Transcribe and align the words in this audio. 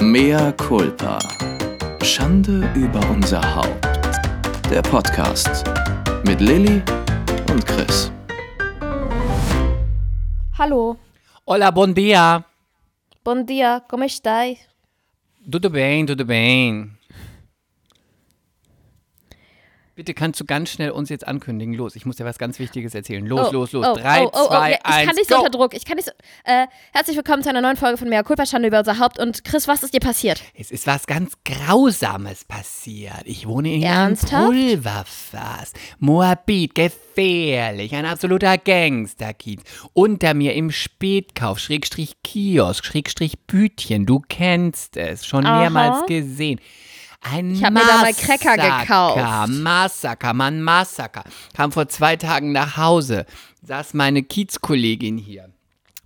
Mea 0.00 0.52
culpa. 0.52 1.18
Schande 2.02 2.70
über 2.74 3.00
unser 3.10 3.40
Haupt. 3.56 3.84
Der 4.70 4.82
Podcast 4.82 5.64
mit 6.24 6.40
Lilly 6.40 6.82
und 7.50 7.64
Chris. 7.66 8.12
Hallo, 10.56 10.96
Hola, 11.46 11.70
bom 11.70 11.92
dia. 11.94 12.44
bom 13.24 13.44
dia, 13.44 13.80
como 13.88 14.04
estai? 14.04 14.58
Tudo 15.50 15.68
bem, 15.70 16.06
tudo 16.06 16.24
bem. 16.24 16.90
Bitte 19.98 20.14
kannst 20.14 20.38
du 20.38 20.44
ganz 20.44 20.70
schnell 20.70 20.92
uns 20.92 21.08
jetzt 21.08 21.26
ankündigen. 21.26 21.74
Los, 21.74 21.96
ich 21.96 22.06
muss 22.06 22.14
dir 22.14 22.24
was 22.24 22.38
ganz 22.38 22.60
Wichtiges 22.60 22.94
erzählen. 22.94 23.26
Los, 23.26 23.48
Oh, 23.48 23.52
los, 23.52 23.72
los. 23.72 23.84
oh, 23.84 23.94
Drei, 23.96 24.22
oh, 24.26 24.30
oh, 24.32 24.38
oh, 24.44 24.46
zwei, 24.46 24.70
ja, 24.70 24.76
Ich 24.78 24.84
eins, 24.86 25.06
kann 25.08 25.16
nicht 25.16 25.28
go. 25.28 25.34
so 25.34 25.40
unter 25.44 25.58
Druck. 25.58 25.74
Ich 25.74 25.84
kann 25.84 25.96
nicht 25.96 26.04
so. 26.04 26.12
Äh, 26.44 26.68
herzlich 26.92 27.16
willkommen 27.16 27.42
zu 27.42 27.48
einer 27.48 27.60
neuen 27.60 27.76
Folge 27.76 27.98
von 27.98 28.08
Mea 28.08 28.22
Culpa, 28.22 28.46
Schande 28.46 28.68
über 28.68 28.78
unser 28.78 29.00
Haupt. 29.00 29.18
Und 29.18 29.42
Chris, 29.42 29.66
was 29.66 29.82
ist 29.82 29.92
dir 29.94 29.98
passiert? 29.98 30.40
Es 30.54 30.70
ist 30.70 30.86
was 30.86 31.08
ganz 31.08 31.32
Grausames 31.44 32.44
passiert. 32.44 33.22
Ich 33.24 33.48
wohne 33.48 33.74
in 33.74 33.82
Ernsthaft? 33.82 34.46
Pulverfass. 34.46 35.72
Moabit, 35.98 36.76
gefährlich. 36.76 37.92
Ein 37.92 38.06
absoluter 38.06 38.56
Gangsterkiez. 38.56 39.62
Unter 39.94 40.32
mir 40.34 40.54
im 40.54 40.70
Spätkauf, 40.70 41.58
Schrägstrich 41.58 42.22
Kiosk, 42.22 42.84
Schrägstrich 42.84 43.36
Bütchen. 43.48 44.06
Du 44.06 44.20
kennst 44.28 44.96
es. 44.96 45.26
Schon 45.26 45.44
Aha. 45.44 45.58
mehrmals 45.58 46.06
gesehen. 46.06 46.60
Ein 47.20 47.52
Ich 47.52 47.64
hab 47.64 47.72
mir 47.72 47.80
da 47.80 47.98
mal 48.02 48.14
Cracker 48.14 48.56
gekauft. 48.80 49.50
Massaker, 49.50 50.34
Mann, 50.34 50.62
Massaker. 50.62 51.24
Kam 51.54 51.72
vor 51.72 51.88
zwei 51.88 52.16
Tagen 52.16 52.52
nach 52.52 52.76
Hause. 52.76 53.26
Saß 53.62 53.94
meine 53.94 54.22
Kiezkollegin 54.22 55.18
hier. 55.18 55.50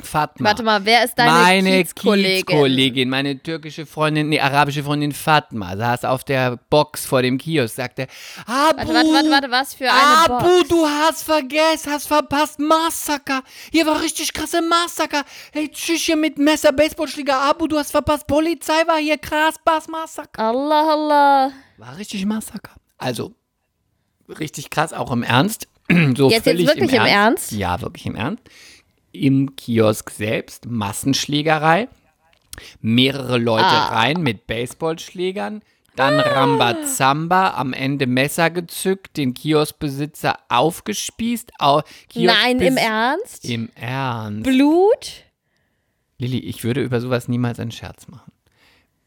Fatma. 0.01 0.48
Warte 0.48 0.62
mal, 0.62 0.84
wer 0.84 1.05
ist 1.05 1.14
deine 1.16 1.30
meine 1.30 1.70
Kiezkollegin? 1.82 2.46
Kiezkollegin, 2.46 3.09
meine 3.09 3.41
türkische 3.42 3.87
Freundin, 3.87 4.30
nee, 4.30 4.41
arabische 4.41 4.83
Freundin 4.83 5.12
Fatma, 5.12 5.77
saß 5.77 6.05
auf 6.06 6.24
der 6.24 6.59
Box 6.70 7.06
vor 7.06 7.23
dem 7.23 7.39
Kiosk, 7.39 7.77
sagte, 7.77 8.06
Abu, 8.47 8.78
Warte, 8.78 8.94
warte, 8.94 9.12
warte, 9.12 9.31
warte, 9.31 9.50
was 9.50 9.75
für 9.75 9.91
eine 9.91 10.25
Abu, 10.34 10.39
Box? 10.58 10.69
du 10.69 10.86
hast 10.86 11.22
vergessen, 11.22 11.92
hast 11.92 12.08
verpasst, 12.08 12.58
Massaker. 12.58 13.42
Hier 13.70 13.86
war 13.86 14.00
richtig 14.03 14.33
krasse 14.33 14.61
Massaker. 14.62 15.22
Hey, 15.53 15.69
tschüss 15.69 16.00
hier 16.03 16.16
mit 16.16 16.36
Messer, 16.38 16.72
Baseballschläger, 16.72 17.38
Abu, 17.41 17.66
du 17.69 17.78
hast 17.78 17.91
verpasst, 17.92 18.27
Polizei 18.27 18.86
war 18.86 18.98
hier, 18.98 19.19
krass, 19.19 19.55
Bass, 19.64 19.86
Massaker. 19.88 20.42
Allah, 20.42 20.92
Allah. 20.92 21.53
War 21.77 21.97
richtig 21.98 22.25
Massaker. 22.27 22.72
Also, 22.98 23.34
richtig 24.38 24.70
krass, 24.70 24.92
auch 24.92 25.12
im 25.12 25.22
Ernst. 25.22 25.69
so 25.88 25.94
Jetzt- 26.31 26.33
jetzt 26.33 26.44
völlig 26.44 26.66
wirklich 26.66 26.92
im 26.92 27.05
Ernst? 27.05 27.53
Ja, 27.53 27.81
wirklich 27.81 28.06
im 28.06 28.14
Ernst. 28.16 28.42
Im 29.12 29.56
Kiosk 29.56 30.10
selbst 30.10 30.66
Massenschlägerei. 30.66 31.88
Mehrere 32.80 33.38
Leute 33.38 33.64
Ah. 33.66 33.88
rein 33.88 34.22
mit 34.22 34.46
Baseballschlägern. 34.46 35.62
Dann 35.96 36.19
Rambazamba, 36.20 37.50
am 37.50 37.74
Ende 37.74 38.06
Messer 38.06 38.48
gezückt, 38.50 39.19
den 39.19 39.34
Kioskbesitzer 39.34 40.38
aufgespießt. 40.48 41.52
Au 41.58 41.82
Nein, 42.14 42.60
im 42.60 42.78
Ernst? 42.78 43.44
Im 43.44 43.69
Ernst. 43.74 44.44
Blut? 44.44 45.24
Lilly, 46.19 46.38
ich 46.38 46.64
würde 46.64 46.82
über 46.82 47.00
sowas 47.00 47.28
niemals 47.28 47.60
einen 47.60 47.72
Scherz 47.72 48.08
machen. 48.08 48.32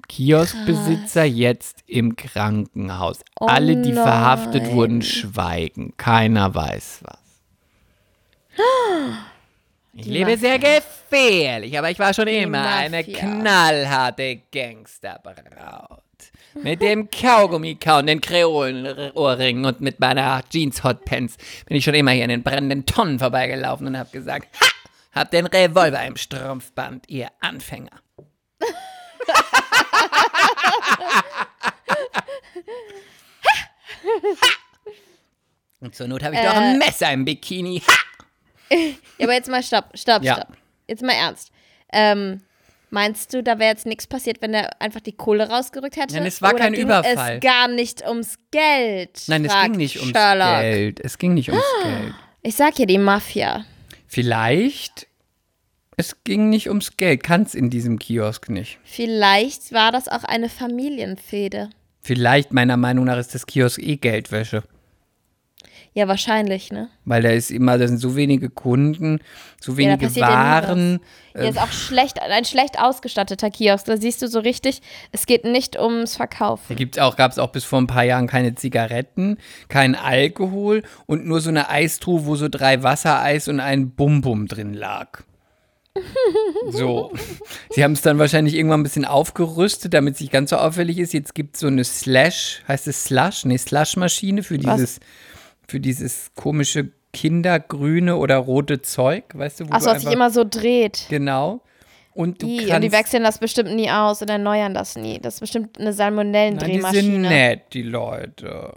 Kioskbesitzer 0.07 1.23
jetzt 1.23 1.79
im 1.87 2.15
Krankenhaus. 2.15 3.21
Oh 3.39 3.47
Alle, 3.47 3.81
die 3.81 3.93
verhaftet 3.93 4.63
nein. 4.63 4.75
wurden, 4.75 5.01
schweigen. 5.01 5.93
Keiner 5.97 6.53
weiß 6.53 6.99
was. 7.03 7.19
Ich 9.97 10.07
lebe 10.07 10.37
sehr 10.37 10.59
gefährlich, 10.59 11.79
aber 11.79 11.89
ich 11.89 11.97
war 11.99 12.13
schon 12.13 12.27
immer 12.27 12.67
eine 12.67 12.97
Mafia. 12.97 13.17
knallharte 13.17 14.41
Gangsterbraut. 14.51 16.01
Mit 16.61 16.81
dem 16.81 17.09
Kaugummi 17.09 17.75
kauen, 17.75 18.05
den 18.07 18.19
Kreolenohrringen 18.19 19.63
und 19.63 19.79
mit 19.79 20.01
meiner 20.01 20.43
Jeans 20.49 20.83
Hotpants 20.83 21.37
bin 21.65 21.77
ich 21.77 21.85
schon 21.85 21.93
immer 21.93 22.11
hier 22.11 22.25
in 22.25 22.29
den 22.29 22.43
brennenden 22.43 22.85
Tonnen 22.85 23.19
vorbeigelaufen 23.19 23.87
und 23.87 23.97
hab 23.97 24.11
gesagt, 24.11 24.49
ha, 24.59 24.65
hab 25.13 25.31
den 25.31 25.45
Revolver 25.45 26.05
im 26.05 26.17
Strumpfband, 26.17 27.09
ihr 27.09 27.29
Anfänger. 27.39 28.01
Und 35.79 35.95
zur 35.95 36.07
Not 36.07 36.23
habe 36.23 36.35
ich 36.35 36.41
doch 36.41 36.55
ein 36.55 36.77
Messer 36.79 37.11
im 37.11 37.25
Bikini. 37.25 37.79
Ha! 37.79 38.14
Ja, 38.71 38.77
aber 39.25 39.33
jetzt 39.33 39.49
mal 39.49 39.63
stopp, 39.63 39.85
stopp, 39.95 40.23
Ja. 40.23 40.35
stopp. 40.35 40.57
Jetzt 40.87 41.01
mal 41.03 41.13
ernst. 41.13 41.51
Ähm, 41.93 42.41
meinst 42.89 43.33
du, 43.33 43.41
da 43.43 43.59
wäre 43.59 43.71
jetzt 43.71 43.85
nichts 43.85 44.07
passiert, 44.07 44.41
wenn 44.41 44.53
er 44.53 44.81
einfach 44.81 44.99
die 45.01 45.11
Kohle 45.13 45.49
rausgerückt 45.49 45.97
hätte? 45.97 46.15
Nein, 46.15 46.25
es 46.25 46.41
war 46.41 46.53
Oder 46.53 46.63
kein 46.63 46.73
ging 46.73 46.83
Überfall. 46.83 47.35
es 47.35 47.41
gar 47.41 47.67
nicht 47.67 48.07
ums 48.07 48.37
Geld? 48.51 49.23
Nein, 49.27 49.45
es 49.45 49.53
ging 49.63 49.71
nicht 49.73 49.99
ums 49.99 50.11
Sherlock. 50.17 50.61
Geld. 50.61 50.99
Es 50.99 51.17
ging 51.17 51.33
nicht 51.33 51.49
ums 51.49 51.63
Geld. 51.83 52.13
Ich 52.41 52.55
sag 52.55 52.77
ja 52.79 52.85
die 52.85 52.97
Mafia. 52.99 53.65
Vielleicht, 54.07 55.07
es 55.97 56.23
ging 56.23 56.49
nicht 56.49 56.69
ums 56.69 56.97
Geld. 56.97 57.23
Kann 57.23 57.43
es 57.43 57.55
in 57.55 57.69
diesem 57.69 57.97
Kiosk 57.99 58.49
nicht. 58.49 58.77
Vielleicht 58.83 59.71
war 59.73 59.91
das 59.91 60.07
auch 60.07 60.23
eine 60.23 60.49
Familienfehde. 60.49 61.69
Vielleicht, 62.01 62.53
meiner 62.53 62.77
Meinung 62.77 63.05
nach, 63.05 63.17
ist 63.17 63.33
das 63.33 63.47
Kiosk 63.47 63.79
eh 63.81 63.95
Geldwäsche. 63.97 64.63
Ja, 65.97 66.09
wahrscheinlich, 66.09 66.73
ne? 66.73 66.89
Weil 67.05 67.21
da 67.21 67.29
ist 67.29 67.49
immer, 67.51 67.77
da 67.77 67.87
sind 67.87 67.99
so 67.99 68.17
wenige 68.17 68.49
Kunden, 68.49 69.19
so 69.61 69.71
Ja, 69.71 69.95
da 69.95 70.01
wenige 70.01 70.19
ja 70.19 70.27
Waren. 70.27 70.99
Hier 71.33 71.47
ist 71.47 71.57
auch 71.57 71.71
schlecht, 71.71 72.21
ein 72.21 72.43
schlecht 72.43 72.77
ausgestatteter 72.77 73.49
Kiosk. 73.49 73.85
Da 73.85 73.95
siehst 73.95 74.21
du 74.21 74.27
so 74.27 74.39
richtig, 74.39 74.81
es 75.13 75.25
geht 75.25 75.45
nicht 75.45 75.79
ums 75.79 76.11
Da 76.11 76.17
Verkaufen. 76.17 76.75
gibt's 76.75 76.97
auch, 76.99 77.15
gab 77.15 77.31
es 77.31 77.39
auch 77.39 77.53
bis 77.53 77.63
vor 77.63 77.79
ein 77.79 77.87
paar 77.87 78.03
Jahren 78.03 78.27
keine 78.27 78.55
Zigaretten, 78.55 79.37
kein 79.69 79.95
Alkohol 79.95 80.83
und 81.05 81.25
nur 81.25 81.39
so 81.39 81.47
eine 81.47 81.69
Eistruhe, 81.69 82.25
wo 82.25 82.35
so 82.35 82.49
drei 82.49 82.83
Wassereis 82.83 83.47
und 83.47 83.61
ein 83.61 83.91
Bum-Bum 83.91 84.47
drin 84.47 84.73
lag. 84.73 85.23
So. 86.71 87.13
Sie 87.69 87.83
haben 87.85 87.93
es 87.93 88.01
dann 88.01 88.19
wahrscheinlich 88.19 88.55
irgendwann 88.55 88.81
ein 88.81 88.83
bisschen 88.83 89.05
aufgerüstet, 89.05 89.93
damit 89.93 90.15
es 90.15 90.19
nicht 90.19 90.33
ganz 90.33 90.49
so 90.49 90.57
auffällig 90.57 90.97
ist. 90.97 91.13
Jetzt 91.13 91.35
gibt 91.35 91.55
es 91.55 91.61
so 91.61 91.67
eine 91.67 91.83
Slash, 91.85 92.63
heißt 92.67 92.87
es 92.87 93.05
Slush? 93.05 93.45
Nee, 93.45 93.57
Slush-Maschine 93.57 94.43
für 94.43 94.61
Was? 94.65 94.99
Für 95.67 95.79
dieses 95.79 96.31
komische 96.35 96.89
kindergrüne 97.13 98.17
oder 98.17 98.37
rote 98.37 98.81
Zeug, 98.81 99.23
weißt 99.33 99.61
du? 99.61 99.69
Wo 99.69 99.73
Achso, 99.73 99.89
was 99.89 100.01
sich 100.03 100.11
immer 100.11 100.29
so 100.31 100.43
dreht. 100.43 101.05
Genau. 101.09 101.61
Und 102.13 102.41
du 102.41 102.47
Die, 102.47 102.71
und 102.71 102.81
die 102.81 102.91
wechseln 102.91 103.23
das 103.23 103.39
bestimmt 103.39 103.75
nie 103.75 103.89
aus 103.89 104.21
oder 104.21 104.33
erneuern 104.33 104.73
das 104.73 104.95
nie. 104.95 105.19
Das 105.19 105.35
ist 105.35 105.39
bestimmt 105.41 105.77
eine 105.77 105.85
Nein, 105.85 105.91
die 105.91 105.97
Salmonellendrehmaschine. 105.97 107.01
sind 107.01 107.21
nett, 107.21 107.61
die 107.73 107.83
Leute. 107.83 108.73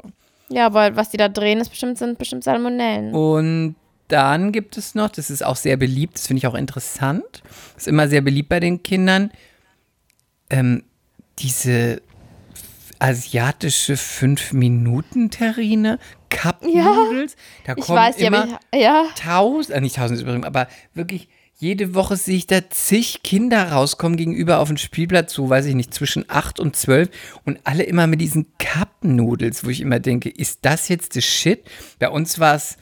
Ja, 0.49 0.67
aber 0.67 0.97
was 0.97 1.11
die 1.11 1.17
da 1.17 1.29
drehen, 1.29 1.61
ist 1.61 1.69
bestimmt, 1.69 1.99
sind 1.99 2.19
bestimmt 2.19 2.43
Salmonellen. 2.43 3.15
Und 3.15 3.77
dann 4.09 4.53
gibt 4.53 4.77
es 4.77 4.95
noch, 4.95 5.11
das 5.11 5.31
ist 5.31 5.45
auch 5.45 5.57
sehr 5.57 5.77
beliebt, 5.77 6.15
das 6.15 6.27
finde 6.27 6.39
ich 6.39 6.47
auch 6.47 6.55
interessant, 6.55 7.43
ist 7.77 7.87
immer 7.87 8.09
sehr 8.09 8.23
beliebt 8.23 8.49
bei 8.49 8.59
den 8.59 8.83
Kindern, 8.83 9.31
ähm, 10.51 10.83
diese 11.39 12.01
asiatische 13.01 13.95
5-Minuten-Terrine, 13.95 15.99
Cup 16.31 16.63
Noodles. 16.63 17.35
Da 17.65 17.75
kommen 17.75 17.99
weiß, 17.99 18.19
immer 18.19 18.61
ich, 18.73 18.83
ja. 18.83 19.07
tausend, 19.17 19.77
äh, 19.77 19.81
nicht 19.81 19.97
tausend 19.97 20.21
übrigens, 20.21 20.47
aber 20.47 20.69
wirklich 20.95 21.29
jede 21.61 21.93
Woche 21.95 22.17
sehe 22.17 22.37
ich 22.37 22.47
da 22.47 22.71
zig 22.71 23.25
Kinder 23.25 23.73
rauskommen 23.73 24.17
gegenüber 24.17 24.61
auf 24.61 24.69
den 24.69 24.79
Spielplatz, 24.79 25.33
so 25.33 25.51
weiß 25.51 25.67
ich 25.67 25.75
nicht, 25.75 25.93
zwischen 25.93 26.25
8 26.29 26.61
und 26.61 26.77
12 26.77 27.11
und 27.45 27.59
alle 27.65 27.83
immer 27.83 28.07
mit 28.07 28.21
diesen 28.21 28.47
Cup-Noodles, 28.59 29.65
wo 29.65 29.71
ich 29.71 29.81
immer 29.81 29.99
denke, 29.99 30.29
ist 30.29 30.61
das 30.63 30.89
jetzt 30.89 31.17
das 31.17 31.25
Shit? 31.25 31.65
Bei 31.99 32.11
uns 32.11 32.39
war 32.39 32.55
es, 32.55 32.77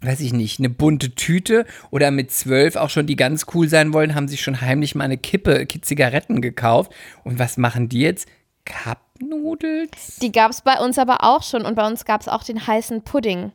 weiß 0.00 0.18
ich 0.20 0.32
nicht, 0.32 0.58
eine 0.58 0.70
bunte 0.70 1.14
Tüte 1.14 1.66
oder 1.92 2.10
mit 2.10 2.32
12 2.32 2.74
auch 2.74 2.90
schon, 2.90 3.06
die 3.06 3.14
ganz 3.14 3.46
cool 3.54 3.68
sein 3.68 3.92
wollen, 3.92 4.16
haben 4.16 4.26
sich 4.26 4.40
schon 4.40 4.60
heimlich 4.60 4.96
mal 4.96 5.04
eine 5.04 5.18
Kippe 5.18 5.68
Zigaretten 5.68 6.40
gekauft. 6.40 6.90
Und 7.22 7.38
was 7.38 7.58
machen 7.58 7.88
die 7.88 8.00
jetzt? 8.00 8.26
Cup-Noodles? 9.20 10.16
Die 10.22 10.32
gab 10.32 10.50
es 10.50 10.62
bei 10.62 10.78
uns 10.80 10.98
aber 10.98 11.24
auch 11.24 11.42
schon 11.42 11.62
und 11.64 11.74
bei 11.74 11.86
uns 11.86 12.04
gab 12.04 12.20
es 12.20 12.28
auch 12.28 12.42
den 12.42 12.66
heißen 12.66 13.02
Pudding, 13.02 13.52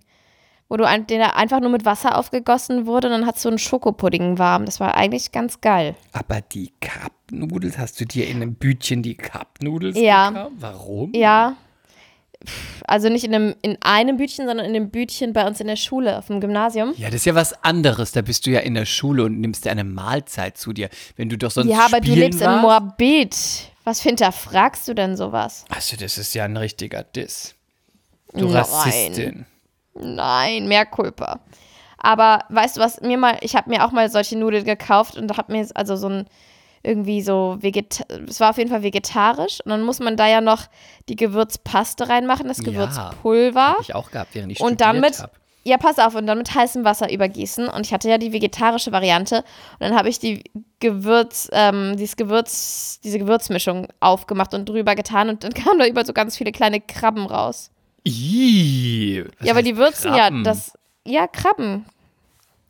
wo 0.69 0.77
du 0.77 0.85
ein, 0.87 1.07
der 1.07 1.35
einfach 1.37 1.59
nur 1.59 1.69
mit 1.69 1.85
Wasser 1.85 2.17
aufgegossen 2.17 2.85
wurde 2.85 3.07
und 3.07 3.13
dann 3.13 3.25
hat 3.25 3.39
so 3.39 3.49
ein 3.49 3.57
Schokopudding 3.57 4.37
warm. 4.37 4.65
Das 4.65 4.79
war 4.79 4.95
eigentlich 4.95 5.31
ganz 5.31 5.61
geil. 5.61 5.95
Aber 6.13 6.41
die 6.41 6.71
Cup-Noodles, 6.81 7.77
hast 7.77 7.99
du 7.99 8.05
dir 8.05 8.27
in 8.27 8.37
einem 8.37 8.55
Bütchen 8.55 9.01
die 9.03 9.15
Cup-Noodles 9.15 9.97
Ja. 9.97 10.29
gekauft? 10.29 10.51
Warum? 10.59 11.11
Ja. 11.13 11.55
Also 12.85 13.09
nicht 13.09 13.23
in 13.23 13.33
einem, 13.33 13.55
in 13.63 13.77
einem 13.81 14.17
Bütchen, 14.17 14.45
sondern 14.45 14.67
in 14.67 14.73
dem 14.73 14.91
Bütchen 14.91 15.33
bei 15.33 15.47
uns 15.47 15.59
in 15.61 15.67
der 15.67 15.77
Schule, 15.77 16.17
auf 16.19 16.27
dem 16.27 16.39
Gymnasium. 16.41 16.93
Ja, 16.95 17.07
das 17.07 17.15
ist 17.17 17.25
ja 17.25 17.33
was 17.33 17.63
anderes. 17.63 18.11
Da 18.11 18.21
bist 18.21 18.45
du 18.45 18.51
ja 18.51 18.59
in 18.59 18.75
der 18.75 18.85
Schule 18.85 19.23
und 19.23 19.39
nimmst 19.39 19.65
dir 19.65 19.71
eine 19.71 19.83
Mahlzeit 19.83 20.55
zu 20.57 20.71
dir. 20.71 20.89
Wenn 21.15 21.29
du 21.29 21.37
doch 21.39 21.49
sonst 21.49 21.69
Ja, 21.71 21.85
aber 21.85 22.01
du 22.01 22.13
lebst 22.13 22.41
in 22.41 22.47
warst. 22.47 22.61
Moabit. 22.61 23.35
Was 23.85 24.01
hinterfragst 24.01 24.87
du 24.87 24.93
denn 24.93 25.15
sowas? 25.15 25.63
Also, 25.69 25.95
das 25.95 26.17
ist 26.17 26.33
ja 26.33 26.43
ein 26.43 26.57
richtiger 26.57 27.03
Diss. 27.03 27.55
Du 28.33 28.45
Nein. 28.45 28.55
Rassistin. 28.57 29.45
Nein, 29.93 30.67
mehr 30.67 30.85
Culpa. 30.85 31.39
Aber 31.97 32.43
weißt 32.49 32.77
du 32.77 32.81
was, 32.81 32.99
mir 33.01 33.17
mal, 33.17 33.37
ich 33.41 33.55
habe 33.55 33.69
mir 33.69 33.85
auch 33.85 33.91
mal 33.91 34.09
solche 34.09 34.37
Nudeln 34.37 34.65
gekauft 34.65 35.17
und 35.17 35.35
habe 35.37 35.51
mir 35.51 35.65
also 35.73 35.95
so 35.95 36.09
ein 36.09 36.27
irgendwie 36.83 37.23
so 37.23 37.57
veget 37.61 38.05
es 38.29 38.39
war 38.39 38.51
auf 38.51 38.57
jeden 38.59 38.69
Fall 38.69 38.83
vegetarisch 38.83 39.59
und 39.65 39.71
dann 39.71 39.81
muss 39.81 39.99
man 39.99 40.15
da 40.17 40.27
ja 40.27 40.39
noch 40.39 40.65
die 41.09 41.15
Gewürzpaste 41.15 42.09
reinmachen, 42.09 42.47
das 42.47 42.57
Ja. 42.57 42.63
Gewürzpulver. 42.65 43.69
Hab 43.69 43.81
ich 43.81 43.95
auch 43.95 44.11
gehabt, 44.11 44.35
während 44.35 44.51
ich 44.51 44.59
Und 44.59 44.81
dann 44.81 44.97
studiert 44.97 45.11
mit, 45.13 45.23
hab. 45.23 45.31
Ja, 45.65 45.77
pass 45.77 45.97
auf, 45.97 46.13
und 46.13 46.27
dann 46.27 46.37
mit 46.37 46.53
heißem 46.53 46.85
Wasser 46.85 47.11
übergießen. 47.11 47.67
Und 47.67 47.85
ich 47.85 47.93
hatte 47.93 48.07
ja 48.07 48.19
die 48.19 48.31
vegetarische 48.31 48.91
Variante. 48.91 49.37
Und 49.37 49.79
dann 49.79 49.95
habe 49.95 50.09
ich 50.09 50.19
die 50.19 50.43
Gewürz, 50.79 51.49
ähm, 51.51 51.95
dieses 51.97 52.15
Gewürz, 52.15 52.99
diese 53.03 53.17
Gewürzmischung 53.17 53.87
aufgemacht 53.99 54.53
und 54.53 54.69
drüber 54.69 54.93
getan. 54.93 55.29
Und 55.29 55.43
dann 55.43 55.53
kamen 55.55 55.79
da 55.79 55.87
über 55.87 56.05
so 56.05 56.13
ganz 56.13 56.37
viele 56.37 56.51
kleine 56.51 56.79
Krabben 56.81 57.25
raus. 57.25 57.71
Ih, 58.03 59.25
was 59.39 59.47
ja, 59.47 59.53
aber 59.53 59.63
die 59.63 59.75
würzen 59.75 60.11
Krabben? 60.11 60.37
ja 60.37 60.43
das. 60.43 60.73
Ja, 61.03 61.27
Krabben. 61.27 61.85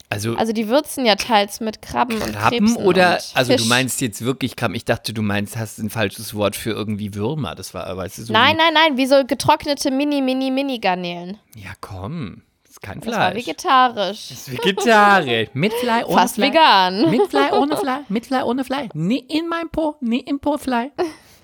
Also, 0.10 0.36
Also 0.36 0.54
die 0.54 0.70
würzen 0.70 1.06
ja 1.06 1.16
teils 1.16 1.60
mit 1.60 1.82
Krabben 1.82 2.22
und 2.22 2.32
Krabben 2.34 2.60
Krebsen 2.60 2.86
oder, 2.86 3.16
und 3.16 3.32
also 3.34 3.56
du 3.58 3.66
meinst 3.66 4.00
jetzt 4.00 4.24
wirklich 4.24 4.56
Krabben. 4.56 4.76
Ich 4.76 4.86
dachte, 4.86 5.14
du 5.14 5.22
meinst, 5.22 5.58
hast 5.58 5.80
ein 5.80 5.90
falsches 5.90 6.34
Wort 6.34 6.56
für 6.56 6.70
irgendwie 6.70 7.14
Würmer. 7.14 7.56
Das 7.56 7.74
war, 7.74 7.98
weißt 7.98 8.20
du, 8.20 8.24
so 8.24 8.32
Nein, 8.34 8.56
nein, 8.56 8.74
nein, 8.74 8.98
wie 8.98 9.08
so 9.08 9.26
getrocknete 9.26 9.92
Mini, 9.92 10.22
Mini, 10.22 10.52
Mini-Garnelen. 10.52 11.40
Ja, 11.56 11.72
komm. 11.82 12.44
Kein 12.86 13.00
Das 13.02 13.08
war 13.16 13.32
Fleisch. 13.32 13.48
vegetarisch. 13.48 14.28
Das 14.30 14.32
ist 14.32 14.52
vegetarisch. 14.52 15.50
Mit 15.54 15.74
Fleisch, 15.74 16.06
ohne 16.08 16.18
Fast 16.22 16.36
Fleisch. 16.36 16.50
vegan. 16.52 17.10
Mit 17.10 17.28
Fleisch, 17.30 17.52
ohne 17.54 17.78
Fleisch. 17.84 18.06
Mit 18.10 18.26
Fleisch, 18.28 18.44
ohne 18.44 18.64
Fleisch. 18.64 18.90
Nie 18.94 19.20
in 19.20 19.48
mein 19.48 19.70
Po, 19.70 19.96
nie 20.02 20.20
im 20.20 20.40
Po 20.40 20.58
Fleisch. 20.60 20.92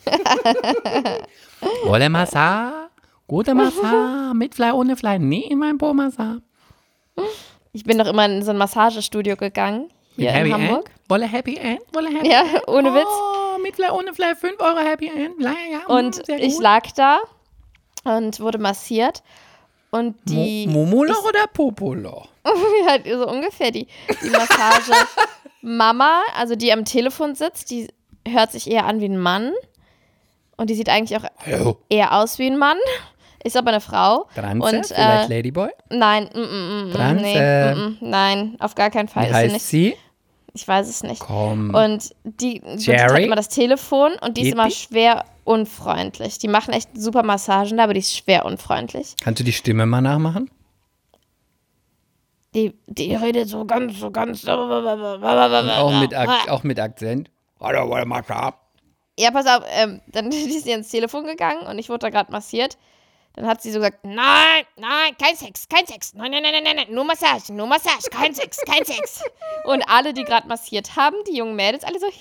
Wolle 1.86 2.10
Massa, 2.10 2.90
gute 3.28 3.54
Massa, 3.54 4.34
mit 4.36 4.56
Fleisch, 4.56 4.74
ohne 4.74 4.96
Fleisch. 4.96 5.20
Nie 5.20 5.44
in 5.46 5.60
mein 5.60 5.78
Po 5.78 5.94
Massa. 5.94 6.38
Ich 7.74 7.84
bin 7.84 7.98
doch 7.98 8.08
immer 8.08 8.26
in 8.26 8.44
so 8.44 8.52
ein 8.52 8.58
Massagestudio 8.58 9.36
gegangen. 9.36 9.90
Hier 10.16 10.32
Happy 10.32 10.50
in 10.50 10.54
Hamburg. 10.54 10.90
End? 10.90 11.10
Wolle 11.10 11.26
Happy 11.26 11.56
End? 11.58 11.80
Wolle 11.94 12.10
Happy 12.10 12.30
Ja, 12.30 12.42
End? 12.42 12.68
ohne 12.68 12.94
Witz. 12.94 13.06
Oh, 13.08 13.58
mit 13.62 13.76
Fleisch, 13.76 13.92
ohne 13.92 14.14
Fleisch. 14.14 14.38
5 14.40 14.60
Euro 14.60 14.78
Happy 14.80 15.08
End. 15.08 15.36
Ja, 15.40 15.54
ja, 15.72 15.86
Und 15.88 16.22
ich 16.30 16.60
lag 16.60 16.84
da 16.96 17.20
und 18.04 18.40
wurde 18.40 18.58
massiert. 18.58 19.24
Und 19.92 20.16
die, 20.24 20.68
Mo 20.68 20.86
Momoloch 20.86 21.24
oder 21.28 21.48
Popoloch? 21.54 22.30
halt 22.88 23.06
so 23.06 23.28
ungefähr 23.28 23.72
die, 23.72 23.88
die 24.24 24.30
Massage 24.30 24.94
Mama, 25.62 26.22
also 26.36 26.56
die 26.56 26.72
am 26.72 26.86
Telefon 26.86 27.36
sitzt, 27.36 27.70
die 27.72 27.88
hört 28.28 28.52
sich 28.52 28.70
eher 28.70 28.86
an 28.86 29.02
wie 29.02 29.10
ein 29.10 29.20
Mann. 29.20 29.52
Und 30.58 30.70
die 30.70 30.76
sieht 30.76 30.90
eigentlich 30.90 31.18
auch 31.20 31.26
Hallo. 31.46 31.78
eher 31.90 32.14
aus 32.14 32.40
wie 32.40 32.48
ein 32.48 32.58
Mann. 32.58 32.78
Ist 33.44 33.58
aber 33.58 33.72
eine 33.72 33.82
Frau. 33.82 34.28
Transe? 34.36 34.78
Und, 34.78 34.86
Vielleicht 34.86 35.30
äh, 35.30 35.36
Ladyboy? 35.36 35.70
Nein, 35.90 36.30
mm, 36.34 36.40
mm, 36.40 36.90
mm, 36.90 36.92
Transe. 36.94 37.24
nee, 37.24 37.74
mm, 37.74 37.80
mm, 37.80 37.98
nein, 38.02 38.56
auf 38.60 38.76
gar 38.76 38.92
keinen 38.92 39.08
Fall. 39.08 39.24
Wie 39.24 39.28
Ist 39.30 39.36
sie 39.36 39.42
heißt 39.42 39.74
nicht. 39.74 39.98
Ich 40.53 40.68
weiß 40.68 40.88
es 40.89 41.03
nicht. 41.03 41.21
Komm. 41.21 41.74
Und 41.74 42.13
die 42.24 42.62
Jerry? 42.77 43.09
halt 43.09 43.25
immer 43.25 43.36
das 43.36 43.50
Telefon 43.50 44.12
und 44.21 44.38
die 44.38 44.42
ist 44.42 44.45
Geht 44.48 44.53
immer 44.53 44.68
die? 44.68 44.75
schwer 44.75 45.25
unfreundlich. 45.44 46.39
Die 46.39 46.48
machen 46.48 46.74
echt 46.74 46.89
super 46.95 47.24
Massagen 47.24 47.77
da, 47.77 47.83
aber 47.86 47.94
die 47.94 48.01
ist 48.01 48.15
schwer 48.15 48.45
unfreundlich. 48.45 49.15
Kannst 49.21 49.39
du 49.39 49.44
die 49.44 49.53
Stimme 49.53 49.86
mal 49.86 50.01
nachmachen? 50.01 50.50
Die, 52.53 52.74
die 52.88 53.15
redet 53.15 53.48
so 53.48 53.63
ganz, 53.65 53.98
so 53.98 54.12
ganz. 54.12 54.45
Auch 54.48 56.00
mit, 56.01 56.13
Ak 56.13 56.50
auch 56.50 56.63
mit 56.63 56.80
Akzent. 56.80 57.31
Ja, 59.18 59.31
pass 59.31 59.45
auf, 59.45 59.63
ähm, 59.69 60.01
dann 60.07 60.27
ist 60.31 60.63
sie 60.65 60.71
ins 60.71 60.89
Telefon 60.89 61.25
gegangen 61.25 61.65
und 61.68 61.80
ich 61.80 61.89
wurde 61.89 62.00
da 62.00 62.09
gerade 62.09 62.31
massiert. 62.31 62.77
Dann 63.36 63.48
hat 63.48 63.62
sie 63.62 63.72
so 63.72 63.80
gesagt, 63.80 64.04
nein, 64.04 64.66
nein, 64.75 65.16
kein 65.22 65.36
Sex, 65.38 65.66
kein 65.69 65.88
Sex, 65.88 66.13
nein, 66.13 66.31
nein, 66.31 66.44
nein, 66.44 66.51
nein, 66.54 66.63
nein, 66.63 66.75
nein, 66.75 66.88
nur 66.94 67.06
Massage, 67.06 67.54
nur 67.54 67.66
Massage, 67.68 68.10
kein 68.12 68.33
Sex, 68.36 68.57
kein 68.66 68.83
Sex. 68.83 69.24
Und 69.63 69.83
alle, 69.89 70.13
die 70.13 70.24
gerade 70.24 70.48
massiert 70.50 70.95
haben, 70.98 71.16
die 71.28 71.38
jungen 71.38 71.56
Mädels, 71.56 71.83
alle 71.86 71.98
so, 72.00 72.07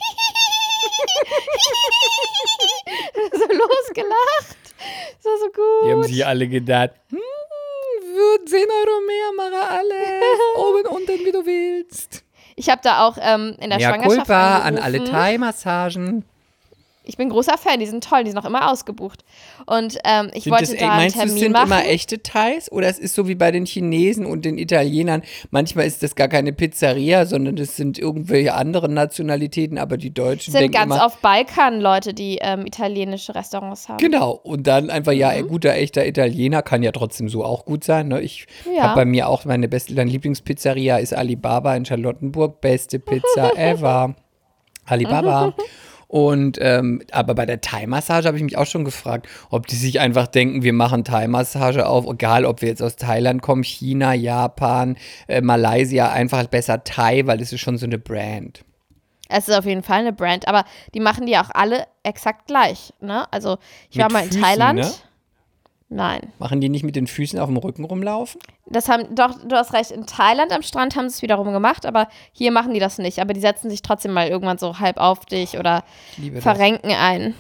so 3.33 3.45
losgelacht. 3.45 4.57
Das 5.23 5.25
war 5.25 5.39
so 5.39 5.47
gut. 5.47 5.85
Die 5.87 5.91
haben 5.93 6.03
sich 6.05 6.27
alle 6.27 6.49
gedacht, 6.49 6.91
hm, 7.11 7.19
für 7.19 8.45
10 8.47 8.67
Euro 8.71 9.01
mehr, 9.07 9.33
mache 9.37 9.69
alles. 9.69 10.23
Oben, 10.57 10.87
unten, 10.89 11.25
wie 11.27 11.33
du 11.33 11.45
willst. 11.45 12.25
Ich 12.57 12.69
habe 12.69 12.81
da 12.83 13.07
auch 13.07 13.17
ähm, 13.21 13.57
in 13.61 13.71
der 13.71 13.79
Ja, 13.79 13.89
Schwangerschaft 13.89 14.17
Culpa 14.27 14.57
an 14.59 14.77
angerufen. 14.79 14.85
alle 14.85 15.05
Thai-Massagen. 15.05 16.25
Ich 17.03 17.17
bin 17.17 17.31
großer 17.31 17.57
Fan, 17.57 17.81
die 17.81 17.87
sind 17.87 18.05
toll, 18.05 18.25
die 18.25 18.31
sind 18.31 18.39
auch 18.39 18.45
immer 18.45 18.71
ausgebucht. 18.71 19.25
Und 19.65 19.99
ähm, 20.05 20.31
ich 20.35 20.45
Sind 20.45 20.53
wollte 20.53 20.67
das, 20.67 20.77
da 20.77 20.87
einen 20.89 20.97
meinst 20.97 21.17
du, 21.17 21.21
Termin 21.21 21.35
es 21.35 21.41
sind 21.41 21.53
machen. 21.53 21.67
immer 21.67 21.85
echte 21.87 22.23
Thais? 22.23 22.71
Oder 22.71 22.89
es 22.89 22.99
ist 22.99 23.15
so 23.15 23.27
wie 23.27 23.35
bei 23.35 23.51
den 23.51 23.65
Chinesen 23.65 24.27
und 24.27 24.45
den 24.45 24.59
Italienern. 24.59 25.23
Manchmal 25.51 25.87
ist 25.87 26.03
das 26.03 26.15
gar 26.15 26.29
keine 26.29 26.53
Pizzeria, 26.53 27.25
sondern 27.25 27.57
das 27.57 27.75
sind 27.77 27.99
irgendwelche 27.99 28.53
anderen 28.55 28.93
Nationalitäten, 28.93 29.79
aber 29.79 29.97
die 29.97 30.13
Deutschen 30.13 30.53
sind 30.53 30.61
denken 30.61 30.75
ganz 30.75 30.95
immer, 30.95 31.07
oft 31.07 31.23
Balkan 31.23 31.81
Leute, 31.81 32.13
die 32.13 32.39
ähm, 32.43 32.67
italienische 32.67 33.35
Restaurants 33.35 33.89
haben. 33.89 33.97
Genau, 33.99 34.33
und 34.33 34.67
dann 34.67 34.91
einfach, 34.91 35.13
ja, 35.13 35.31
Mhm. 35.31 35.37
ein 35.37 35.49
guter, 35.49 35.75
echter 35.75 36.07
Italiener 36.07 36.61
kann 36.63 36.83
ja 36.83 36.93
trotzdem 36.93 37.29
so 37.31 37.45
auch 37.45 37.65
gut 37.65 37.83
sein. 37.83 38.09
Ne? 38.09 38.21
Ich 38.21 38.47
Ja. 38.77 38.83
habe 38.85 38.95
bei 38.97 39.05
mir 39.07 39.29
auch 39.29 39.47
meine 39.47 39.69
beste, 39.69 39.95
meine 39.95 40.11
Lieblingspizzeria 40.11 40.99
ist 40.99 41.15
Alibaba 41.15 41.75
in 41.75 41.87
Charlottenburg. 41.87 42.61
Beste 42.61 42.99
Pizza 42.99 43.53
ever. 43.57 44.15
Alibaba. 44.85 45.55
Und 46.11 46.59
ähm, 46.61 47.03
aber 47.13 47.37
bei 47.37 47.47
der 47.47 47.61
Thai-Massage 47.61 48.27
habe 48.27 48.37
ich 48.37 48.43
mich 48.43 48.59
auch 48.59 48.67
schon 48.67 48.85
gefragt, 48.85 49.29
ob 49.49 49.69
die 49.69 49.77
sich 49.77 50.01
einfach 50.01 50.27
denken, 50.27 50.65
wir 50.65 50.73
machen 50.73 51.05
Thai-Massage 51.05 51.87
auf, 51.87 52.05
egal 52.05 52.45
ob 52.45 52.63
wir 52.63 52.69
jetzt 52.69 52.83
aus 52.83 52.97
Thailand 52.97 53.43
kommen, 53.43 53.63
China, 53.63 54.13
Japan, 54.13 54.97
äh, 55.29 55.41
Malaysia, 55.41 56.11
einfach 56.11 56.45
besser 56.49 56.83
Thai, 56.83 57.29
weil 57.29 57.39
das 57.39 57.53
ist 57.53 57.61
schon 57.61 57.79
so 57.79 57.87
eine 57.87 57.99
Brand. 57.99 58.65
Es 59.29 59.47
ist 59.47 59.57
auf 59.57 59.65
jeden 59.65 59.85
Fall 59.85 60.01
eine 60.01 60.13
Brand, 60.13 60.49
aber 60.49 60.65
die 60.95 61.01
machen 61.01 61.27
die 61.27 61.39
auch 61.39 61.51
alle 61.55 61.85
exakt 62.03 62.49
gleich. 62.49 62.93
Ne? 63.01 63.33
Also 63.33 63.59
ich 63.89 63.97
Mit 63.97 64.07
war 64.07 64.13
mal 64.13 64.25
in 64.25 64.31
Füßen, 64.31 64.43
Thailand. 64.43 64.79
ne? 64.81 64.91
Nein. 65.93 66.33
Machen 66.39 66.61
die 66.61 66.69
nicht 66.69 66.85
mit 66.85 66.95
den 66.95 67.09
Füßen 67.09 67.37
auf 67.41 67.49
dem 67.49 67.57
Rücken 67.57 67.85
rumlaufen? 67.85 68.41
Das 68.67 68.89
haben, 68.89 69.13
doch, 69.17 69.37
du 69.45 69.57
hast 69.57 69.73
recht, 69.73 69.91
in 69.91 70.07
Thailand 70.07 70.53
am 70.53 70.63
Strand 70.63 70.95
haben 70.95 71.09
sie 71.09 71.17
es 71.17 71.23
wiederum 71.23 71.53
gemacht, 71.53 71.85
aber 71.85 72.09
hier 72.33 72.53
machen 72.53 72.73
die 72.73 72.79
das 72.79 72.99
nicht. 72.99 73.19
Aber 73.19 73.35
die 73.35 73.41
setzen 73.41 73.69
sich 73.69 73.83
trotzdem 73.83 74.13
mal 74.13 74.29
irgendwann 74.29 74.57
so 74.57 74.79
halb 74.79 74.99
auf 74.99 75.27
dich 75.27 75.59
oder 75.59 75.83
liebe 76.17 76.37
das. 76.37 76.45
verrenken 76.45 76.93
ein. 76.93 77.35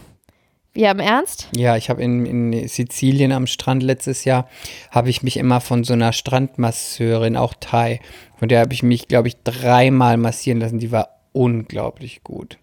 Wie 0.73 0.82
im 0.82 0.99
Ernst? 0.99 1.49
Ja, 1.55 1.76
ich 1.76 1.91
habe 1.91 2.02
in, 2.02 2.26
in 2.26 2.69
Sizilien 2.69 3.31
am 3.31 3.47
Strand 3.47 3.85
letztes 3.85 4.25
Jahr, 4.25 4.49
habe 4.91 5.11
ich 5.11 5.23
mich 5.23 5.37
immer 5.37 5.61
von 5.61 5.85
so 5.85 5.93
einer 5.93 6.12
Strandmasseurin, 6.12 7.37
auch 7.37 7.55
Thai, 7.58 8.00
von 8.37 8.49
der 8.49 8.61
habe 8.61 8.73
ich 8.73 8.82
mich, 8.82 9.06
glaube 9.06 9.29
ich, 9.29 9.37
dreimal 9.44 10.17
massieren 10.17 10.61
lassen. 10.61 10.79
Die 10.79 10.91
war 10.91 11.20
unglaublich 11.32 12.25
gut. 12.25 12.58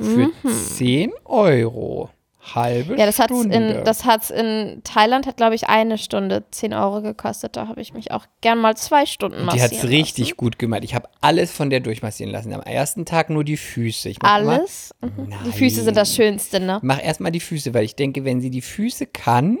Für 0.00 0.30
10 0.48 1.12
Euro. 1.24 2.10
Halbe. 2.42 2.96
Ja, 2.98 3.06
das 3.06 3.18
hat's 3.18 3.34
Stunde. 3.36 3.54
in, 3.54 3.84
das 3.84 4.04
hat's 4.06 4.30
in 4.30 4.80
Thailand, 4.82 5.26
hat 5.26 5.36
glaube 5.36 5.54
ich 5.54 5.68
eine 5.68 5.98
Stunde 5.98 6.44
10 6.50 6.72
Euro 6.72 7.02
gekostet. 7.02 7.56
Da 7.56 7.68
habe 7.68 7.80
ich 7.82 7.92
mich 7.92 8.12
auch 8.12 8.24
gern 8.40 8.58
mal 8.58 8.76
zwei 8.76 9.04
Stunden 9.06 9.38
die 9.40 9.44
massieren 9.44 9.64
hat 9.64 9.72
es 9.72 9.88
richtig 9.90 10.36
gut 10.36 10.58
gemacht. 10.58 10.82
Ich 10.84 10.94
habe 10.94 11.08
alles 11.20 11.52
von 11.52 11.68
der 11.68 11.80
durchmassieren 11.80 12.32
lassen. 12.32 12.52
Am 12.52 12.62
ersten 12.62 13.04
Tag 13.04 13.28
nur 13.30 13.44
die 13.44 13.56
Füße. 13.58 14.08
Ich 14.08 14.18
mach 14.22 14.38
immer- 14.40 14.52
Alles? 14.52 14.94
Mhm. 15.02 15.32
Die 15.46 15.52
Füße 15.52 15.82
sind 15.82 15.96
das 15.96 16.14
Schönste, 16.14 16.60
ne? 16.60 16.78
Mach 16.82 17.02
erstmal 17.02 17.30
die 17.32 17.40
Füße, 17.40 17.74
weil 17.74 17.84
ich 17.84 17.94
denke, 17.94 18.24
wenn 18.24 18.40
sie 18.40 18.50
die 18.50 18.62
Füße 18.62 19.06
kann, 19.06 19.58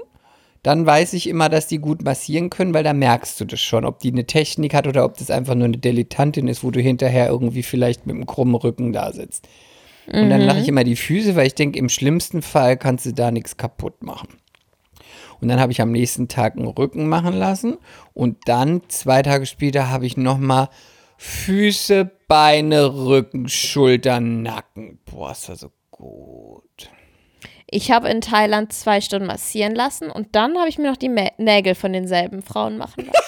dann 0.62 0.84
weiß 0.84 1.14
ich 1.14 1.26
immer, 1.28 1.48
dass 1.48 1.66
die 1.68 1.78
gut 1.78 2.02
massieren 2.02 2.50
können, 2.50 2.74
weil 2.74 2.84
da 2.84 2.92
merkst 2.92 3.40
du 3.40 3.46
das 3.46 3.60
schon, 3.60 3.84
ob 3.86 3.98
die 4.00 4.12
eine 4.12 4.26
Technik 4.26 4.74
hat 4.74 4.86
oder 4.86 5.04
ob 5.04 5.16
das 5.16 5.30
einfach 5.30 5.54
nur 5.54 5.64
eine 5.66 5.78
Dilettantin 5.78 6.48
ist, 6.48 6.62
wo 6.64 6.70
du 6.70 6.80
hinterher 6.80 7.28
irgendwie 7.28 7.62
vielleicht 7.62 8.06
mit 8.06 8.16
einem 8.16 8.26
krummen 8.26 8.54
Rücken 8.54 8.92
da 8.92 9.12
sitzt. 9.12 9.48
Und 10.06 10.30
dann 10.30 10.40
lache 10.40 10.60
ich 10.60 10.68
immer 10.68 10.84
die 10.84 10.96
Füße, 10.96 11.36
weil 11.36 11.46
ich 11.46 11.54
denke, 11.54 11.78
im 11.78 11.88
schlimmsten 11.88 12.42
Fall 12.42 12.76
kannst 12.76 13.06
du 13.06 13.12
da 13.12 13.30
nichts 13.30 13.56
kaputt 13.56 14.02
machen. 14.02 14.28
Und 15.40 15.48
dann 15.48 15.60
habe 15.60 15.72
ich 15.72 15.80
am 15.80 15.92
nächsten 15.92 16.28
Tag 16.28 16.56
einen 16.56 16.66
Rücken 16.66 17.08
machen 17.08 17.34
lassen 17.34 17.78
und 18.12 18.36
dann 18.46 18.82
zwei 18.88 19.22
Tage 19.22 19.46
später 19.46 19.88
habe 19.88 20.06
ich 20.06 20.16
nochmal 20.16 20.68
Füße, 21.16 22.10
Beine, 22.28 22.94
Rücken, 22.94 23.48
Schultern, 23.48 24.42
Nacken. 24.42 24.98
Boah, 25.04 25.32
ist 25.32 25.48
das 25.48 25.60
so 25.60 25.70
gut. 25.90 26.90
Ich 27.70 27.90
habe 27.90 28.08
in 28.08 28.20
Thailand 28.20 28.72
zwei 28.72 29.00
Stunden 29.00 29.26
massieren 29.26 29.74
lassen 29.74 30.10
und 30.10 30.34
dann 30.34 30.58
habe 30.58 30.68
ich 30.68 30.78
mir 30.78 30.90
noch 30.90 30.96
die 30.96 31.08
Mä 31.08 31.30
Nägel 31.38 31.74
von 31.74 31.92
denselben 31.92 32.42
Frauen 32.42 32.78
machen 32.78 33.06
lassen. 33.06 33.26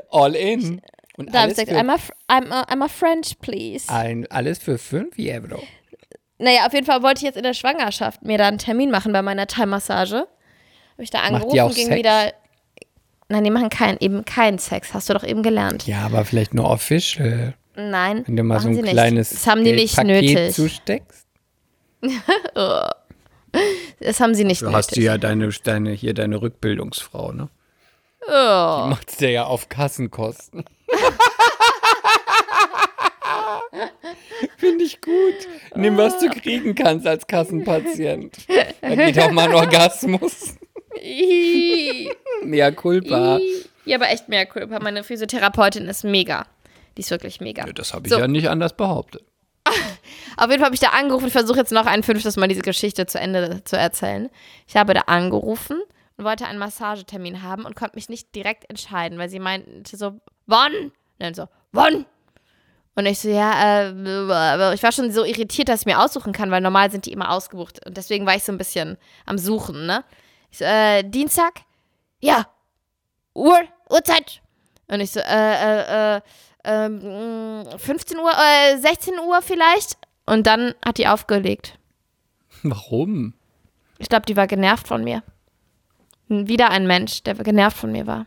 All 0.10 0.34
in. 0.34 0.80
Und 1.20 1.34
Da 1.34 1.42
habe 1.42 1.52
ich 1.52 1.56
gesagt, 1.58 1.72
I'm 1.72 1.90
a, 1.90 1.96
I'm, 2.28 2.50
a, 2.50 2.62
I'm 2.72 2.82
a 2.84 2.88
French, 2.88 3.38
please. 3.40 3.92
ein, 3.92 4.26
alles 4.30 4.58
für 4.58 4.78
5 4.78 5.16
Euro. 5.18 5.62
Naja, 6.38 6.66
auf 6.66 6.72
jeden 6.72 6.86
Fall 6.86 7.02
wollte 7.02 7.18
ich 7.18 7.24
jetzt 7.24 7.36
in 7.36 7.42
der 7.42 7.52
Schwangerschaft 7.54 8.22
mir 8.22 8.38
da 8.38 8.48
einen 8.48 8.58
Termin 8.58 8.90
machen 8.90 9.12
bei 9.12 9.20
meiner 9.22 9.46
Thai-Massage. 9.46 10.16
Habe 10.16 10.26
ich 11.02 11.10
da 11.10 11.18
Macht 11.30 11.44
angerufen, 11.44 11.74
ging 11.74 11.86
Sex? 11.88 11.96
wieder. 11.98 12.32
Nein, 13.28 13.44
die 13.44 13.50
machen 13.50 13.68
kein, 13.68 13.96
eben 14.00 14.24
keinen 14.24 14.58
Sex, 14.58 14.92
hast 14.94 15.08
du 15.08 15.14
doch 15.14 15.22
eben 15.24 15.42
gelernt. 15.42 15.86
Ja, 15.86 16.00
aber 16.06 16.24
vielleicht 16.24 16.52
nur 16.54 16.68
official. 16.68 17.54
Nein, 17.76 18.24
Wenn 18.26 18.36
du 18.36 18.42
mal 18.42 18.54
machen 18.56 18.68
so 18.68 18.72
sie 18.74 18.78
ein 18.80 18.84
nicht. 18.84 18.92
kleines 18.92 19.30
Das 19.30 19.46
haben 19.46 19.62
die 19.64 19.72
nicht 19.72 19.94
Geldpaket 19.96 20.34
nötig. 20.34 20.54
zusteckst. 20.54 21.26
Das 24.00 24.20
haben 24.20 24.34
sie 24.34 24.44
nicht 24.44 24.62
Du 24.62 24.72
hast 24.72 24.90
du 24.92 25.00
nötig. 25.00 25.04
ja 25.04 25.18
deine, 25.18 25.48
deine, 25.48 25.90
hier 25.92 26.14
deine 26.14 26.40
Rückbildungsfrau, 26.40 27.32
ne? 27.32 27.48
Oh. 28.26 28.82
Die 28.84 28.90
macht's 28.90 29.16
dir 29.16 29.30
ja 29.30 29.44
auf 29.44 29.68
Kassenkosten. 29.68 30.64
Finde 34.56 34.84
ich 34.84 35.00
gut. 35.00 35.34
Nimm, 35.74 35.96
was 35.96 36.18
du 36.18 36.28
kriegen 36.28 36.74
kannst 36.74 37.06
als 37.06 37.26
Kassenpatient. 37.26 38.36
Da 38.80 38.94
geht 38.94 39.18
auch 39.18 39.30
mal 39.30 39.48
ein 39.48 39.54
Orgasmus. 39.54 40.56
Mea 42.42 42.70
culpa. 42.72 43.38
Ja, 43.84 43.96
aber 43.96 44.10
echt 44.10 44.28
mehr 44.28 44.46
Culpa. 44.46 44.78
Meine 44.80 45.02
Physiotherapeutin 45.04 45.86
ist 45.88 46.04
mega. 46.04 46.46
Die 46.96 47.00
ist 47.00 47.10
wirklich 47.10 47.40
mega. 47.40 47.66
Ja, 47.66 47.72
das 47.72 47.94
habe 47.94 48.06
ich 48.06 48.12
So. 48.12 48.18
ja 48.18 48.28
nicht 48.28 48.48
anders 48.48 48.76
behauptet. 48.76 49.24
Auf 50.36 50.48
jeden 50.48 50.58
Fall 50.58 50.66
habe 50.66 50.74
ich 50.74 50.80
da 50.80 50.88
angerufen. 50.88 51.26
Ich 51.26 51.32
versuche 51.32 51.58
jetzt 51.58 51.72
noch 51.72 51.86
ein 51.86 52.02
fünftes 52.02 52.36
Mal 52.36 52.48
diese 52.48 52.62
Geschichte 52.62 53.06
zu 53.06 53.18
Ende 53.18 53.62
zu 53.64 53.76
erzählen. 53.76 54.28
Ich 54.66 54.76
habe 54.76 54.94
da 54.94 55.02
angerufen 55.02 55.80
und 56.16 56.24
wollte 56.24 56.46
einen 56.46 56.58
Massagetermin 56.58 57.42
haben 57.42 57.64
und 57.64 57.76
konnte 57.76 57.96
mich 57.96 58.08
nicht 58.08 58.34
direkt 58.34 58.68
entscheiden, 58.68 59.18
weil 59.18 59.28
sie 59.28 59.38
meinte 59.38 59.96
so, 59.96 60.20
wann? 60.50 60.92
Dann 61.18 61.34
so, 61.34 61.48
wann? 61.72 62.06
Und 62.96 63.06
ich 63.06 63.20
so, 63.20 63.28
ja, 63.28 63.88
äh, 63.88 64.74
ich 64.74 64.82
war 64.82 64.92
schon 64.92 65.10
so 65.10 65.24
irritiert, 65.24 65.68
dass 65.68 65.80
ich 65.80 65.86
mir 65.86 66.00
aussuchen 66.00 66.32
kann, 66.32 66.50
weil 66.50 66.60
normal 66.60 66.90
sind 66.90 67.06
die 67.06 67.12
immer 67.12 67.30
ausgebucht. 67.30 67.84
Und 67.86 67.96
deswegen 67.96 68.26
war 68.26 68.36
ich 68.36 68.42
so 68.42 68.52
ein 68.52 68.58
bisschen 68.58 68.98
am 69.26 69.38
Suchen, 69.38 69.86
ne? 69.86 70.04
Ich 70.50 70.58
so, 70.58 70.64
äh, 70.64 71.02
Dienstag? 71.02 71.60
Ja. 72.20 72.46
Uhr, 73.34 73.58
Uhrzeit. 73.88 74.42
Und 74.88 75.00
ich 75.00 75.12
so, 75.12 75.20
äh, 75.20 76.16
äh, 76.16 76.16
äh, 76.16 76.20
ähm, 76.64 77.64
15 77.78 78.18
Uhr, 78.18 78.32
äh, 78.32 78.76
16 78.76 79.18
Uhr 79.18 79.40
vielleicht. 79.40 79.96
Und 80.26 80.46
dann 80.46 80.74
hat 80.84 80.98
die 80.98 81.08
aufgelegt. 81.08 81.78
Warum? 82.62 83.34
Ich 83.98 84.08
glaube, 84.08 84.26
die 84.26 84.36
war 84.36 84.46
genervt 84.46 84.88
von 84.88 85.04
mir. 85.04 85.22
Wieder 86.28 86.70
ein 86.70 86.86
Mensch, 86.86 87.22
der 87.22 87.34
genervt 87.34 87.76
von 87.76 87.92
mir 87.92 88.06
war. 88.06 88.26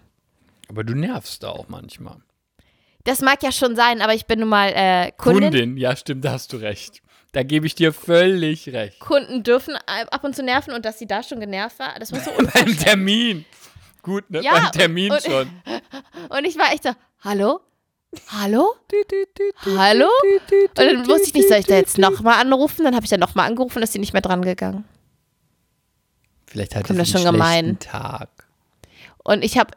Aber 0.73 0.83
du 0.83 0.95
nervst 0.95 1.43
da 1.43 1.49
auch 1.49 1.67
manchmal. 1.67 2.17
Das 3.03 3.21
mag 3.21 3.43
ja 3.43 3.51
schon 3.51 3.75
sein, 3.75 4.01
aber 4.01 4.15
ich 4.15 4.25
bin 4.25 4.39
nun 4.39 4.49
mal 4.49 4.69
äh, 4.73 5.11
Kundin. 5.11 5.43
Kundin, 5.51 5.77
ja, 5.77 5.95
stimmt, 5.95 6.25
da 6.25 6.31
hast 6.31 6.51
du 6.51 6.57
recht. 6.57 7.03
Da 7.31 7.43
gebe 7.43 7.67
ich 7.67 7.75
dir 7.75 7.93
völlig 7.93 8.69
recht. 8.69 8.99
Kunden 8.99 9.43
dürfen 9.43 9.75
ab 9.85 10.23
und 10.23 10.35
zu 10.35 10.41
nerven 10.41 10.73
und 10.73 10.83
dass 10.83 10.97
sie 10.97 11.05
da 11.05 11.21
schon 11.21 11.39
genervt 11.39 11.77
war, 11.77 11.93
das 11.99 12.11
muss 12.11 12.25
so 12.25 12.31
Beim. 12.53 12.75
Termin. 12.77 13.45
Gut, 14.01 14.27
ne? 14.31 14.41
Ja, 14.41 14.53
Beim 14.53 14.71
Termin 14.71 15.11
und- 15.11 15.21
schon. 15.21 15.49
Und 16.29 16.45
ich 16.45 16.57
war 16.57 16.71
echt 16.73 16.83
so, 16.83 16.91
hallo? 17.21 17.59
Hallo? 18.29 18.73
Hallo? 19.77 20.07
Und 20.49 20.77
dann 20.77 21.07
wusste 21.07 21.27
ich 21.27 21.33
nicht, 21.35 21.49
soll 21.49 21.57
ich 21.59 21.65
da 21.67 21.75
jetzt 21.75 21.97
nochmal 21.99 22.39
anrufen? 22.41 22.83
Dann 22.85 22.95
habe 22.95 23.03
ich 23.05 23.09
da 23.11 23.17
nochmal 23.17 23.47
angerufen 23.47 23.77
und 23.77 23.83
ist 23.83 23.93
sie 23.93 23.99
nicht 23.99 24.13
mehr 24.13 24.21
dran 24.21 24.41
gegangen. 24.41 24.85
Vielleicht 26.47 26.75
hat 26.75 26.83
das 26.89 26.91
einen 26.91 27.05
schon 27.05 27.21
schlechten 27.21 27.31
gemein. 27.33 27.79
Tag. 27.79 28.29
Und 29.23 29.43
ich 29.43 29.57
habe, 29.57 29.71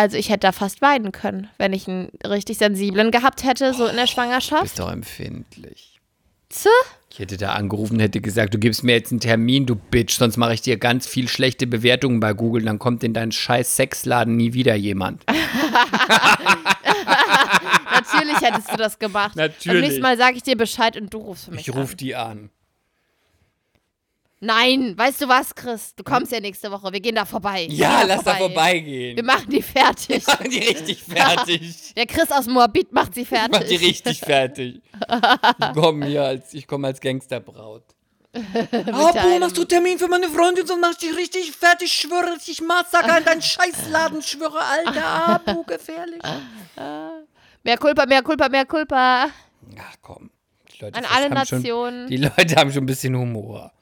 also 0.00 0.16
ich 0.16 0.28
hätte 0.28 0.40
da 0.40 0.52
fast 0.52 0.82
weinen 0.82 1.12
können, 1.12 1.48
wenn 1.58 1.72
ich 1.72 1.86
einen 1.88 2.10
richtig 2.26 2.58
sensiblen 2.58 3.10
gehabt 3.10 3.44
hätte, 3.44 3.72
so 3.74 3.86
in 3.86 3.96
der 3.96 4.06
Du 4.06 4.10
Schwangerschaft. 4.12 4.62
bist 4.62 4.78
doch 4.78 4.90
empfindlich. 4.90 6.00
Tse. 6.48 6.68
Ich 7.12 7.18
hätte 7.18 7.36
da 7.36 7.52
angerufen, 7.52 7.98
hätte 8.00 8.20
gesagt, 8.20 8.54
du 8.54 8.58
gibst 8.58 8.82
mir 8.84 8.92
jetzt 8.92 9.10
einen 9.12 9.20
Termin, 9.20 9.66
du 9.66 9.74
Bitch, 9.76 10.16
sonst 10.16 10.36
mache 10.36 10.54
ich 10.54 10.62
dir 10.62 10.76
ganz 10.78 11.06
viel 11.06 11.28
schlechte 11.28 11.66
Bewertungen 11.66 12.20
bei 12.20 12.32
Google, 12.32 12.64
dann 12.64 12.78
kommt 12.78 13.04
in 13.04 13.12
deinen 13.14 13.32
scheiß 13.32 13.76
Sexladen 13.76 14.36
nie 14.36 14.52
wieder 14.52 14.74
jemand. 14.74 15.22
Natürlich 17.92 18.40
hättest 18.40 18.72
du 18.72 18.76
das 18.76 18.98
gemacht. 18.98 19.36
Natürlich. 19.36 19.64
Beim 19.66 19.80
nächsten 19.80 20.02
Mal 20.02 20.16
sage 20.16 20.36
ich 20.36 20.42
dir 20.42 20.56
Bescheid 20.56 20.96
und 20.96 21.12
du 21.12 21.18
rufst 21.18 21.46
für 21.46 21.50
mich 21.52 21.68
Ich 21.68 21.74
an. 21.74 21.80
rufe 21.80 21.96
die 21.96 22.14
an. 22.14 22.50
Nein, 24.42 24.96
weißt 24.96 25.20
du 25.20 25.28
was, 25.28 25.54
Chris? 25.54 25.94
Du 25.94 26.02
kommst 26.02 26.32
ja 26.32 26.40
nächste 26.40 26.70
Woche. 26.70 26.90
Wir 26.92 27.00
gehen 27.00 27.14
da 27.14 27.26
vorbei. 27.26 27.66
Wir 27.68 27.76
Ja, 27.76 27.98
gehen 28.00 28.08
lass 28.08 28.24
da 28.24 28.32
Wir 28.32 28.38
vorbeigehen. 28.38 29.26
machen 29.26 29.50
die 29.50 29.60
fertig. 29.60 30.26
Machen 30.26 30.50
die 30.50 30.58
richtig 30.60 31.02
fertig. 31.02 31.92
Der 31.94 32.06
Chris 32.06 32.30
aus 32.32 32.46
Moabit 32.46 32.90
macht 32.92 33.14
sie 33.14 33.20
Mach 33.30 33.48
die 33.58 33.78
fertig. 33.78 33.80
richtig 33.82 34.20
fertig. 34.20 34.80
Ich 34.98 35.72
komme 35.74 36.06
hier 36.06 36.24
als, 36.24 36.54
ich 36.54 36.66
komme 36.66 36.86
als 36.86 37.00
Gangsterbraut. 37.00 37.84
deinem- 38.32 39.42
hast 39.42 39.58
du 39.58 39.64
Termin 39.64 39.98
für 39.98 40.06
meine 40.08 40.28
Freundin, 40.28 40.66
sonst 40.66 40.80
mach 40.80 40.92
ich 40.92 40.98
dich 40.98 41.16
richtig 41.16 41.50
fertig, 41.52 41.88
ich 41.88 41.92
schwöre, 41.92 42.36
ich 42.46 42.62
Massaker 42.62 43.18
in 43.18 43.24
deinen 43.24 43.42
Scheißladen, 43.42 44.22
schwöre, 44.22 44.60
Alter, 44.60 45.04
Abu, 45.44 45.64
gefährlich. 45.64 46.22
Mehr 47.64 47.76
Culpa, 47.76 48.06
mehr 48.06 48.22
Culpa, 48.22 48.48
mehr 48.48 48.64
Culpa. 48.66 49.26
Ach 49.78 49.94
komm. 50.00 50.30
Die 50.72 50.84
Leute 50.84 50.96
An 50.98 51.04
alle 51.04 51.24
haben 51.30 51.46
schon, 51.46 51.58
Nationen. 51.58 52.06
Die 52.08 52.16
Leute 52.16 52.54
haben 52.56 52.72
schon 52.72 52.84
ein 52.84 52.86
bisschen 52.86 53.16
Humor. 53.16 53.72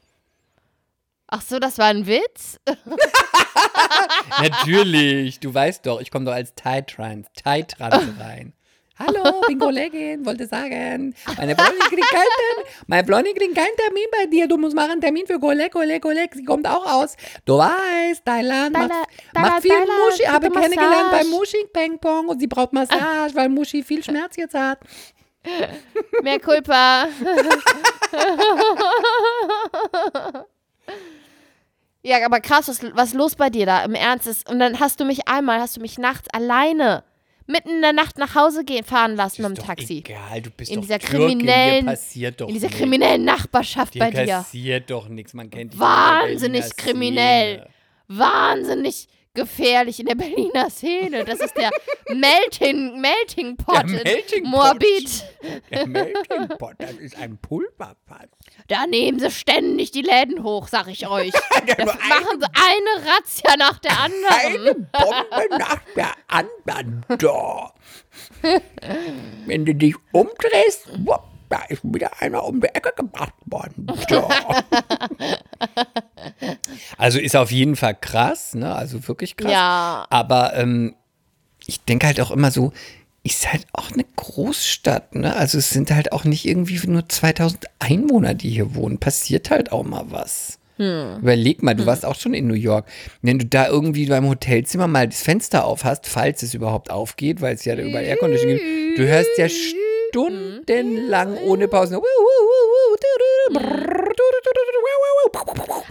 Ach 1.31 1.43
so, 1.43 1.59
das 1.59 1.77
war 1.77 1.87
ein 1.87 2.07
Witz? 2.07 2.59
Natürlich, 4.41 5.41
du 5.41 5.53
weißt 5.53 5.85
doch, 5.85 6.01
ich 6.01 6.11
komme 6.11 6.25
doch 6.25 6.33
als 6.33 6.55
Thai-Trans 6.55 7.27
rein. 8.19 8.55
Hallo, 8.99 9.43
bin 9.47 9.59
Kollegin, 9.61 10.27
wollte 10.27 10.47
sagen, 10.47 11.15
meine 11.37 11.55
Freundin 11.55 11.79
kriegt 11.89 12.09
keinen 12.09 12.25
Termin, 12.25 12.65
meine 12.89 13.05
kriegt 13.35 13.55
keinen 13.55 13.77
Termin 13.77 14.07
bei 14.11 14.27
dir, 14.27 14.49
du 14.49 14.57
musst 14.57 14.75
machen 14.75 14.91
einen 14.93 15.01
Termin 15.01 15.25
für 15.25 15.39
Kolleg, 15.39 15.71
Kolleg, 15.71 16.03
Kolleg, 16.03 16.35
sie 16.35 16.45
kommt 16.45 16.67
auch 16.67 16.85
aus. 16.85 17.15
Du 17.45 17.59
weißt, 17.59 18.25
Thailand 18.25 18.75
Thailand, 18.75 18.75
macht, 18.75 18.91
Thailand, 19.35 19.53
macht 19.53 19.63
viel 19.63 19.71
Thailand, 19.71 19.91
Muschi, 20.11 20.25
habe 20.25 20.51
kennengelernt 20.51 21.11
beim 21.13 21.29
Muschi 21.29 21.65
Peng 21.73 22.01
Pong 22.01 22.27
und 22.29 22.41
sie 22.41 22.49
braucht 22.49 22.73
Massage, 22.73 23.33
weil 23.35 23.49
Muschi 23.51 23.85
viel 23.85 24.03
Schmerz 24.03 24.35
jetzt 24.37 24.55
hat. 24.55 24.81
Mehr 26.23 26.41
Culpa. 26.41 27.07
ja, 32.09 32.25
aber 32.27 32.41
krass, 32.41 32.69
was, 32.69 32.81
was 32.95 33.13
los 33.15 33.35
bei 33.37 33.51
dir 33.51 33.67
da? 33.67 33.85
Im 33.85 33.95
Ernst 33.95 34.27
ist. 34.27 34.49
Und 34.51 34.59
dann 34.59 34.81
hast 34.81 35.01
du 35.01 35.05
mich 35.05 35.29
einmal, 35.29 35.61
hast 35.61 35.77
du 35.77 35.81
mich 35.81 35.99
nachts 35.99 36.29
alleine 36.33 37.05
mitten 37.47 37.71
in 37.71 37.81
der 37.83 37.93
Nacht 37.95 38.19
nach 38.19 38.35
Hause 38.35 38.63
gehen, 38.65 38.85
fahren 38.85 39.17
lassen 39.17 39.43
mit 39.43 39.57
dem 39.57 39.65
Taxi. 39.65 39.99
Egal, 40.07 40.43
du 40.43 40.51
bist 40.51 40.71
In 40.71 40.77
doch 40.77 40.83
dieser 40.83 40.99
Türkin, 40.99 41.39
kriminellen- 41.41 41.87
passiert 41.87 42.41
doch 42.41 42.49
In 42.49 42.55
dieser 42.55 42.69
kriminellen 42.69 43.25
Nachbarschaft 43.25 43.95
Dir 43.95 44.01
bei 44.01 44.11
dir. 44.11 44.27
passiert 44.37 44.91
doch 44.91 45.09
nichts, 45.09 45.33
man 45.33 45.49
kennt 45.49 45.73
dich 45.73 45.81
Wahnsinnig 45.81 46.77
kriminell. 46.77 47.61
Szene. 47.61 47.71
Wahnsinnig 48.09 49.09
gefährlich 49.39 50.01
in 50.01 50.07
der 50.07 50.17
Berliner 50.17 50.69
Szene. 50.69 51.25
Das 51.25 51.39
ist 51.41 51.57
der 51.57 51.71
Melting, 52.13 53.01
Melting 53.01 53.57
Pot 53.57 53.77
Der 53.77 53.85
in 53.85 54.03
Melting 54.03 54.43
Pot. 54.45 54.51
Moabit. 54.51 55.25
Der 55.71 55.87
Melting 55.87 56.49
Pot, 56.59 56.75
das 56.79 56.93
ist 56.95 57.17
ein 57.17 57.39
Pulverfass. 57.39 58.29
Da 58.67 58.87
nehmen 58.87 59.21
sie 59.21 59.31
ständig 59.31 59.93
die 59.93 60.03
Läden 60.03 60.43
hoch, 60.43 60.69
sag 60.69 60.89
ich 60.89 61.07
euch. 61.09 61.33
Da 61.77 61.85
machen 61.85 62.41
sie 62.41 62.47
eine 62.55 63.07
Razzia 63.07 63.57
nach 63.57 63.79
der 63.79 63.93
Eine 63.93 64.15
anderen. 64.29 64.89
Bombe 64.91 65.59
nach 65.59 65.81
der 65.95 66.13
anderen 66.27 67.05
da. 67.19 67.73
Wenn 69.47 69.65
du 69.65 69.75
dich 69.75 69.95
umdrehst, 70.13 70.89
wupp, 71.07 71.23
da 71.49 71.63
ist 71.69 71.83
wieder 71.83 72.21
einer 72.21 72.45
um 72.45 72.61
die 72.61 72.69
Ecke 72.69 72.93
gebracht 72.97 73.35
worden. 73.47 73.87
Da. 74.09 74.29
Also 76.97 77.19
ist 77.19 77.37
auf 77.37 77.51
jeden 77.51 77.77
Fall 77.77 77.95
krass, 77.95 78.55
ne? 78.55 78.75
Also 78.75 79.07
wirklich 79.09 79.37
krass. 79.37 79.53
Ja. 79.53 80.07
Aber 80.11 80.55
ähm, 80.55 80.95
ich 81.67 81.81
denke 81.85 82.07
halt 82.07 82.21
auch 82.21 82.31
immer 82.31 82.51
so, 82.51 82.73
ist 83.23 83.53
halt 83.53 83.67
auch 83.73 83.93
eine 83.93 84.05
Großstadt, 84.17 85.15
ne? 85.15 85.35
Also 85.37 85.59
es 85.59 85.71
sind 85.71 85.91
halt 85.91 86.13
auch 86.13 86.25
nicht 86.25 86.47
irgendwie 86.47 86.81
nur 86.87 87.09
2000 87.09 87.67
Einwohner, 87.79 88.35
die 88.35 88.51
hier 88.51 88.75
wohnen. 88.75 88.99
Passiert 88.99 89.51
halt 89.51 89.73
auch 89.73 89.85
mal 89.85 90.07
was. 90.09 90.59
Überleg 90.79 91.65
mal, 91.65 91.75
du 91.75 91.87
warst 91.87 92.05
auch 92.05 92.15
schon 92.15 92.35
in 92.35 92.47
New 92.47 92.55
York. 92.55 92.87
Wenn 93.21 93.41
du 93.41 93.47
da 93.47 93.67
irgendwie 93.67 94.07
beim 94.07 94.29
Hotelzimmer 94.29 94.87
mal 94.87 95.09
das 95.09 95.23
Fenster 95.23 95.65
auf 95.65 95.83
hast, 95.83 96.07
falls 96.07 96.43
es 96.45 96.55
überhaupt 96.55 96.91
aufgeht, 96.91 97.41
weil 97.41 97.57
es 97.57 97.65
ja 97.65 97.75
da 97.75 97.83
überall 97.83 98.05
Airconditioning 98.05 98.59
gibt, 98.59 98.99
du 98.99 99.09
hörst 99.09 99.31
ja 99.39 99.49
stundenlang 100.09 101.37
ohne 101.45 101.69
Pause. 101.69 102.01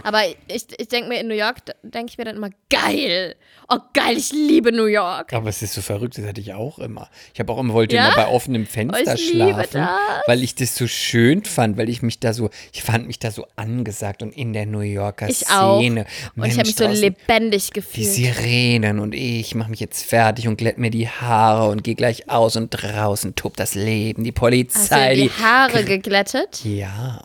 Aber 0.02 0.22
ich, 0.48 0.66
ich 0.78 0.88
denke 0.88 1.08
mir 1.08 1.20
in 1.20 1.28
New 1.28 1.34
York, 1.34 1.56
denke 1.82 2.10
ich 2.12 2.18
mir 2.18 2.24
dann 2.24 2.36
immer, 2.36 2.50
geil. 2.70 3.34
Oh 3.68 3.78
geil, 3.92 4.16
ich 4.16 4.32
liebe 4.32 4.72
New 4.72 4.86
York. 4.86 5.32
Aber 5.34 5.48
es 5.50 5.60
ist 5.62 5.74
so 5.74 5.82
verrückt, 5.82 6.16
das 6.16 6.24
hatte 6.26 6.40
ich 6.40 6.54
auch 6.54 6.78
immer. 6.78 7.08
Ich 7.34 7.40
habe 7.40 7.52
auch 7.52 7.58
immer, 7.58 7.74
wollte 7.74 7.96
Ja? 7.96 8.06
immer 8.08 8.16
bei 8.16 8.28
offenem 8.28 8.66
Fenster 8.66 9.14
liebe 9.14 9.18
schlafen, 9.18 9.88
weil 10.26 10.42
ich 10.42 10.54
das 10.54 10.74
so 10.74 10.86
schön 10.86 11.44
fand, 11.44 11.76
weil 11.76 11.88
ich 11.88 12.00
mich 12.02 12.18
da 12.20 12.32
so, 12.32 12.48
ich 12.72 12.82
fand 12.82 13.06
mich 13.06 13.18
da 13.18 13.30
so 13.30 13.46
angesagt 13.56 14.22
und 14.22 14.32
in 14.32 14.52
der 14.52 14.64
New 14.66 14.80
Yorker 14.80 15.28
Ich 15.28 15.48
auch. 15.50 15.78
Szene. 15.80 16.06
Und 16.36 16.46
ich 16.46 16.58
habe 16.58 16.66
mich 16.66 16.76
so 16.76 16.84
draußen 16.84 17.00
lebendig 17.02 17.66
Die 17.68 17.72
gefühlt. 17.74 18.06
Sirenen 18.06 18.98
und 19.00 19.14
ich 19.14 19.54
mache 19.54 19.70
mich 19.70 19.80
jetzt 19.80 20.04
fertig 20.04 20.48
und 20.48 20.56
glätt 20.56 20.78
mir 20.78 20.90
die 20.90 21.08
Haare 21.08 21.68
und 21.70 21.84
gehe 21.84 21.94
gleich 21.94 22.30
aus 22.30 22.56
und 22.56 22.70
draußen 22.70 23.34
tobt 23.34 23.60
das 23.60 23.74
Leben, 23.74 24.24
die 24.24 24.30
Hast 24.30 24.36
du 24.36 24.40
Polizei. 24.40 25.14
dir 25.14 25.22
die 25.24 25.28
die, 25.28 25.42
Haare 25.42 25.84
geglättet? 25.84 26.64
ja, 26.64 27.20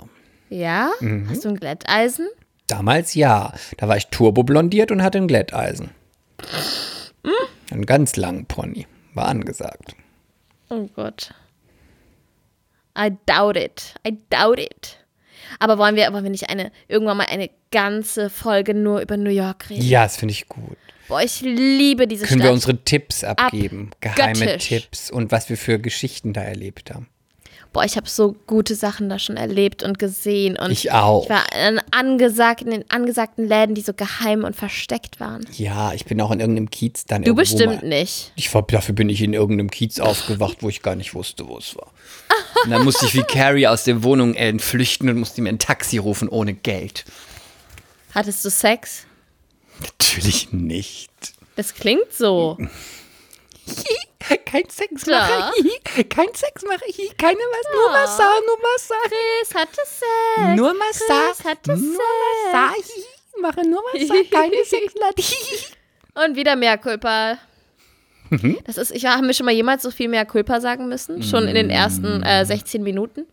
Ja? 0.54 0.92
Mhm. 1.00 1.30
Hast 1.30 1.46
du 1.46 1.50
ein 1.50 1.56
Glätteisen? 1.56 2.28
damals 2.68 3.14
ja. 3.14 3.54
Da 3.78 3.88
war 3.88 3.98
ich 3.98 4.08
turboblondiert 4.08 4.92
und 4.92 5.04
hatte 5.04 5.20
ein 5.20 5.28
Glätteisen. 5.28 5.92
Hm? 7.24 7.32
Einen 7.72 7.86
ganz 7.86 8.16
langen 8.16 8.46
Pony. 8.46 8.88
War 9.14 9.28
angesagt. 9.28 9.96
Oh 10.70 10.88
Gott. 10.96 11.34
I 12.98 13.12
doubt 13.26 13.58
it. 13.58 13.96
I 14.08 14.18
doubt 14.30 14.60
it. 14.60 14.98
Aber 15.60 15.78
wollen 15.78 15.96
wir, 15.96 16.12
wollen 16.14 16.24
wir 16.24 16.32
nicht 16.32 16.50
eine, 16.50 16.72
irgendwann 16.88 17.18
mal 17.18 17.28
eine 17.30 17.50
ganze 17.72 18.30
Folge 18.30 18.74
nur 18.74 19.02
über 19.02 19.18
New 19.18 19.30
York 19.30 19.70
reden? 19.70 19.84
Ja, 19.84 20.04
das 20.04 20.18
finde 20.18 20.32
ich 20.32 20.48
gut. 20.48 20.78
Boah, 21.08 21.22
ich 21.22 21.42
liebe 21.42 22.08
diese 22.08 22.26
Können 22.26 22.40
Stadt. 22.40 22.50
wir 22.50 22.54
unsere 22.54 22.84
Tipps 22.84 23.24
abgeben? 23.24 23.92
Geheime 24.00 24.32
Abgöttisch. 24.32 24.68
Tipps 24.68 25.12
und 25.12 25.32
was 25.32 25.50
wir 25.50 25.58
für 25.58 25.80
Geschichten 25.80 26.34
da 26.34 26.42
erlebt 26.42 26.92
haben. 26.94 27.08
Boah, 27.74 27.84
ich 27.84 27.98
habe 27.98 28.08
so 28.08 28.36
gute 28.48 28.76
Sachen 28.76 29.10
da 29.10 29.18
schon 29.20 29.36
erlebt 29.36 29.84
und 29.84 30.00
gesehen. 30.00 30.58
Und 30.58 30.72
Ich 30.72 30.92
auch. 30.92 31.24
Ich 31.24 31.30
war 31.30 31.44
in 31.68 31.82
angesagten, 31.92 32.72
in 32.72 32.86
angesagten 32.90 33.48
Läden, 33.48 33.76
die 33.76 33.82
so 33.82 33.94
geheim 33.94 34.44
und 34.44 34.56
versteckt 34.56 35.20
waren. 35.20 35.46
Ja, 35.54 35.94
ich 35.94 36.06
bin 36.06 36.22
auch 36.22 36.32
in 36.32 36.40
irgendeinem 36.40 36.70
Kiez 36.70 37.06
dann 37.06 37.24
Du 37.24 37.34
bestimmt 37.36 37.82
mal. 37.82 37.90
nicht. 37.90 38.32
Ich 38.36 38.50
dafür 38.50 38.96
bin 38.96 39.10
ich 39.10 39.22
in 39.22 39.34
irgendeinem 39.34 39.72
Kiez 39.72 40.00
aufgewacht, 40.00 40.58
wo 40.62 40.70
ich 40.70 40.82
gar 40.84 40.96
nicht 40.96 41.16
wusste, 41.16 41.48
wo 41.48 41.58
es 41.58 41.76
war. 41.76 41.92
Und 42.64 42.70
dann 42.70 42.84
musste 42.86 43.06
ich 43.06 43.16
wie 43.16 43.24
Carrie 43.24 43.68
aus 43.68 43.84
der 43.84 44.04
Wohnung 44.04 44.36
äh, 44.36 44.58
flüchten 44.60 45.10
und 45.10 45.18
musste 45.20 45.42
mir 45.42 45.50
ein 45.50 45.60
Taxi 45.60 45.98
rufen 45.98 46.30
ohne 46.30 46.54
Geld. 46.54 47.06
Hattest 48.14 48.46
du 48.46 48.50
Sex? 48.52 49.06
Natürlich 49.82 50.54
nicht. 50.54 51.10
Das 51.56 51.74
klingt 51.74 52.14
so. 52.14 52.58
Kein 54.46 54.70
Sex 54.70 55.06
mache 55.06 55.52
Kein 56.10 56.28
Sex 56.34 56.64
mache 56.64 56.84
ich. 56.88 57.16
Keine 57.18 57.38
was. 57.38 57.74
Nur 57.74 57.86
Ja. 57.86 57.92
Massage, 58.02 58.42
nur 58.46 58.58
Massage. 58.72 59.16
Chris 59.40 59.56
hatte 59.56 59.82
Sex. 59.86 60.56
Nur 60.56 60.74
Massage. 60.74 61.36
Chris 61.38 61.46
hatte 61.46 61.70
Nur 61.72 61.78
Sex. 61.78 62.00
Massage. 62.52 63.42
Mache 63.42 63.68
nur 63.68 63.82
Massage. 63.94 64.26
Keine 64.32 64.64
Sexlatte. 64.66 65.24
Und 66.26 66.36
wieder 66.36 66.56
mehr 66.56 66.78
Culpa. 66.78 67.38
Mhm. 68.30 68.58
Das 68.66 68.78
ist, 68.78 68.92
ich 68.92 69.06
haben 69.06 69.26
wir 69.28 69.34
schon 69.34 69.46
mal 69.46 69.52
jemals 69.54 69.84
so 69.84 69.92
viel 69.92 70.08
mehr 70.08 70.26
Culpa 70.26 70.62
sagen 70.62 70.88
müssen? 70.88 71.22
Schon 71.24 71.48
in 71.48 71.56
den 71.56 71.70
ersten 71.70 72.24
äh, 72.24 72.46
16 72.46 72.82
Minuten? 72.84 73.26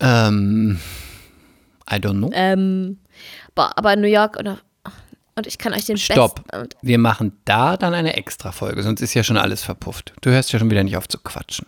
ähm, 0.00 0.78
I 1.90 1.94
don't 1.96 2.18
know. 2.18 2.30
Ähm, 2.32 2.98
boah, 3.54 3.72
aber 3.76 3.96
New 3.96 4.08
York 4.08 4.36
oder 4.38 4.58
und 5.36 5.46
ich 5.46 5.58
kann 5.58 5.72
euch 5.74 5.84
den 5.86 5.96
Stopp. 5.98 6.42
Wir 6.82 6.98
machen 6.98 7.38
da 7.44 7.76
dann 7.76 7.94
eine 7.94 8.16
Extra-Folge, 8.16 8.82
sonst 8.82 9.00
ist 9.00 9.14
ja 9.14 9.24
schon 9.24 9.36
alles 9.36 9.62
verpufft. 9.62 10.12
Du 10.20 10.30
hörst 10.30 10.52
ja 10.52 10.58
schon 10.58 10.70
wieder 10.70 10.84
nicht 10.84 10.96
auf 10.96 11.08
zu 11.08 11.18
quatschen. 11.18 11.66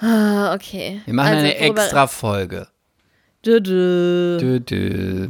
ah, 0.00 0.54
okay. 0.54 1.00
Wir 1.04 1.14
machen 1.14 1.34
eine 1.36 1.48
worüber- 1.58 1.82
Extra-Folge. 1.82 2.68
Dö, 3.44 3.60
dö, 3.60 4.38
Dö, 4.40 4.60
dö. 4.60 5.28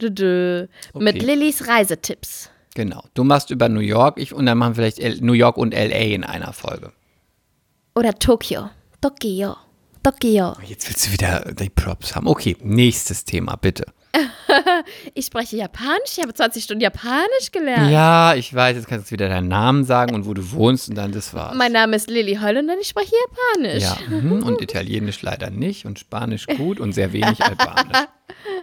dö, 0.00 0.10
dö. 0.10 0.66
Mit 0.94 1.16
Okay. 1.16 1.24
Lillys 1.26 1.66
Reisetipps. 1.68 2.50
Genau. 2.74 3.04
Du 3.14 3.24
machst 3.24 3.50
über 3.50 3.68
New 3.68 3.80
York 3.80 4.18
ich, 4.18 4.32
und 4.34 4.46
dann 4.46 4.58
machen 4.58 4.72
wir 4.72 4.74
vielleicht 4.82 4.98
L 4.98 5.18
New 5.20 5.32
York 5.32 5.56
und 5.56 5.72
LA 5.72 6.12
in 6.14 6.24
einer 6.24 6.52
Folge. 6.52 6.92
Oder 7.94 8.12
Tokio. 8.18 8.68
Tokio. 9.00 9.56
Tokio. 10.02 10.54
Jetzt 10.66 10.88
willst 10.88 11.06
du 11.06 11.12
wieder 11.12 11.52
die 11.52 11.70
Props 11.70 12.14
haben. 12.14 12.26
Okay, 12.26 12.56
nächstes 12.60 13.24
Thema, 13.24 13.56
bitte. 13.56 13.86
Ich 15.14 15.26
spreche 15.26 15.56
Japanisch. 15.56 16.16
Ich 16.16 16.22
habe 16.22 16.32
20 16.34 16.64
Stunden 16.64 16.80
Japanisch 16.80 17.50
gelernt. 17.52 17.90
Ja, 17.90 18.34
ich 18.34 18.52
weiß, 18.52 18.76
jetzt 18.76 18.88
kannst 18.88 19.08
du 19.08 19.12
wieder 19.12 19.28
deinen 19.28 19.48
Namen 19.48 19.84
sagen 19.84 20.14
und 20.14 20.26
wo 20.26 20.34
du 20.34 20.52
wohnst 20.52 20.88
und 20.88 20.96
dann 20.96 21.12
das 21.12 21.34
war's. 21.34 21.56
Mein 21.56 21.72
Name 21.72 21.96
ist 21.96 22.08
Lilly 22.10 22.36
Holländer 22.36 22.74
und 22.74 22.80
ich 22.80 22.88
spreche 22.88 23.14
Japanisch. 23.56 23.82
ja, 23.82 23.96
mhm. 24.08 24.42
und 24.42 24.60
Italienisch 24.60 25.22
leider 25.22 25.50
nicht 25.50 25.86
und 25.86 25.98
Spanisch 25.98 26.46
gut 26.46 26.80
und 26.80 26.92
sehr 26.92 27.12
wenig 27.12 27.42
Albanisch. 27.42 27.98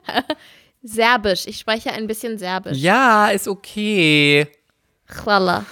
Serbisch. 0.84 1.46
Ich 1.46 1.60
spreche 1.60 1.91
ein 1.91 2.08
bisschen 2.08 2.38
Serbisch. 2.38 2.77
Ja, 2.77 3.29
ist 3.29 3.48
okay. 3.48 4.48
Chwalla. 5.08 5.65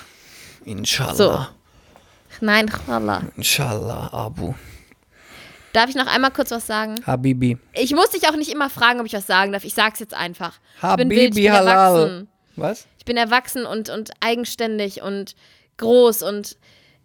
Inshallah. 0.65 1.15
So. 1.15 1.45
Nein, 2.41 2.69
Chwalla. 2.69 3.23
Inshallah, 3.35 4.13
Abu. 4.13 4.53
Darf 5.73 5.89
ich 5.89 5.95
noch 5.95 6.07
einmal 6.07 6.31
kurz 6.31 6.51
was 6.51 6.65
sagen? 6.65 6.95
Habibi. 7.05 7.57
Ich 7.73 7.93
muss 7.93 8.09
dich 8.09 8.27
auch 8.27 8.35
nicht 8.35 8.51
immer 8.51 8.69
fragen, 8.69 8.99
ob 8.99 9.05
ich 9.05 9.13
was 9.13 9.27
sagen 9.27 9.51
darf. 9.51 9.63
Ich 9.63 9.73
sag's 9.73 9.99
jetzt 9.99 10.13
einfach. 10.13 10.59
ich 10.75 10.81
bin 10.81 10.89
Habibi 10.89 11.15
wild, 11.15 11.37
ich 11.37 11.43
bin 11.43 11.53
halal. 11.53 11.95
erwachsen. 11.95 12.27
Was? 12.55 12.87
Ich 12.97 13.05
bin 13.05 13.17
erwachsen 13.17 13.65
und, 13.65 13.89
und 13.89 14.11
eigenständig 14.19 15.01
und 15.01 15.35
groß. 15.77 16.23
Und 16.23 16.57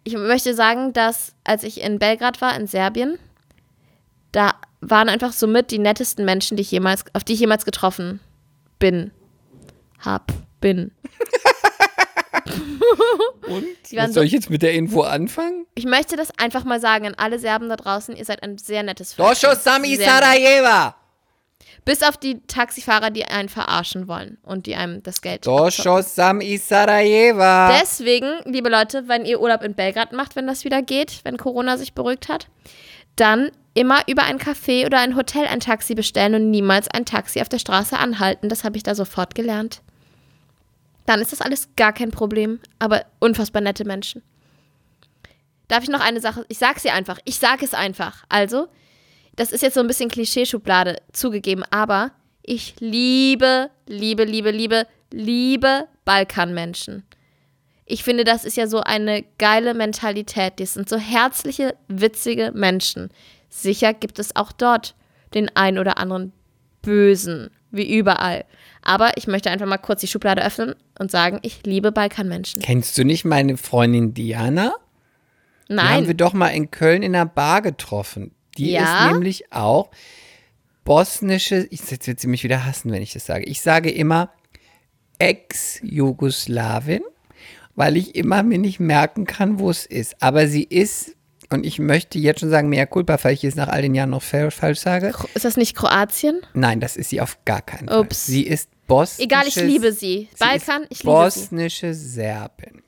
ich 0.03 0.15
möchte 0.17 0.53
sagen, 0.53 0.93
dass 0.93 1.33
als 1.43 1.63
ich 1.63 1.81
in 1.81 1.99
Belgrad 1.99 2.41
war, 2.41 2.55
in 2.55 2.67
Serbien, 2.67 3.19
da 4.31 4.53
waren 4.81 5.09
einfach 5.09 5.31
somit 5.31 5.71
die 5.71 5.79
nettesten 5.79 6.25
Menschen, 6.25 6.57
die 6.57 6.61
ich 6.61 6.71
jemals, 6.71 7.05
auf 7.13 7.23
die 7.23 7.33
ich 7.33 7.39
jemals 7.39 7.65
getroffen 7.65 8.19
bin. 8.79 9.11
Hab, 9.99 10.31
bin. 10.59 10.91
Und? 13.47 13.65
Was 13.93 14.13
soll 14.13 14.13
so- 14.13 14.21
ich 14.21 14.31
jetzt 14.31 14.49
mit 14.49 14.61
der 14.61 14.73
Info 14.73 15.01
anfangen? 15.01 15.65
Ich 15.75 15.85
möchte 15.85 16.15
das 16.15 16.29
einfach 16.37 16.63
mal 16.63 16.79
sagen 16.79 17.07
an 17.07 17.15
alle 17.17 17.39
Serben 17.39 17.69
da 17.69 17.75
draußen. 17.75 18.15
Ihr 18.15 18.25
seid 18.25 18.43
ein 18.43 18.57
sehr 18.57 18.83
nettes 18.83 19.13
Volk. 19.13 19.29
Dosho 19.29 19.55
Sami 19.55 19.95
Sarajeva. 19.95 20.95
Bis 21.83 22.01
auf 22.01 22.17
die 22.17 22.41
Taxifahrer, 22.47 23.11
die 23.11 23.25
einen 23.25 23.47
verarschen 23.47 24.07
wollen 24.07 24.39
und 24.41 24.65
die 24.65 24.75
einem 24.75 25.03
das 25.03 25.21
Geld 25.21 25.45
Dosho 25.45 26.01
Sami 26.01 26.57
Sarajeva. 26.57 27.77
Deswegen, 27.79 28.39
liebe 28.45 28.69
Leute, 28.69 29.07
wenn 29.07 29.25
ihr 29.25 29.39
Urlaub 29.39 29.61
in 29.63 29.75
Belgrad 29.75 30.11
macht, 30.11 30.35
wenn 30.35 30.47
das 30.47 30.63
wieder 30.63 30.81
geht, 30.81 31.19
wenn 31.23 31.37
Corona 31.37 31.77
sich 31.77 31.93
beruhigt 31.93 32.27
hat, 32.27 32.47
dann 33.15 33.51
immer 33.75 33.99
über 34.07 34.23
ein 34.23 34.39
Café 34.39 34.85
oder 34.85 34.99
ein 34.99 35.15
Hotel 35.15 35.45
ein 35.45 35.59
Taxi 35.59 35.93
bestellen 35.93 36.33
und 36.35 36.49
niemals 36.49 36.87
ein 36.87 37.05
Taxi 37.05 37.41
auf 37.41 37.49
der 37.49 37.59
Straße 37.59 37.97
anhalten. 37.97 38.49
Das 38.49 38.63
habe 38.63 38.77
ich 38.77 38.83
da 38.83 38.95
sofort 38.95 39.35
gelernt. 39.35 39.81
Dann 41.05 41.21
ist 41.21 41.31
das 41.31 41.41
alles 41.41 41.69
gar 41.75 41.93
kein 41.93 42.11
Problem, 42.11 42.59
aber 42.79 43.05
unfassbar 43.19 43.61
nette 43.61 43.85
Menschen. 43.85 44.21
Darf 45.67 45.83
ich 45.83 45.89
noch 45.89 46.01
eine 46.01 46.21
Sache? 46.21 46.45
Ich 46.47 46.57
sag's 46.57 46.83
dir 46.83 46.93
einfach. 46.93 47.19
Ich 47.25 47.37
sag 47.37 47.61
es 47.63 47.73
einfach. 47.73 48.23
Also, 48.29 48.67
das 49.35 49.51
ist 49.51 49.61
jetzt 49.61 49.73
so 49.73 49.79
ein 49.81 49.87
bisschen 49.87 50.09
Klischeeschublade 50.09 50.97
zugegeben, 51.11 51.63
aber 51.69 52.11
ich 52.43 52.75
liebe, 52.79 53.69
liebe, 53.87 54.23
liebe, 54.23 54.51
liebe, 54.51 54.87
liebe 55.11 55.87
Balkanmenschen. 56.05 57.03
Ich 57.85 58.03
finde, 58.03 58.23
das 58.23 58.45
ist 58.45 58.57
ja 58.57 58.67
so 58.67 58.81
eine 58.81 59.23
geile 59.37 59.73
Mentalität. 59.73 60.59
Das 60.59 60.73
sind 60.73 60.89
so 60.89 60.97
herzliche, 60.97 61.75
witzige 61.87 62.51
Menschen. 62.53 63.09
Sicher 63.49 63.93
gibt 63.93 64.19
es 64.19 64.35
auch 64.35 64.51
dort 64.51 64.95
den 65.33 65.55
ein 65.55 65.77
oder 65.77 65.97
anderen 65.97 66.33
Bösen, 66.81 67.51
wie 67.71 67.97
überall. 67.97 68.45
Aber 68.85 69.11
ich 69.17 69.27
möchte 69.27 69.49
einfach 69.51 69.65
mal 69.65 69.77
kurz 69.77 69.99
die 70.01 70.07
Schublade 70.07 70.45
öffnen 70.45 70.75
und 70.99 71.11
sagen, 71.11 71.39
ich 71.41 71.61
liebe 71.65 71.91
Balkanmenschen. 71.91 72.61
Kennst 72.61 72.97
du 72.97 73.03
nicht 73.03 73.25
meine 73.25 73.57
Freundin 73.57 74.13
Diana? 74.13 74.73
Die 75.67 75.75
haben 75.75 76.01
wir 76.05 76.07
Nein, 76.07 76.17
doch 76.17 76.33
mal 76.33 76.49
in 76.49 76.69
Köln 76.71 77.01
in 77.03 77.15
einer 77.15 77.25
Bar 77.25 77.61
getroffen. 77.63 78.31
Die 78.57 78.71
Ja? 78.71 79.07
ist 79.07 79.11
nämlich 79.13 79.51
auch 79.51 79.89
bosnische, 80.83 81.67
ich 81.71 81.81
jetzt 81.89 82.05
wird 82.07 82.19
sie 82.19 82.27
mich 82.27 82.43
wieder 82.43 82.63
hassen, 82.65 82.91
wenn 82.91 83.01
ich 83.01 83.11
das 83.13 83.25
sage. 83.25 83.45
Ich 83.45 83.61
sage 83.61 83.89
immer 83.89 84.29
Ex-Jugoslawin, 85.17 87.01
weil 87.75 87.97
ich 87.97 88.15
immer 88.15 88.43
mir 88.43 88.57
nicht 88.59 88.79
merken 88.79 89.25
kann, 89.25 89.59
wo 89.59 89.69
es 89.69 89.85
ist. 89.85 90.21
Aber 90.21 90.47
sie 90.47 90.63
ist, 90.63 91.15
und 91.49 91.65
ich 91.65 91.79
möchte 91.79 92.19
jetzt 92.19 92.39
schon 92.41 92.49
sagen, 92.49 92.69
mehr 92.69 92.87
culpa, 92.87 93.17
weil 93.23 93.33
ich 93.33 93.43
es 93.43 93.55
nach 93.55 93.67
all 93.67 93.81
den 93.81 93.95
Jahren 93.95 94.11
noch 94.11 94.21
fa- 94.23 94.51
falsch 94.51 94.79
sage. 94.79 95.13
ist 95.33 95.45
das 95.45 95.57
nicht 95.57 95.75
Kroatien? 95.75 96.41
Nein, 96.53 96.79
das 96.79 96.95
ist 96.95 97.09
sie 97.09 97.21
auf 97.21 97.43
gar 97.45 97.61
keinen 97.61 97.87
Fall. 97.87 97.99
Ups. 98.01 98.25
Sie 98.25 98.43
ist 98.43 98.69
bosnische. 98.87 99.23
Egal, 99.23 99.47
ich 99.47 99.55
liebe 99.55 99.91
sie. 99.91 100.29
sie 100.31 100.37
Balkan, 100.39 100.85
ich 100.89 101.03
liebe 101.03 101.31
sie. 101.31 101.39
bosnische 101.39 101.93
Serbin. 101.93 102.81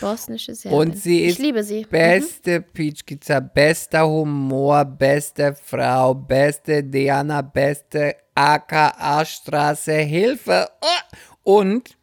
Bosnische 0.00 0.54
Serbin. 0.54 0.78
Und 0.78 0.98
sie 0.98 1.24
ist 1.24 1.38
ich 1.38 1.44
liebe 1.44 1.62
sie. 1.62 1.82
Mhm. 1.84 1.90
beste 1.90 2.60
Peachpizza, 2.60 3.40
bester 3.40 4.06
Humor, 4.06 4.84
beste 4.84 5.54
Frau, 5.54 6.14
beste 6.14 6.84
Diana, 6.84 7.42
beste 7.42 8.16
AKA-Straße, 8.34 9.94
Hilfe. 9.94 10.68
Oh! 10.80 11.60
Und 11.60 11.96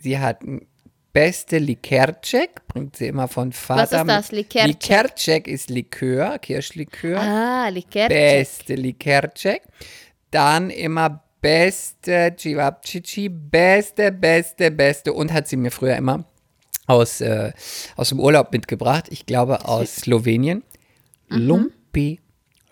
sie 0.00 0.18
hat 0.18 0.40
beste 1.12 1.58
Likärcheck, 1.58 2.66
bringt 2.68 2.96
sie 2.96 3.06
immer 3.06 3.28
von 3.28 3.52
Vater. 3.52 4.00
ist 4.00 4.08
das, 4.08 4.32
Likärcheck? 4.32 4.66
Likärcheck 4.66 5.48
ist 5.48 5.70
Likör, 5.70 6.38
Kirschlikör. 6.38 7.20
Ah, 7.20 7.68
Likert. 7.68 8.08
Beste 8.08 8.74
Likärcheck. 8.74 9.62
Dann 10.30 10.70
immer 10.70 11.24
beste 11.48 12.34
Cevapcici, 12.36 13.28
beste, 13.30 14.12
beste, 14.12 14.70
beste. 14.70 15.12
Und 15.12 15.32
hat 15.32 15.48
sie 15.48 15.56
mir 15.56 15.70
früher 15.70 15.96
immer 15.96 16.24
aus, 16.86 17.22
äh, 17.22 17.52
aus 17.96 18.10
dem 18.10 18.20
Urlaub 18.20 18.52
mitgebracht. 18.52 19.06
Ich 19.10 19.24
glaube 19.24 19.64
aus 19.64 19.96
Slowenien. 19.96 20.62
Lumpi. 21.28 22.20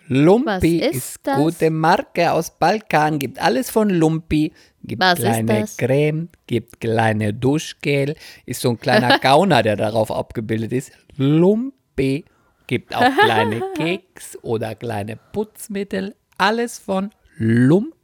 Lumpi 0.07 0.77
Mhm. 0.77 0.81
Was 0.81 0.93
ist 0.95 0.95
ist, 0.95 1.23
gute 1.23 1.69
Marke 1.71 2.31
aus 2.31 2.51
Balkan. 2.51 3.17
Gibt 3.19 3.39
alles 3.39 3.71
von 3.71 3.89
Lumpi. 3.89 4.53
Gibt 4.83 5.01
Was 5.01 5.19
ist 5.19 5.25
kleine? 5.25 5.65
Creme, 5.77 6.29
gibt 6.45 6.79
kleine 6.79 7.33
Duschgel. 7.33 8.15
Ist 8.45 8.61
so 8.61 8.69
ein 8.69 8.79
kleiner 8.79 9.17
Gauner, 9.21 9.63
der 9.63 9.75
darauf 9.75 10.11
abgebildet 10.11 10.71
ist. 10.71 10.91
Lumpi. 11.15 12.25
Gibt 12.67 12.95
auch 12.95 13.09
kleine 13.23 13.61
Keks 13.75 14.37
oder 14.43 14.75
kleine 14.75 15.17
Putzmittel. 15.33 16.15
Alles 16.37 16.77
von 16.77 17.09
Lumpi. 17.37 17.96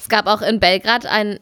Es 0.00 0.08
gab 0.08 0.26
auch 0.26 0.40
in 0.40 0.58
Belgrad 0.58 1.04
einen 1.04 1.38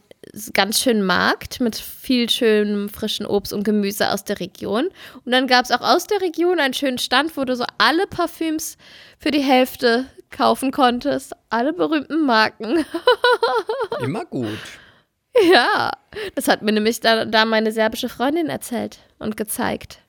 ganz 0.52 0.80
schönen 0.80 1.04
Markt 1.04 1.60
mit 1.60 1.76
viel 1.76 2.28
schönem 2.28 2.88
frischen 2.88 3.26
Obst 3.26 3.52
und 3.52 3.62
Gemüse 3.64 4.10
aus 4.10 4.24
der 4.24 4.40
Region. 4.40 4.88
Und 5.24 5.32
dann 5.32 5.46
gab 5.46 5.64
es 5.64 5.70
auch 5.70 5.80
aus 5.80 6.06
der 6.06 6.20
Region 6.20 6.58
einen 6.58 6.74
schönen 6.74 6.98
Stand, 6.98 7.36
wo 7.36 7.44
du 7.44 7.56
so 7.56 7.64
alle 7.78 8.06
Parfüms 8.06 8.76
für 9.18 9.30
die 9.30 9.42
Hälfte 9.42 10.06
kaufen 10.30 10.72
konntest. 10.72 11.32
Alle 11.50 11.72
berühmten 11.72 12.26
Marken. 12.26 12.84
Immer 14.02 14.24
gut. 14.24 14.58
ja, 15.52 15.92
das 16.34 16.48
hat 16.48 16.62
mir 16.62 16.72
nämlich 16.72 17.00
da, 17.00 17.24
da 17.24 17.44
meine 17.44 17.72
serbische 17.72 18.08
Freundin 18.08 18.48
erzählt 18.48 18.98
und 19.18 19.36
gezeigt. 19.36 20.00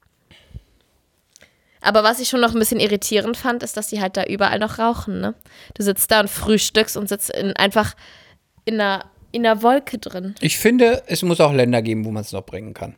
Aber 1.81 2.03
was 2.03 2.19
ich 2.19 2.29
schon 2.29 2.41
noch 2.41 2.53
ein 2.53 2.59
bisschen 2.59 2.79
irritierend 2.79 3.37
fand, 3.37 3.63
ist, 3.63 3.77
dass 3.77 3.87
die 3.87 4.01
halt 4.01 4.17
da 4.17 4.23
überall 4.23 4.59
noch 4.59 4.79
rauchen, 4.79 5.19
ne? 5.21 5.35
Du 5.75 5.83
sitzt 5.83 6.11
da 6.11 6.19
und 6.21 6.29
frühstückst 6.29 6.97
und 6.97 7.07
sitzt 7.07 7.29
in, 7.29 7.53
einfach 7.53 7.95
in 8.65 8.75
einer, 8.81 9.05
in 9.31 9.45
einer 9.45 9.61
Wolke 9.61 9.97
drin. 9.97 10.35
Ich 10.41 10.57
finde, 10.57 11.03
es 11.07 11.21
muss 11.21 11.39
auch 11.39 11.53
Länder 11.53 11.81
geben, 11.81 12.05
wo 12.05 12.11
man 12.11 12.21
es 12.21 12.31
noch 12.31 12.45
bringen 12.45 12.73
kann. 12.73 12.95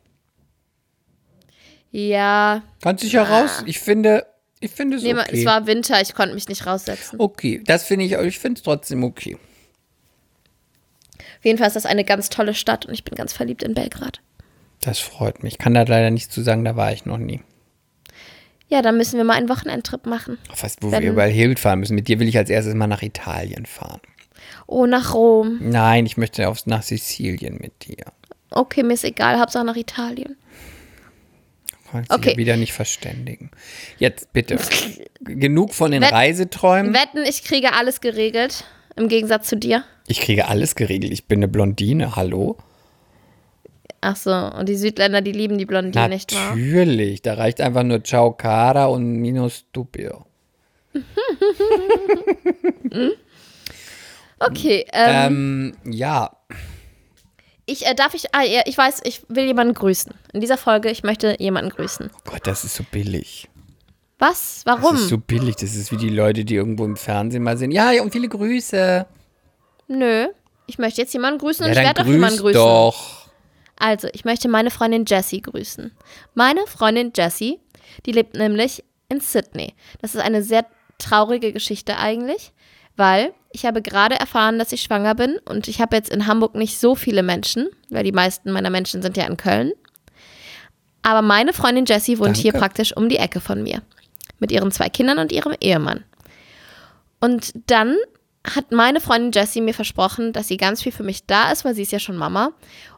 Ja. 1.92 2.62
Kannst 2.82 3.04
dich 3.04 3.14
ja 3.14 3.24
raus. 3.24 3.64
Ich 3.66 3.80
finde, 3.80 4.26
ich 4.60 4.72
finde 4.72 4.98
es 4.98 5.04
Nee, 5.04 5.14
okay. 5.14 5.40
es 5.40 5.46
war 5.46 5.66
Winter, 5.68 6.02
ich 6.02 6.14
konnte 6.14 6.36
mich 6.36 6.48
nicht 6.48 6.66
raussetzen. 6.66 7.20
okay, 7.20 7.62
das 7.66 7.84
finde 7.84 8.06
ich, 8.06 8.14
ich 8.14 8.40
finde 8.40 8.60
es 8.60 8.64
trotzdem 8.64 9.04
okay. 9.04 9.38
Auf 11.40 11.46
jeden 11.46 11.58
Fall 11.58 11.68
ist 11.68 11.76
das 11.76 11.86
eine 11.86 12.04
ganz 12.04 12.30
tolle 12.30 12.54
Stadt 12.54 12.86
und 12.86 12.94
ich 12.94 13.06
bin 13.06 13.16
ganz 13.16 13.32
verliebt 13.32 13.64
in 13.64 13.74
Belgrad. 13.74 14.20
Das 14.82 15.00
freut 15.00 15.42
mich. 15.42 15.54
Ich 15.54 15.58
kann 15.58 15.74
da 15.74 15.84
leider 15.84 16.10
nichts 16.12 16.34
zu 16.34 16.42
sagen, 16.42 16.66
da 16.66 16.76
war 16.76 16.92
ich 16.92 17.06
noch 17.06 17.18
nie. 17.18 17.42
Ja, 18.70 18.82
dann 18.82 18.98
müssen 18.98 19.18
wir 19.18 19.24
mal 19.24 19.34
einen 19.34 19.50
Wochenendtrip 19.50 20.06
machen. 20.06 20.38
Fast, 20.54 20.82
wo 20.84 20.92
Wenn- 20.92 21.02
wir 21.04 21.10
überall 21.12 21.30
hinfahren 21.32 21.80
müssen. 21.80 21.96
Mit 21.96 22.08
dir 22.08 22.20
will 22.20 22.28
ich 22.28 22.38
als 22.38 22.50
erstes 22.50 22.74
mal 22.76 22.88
nach 22.88 23.02
Italien 23.02 23.66
fahren. 23.66 24.00
Oh, 24.68 24.86
nach 24.86 25.14
Rom. 25.16 25.58
Nein, 25.62 26.06
ich 26.06 26.18
möchte 26.18 26.48
aufs, 26.48 26.66
nach 26.68 26.84
Sizilien 26.84 27.58
mit 27.60 27.88
dir. 27.88 28.06
Okay, 28.52 28.84
mir 28.84 28.94
ist 28.94 29.04
egal, 29.04 29.40
Hauptsache 29.40 29.66
nach 29.66 29.76
Italien. 29.76 30.38
Kannst 31.92 32.12
Okay. 32.14 32.38
wieder 32.38 32.56
nicht 32.56 32.74
verständigen. 32.74 33.50
Jetzt 33.98 34.32
bitte. 34.32 34.60
Genug 35.22 35.74
von 35.74 35.90
den 35.92 36.04
Wett- 36.04 36.12
Reiseträumen. 36.12 36.94
Wetten, 36.94 37.24
ich 37.28 37.44
kriege 37.44 37.74
alles 37.74 38.00
geregelt. 38.02 38.66
Im 38.96 39.08
Gegensatz 39.08 39.48
zu 39.48 39.58
dir. 39.58 39.84
Ich 40.08 40.22
kriege 40.22 40.48
alles 40.48 40.76
geregelt. 40.76 41.12
Ich 41.14 41.26
bin 41.26 41.40
eine 41.40 41.48
Blondine. 41.48 42.16
Hallo? 42.16 42.58
Ach 44.02 44.16
so, 44.16 44.32
und 44.34 44.70
die 44.70 44.76
Südländer, 44.78 45.22
die 45.22 45.32
lieben 45.34 45.58
die 45.58 45.66
Blondine, 45.66 46.10
nicht 46.10 46.34
wahr? 46.34 46.56
Natürlich. 46.56 47.22
Da 47.22 47.34
reicht 47.34 47.60
einfach 47.62 47.84
nur 47.84 48.04
Ciao 48.04 48.32
Cara 48.32 48.86
und 48.86 49.04
Mino 49.18 49.50
Stupido. 49.50 50.26
Okay, 54.42 54.86
ähm, 54.94 55.74
Ähm, 55.86 55.92
ja. 55.94 56.32
ich 57.66 57.86
äh, 57.86 57.94
darf 57.94 58.14
ich, 58.14 58.34
ah, 58.34 58.42
ich 58.66 58.78
weiß, 58.78 59.02
ich 59.04 59.24
will 59.28 59.46
jemanden 59.46 59.74
grüßen. 59.74 60.14
In 60.34 60.40
dieser 60.40 60.58
Folge, 60.58 60.90
ich 60.90 61.04
möchte 61.04 61.36
jemanden 61.40 61.72
grüßen. 61.72 62.10
Oh 62.16 62.20
Gott, 62.32 62.48
das 62.48 62.64
ist 62.64 62.76
so 62.76 62.84
billig. 62.90 63.50
Was? 64.18 64.62
Das 64.66 64.82
Warum? 64.82 64.96
ist 64.96 65.10
so 65.10 65.18
billig. 65.18 65.58
Das 65.58 65.76
ist 65.76 65.92
wie 65.92 65.98
die 65.98 66.10
Leute, 66.10 66.46
die 66.46 66.56
irgendwo 66.56 66.86
im 66.86 66.96
Fernsehen 66.96 67.44
mal 67.44 67.58
sind. 67.58 67.72
Ja, 67.72 67.92
ja, 67.92 68.02
und 68.02 68.12
viele 68.14 68.30
Grüße. 68.30 69.06
Nö, 69.90 70.28
ich 70.68 70.78
möchte 70.78 71.02
jetzt 71.02 71.14
jemanden 71.14 71.40
grüßen 71.40 71.66
und 71.66 71.72
Ja, 71.74 71.82
ich 71.82 71.86
dann 71.88 71.98
werde 71.98 72.02
auch 72.10 72.12
jemanden 72.14 72.38
grüß 72.40 72.54
grüßen. 72.56 72.62
doch. 72.62 73.19
Also, 73.80 74.08
ich 74.14 74.26
möchte 74.26 74.50
meine 74.50 74.72
Freundin 74.72 75.06
Jessie 75.08 75.42
grüßen. 75.42 75.92
Meine 76.36 76.68
Freundin 76.68 77.12
Jessie, 77.16 77.60
die 78.06 78.12
lebt 78.12 78.36
nämlich 78.36 78.84
in 79.08 79.22
Sydney. 79.22 79.74
Das 80.02 80.14
ist 80.14 80.22
eine 80.22 80.44
sehr 80.44 80.66
traurige 81.00 81.54
Geschichte 81.54 81.98
eigentlich, 81.98 82.52
weil 82.96 83.34
ich 83.52 83.66
habe 83.66 83.82
gerade 83.82 84.20
erfahren, 84.20 84.60
dass 84.60 84.72
ich 84.72 84.82
schwanger 84.82 85.16
bin 85.16 85.40
und 85.46 85.68
ich 85.68 85.82
habe 85.82 85.96
jetzt 85.96 86.10
in 86.10 86.28
Hamburg 86.28 86.56
nicht 86.56 86.78
so 86.78 86.94
viele 86.94 87.24
Menschen, 87.24 87.70
weil 87.90 88.04
die 88.04 88.12
meisten 88.12 88.52
meiner 88.52 88.70
Menschen 88.70 89.02
sind 89.02 89.18
ja 89.18 89.26
in 89.26 89.38
Köln. 89.38 89.72
Aber 91.02 91.22
meine 91.22 91.54
Freundin 91.54 91.86
Jessie 91.86 92.20
wohnt 92.20 92.38
hier 92.38 92.52
Danke. 92.52 92.66
praktisch 92.66 92.96
um 92.96 93.10
die 93.10 93.18
Ecke 93.18 93.40
von 93.40 93.64
mir. 93.64 93.82
Mit 94.40 94.52
ihren 94.52 94.72
zwei 94.72 94.90
Kindern 94.90 95.18
und 95.18 95.32
ihrem 95.32 95.56
Ehemann. 95.60 96.04
Und 97.20 97.54
dann 97.68 97.96
hat 98.46 98.72
meine 98.72 99.02
Freundin 99.02 99.32
Jessie 99.32 99.62
mir 99.62 99.74
versprochen, 99.74 100.32
dass 100.34 100.48
sie 100.48 100.58
ganz 100.58 100.82
viel 100.82 100.92
für 100.92 101.04
mich 101.04 101.26
da 101.26 101.52
ist, 101.52 101.66
weil 101.66 101.76
sie 101.76 101.82
ist 101.82 101.92
ja 101.92 102.00
schon 102.00 102.16
Mama. 102.16 102.52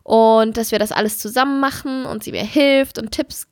Und 0.03 0.57
dass 0.57 0.71
wir 0.71 0.79
das 0.79 0.91
alles 0.91 1.19
zusammen 1.19 1.59
machen 1.59 2.05
und 2.05 2.23
sie 2.23 2.31
mir 2.31 2.43
hilft 2.43 2.97
und 2.97 3.11
Tipps 3.11 3.47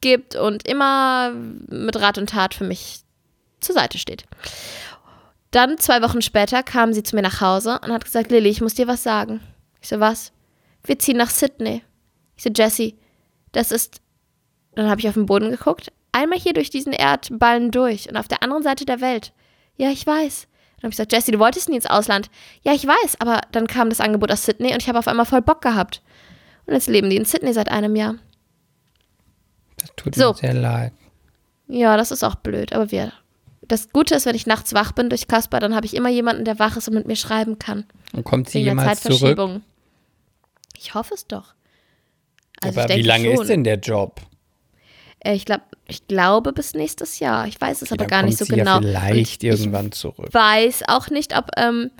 gibt 0.00 0.36
und 0.36 0.66
immer 0.68 1.32
mit 1.32 1.96
Rat 1.96 2.18
und 2.18 2.30
Tat 2.30 2.54
für 2.54 2.64
mich 2.64 3.00
zur 3.60 3.74
Seite 3.74 3.98
steht. 3.98 4.24
Dann, 5.50 5.78
zwei 5.78 6.02
Wochen 6.02 6.22
später, 6.22 6.62
kam 6.62 6.92
sie 6.92 7.02
zu 7.02 7.14
mir 7.14 7.22
nach 7.22 7.40
Hause 7.40 7.78
und 7.82 7.92
hat 7.92 8.04
gesagt, 8.04 8.30
Lilly, 8.30 8.48
ich 8.48 8.60
muss 8.60 8.74
dir 8.74 8.88
was 8.88 9.02
sagen. 9.02 9.40
Ich 9.80 9.88
so, 9.88 10.00
was? 10.00 10.32
Wir 10.84 10.98
ziehen 10.98 11.18
nach 11.18 11.30
Sydney. 11.30 11.82
Ich 12.36 12.42
so, 12.42 12.50
Jessie, 12.50 12.98
das 13.52 13.70
ist... 13.70 14.00
Dann 14.74 14.88
habe 14.88 15.00
ich 15.00 15.08
auf 15.08 15.14
den 15.14 15.26
Boden 15.26 15.50
geguckt. 15.50 15.92
Einmal 16.12 16.38
hier 16.38 16.54
durch 16.54 16.70
diesen 16.70 16.94
Erdballen 16.94 17.70
durch 17.70 18.08
und 18.08 18.16
auf 18.16 18.28
der 18.28 18.42
anderen 18.42 18.62
Seite 18.62 18.86
der 18.86 19.02
Welt. 19.02 19.32
Ja, 19.76 19.90
ich 19.90 20.06
weiß. 20.06 20.48
Dann 20.82 20.88
habe 20.88 20.90
ich 20.90 20.96
gesagt, 20.96 21.12
Jessie, 21.12 21.30
du 21.30 21.38
wolltest 21.38 21.68
nie 21.68 21.76
ins 21.76 21.86
Ausland. 21.86 22.28
Ja, 22.62 22.72
ich 22.74 22.84
weiß, 22.84 23.20
aber 23.20 23.40
dann 23.52 23.68
kam 23.68 23.88
das 23.88 24.00
Angebot 24.00 24.32
aus 24.32 24.44
Sydney 24.44 24.72
und 24.72 24.82
ich 24.82 24.88
habe 24.88 24.98
auf 24.98 25.06
einmal 25.06 25.26
voll 25.26 25.40
Bock 25.40 25.62
gehabt. 25.62 26.02
Und 26.66 26.74
jetzt 26.74 26.88
leben 26.88 27.08
die 27.08 27.16
in 27.16 27.24
Sydney 27.24 27.52
seit 27.52 27.70
einem 27.70 27.94
Jahr. 27.94 28.16
Das 29.78 29.90
tut 29.96 30.14
So. 30.16 30.30
mir 30.32 30.34
sehr 30.38 30.54
leid. 30.54 30.92
Ja, 31.68 31.96
das 31.96 32.10
ist 32.10 32.22
auch 32.24 32.34
blöd, 32.34 32.72
aber 32.72 32.90
wir. 32.90 33.12
Das 33.62 33.90
Gute 33.92 34.16
ist, 34.16 34.26
wenn 34.26 34.34
ich 34.34 34.46
nachts 34.46 34.74
wach 34.74 34.90
bin 34.92 35.08
durch 35.08 35.28
Kasper, 35.28 35.60
dann 35.60 35.74
habe 35.74 35.86
ich 35.86 35.94
immer 35.94 36.08
jemanden, 36.08 36.44
der 36.44 36.58
wach 36.58 36.76
ist 36.76 36.88
und 36.88 36.94
mit 36.94 37.06
mir 37.06 37.16
schreiben 37.16 37.58
kann. 37.60 37.84
Und 38.12 38.24
kommt 38.24 38.48
sie 38.50 38.58
jemals 38.60 39.02
zurück? 39.02 39.60
Ich 40.76 40.94
hoffe 40.94 41.14
es 41.14 41.26
doch. 41.28 41.54
Also 42.60 42.80
Aber 42.80 42.94
wie 42.94 43.02
lange 43.02 43.32
schon. 43.32 43.42
ist 43.42 43.48
denn 43.48 43.64
der 43.64 43.78
Job? 43.78 44.20
Äh, 45.20 45.34
Ich, 45.34 45.44
glaub, 45.44 45.60
ich 45.86 46.06
glaube 46.06 46.52
bis 46.52 46.74
nächstes 46.74 47.18
Jahr. 47.18 47.46
Ich 47.46 47.60
weiß 47.60 47.82
es 47.82 47.92
aber 47.92 48.04
Dann 48.04 48.08
gar 48.08 48.22
nicht 48.22 48.38
so 48.38 48.44
sie 48.44 48.54
genau. 48.54 48.76
Ja 48.76 48.80
vielleicht 48.80 49.42
Und 49.42 49.50
irgendwann 49.50 49.92
zurück. 49.92 50.26
Ich 50.28 50.34
weiß 50.34 50.84
auch 50.88 51.10
nicht, 51.10 51.36
ob, 51.36 51.50
ähm, 51.56 51.90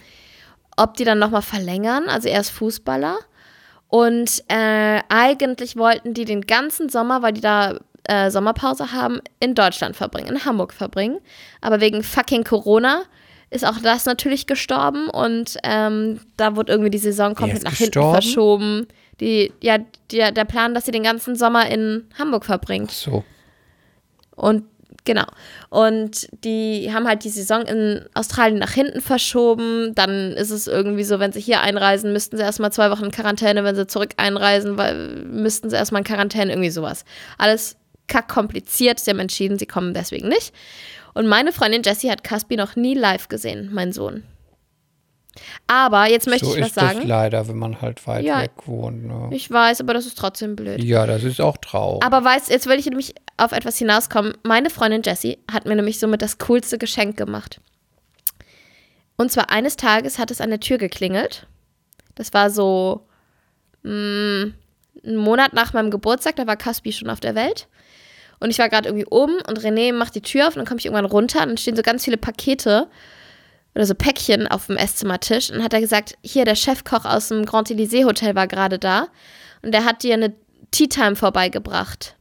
ob 0.77 0.95
die 0.97 1.05
dann 1.05 1.18
nochmal 1.18 1.42
verlängern. 1.42 2.09
Also 2.09 2.29
er 2.29 2.40
ist 2.40 2.51
Fußballer. 2.51 3.18
Und 3.88 4.42
äh, 4.49 5.01
eigentlich 5.11 5.77
wollten 5.77 6.14
die 6.14 6.25
den 6.25 6.42
ganzen 6.42 6.88
Sommer, 6.88 7.23
weil 7.23 7.35
die 7.35 7.42
da 7.42 7.79
äh, 8.05 8.31
Sommerpause 8.31 8.92
haben, 8.92 9.21
in 9.38 9.55
Deutschland 9.55 9.97
verbringen, 9.97 10.29
in 10.29 10.45
Hamburg 10.45 10.73
verbringen. 10.73 11.18
Aber 11.61 11.81
wegen 11.81 12.03
fucking 12.03 12.45
Corona 12.45 13.03
ist 13.51 13.66
auch 13.66 13.79
das 13.83 14.07
natürlich 14.07 14.47
gestorben 14.47 15.09
und 15.11 15.59
ähm, 15.62 16.21
da 16.38 16.57
wurde 16.57 16.73
irgendwie 16.73 16.90
die 16.90 16.99
Saison 16.99 17.35
komplett 17.35 17.64
nach 17.64 17.73
hinten 17.73 17.90
gestorben? 17.90 18.23
verschoben. 18.23 18.87
Die, 19.21 19.53
ja, 19.61 19.77
die, 20.11 20.33
der 20.33 20.45
Plan, 20.47 20.73
dass 20.73 20.87
sie 20.87 20.90
den 20.90 21.03
ganzen 21.03 21.37
Sommer 21.37 21.68
in 21.68 22.09
Hamburg 22.18 22.47
verbringt. 22.47 22.90
So. 22.90 23.25
Und 24.37 24.64
genau. 25.05 25.27
Und 25.71 26.29
die 26.45 26.92
haben 26.92 27.07
halt 27.07 27.25
die 27.25 27.31
Saison 27.31 27.62
in 27.62 28.05
Australien 28.14 28.59
nach 28.59 28.73
hinten 28.73 29.01
verschoben. 29.01 29.95
Dann 29.95 30.33
ist 30.33 30.51
es 30.51 30.66
irgendwie 30.66 31.05
so, 31.05 31.18
wenn 31.18 31.33
sie 31.33 31.40
hier 31.40 31.61
einreisen, 31.61 32.12
müssten 32.12 32.37
sie 32.37 32.42
erstmal 32.42 32.73
zwei 32.73 32.90
Wochen 32.90 33.05
in 33.05 33.11
Quarantäne. 33.11 33.64
Wenn 33.64 33.77
sie 33.77 33.87
zurück 33.87 34.11
einreisen, 34.16 34.77
weil, 34.77 35.25
müssten 35.25 35.71
sie 35.71 35.77
erstmal 35.77 36.01
in 36.01 36.07
Quarantäne, 36.07 36.53
irgendwie 36.53 36.71
sowas. 36.71 37.05
Alles 37.38 37.77
kack 38.09 38.29
kompliziert. 38.29 39.01
Sie 39.01 39.11
haben 39.11 39.18
entschieden, 39.18 39.59
sie 39.59 39.66
kommen 39.66 39.95
deswegen 39.95 40.29
nicht. 40.29 40.53
Und 41.14 41.27
meine 41.27 41.53
Freundin 41.53 41.83
Jessie 41.83 42.11
hat 42.11 42.25
Caspi 42.25 42.57
noch 42.57 42.77
nie 42.77 42.95
live 42.95 43.29
gesehen, 43.29 43.71
mein 43.73 43.92
Sohn. 43.92 44.23
Aber 45.66 46.09
jetzt 46.11 46.27
möchte 46.27 46.47
so 46.47 46.55
ich 46.55 46.61
was 46.61 46.68
ist 46.68 46.77
das 46.77 46.85
sagen. 46.95 47.07
leider, 47.07 47.49
wenn 47.49 47.59
man 47.59 47.81
halt 47.81 48.07
weit 48.07 48.25
Ja. 48.25 48.40
weg 48.42 48.53
wohnt. 48.66 49.05
Ne? 49.07 49.29
Ich 49.33 49.51
weiß, 49.51 49.81
aber 49.81 49.95
das 49.95 50.05
ist 50.07 50.18
trotzdem 50.18 50.57
blöd. 50.57 50.83
Ja, 50.83 51.07
das 51.07 51.25
ist 51.25 51.40
auch 51.40 51.57
traurig. 51.57 52.05
Aber 52.05 52.23
weißt, 52.23 52.51
jetzt 52.51 52.66
will 52.66 52.79
ich 52.79 52.87
nämlich 52.87 53.14
auf 53.38 53.53
etwas 53.53 53.79
hinauskommen. 53.79 54.35
Meine 54.42 54.68
Freundin 54.71 55.03
Jessie 55.03 55.38
hat 55.51 55.64
mir 55.64 55.75
nämlich 55.75 55.99
somit 55.99 56.21
das 56.23 56.38
coolste 56.38 56.77
Geschenk 56.79 57.16
gemacht. 57.16 57.61
Und 59.16 59.33
zwar 59.33 59.51
eines 59.51 59.77
Tages 59.77 60.18
hat 60.18 60.31
es 60.31 60.40
an 60.40 60.51
der 60.51 60.61
Tür 60.61 60.79
geklingelt. 60.79 61.47
Das 62.14 62.33
war 62.35 62.51
so 62.51 63.07
mh, 63.85 64.53
ein 65.05 65.16
Monat 65.16 65.53
nach 65.55 65.73
meinem 65.73 65.90
Geburtstag, 65.90 66.37
da 66.37 66.47
war 66.47 66.57
Caspi 66.57 66.92
schon 66.92 67.09
auf 67.11 67.21
der 67.21 67.35
Welt. 67.35 67.68
Und 68.40 68.51
ich 68.51 68.59
war 68.59 68.68
gerade 68.68 68.88
irgendwie 68.88 69.07
oben 69.07 69.37
und 69.49 69.61
René 69.61 69.92
macht 69.92 70.14
die 70.14 70.21
Tür 70.21 70.49
auf 70.49 70.55
und 70.55 70.59
dann 70.59 70.66
komme 70.66 70.79
ich 70.81 70.87
irgendwann 70.87 71.05
runter 71.05 71.40
und 71.42 71.49
dann 71.51 71.57
stehen 71.57 71.77
so 71.77 71.83
ganz 71.83 72.05
viele 72.05 72.16
Pakete 72.16 72.88
oder 73.74 73.87
so 73.87 73.94
Päckchen 73.94 74.46
auf 74.46 74.66
dem 74.66 74.76
Esszimmertisch. 74.76 75.50
Und 75.50 75.62
hat 75.62 75.72
er 75.72 75.80
gesagt, 75.80 76.16
hier, 76.22 76.44
der 76.44 76.56
Chefkoch 76.56 77.04
aus 77.04 77.28
dem 77.28 77.44
Grand 77.44 77.68
Elysée 77.68 78.04
Hotel 78.04 78.35
war 78.35 78.46
gerade 78.46 78.78
da 78.78 79.08
und 79.62 79.72
der 79.72 79.85
hat 79.85 80.02
dir 80.02 80.14
eine 80.14 80.35
Tea 80.70 80.88
Time 80.88 81.16
vorbeigebracht. 81.16 82.16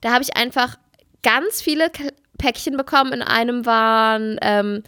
Da 0.00 0.12
habe 0.12 0.22
ich 0.22 0.36
einfach 0.36 0.76
ganz 1.22 1.60
viele 1.60 1.90
Päckchen 2.38 2.76
bekommen. 2.76 3.12
In 3.12 3.22
einem 3.22 3.66
waren 3.66 4.38
ähm, 4.42 4.82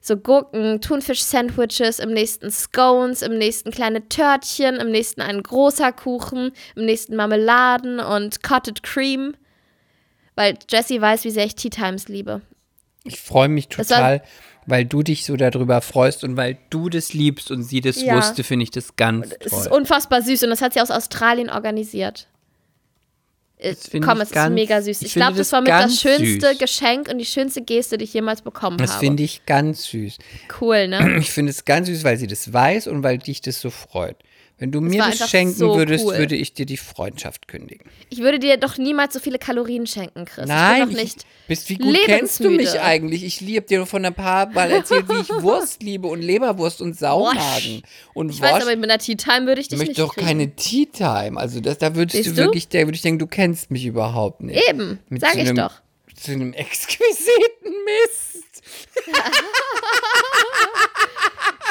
so 0.00 0.16
Gurken, 0.16 0.80
Thunfisch-Sandwiches, 0.80 1.98
im 1.98 2.12
nächsten 2.12 2.50
Scones, 2.50 3.22
im 3.22 3.38
nächsten 3.38 3.70
kleine 3.70 4.08
Törtchen, 4.08 4.76
im 4.76 4.90
nächsten 4.90 5.20
ein 5.20 5.42
großer 5.42 5.92
Kuchen, 5.92 6.52
im 6.74 6.84
nächsten 6.84 7.16
Marmeladen 7.16 8.00
und 8.00 8.42
Cotted 8.42 8.82
Cream. 8.82 9.34
Weil 10.34 10.58
Jessie 10.68 11.00
weiß, 11.00 11.24
wie 11.24 11.30
sehr 11.30 11.46
ich 11.46 11.54
Tea 11.54 11.70
Times 11.70 12.08
liebe. 12.08 12.42
Ich 13.04 13.20
freue 13.20 13.48
mich 13.48 13.68
Das 13.68 13.90
war- 13.90 13.96
total, 13.98 14.22
weil 14.66 14.84
du 14.86 15.02
dich 15.02 15.24
so 15.26 15.36
darüber 15.36 15.80
freust 15.82 16.24
und 16.24 16.36
weil 16.36 16.56
du 16.70 16.88
das 16.88 17.12
liebst 17.12 17.50
und 17.50 17.62
sie 17.62 17.80
das 17.82 18.00
Ja. 18.02 18.16
wusste, 18.16 18.42
finde 18.44 18.62
ich 18.64 18.70
das 18.70 18.96
ganz 18.96 19.28
Es 19.40 19.52
ist 19.52 19.64
toll. 19.68 19.78
unfassbar 19.78 20.22
süß 20.22 20.42
und 20.44 20.50
das 20.50 20.62
hat 20.62 20.72
sie 20.72 20.80
aus 20.80 20.90
Australien 20.90 21.50
organisiert. 21.50 22.26
Äh, 23.58 23.74
Das 23.74 23.90
Komm, 24.02 24.20
es 24.20 24.28
ist 24.30 24.34
ganz- 24.34 24.54
mega 24.54 24.80
süß. 24.82 25.02
ich 25.02 25.08
Ich 25.08 25.14
glaube, 25.14 25.32
das 25.36 25.50
das 25.50 25.52
war 25.52 25.60
mit 25.60 25.70
das 25.70 26.00
schönste 26.00 26.48
süß. 26.50 26.58
Geschenk 26.58 27.08
und 27.08 27.18
die 27.18 27.24
schönste 27.26 27.62
Geste, 27.62 27.98
die 27.98 28.04
ich 28.04 28.14
jemals 28.14 28.42
bekommen 28.42 28.78
Das 28.78 28.92
habe. 28.94 29.00
finde 29.06 29.22
ich 29.22 29.46
ganz 29.46 29.84
süß. 29.84 30.18
Cool, 30.60 30.88
ne? 30.88 31.18
Ich 31.18 31.30
finde 31.30 31.50
es 31.50 31.64
ganz 31.64 31.86
süß, 31.88 32.02
weil 32.04 32.16
sie 32.16 32.26
das 32.26 32.52
weiß 32.52 32.86
und 32.88 33.02
weil 33.02 33.18
dich 33.18 33.40
das 33.42 33.60
so 33.60 33.70
freut. 33.70 34.16
Wenn 34.56 34.70
du 34.70 34.80
mir 34.80 34.98
das 35.02 35.28
schenken 35.28 35.52
so 35.54 35.74
würdest, 35.76 36.04
cool. 36.04 36.16
würde 36.16 36.36
ich 36.36 36.54
dir 36.54 36.64
die 36.64 36.76
Freundschaft 36.76 37.48
kündigen. 37.48 37.90
Ich 38.08 38.20
würde 38.20 38.38
dir 38.38 38.56
doch 38.56 38.78
niemals 38.78 39.12
so 39.12 39.18
viele 39.20 39.38
Kalorien 39.38 39.84
schenken, 39.86 40.24
Chris. 40.26 40.46
Nein, 40.46 40.82
ich 40.82 40.86
bin 40.88 40.94
doch 40.96 41.02
ich- 41.02 41.14
nicht. 41.16 41.26
bist, 41.48 41.68
wie 41.70 41.74
gut 41.76 41.96
kennst 42.04 42.38
du 42.38 42.50
mich 42.50 42.80
eigentlich? 42.80 43.24
Ich 43.24 43.40
liebe 43.40 43.66
dir 43.66 43.84
von 43.84 44.04
ein 44.04 44.14
paar 44.14 44.46
Mal 44.50 44.70
erzählt, 44.70 45.08
wie 45.08 45.20
ich 45.22 45.28
Wurst 45.42 45.82
liebe 45.82 46.06
und 46.06 46.22
Leberwurst 46.22 46.80
und 46.80 46.96
Saumagen. 46.96 47.82
Und 48.14 48.30
Ich 48.30 48.40
weiß, 48.40 48.52
Wurst. 48.52 48.62
aber 48.68 48.76
mit 48.76 48.88
einer 48.90 49.00
Tea 49.00 49.16
Time 49.16 49.46
würde 49.46 49.60
ich 49.60 49.64
ich 49.66 49.68
dich 49.70 49.78
möchte 49.78 49.90
nicht 49.90 50.00
doch 50.00 50.14
kriegen. 50.14 50.26
keine 50.28 50.54
Tea 50.54 50.86
Time. 50.86 51.38
Also 51.38 51.58
das, 51.60 51.78
da 51.78 51.96
würdest 51.96 52.16
Siehst 52.16 52.28
du 52.30 52.32
du? 52.34 52.46
wirklich, 52.46 52.68
da 52.68 52.78
würde 52.78 52.94
ich 52.94 53.02
denken, 53.02 53.18
du 53.18 53.26
kennst 53.26 53.72
mich 53.72 53.84
überhaupt 53.84 54.40
nicht. 54.40 54.62
Eben, 54.70 55.00
Mit 55.08 55.20
sag 55.20 55.32
so 55.32 55.38
ich 55.40 55.48
einem, 55.48 55.56
doch. 55.56 55.80
Zu 56.14 56.30
einem 56.30 56.52
exquisiten 56.52 57.72
Mist. 57.84 58.44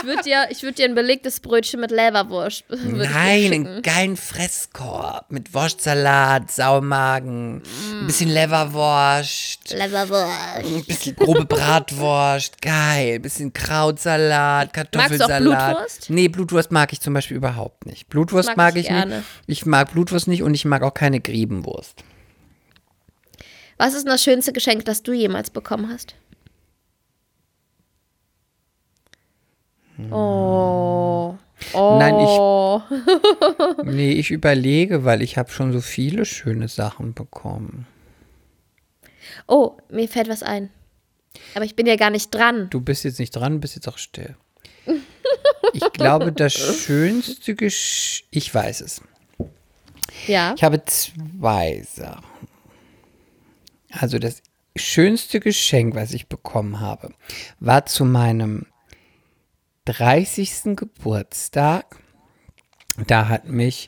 Ich 0.04 0.08
würde 0.10 0.24
dir, 0.24 0.48
ich 0.50 0.64
würd 0.64 0.78
dir 0.78 0.86
ein 0.86 0.96
belegtes 0.96 1.40
Brötchen 1.40 1.80
mit 1.80 1.90
Leberwurst. 1.90 2.66
dir 2.70 2.78
Nein, 2.78 3.54
einen 3.54 3.82
geilen 3.82 4.18
Fresskorb 4.18 5.32
mit 5.32 5.54
Wurstsalat, 5.54 6.52
Saumagen, 6.52 7.60
Mm. 7.60 8.00
ein 8.02 8.08
bisschen 8.08 8.30
Leberwurst. 8.30 9.72
Leberwurst. 9.74 10.58
Ein 10.58 10.84
bisschen 10.84 11.16
grobe 11.16 11.46
Bratwurst, 11.46 12.62
geil. 12.62 13.16
Ein 13.16 13.22
bisschen 13.22 13.54
Krautsalat, 13.54 14.74
Kartoffelsalat. 14.74 15.42
Blutwurst? 15.42 16.10
Nee, 16.10 16.28
Blutwurst 16.28 16.72
mag 16.74 16.92
ich 16.92 17.00
zum 17.00 17.14
Beispiel 17.14 17.38
überhaupt 17.38 17.86
nicht. 17.86 18.10
Blutwurst 18.10 18.50
Mag 18.50 18.58
mag, 18.58 18.76
ich 18.76 18.82
ich, 18.82 18.88
gerne. 18.90 19.18
nicht. 19.20 19.28
Ich 19.48 19.66
mag 19.66 19.94
Blutwurst 19.94 20.28
nicht 20.28 20.44
und 20.44 20.54
ich 20.54 20.66
mag 20.66 20.84
auch 20.84 20.94
keine 20.94 21.22
Griebenwurst. 21.22 22.04
Was 23.78 23.94
ist 23.94 24.06
das 24.08 24.22
schönste 24.22 24.52
Geschenk, 24.54 24.84
das 24.86 25.02
du 25.02 25.14
jemals 25.14 25.50
bekommen 25.50 25.90
hast? 25.90 26.16
Oh. 30.12 31.36
Oh. 31.74 31.98
Nein, 32.00 32.20
ich- 32.20 33.84
Nee, 33.86 34.12
ich 34.14 34.32
überlege, 34.32 35.06
weil 35.06 35.22
ich 35.22 35.38
habe 35.38 35.52
schon 35.52 35.72
so 35.74 35.82
viele 35.82 36.26
schöne 36.26 36.68
Sachen 36.68 37.14
bekommen. 37.14 37.88
Oh, 39.48 39.78
mir 39.90 40.08
fällt 40.08 40.30
was 40.30 40.44
ein. 40.44 40.70
Aber 41.56 41.66
ich 41.66 41.76
bin 41.76 41.86
ja 41.88 41.96
gar 41.96 42.10
nicht 42.10 42.34
dran. 42.34 42.70
Du 42.70 42.82
bist 42.82 43.04
jetzt 43.04 43.20
nicht 43.20 43.32
dran, 43.32 43.60
bist 43.60 43.76
jetzt 43.76 43.88
auch 43.88 43.98
still. 43.98 44.36
Ich 45.76 45.92
glaube, 45.94 46.32
das 46.34 46.54
schönste 46.54 47.56
Gesch... 47.56 48.26
Ich 48.30 48.54
weiß 48.54 48.82
es. 48.82 49.02
Ja. 50.28 50.54
Ich 50.56 50.64
habe 50.64 50.84
zwei 50.86 51.82
Sachen. 51.90 52.24
Also 53.90 54.20
das 54.20 54.44
schönste 54.76 55.40
Geschenk, 55.40 55.96
was 55.96 56.14
ich 56.14 56.28
bekommen 56.28 56.80
habe, 56.80 57.14
war 57.60 57.86
zu 57.88 58.06
meinem 58.06 58.68
30. 59.86 60.76
Geburtstag. 60.76 62.00
Da 63.08 63.28
hat 63.28 63.48
mich 63.48 63.88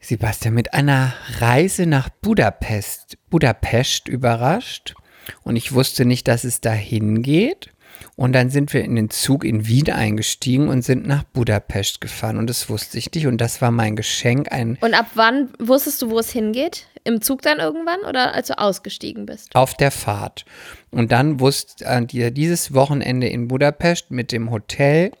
Sebastian 0.00 0.54
mit 0.54 0.72
einer 0.72 1.14
Reise 1.38 1.86
nach 1.86 2.08
Budapest, 2.08 3.18
Budapest 3.28 4.08
überrascht. 4.08 4.94
Und 5.42 5.56
ich 5.56 5.72
wusste 5.72 6.04
nicht, 6.04 6.28
dass 6.28 6.44
es 6.44 6.60
dahin 6.60 7.22
geht. 7.22 7.72
Und 8.16 8.32
dann 8.32 8.48
sind 8.50 8.72
wir 8.72 8.82
in 8.82 8.96
den 8.96 9.10
Zug 9.10 9.44
in 9.44 9.66
Wien 9.66 9.90
eingestiegen 9.90 10.68
und 10.68 10.82
sind 10.82 11.06
nach 11.06 11.22
Budapest 11.24 12.00
gefahren. 12.00 12.38
Und 12.38 12.48
das 12.48 12.68
wusste 12.70 12.96
ich 12.98 13.12
nicht. 13.12 13.26
Und 13.26 13.38
das 13.40 13.60
war 13.60 13.70
mein 13.70 13.96
Geschenk, 13.96 14.50
ein 14.52 14.78
Und 14.80 14.94
ab 14.94 15.06
wann 15.14 15.50
wusstest 15.58 16.00
du, 16.02 16.10
wo 16.10 16.18
es 16.18 16.30
hingeht? 16.30 16.86
Im 17.04 17.20
Zug 17.20 17.42
dann 17.42 17.58
irgendwann 17.58 18.00
oder 18.08 18.34
als 18.34 18.48
du 18.48 18.58
ausgestiegen 18.58 19.26
bist? 19.26 19.54
auf 19.54 19.74
der 19.74 19.90
Fahrt. 19.90 20.44
Und 20.90 21.12
dann 21.12 21.40
wusste 21.40 21.84
äh, 21.84 22.04
die- 22.04 22.32
dieses 22.32 22.72
Wochenende 22.74 23.28
in 23.28 23.48
Budapest 23.48 24.10
mit 24.10 24.32
dem 24.32 24.50
Hotel, 24.50 25.12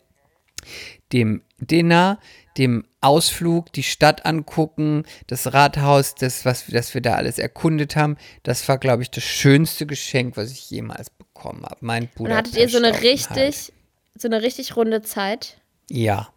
dem 1.12 1.42
Dinner, 1.58 2.18
dem 2.58 2.84
Ausflug, 3.06 3.72
die 3.72 3.82
Stadt 3.82 4.26
angucken, 4.26 5.04
das 5.28 5.52
Rathaus, 5.52 6.14
das, 6.14 6.44
was 6.44 6.66
das 6.66 6.92
wir 6.94 7.00
da 7.00 7.14
alles 7.14 7.38
erkundet 7.38 7.96
haben, 7.96 8.16
das 8.42 8.68
war, 8.68 8.78
glaube 8.78 9.02
ich, 9.02 9.10
das 9.10 9.24
schönste 9.24 9.86
Geschenk, 9.86 10.36
was 10.36 10.50
ich 10.50 10.70
jemals 10.70 11.10
bekommen 11.10 11.64
habe. 11.64 11.78
Mein 11.80 12.04
Und 12.04 12.14
Budapest. 12.16 12.38
hattet 12.38 12.56
ihr 12.56 12.68
so 12.68 12.78
eine 12.78 13.00
richtig, 13.02 13.72
so 14.16 14.28
eine 14.28 14.42
richtig 14.42 14.76
runde 14.76 15.02
Zeit? 15.02 15.58
Ja, 15.88 16.28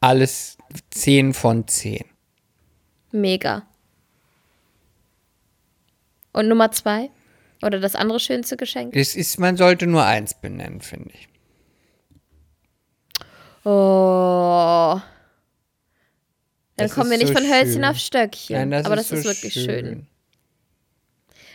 alles 0.00 0.58
10 0.90 1.32
von 1.34 1.66
10. 1.66 2.04
Mega. 3.10 3.66
Und 6.32 6.48
Nummer 6.48 6.70
zwei? 6.70 7.10
Oder 7.62 7.80
das 7.80 7.96
andere 7.96 8.20
schönste 8.20 8.56
Geschenk? 8.56 8.94
Es 8.94 9.16
ist, 9.16 9.40
man 9.40 9.56
sollte 9.56 9.86
nur 9.86 10.04
eins 10.04 10.34
benennen, 10.34 10.80
finde 10.80 11.10
ich. 11.14 11.28
Oh. 13.64 15.00
Dann 16.78 16.86
Das 16.86 16.94
kommen 16.94 17.10
wir 17.10 17.16
ist 17.18 17.24
nicht 17.24 17.36
so 17.36 17.42
von 17.44 17.52
Hölzchen 17.52 17.72
schön. 17.74 17.84
auf 17.84 17.96
Stöckchen. 17.98 18.56
Nein, 18.56 18.70
das 18.70 18.86
Aber 18.86 18.94
ist 18.96 19.12
das 19.12 19.22
so 19.22 19.28
ist 19.30 19.42
wirklich 19.42 19.52
schön. 19.54 20.06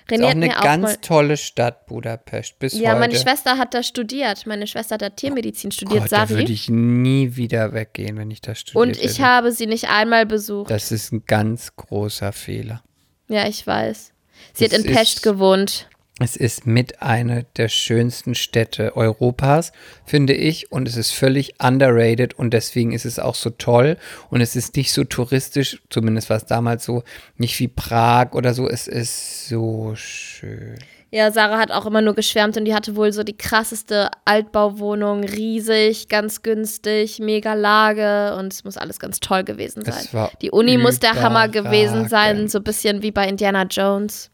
Ist 0.06 0.12
René 0.12 0.24
auch 0.26 0.28
hat 0.30 0.36
eine 0.36 0.58
auch 0.60 0.64
ganz 0.64 1.00
tolle 1.02 1.38
Stadt, 1.38 1.86
Budapest, 1.86 2.60
bis 2.60 2.74
Ja, 2.74 2.90
heute. 2.92 3.00
meine 3.00 3.16
Schwester 3.16 3.58
hat 3.58 3.74
da 3.74 3.84
studiert. 3.84 4.46
Meine 4.46 4.68
Schwester 4.68 4.96
hat 4.96 5.02
da 5.02 5.10
Tiermedizin 5.10 5.72
studiert, 5.72 6.02
Gott, 6.02 6.12
da 6.12 6.28
würde 6.30 6.42
Sari. 6.44 6.54
ich 6.54 6.70
nie 6.70 7.38
wieder 7.38 7.72
weggehen, 7.74 8.18
wenn 8.18 8.30
ich 8.30 8.42
da 8.42 8.54
studiert 8.54 8.82
Und 8.98 8.98
ich 9.02 9.14
hätte. 9.20 9.24
habe 9.24 9.52
sie 9.54 9.66
nicht 9.66 9.88
einmal 9.88 10.26
besucht. 10.26 10.70
Das 10.70 10.92
ist 10.92 11.14
ein 11.14 11.24
ganz 11.26 11.76
großer 11.78 12.34
Fehler. 12.34 12.84
ja, 13.30 13.48
ich 13.48 13.66
weiß. 13.66 14.12
Sie 14.54 14.66
hat 14.66 14.74
Das 14.74 14.80
in 14.80 14.92
Pest 14.94 15.16
ist- 15.16 15.24
gewohnt. 15.24 15.88
Es 16.24 16.38
ist 16.38 16.66
mit 16.66 17.02
einer 17.02 17.44
der 17.58 17.68
schönsten 17.68 18.34
Städte 18.34 18.96
Europas, 18.96 19.74
finde 20.06 20.34
ich. 20.34 20.72
Und 20.72 20.88
es 20.88 20.96
ist 20.96 21.12
völlig 21.12 21.56
underrated 21.62 22.34
und 22.40 22.54
deswegen 22.54 22.94
ist 22.94 23.04
es 23.04 23.20
auch 23.20 23.36
so 23.36 23.50
toll. 23.50 23.98
Und 24.30 24.40
es 24.40 24.56
ist 24.56 24.78
nicht 24.78 24.94
so 24.94 25.04
touristisch, 25.04 25.82
zumindest 25.90 26.30
war 26.30 26.38
es 26.38 26.46
damals 26.46 26.86
so, 26.86 27.04
nicht 27.36 27.60
wie 27.60 27.68
Prag 27.68 28.32
oder 28.36 28.54
so. 28.54 28.70
Es 28.70 28.88
ist 28.88 29.50
so 29.50 29.96
schön. 29.96 30.78
Ja, 31.12 31.30
Sarah 31.30 31.60
hat 31.60 31.72
auch 31.72 31.86
immer 31.86 32.02
nur 32.02 32.16
geschwärmt 32.16 32.56
und 32.56 32.64
die 32.66 32.74
hatte 32.74 32.96
wohl 32.96 33.12
so 33.12 33.24
die 33.24 33.38
krasseste 33.38 34.10
Altbauwohnung, 34.24 35.26
riesig, 35.26 36.08
ganz 36.08 36.42
günstig, 36.42 37.20
mega 37.20 37.54
Lage 37.54 38.36
und 38.40 38.52
es 38.52 38.64
muss 38.64 38.78
alles 38.78 38.98
ganz 38.98 39.20
toll 39.20 39.44
gewesen 39.44 39.84
sein. 39.84 40.30
Die 40.42 40.52
Uni 40.52 40.78
muss 40.78 41.00
der 41.00 41.22
Hammer 41.22 41.50
gewesen 41.50 42.08
sein, 42.08 42.48
so 42.48 42.60
ein 42.60 42.64
bisschen 42.64 43.04
wie 43.04 43.12
bei 43.12 43.28
Indiana 43.28 43.64
Jones. 43.70 44.32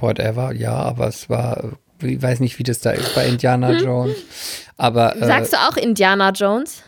Whatever, 0.00 0.52
ja, 0.52 0.74
aber 0.74 1.08
es 1.08 1.28
war, 1.28 1.72
ich 2.02 2.20
weiß 2.22 2.40
nicht, 2.40 2.58
wie 2.58 2.62
das 2.62 2.80
da 2.80 2.90
ist 2.90 3.14
bei 3.14 3.26
Indiana 3.26 3.72
Jones. 3.78 4.16
Aber 4.76 5.16
äh, 5.16 5.26
Sagst 5.26 5.52
du 5.52 5.56
auch 5.58 5.76
Indiana 5.76 6.30
Jones? 6.30 6.82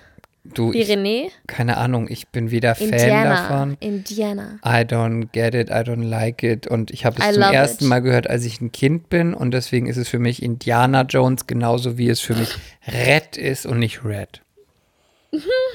du, 0.54 0.72
Wie 0.72 0.78
ich, 0.80 0.88
René? 0.88 1.28
keine 1.46 1.76
Ahnung, 1.76 2.06
ich 2.08 2.28
bin 2.28 2.50
weder 2.50 2.74
Fan 2.74 2.88
Indiana. 2.90 3.34
davon. 3.34 3.76
Indiana. 3.80 4.58
I 4.64 4.84
don't 4.84 5.28
get 5.32 5.54
it, 5.54 5.70
I 5.70 5.82
don't 5.82 6.04
like 6.08 6.42
it. 6.42 6.66
Und 6.66 6.90
ich 6.90 7.04
habe 7.04 7.20
I 7.20 7.24
es 7.26 7.32
zum 7.34 7.42
love 7.42 7.54
ersten 7.54 7.84
it. 7.84 7.90
Mal 7.90 8.00
gehört, 8.00 8.30
als 8.30 8.44
ich 8.44 8.60
ein 8.60 8.72
Kind 8.72 9.08
bin. 9.08 9.34
Und 9.34 9.50
deswegen 9.52 9.86
ist 9.86 9.96
es 9.96 10.08
für 10.08 10.18
mich 10.18 10.42
Indiana 10.42 11.02
Jones 11.02 11.46
genauso 11.46 11.98
wie 11.98 12.08
es 12.08 12.20
für 12.20 12.34
mich 12.34 12.54
Red 12.86 13.36
ist 13.36 13.66
und 13.66 13.78
nicht 13.78 14.04
Red. 14.04 14.40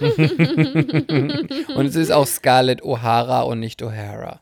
und 1.76 1.86
es 1.86 1.96
ist 1.96 2.12
auch 2.12 2.26
Scarlett 2.28 2.82
O'Hara 2.82 3.42
und 3.42 3.60
nicht 3.60 3.82
O'Hara. 3.84 4.40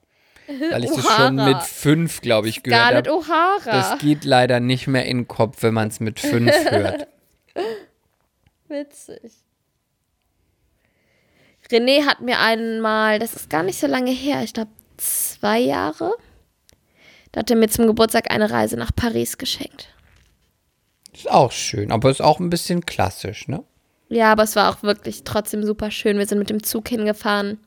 Weil 0.72 0.84
ich 0.84 0.92
das 0.92 1.06
schon 1.06 1.36
mit 1.36 1.62
fünf, 1.62 2.22
glaube 2.22 2.50
ich, 2.50 2.64
gehört 2.64 2.82
Scarlett 2.82 3.08
habe. 3.08 3.18
O'Hara. 3.20 3.72
Das 3.72 4.00
geht 4.00 4.26
leider 4.26 4.60
nicht 4.60 4.88
mehr 4.88 5.06
in 5.06 5.20
den 5.20 5.28
Kopf, 5.28 5.62
wenn 5.62 5.74
man 5.74 5.90
es 5.90 6.00
mit 6.00 6.20
fünf 6.20 6.52
hört. 6.72 7.08
Witzig. 8.68 9.32
René 11.72 12.06
hat 12.06 12.22
mir 12.22 12.40
einmal, 12.40 13.20
das 13.20 13.36
ist 13.36 13.50
gar 13.50 13.62
nicht 13.62 13.80
so 13.80 13.86
lange 13.86 14.12
her, 14.12 14.42
ich 14.44 14.54
glaube 14.54 14.72
zwei 14.98 15.60
Jahre, 15.60 16.14
da 17.32 17.42
hat 17.42 17.52
er 17.52 17.58
mir 17.58 17.70
zum 17.70 17.86
Geburtstag 17.86 18.32
eine 18.32 18.50
Reise 18.50 18.76
nach 18.76 18.92
Paris 18.96 19.38
geschenkt. 19.38 19.94
Ist 21.14 21.30
auch 21.30 21.52
schön, 21.52 21.92
aber 21.92 22.10
ist 22.10 22.22
auch 22.22 22.40
ein 22.40 22.50
bisschen 22.50 22.86
klassisch, 22.86 23.48
ne? 23.48 23.64
Ja, 24.10 24.32
aber 24.32 24.44
es 24.44 24.56
war 24.56 24.72
auch 24.72 24.82
wirklich 24.82 25.24
trotzdem 25.24 25.64
super 25.64 25.92
schön. 25.92 26.18
Wir 26.18 26.26
sind 26.26 26.40
mit 26.40 26.50
dem 26.50 26.64
Zug 26.64 26.90
hingefahren. 26.90 27.60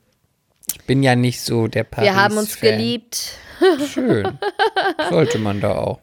Ich 0.75 0.85
bin 0.87 1.03
ja 1.03 1.15
nicht 1.17 1.41
so 1.41 1.69
der 1.69 1.85
Paris. 1.85 2.11
Wir 2.11 2.17
haben 2.17 2.37
uns 2.37 2.61
geliebt. 2.61 3.33
Schön. 3.93 4.39
Sollte 5.11 5.39
man 5.39 5.61
da 5.61 5.77
auch. 5.77 6.01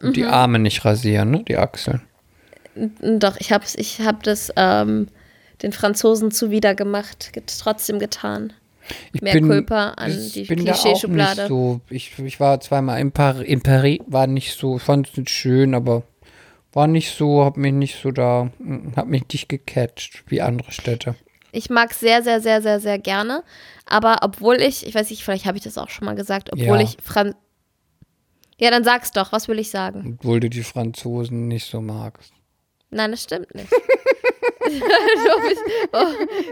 Und 0.00 0.08
Mhm. 0.10 0.12
die 0.12 0.24
Arme 0.24 0.58
nicht 0.58 0.84
rasieren, 0.84 1.30
ne? 1.30 1.44
Die 1.44 1.56
Achseln. 1.56 2.02
Doch, 3.00 3.36
ich 3.38 3.52
habe 3.52 3.64
ich 3.76 4.00
hab 4.00 4.22
das 4.22 4.52
ähm, 4.56 5.08
den 5.62 5.72
Franzosen 5.72 6.30
zuwider 6.30 6.74
gemacht, 6.74 7.32
trotzdem 7.60 7.98
getan. 7.98 8.52
Ich 9.12 9.22
Mehr 9.22 9.40
Culpa 9.40 9.90
an 9.90 10.10
ich 10.10 10.32
die 10.32 10.42
bin 10.42 10.64
da 10.64 10.74
auch 10.74 11.04
nicht 11.06 11.36
so. 11.48 11.80
Ich, 11.88 12.18
ich 12.18 12.38
war 12.40 12.60
zweimal 12.60 13.00
in, 13.00 13.12
Par 13.12 13.40
in 13.40 13.62
Paris, 13.62 14.00
war 14.06 14.26
nicht 14.26 14.58
so, 14.58 14.78
fand 14.78 15.08
es 15.08 15.16
nicht 15.16 15.30
schön, 15.30 15.74
aber 15.74 16.02
war 16.72 16.86
nicht 16.86 17.16
so, 17.16 17.44
hab 17.44 17.56
mich 17.56 17.72
nicht 17.72 17.96
so 18.02 18.10
da, 18.10 18.50
mm, 18.58 18.94
hab 18.96 19.06
mich 19.06 19.22
nicht 19.32 19.48
gecatcht 19.48 20.24
wie 20.26 20.42
andere 20.42 20.72
Städte. 20.72 21.14
Ich 21.54 21.70
mag 21.70 21.94
sehr, 21.94 22.22
sehr, 22.22 22.40
sehr, 22.40 22.60
sehr, 22.62 22.80
sehr 22.80 22.98
gerne. 22.98 23.42
Aber 23.86 24.18
obwohl 24.22 24.56
ich, 24.60 24.86
ich 24.86 24.94
weiß 24.94 25.10
nicht, 25.10 25.24
vielleicht 25.24 25.46
habe 25.46 25.56
ich 25.58 25.64
das 25.64 25.78
auch 25.78 25.88
schon 25.90 26.04
mal 26.06 26.14
gesagt, 26.14 26.52
obwohl 26.52 26.78
Ja. 26.78 26.80
ich 26.82 26.96
Fran. 27.02 27.34
Ja, 28.58 28.70
dann 28.70 28.84
sag's 28.84 29.10
doch, 29.12 29.32
was 29.32 29.48
will 29.48 29.58
ich 29.58 29.70
sagen? 29.70 30.16
Obwohl 30.20 30.40
du 30.40 30.48
die 30.48 30.62
Franzosen 30.62 31.48
nicht 31.48 31.66
so 31.68 31.80
magst. 31.80 32.32
Nein, 32.90 33.10
das 33.10 33.22
stimmt 33.24 33.54
nicht. 33.54 33.68
Oh, 35.92 36.06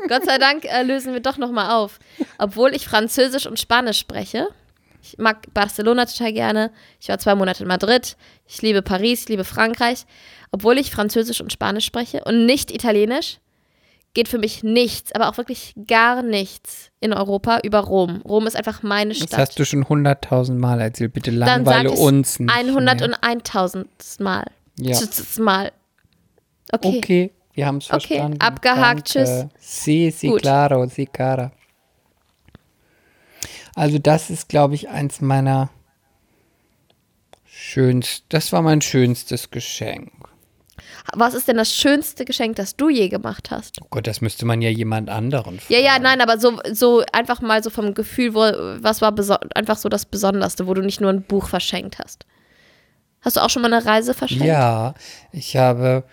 Gott 0.09 0.25
sei 0.25 0.39
Dank 0.39 0.65
äh, 0.67 0.83
lösen 0.83 1.13
wir 1.13 1.21
doch 1.21 1.39
nochmal 1.39 1.71
auf. 1.71 1.99
Obwohl 2.39 2.75
ich 2.75 2.87
Französisch 2.87 3.47
und 3.47 3.59
Spanisch 3.59 3.99
spreche. 3.99 4.49
Ich 5.03 5.19
mag 5.19 5.53
Barcelona 5.55 6.05
total 6.07 6.33
gerne. 6.33 6.71
Ich 7.01 7.09
war 7.09 7.19
zwei 7.19 7.35
Monate 7.35 7.63
in 7.65 7.69
Madrid. 7.69 8.17
Ich 8.47 8.63
liebe 8.63 8.83
Paris, 8.83 9.23
ich 9.23 9.29
liebe 9.31 9.45
Frankreich. 9.45 10.05
Obwohl 10.53 10.79
ich 10.79 10.91
Französisch 10.91 11.41
und 11.41 11.53
Spanisch 11.53 11.87
spreche 11.87 12.23
und 12.25 12.47
nicht 12.47 12.71
Italienisch, 12.71 13.39
geht 14.15 14.29
für 14.29 14.39
mich 14.39 14.63
nichts, 14.63 15.13
aber 15.13 15.29
auch 15.29 15.37
wirklich 15.39 15.75
gar 15.87 16.23
nichts 16.23 16.91
in 17.01 17.13
Europa 17.13 17.61
über 17.63 17.81
Rom. 17.81 18.21
Rom 18.23 18.47
ist 18.47 18.57
einfach 18.57 18.83
meine 18.83 19.15
Das 19.15 19.23
Stadt. 19.23 19.39
hast 19.39 19.59
du 19.59 19.65
schon 19.65 19.89
hunderttausend 19.89 20.59
Mal 20.61 20.81
erzählt. 20.81 21.13
Bitte 21.15 21.31
Dann 21.31 21.65
sag 21.65 21.85
langweile 21.85 21.91
uns 21.93 22.39
nicht 22.39 22.53
100 22.55 23.01
mehr. 23.01 23.09
und 23.09 23.15
1000 23.23 23.89
Mal. 24.21 24.45
Ja. 24.79 24.99
Mal. 25.39 25.73
Okay. 26.73 26.99
Okay, 26.99 27.31
wir 27.55 27.67
haben 27.67 27.79
es 27.79 27.91
Okay, 27.91 28.01
verstanden. 28.17 28.41
abgehakt, 28.41 29.15
Danke. 29.15 29.49
Sí, 29.59 30.11
sí, 30.11 30.29
Gut. 30.29 30.43
claro, 30.43 30.87
sí, 30.87 31.07
cara. 31.07 31.53
Also 33.75 33.99
das 33.99 34.29
ist, 34.31 34.49
glaube 34.49 34.75
ich, 34.75 34.89
eins 34.91 35.21
meiner 35.23 35.71
schönst. 37.45 38.25
Das 38.29 38.53
war 38.53 38.63
mein 38.63 38.81
schönstes 38.83 39.51
Geschenk. 39.51 40.13
Was 41.15 41.35
ist 41.35 41.47
denn 41.47 41.59
das 41.59 41.75
schönste 41.75 42.25
Geschenk, 42.25 42.57
das 42.57 42.75
du 42.77 42.89
je 42.89 43.09
gemacht 43.09 43.51
hast? 43.51 43.77
Oh 43.83 43.87
Gott, 43.91 44.07
das 44.07 44.21
müsste 44.23 44.47
man 44.47 44.63
ja 44.63 44.71
jemand 44.71 45.11
anderen 45.11 45.61
fragen. 45.61 45.75
Ja, 45.75 45.81
ja, 45.81 45.99
nein, 45.99 46.21
aber 46.23 46.39
so, 46.39 46.59
so 46.73 47.03
einfach 47.13 47.41
mal 47.43 47.63
so 47.63 47.69
vom 47.71 47.93
Gefühl, 47.93 48.35
wo, 48.35 48.41
was 48.41 49.03
war 49.03 49.15
einfach 49.55 49.77
so 49.77 49.89
das 49.91 50.07
Besonderste, 50.07 50.67
wo 50.67 50.73
du 50.75 50.81
nicht 50.81 51.01
nur 51.03 51.11
ein 51.11 51.23
Buch 51.23 51.49
verschenkt 51.49 51.99
hast. 51.99 52.25
Hast 53.21 53.37
du 53.37 53.41
auch 53.41 53.51
schon 53.51 53.63
mal 53.63 53.73
eine 53.73 53.85
Reise 53.85 54.15
verschenkt? 54.15 54.45
Ja, 54.45 54.95
ich 55.33 55.57
habe 55.57 56.05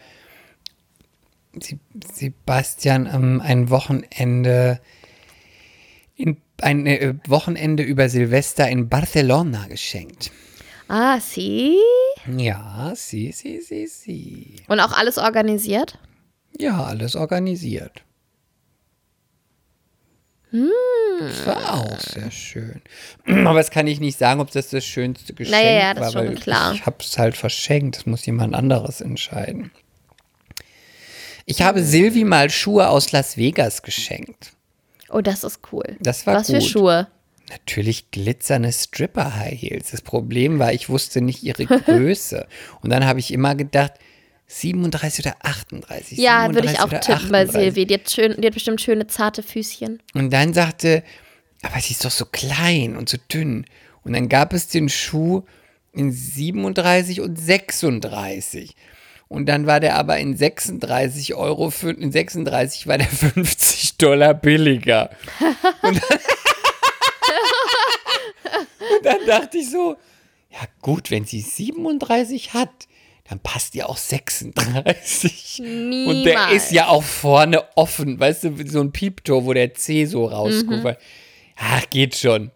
Se- 1.60 1.80
Sebastian 2.14 3.08
ähm, 3.12 3.42
ein 3.44 3.70
Wochenende 3.70 4.80
in 6.16 6.38
ein 6.62 6.86
äh, 6.86 7.14
Wochenende 7.26 7.84
über 7.84 8.10
Silvester 8.10 8.68
in 8.68 8.90
Barcelona 8.90 9.68
geschenkt. 9.68 10.32
Ah, 10.90 11.20
sie? 11.20 11.78
Ja, 12.36 12.94
sie, 12.96 13.32
sie, 13.32 13.62
sie, 13.62 13.86
sie. 13.86 14.56
Und 14.68 14.80
auch 14.80 14.92
alles 14.92 15.20
organisiert? 15.20 16.00
Ja, 16.58 16.84
alles 16.84 17.16
organisiert. 17.16 18.04
Das 20.52 21.46
war 21.46 21.74
auch 21.76 22.00
sehr 22.00 22.32
schön. 22.32 22.82
Aber 23.46 23.60
das 23.60 23.70
kann 23.70 23.86
ich 23.86 24.00
nicht 24.00 24.18
sagen, 24.18 24.40
ob 24.40 24.50
das 24.52 24.70
das 24.72 24.84
schönste 24.84 25.34
Geschenk 25.34 25.56
Naja, 25.56 25.80
ja, 25.80 25.94
das 25.94 26.02
war, 26.02 26.08
ist 26.08 26.14
schon 26.14 26.28
weil 26.28 26.36
klar. 26.36 26.74
ich 26.74 26.86
habe 26.88 26.98
es 27.02 27.18
halt 27.20 27.38
verschenkt. 27.38 27.98
Das 27.98 28.06
muss 28.08 28.26
jemand 28.26 28.56
anderes 28.56 29.00
entscheiden. 29.00 29.72
Ich 31.46 31.62
habe 31.62 31.84
Silvi 31.84 32.24
mal 32.24 32.50
Schuhe 32.50 32.90
aus 32.90 33.12
Las 33.12 33.38
Vegas 33.38 33.84
geschenkt. 33.84 34.54
Oh, 35.10 35.22
das 35.22 35.44
ist 35.44 35.60
cool. 35.72 35.98
Das 36.00 36.26
war 36.26 36.36
Was 36.36 36.48
für 36.48 36.54
gut. 36.60 36.64
Schuhe? 36.64 37.08
Natürlich 37.50 38.12
glitzernde 38.12 38.72
Stripper 38.72 39.36
High 39.36 39.60
Heels. 39.60 39.92
Das 39.92 40.02
Problem 40.02 40.60
war, 40.60 40.74
ich 40.74 40.90
wusste 40.90 41.22
nicht 41.22 41.44
ihre 41.44 41.66
Größe. 41.66 42.48
Und 42.82 42.92
dann 42.92 43.06
habe 43.06 43.20
ich 43.20 43.34
immer 43.34 43.56
gedacht, 43.56 43.94
37 44.48 45.26
oder 45.26 45.36
38. 45.42 46.18
Ja, 46.18 46.48
würde 46.54 46.68
ich 46.68 46.78
37 46.78 46.80
auch 46.80 46.90
tippen 46.90 47.32
bei 47.32 47.44
38. 47.44 47.52
Silvi. 47.52 47.86
Die 47.86 47.94
hat, 47.96 48.10
schön, 48.10 48.36
die 48.40 48.48
hat 48.48 48.54
bestimmt 48.54 48.82
schöne, 48.82 49.08
zarte 49.08 49.44
Füßchen. 49.44 50.02
Und 50.14 50.34
dann 50.34 50.54
sagte, 50.54 51.04
aber 51.62 51.80
sie 51.80 51.94
ist 51.94 52.06
doch 52.06 52.12
so 52.12 52.26
klein 52.26 52.96
und 52.96 53.10
so 53.10 53.18
dünn. 53.32 53.66
Und 54.04 54.14
dann 54.14 54.30
gab 54.30 54.54
es 54.54 54.68
den 54.68 54.90
Schuh 54.90 55.44
in 55.94 56.12
37 56.12 57.22
und 57.22 57.38
36. 57.38 58.76
Und 59.28 59.46
dann 59.46 59.68
war 59.68 59.80
der 59.80 59.96
aber 59.96 60.18
in 60.18 60.36
36 60.36 61.36
Euro, 61.36 61.72
in 61.84 62.12
36 62.12 62.88
war 62.88 62.98
der 62.98 63.08
50 63.36 63.98
Dollar 63.98 64.34
billiger. 64.34 65.12
Und 65.84 66.02
dann, 66.10 66.20
dann 69.04 69.26
dachte 69.26 69.58
ich 69.58 69.70
so, 69.70 69.96
ja 70.52 70.60
gut, 70.82 71.12
wenn 71.12 71.26
sie 71.26 71.42
37 71.42 72.54
hat, 72.54 72.70
dann 73.30 73.40
passt 73.40 73.76
ja 73.76 73.86
auch 73.86 73.98
36. 73.98 75.60
Und 75.60 76.24
der 76.24 76.34
Niemals. 76.34 76.54
ist 76.64 76.72
ja 76.72 76.88
auch 76.88 77.04
vorne 77.04 77.64
offen, 77.76 78.20
weißt 78.20 78.46
du, 78.46 78.68
so 78.68 78.82
ein 78.82 78.92
Pieptor, 78.92 79.46
wo 79.46 79.54
der 79.54 79.74
C 79.76 80.06
so 80.06 80.28
Mhm. 80.28 80.34
rausguckt. 80.34 80.98
Ach, 81.58 81.90
geht 81.90 82.16
schon. 82.16 82.52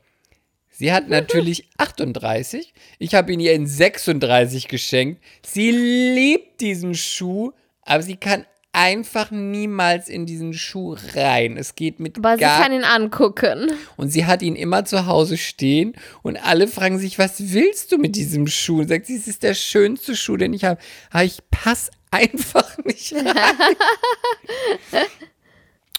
Sie 0.72 0.92
hat 0.92 1.10
natürlich 1.10 1.70
38. 1.78 2.74
Ich 2.98 3.14
habe 3.14 3.32
ihn 3.34 3.40
ihr 3.40 3.54
in 3.54 3.68
36 3.68 4.68
geschenkt. 4.68 5.22
Sie 5.46 5.70
liebt 5.72 6.62
diesen 6.62 6.96
Schuh, 6.96 7.52
aber 7.84 8.02
sie 8.02 8.16
kann 8.16 8.46
einfach 8.74 9.32
niemals 9.32 10.10
in 10.10 10.26
diesen 10.26 10.54
Schuh 10.54 10.98
rein. 11.14 11.58
Es 11.58 11.76
geht 11.76 12.00
mit 12.00 12.18
Aber 12.18 12.34
sie 12.34 12.42
gar 12.42 12.62
kann 12.62 12.74
ihn 12.74 12.84
angucken. 12.84 13.72
und 13.96 14.10
sie 14.10 14.26
hat 14.26 14.42
ihn 14.42 14.56
immer 14.56 14.84
zu 14.84 15.06
Hause 15.06 15.38
stehen 15.38 15.94
und 16.24 16.38
alle 16.38 16.68
fragen 16.68 17.00
sich, 17.00 17.20
was 17.20 17.54
willst 17.54 17.92
du 17.92 17.98
mit 17.98 18.16
diesem 18.16 18.48
Schuh? 18.48 18.82
Und 18.82 18.90
sagt 18.90 19.06
sie, 19.06 19.16
es 19.16 19.28
ist 19.28 19.44
der 19.44 19.54
schönste 19.54 20.16
Schuh, 20.16 20.38
den 20.38 20.54
ich 20.54 20.66
habe. 20.66 20.82
Aber 21.12 21.24
ich 21.24 21.38
passe 21.52 21.92
einfach 22.12 22.78
nicht 22.84 23.14
rein. 23.14 23.76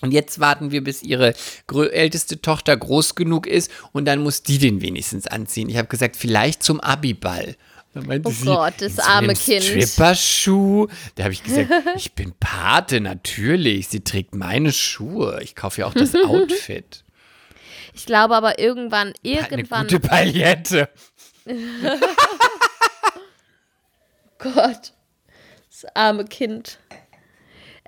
Und 0.01 0.13
jetzt 0.13 0.39
warten 0.39 0.71
wir, 0.71 0.85
bis 0.85 1.03
ihre 1.03 1.35
älteste 1.93 2.43
Tochter 2.43 2.77
groß 2.77 3.15
genug 3.15 3.47
ist 3.47 3.71
und 3.93 4.05
dann 4.05 4.23
muss 4.23 4.43
die 4.43 4.59
den 4.59 4.83
wenigstens 4.83 5.27
anziehen. 5.27 5.71
Ich 5.71 5.79
habe 5.79 5.89
gesagt, 5.89 6.17
vielleicht 6.17 6.63
zum 6.63 6.79
Abiball. 6.81 7.57
Meinte 7.95 8.29
Oh 8.29 8.33
sie, 8.33 8.45
Gott, 8.47 8.75
das 8.79 8.99
arme 8.99 9.35
Kind. 9.35 9.63
Stripperschuh. 9.65 10.89
Da 11.15 11.25
habe 11.25 11.33
ich 11.33 11.43
gesagt, 11.45 11.71
ich 11.97 12.13
bin 12.15 12.33
Pate, 12.41 13.01
natürlich. 13.01 13.89
Sie 13.89 14.01
trägt 14.01 14.35
meine 14.35 14.73
Schuhe. 14.73 15.41
Ich 15.43 15.55
kaufe 15.55 15.81
ja 15.83 15.87
auch 15.87 15.95
das 15.95 16.15
Outfit. 16.15 17.01
Ich 17.97 18.07
glaube 18.07 18.35
aber 18.35 18.59
irgendwann, 18.59 19.11
Hat 19.11 19.19
eine 19.23 19.35
irgendwann. 19.37 19.83
gute 19.87 20.01
Paillette. 20.01 20.89
Gott. 24.39 24.93
Das 25.71 25.87
arme 25.95 26.25
Kind. 26.25 26.79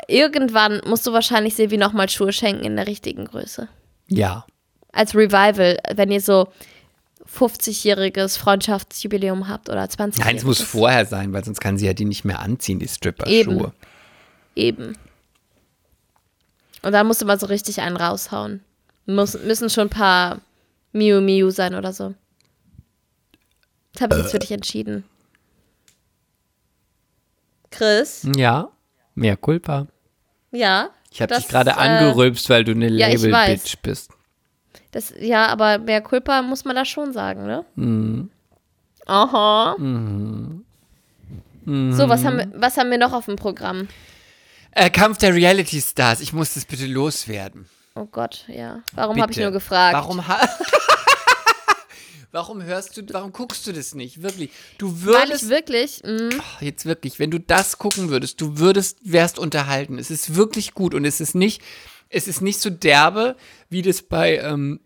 Irgendwann 0.09 0.81
musst 0.87 1.07
du 1.07 1.13
wahrscheinlich 1.13 1.57
Silvi 1.57 1.77
nochmal 1.77 2.09
Schuhe 2.09 2.33
schenken 2.33 2.65
in 2.65 2.77
der 2.77 2.87
richtigen 2.87 3.25
Größe. 3.25 3.69
Ja. 4.09 4.47
Als 4.93 5.15
Revival, 5.17 5.79
wenn 5.95 6.13
ihr 6.13 6.21
so 6.21 6.49
50-jähriges 7.29 8.39
Freundschaftsjubiläum 8.39 9.49
habt 9.49 9.69
oder 9.69 9.89
20 9.89 10.25
Nein, 10.25 10.37
es 10.37 10.45
muss 10.45 10.61
vorher 10.61 11.07
sein, 11.07 11.33
weil 11.33 11.45
sonst 11.45 11.61
kann 11.61 11.79
sie 11.79 11.87
ja 11.87 11.93
die 11.93 12.05
nicht 12.05 12.25
mehr 12.25 12.41
anziehen, 12.41 12.79
die 12.79 12.89
Stripper-Schuhe. 12.89 13.73
Eben. 14.55 14.87
Eben. 14.87 14.99
Und 16.83 16.93
dann 16.93 17.07
musst 17.07 17.21
du 17.21 17.27
mal 17.27 17.39
so 17.39 17.47
richtig 17.47 17.81
einen 17.81 17.97
raushauen. 17.97 18.63
Muss, 19.07 19.39
müssen 19.43 19.71
schon 19.71 19.89
ein 19.89 19.91
paar 19.91 20.41
Miu 20.93 21.21
Miu 21.21 21.51
sein 21.51 21.75
oder 21.75 21.93
so. 21.93 22.15
Das 23.93 24.03
habe 24.03 24.17
ich 24.17 24.23
jetzt 24.23 24.31
für 24.31 24.39
dich 24.39 24.53
entschieden. 24.53 25.05
Chris? 27.71 28.27
Ja, 28.37 28.71
mehr 29.15 29.37
Culpa. 29.37 29.87
Ja. 30.53 30.91
Ich 31.11 31.21
habe 31.23 31.35
dich 31.35 31.49
gerade 31.49 31.71
äh, 31.71 31.75
angerülpst, 31.75 32.49
weil 32.51 32.65
du 32.65 32.73
eine 32.73 32.91
ja, 32.91 33.09
Label-Bitch 33.09 33.77
bist. 33.83 34.11
Das, 34.93 35.13
ja, 35.19 35.49
aber 35.49 35.79
mehr 35.79 36.01
Culpa 36.01 36.43
muss 36.43 36.65
man 36.65 36.77
da 36.77 36.85
schon 36.85 37.13
sagen, 37.13 37.47
ne? 37.47 38.29
Aha. 39.07 39.77
So, 39.79 42.09
was 42.09 42.25
haben, 42.25 42.39
wir, 42.39 42.49
was 42.55 42.77
haben 42.77 42.91
wir 42.91 42.99
noch 42.99 43.13
auf 43.13 43.27
dem 43.27 43.37
Programm? 43.37 43.89
Äh, 44.71 44.91
Kampf 44.91 45.19
der 45.19 45.35
Reality 45.35 45.81
Stars. 45.81 46.21
Ich 46.21 46.33
muss 46.33 46.55
das 46.55 46.65
bitte 46.65 46.87
loswerden. 46.87 47.67
Oh 47.95 48.05
Gott, 48.05 48.45
ja. 48.47 48.83
Warum 48.93 49.21
habe 49.21 49.33
ich 49.33 49.39
nur 49.39 49.51
gefragt? 49.51 49.95
Warum 49.95 50.27
ha 50.29 50.39
Warum 52.33 52.63
hörst 52.63 52.97
du, 52.99 53.03
warum 53.13 53.33
guckst 53.33 53.67
du 53.67 53.73
das 53.73 53.95
nicht? 53.95 54.23
Wirklich. 54.23 54.51
Du 54.77 54.93
Weil 55.07 55.29
würdest 55.29 55.45
ich 55.45 55.49
wirklich, 55.49 56.03
mm, 56.05 56.39
Oh, 56.39 56.65
jetzt 56.65 56.85
wirklich, 56.85 57.19
wenn 57.19 57.31
du 57.31 57.41
das 57.41 57.79
gucken 57.79 58.11
würdest, 58.11 58.43
du 58.43 58.59
würdest, 58.59 58.99
wärst 59.03 59.39
unterhalten. 59.39 59.99
Es 59.99 60.11
ist 60.11 60.35
wirklich 60.35 60.75
gut 60.75 60.93
und 60.93 61.07
es 61.07 61.21
ist 61.21 61.35
nicht, 61.35 61.63
es 62.09 62.29
ist 62.29 62.41
nicht 62.41 62.61
so 62.61 62.71
derbe, 62.71 63.37
wie 63.69 63.83
das 63.83 64.03
bei 64.03 64.39
ähm, 64.39 64.81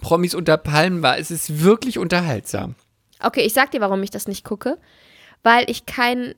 Promis 0.00 0.34
unter 0.34 0.56
Palmen 0.56 1.02
war. 1.02 1.18
Es 1.18 1.30
ist 1.30 1.62
wirklich 1.62 1.98
unterhaltsam. 1.98 2.74
okay, 3.22 3.40
ich 3.42 3.52
sag 3.54 3.70
dir, 3.72 3.80
warum 3.80 4.02
ich 4.02 4.10
das 4.10 4.28
nicht 4.28 4.44
gucke. 4.44 4.78
Weil 5.42 5.70
ich 5.70 5.86
kein, 5.86 6.34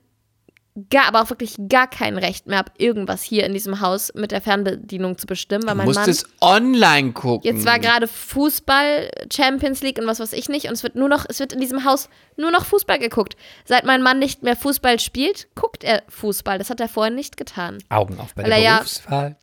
gar, 0.89 1.07
aber 1.07 1.21
auch 1.21 1.29
wirklich 1.31 1.55
gar 1.69 1.87
kein 1.89 2.17
Recht 2.17 2.45
mehr 2.47 2.59
habe, 2.59 2.71
irgendwas 2.77 3.23
hier 3.23 3.45
in 3.45 3.53
diesem 3.53 3.81
Haus 3.81 4.11
mit 4.15 4.31
der 4.31 4.41
Fernbedienung 4.41 5.17
zu 5.17 5.25
bestimmen, 5.27 5.63
weil 5.65 5.71
Du 5.73 5.77
mein 5.77 5.85
musst 5.87 5.99
Mann. 5.99 6.09
es 6.09 6.25
online 6.39 7.11
gucken. 7.13 7.51
Jetzt 7.55 7.65
war 7.65 7.79
gerade 7.79 8.07
Fußball, 8.07 9.09
Champions 9.33 9.81
League 9.81 9.97
und 9.99 10.07
was 10.07 10.19
weiß 10.19 10.33
ich 10.33 10.49
nicht. 10.49 10.67
Und 10.67 10.73
es 10.73 10.83
wird 10.83 10.95
nur 10.95 11.09
noch, 11.09 11.25
es 11.27 11.39
wird 11.39 11.53
in 11.53 11.59
diesem 11.59 11.83
Haus 11.83 12.09
nur 12.37 12.51
noch 12.51 12.65
Fußball 12.65 12.99
geguckt. 12.99 13.35
Seit 13.65 13.85
mein 13.85 14.01
Mann 14.03 14.19
nicht 14.19 14.43
mehr 14.43 14.55
Fußball 14.55 14.99
spielt, 14.99 15.47
guckt 15.55 15.83
er 15.83 16.03
Fußball. 16.09 16.57
Das 16.57 16.69
hat 16.69 16.79
er 16.79 16.87
vorher 16.89 17.11
nicht 17.13 17.37
getan. 17.37 17.77
Augen 17.89 18.19
auf 18.19 18.33
bei 18.35 18.43
der 18.43 18.53
er 18.53 18.59
ja- 18.61 18.75
Berufswahl. 18.77 19.37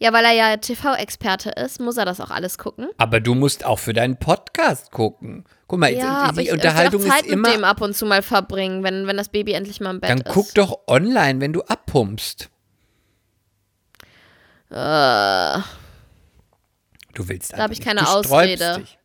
Ja, 0.00 0.12
weil 0.12 0.24
er 0.24 0.32
ja 0.32 0.56
TV-Experte 0.56 1.50
ist, 1.50 1.80
muss 1.80 1.96
er 1.96 2.04
das 2.04 2.20
auch 2.20 2.30
alles 2.30 2.56
gucken. 2.56 2.88
Aber 2.98 3.18
du 3.20 3.34
musst 3.34 3.64
auch 3.64 3.80
für 3.80 3.92
deinen 3.92 4.16
Podcast 4.18 4.92
gucken. 4.92 5.44
Guck 5.66 5.80
mal, 5.80 5.92
Ja, 5.92 6.18
aber 6.28 6.40
die 6.40 6.46
ich 6.48 6.52
Unterhaltung 6.52 7.02
will 7.02 7.10
auch 7.10 7.14
Zeit 7.16 7.26
ist 7.26 7.32
immer. 7.32 7.48
mit 7.48 7.56
dem 7.58 7.64
ab 7.64 7.80
und 7.80 7.94
zu 7.96 8.06
mal 8.06 8.22
verbringen, 8.22 8.84
wenn, 8.84 9.06
wenn 9.08 9.16
das 9.16 9.28
Baby 9.28 9.52
endlich 9.54 9.80
mal 9.80 9.90
im 9.90 10.00
Bett 10.00 10.10
Dann 10.10 10.20
ist. 10.20 10.32
guck 10.32 10.54
doch 10.54 10.78
online, 10.86 11.40
wenn 11.40 11.52
du 11.52 11.62
abpumpst. 11.62 12.48
Äh, 14.70 15.58
Du 17.14 17.26
willst 17.28 17.52
Da 17.54 17.58
hab 17.58 17.72
ich 17.72 17.80
keine 17.80 18.08
Ausrede. 18.08 18.78
dich. 18.80 18.97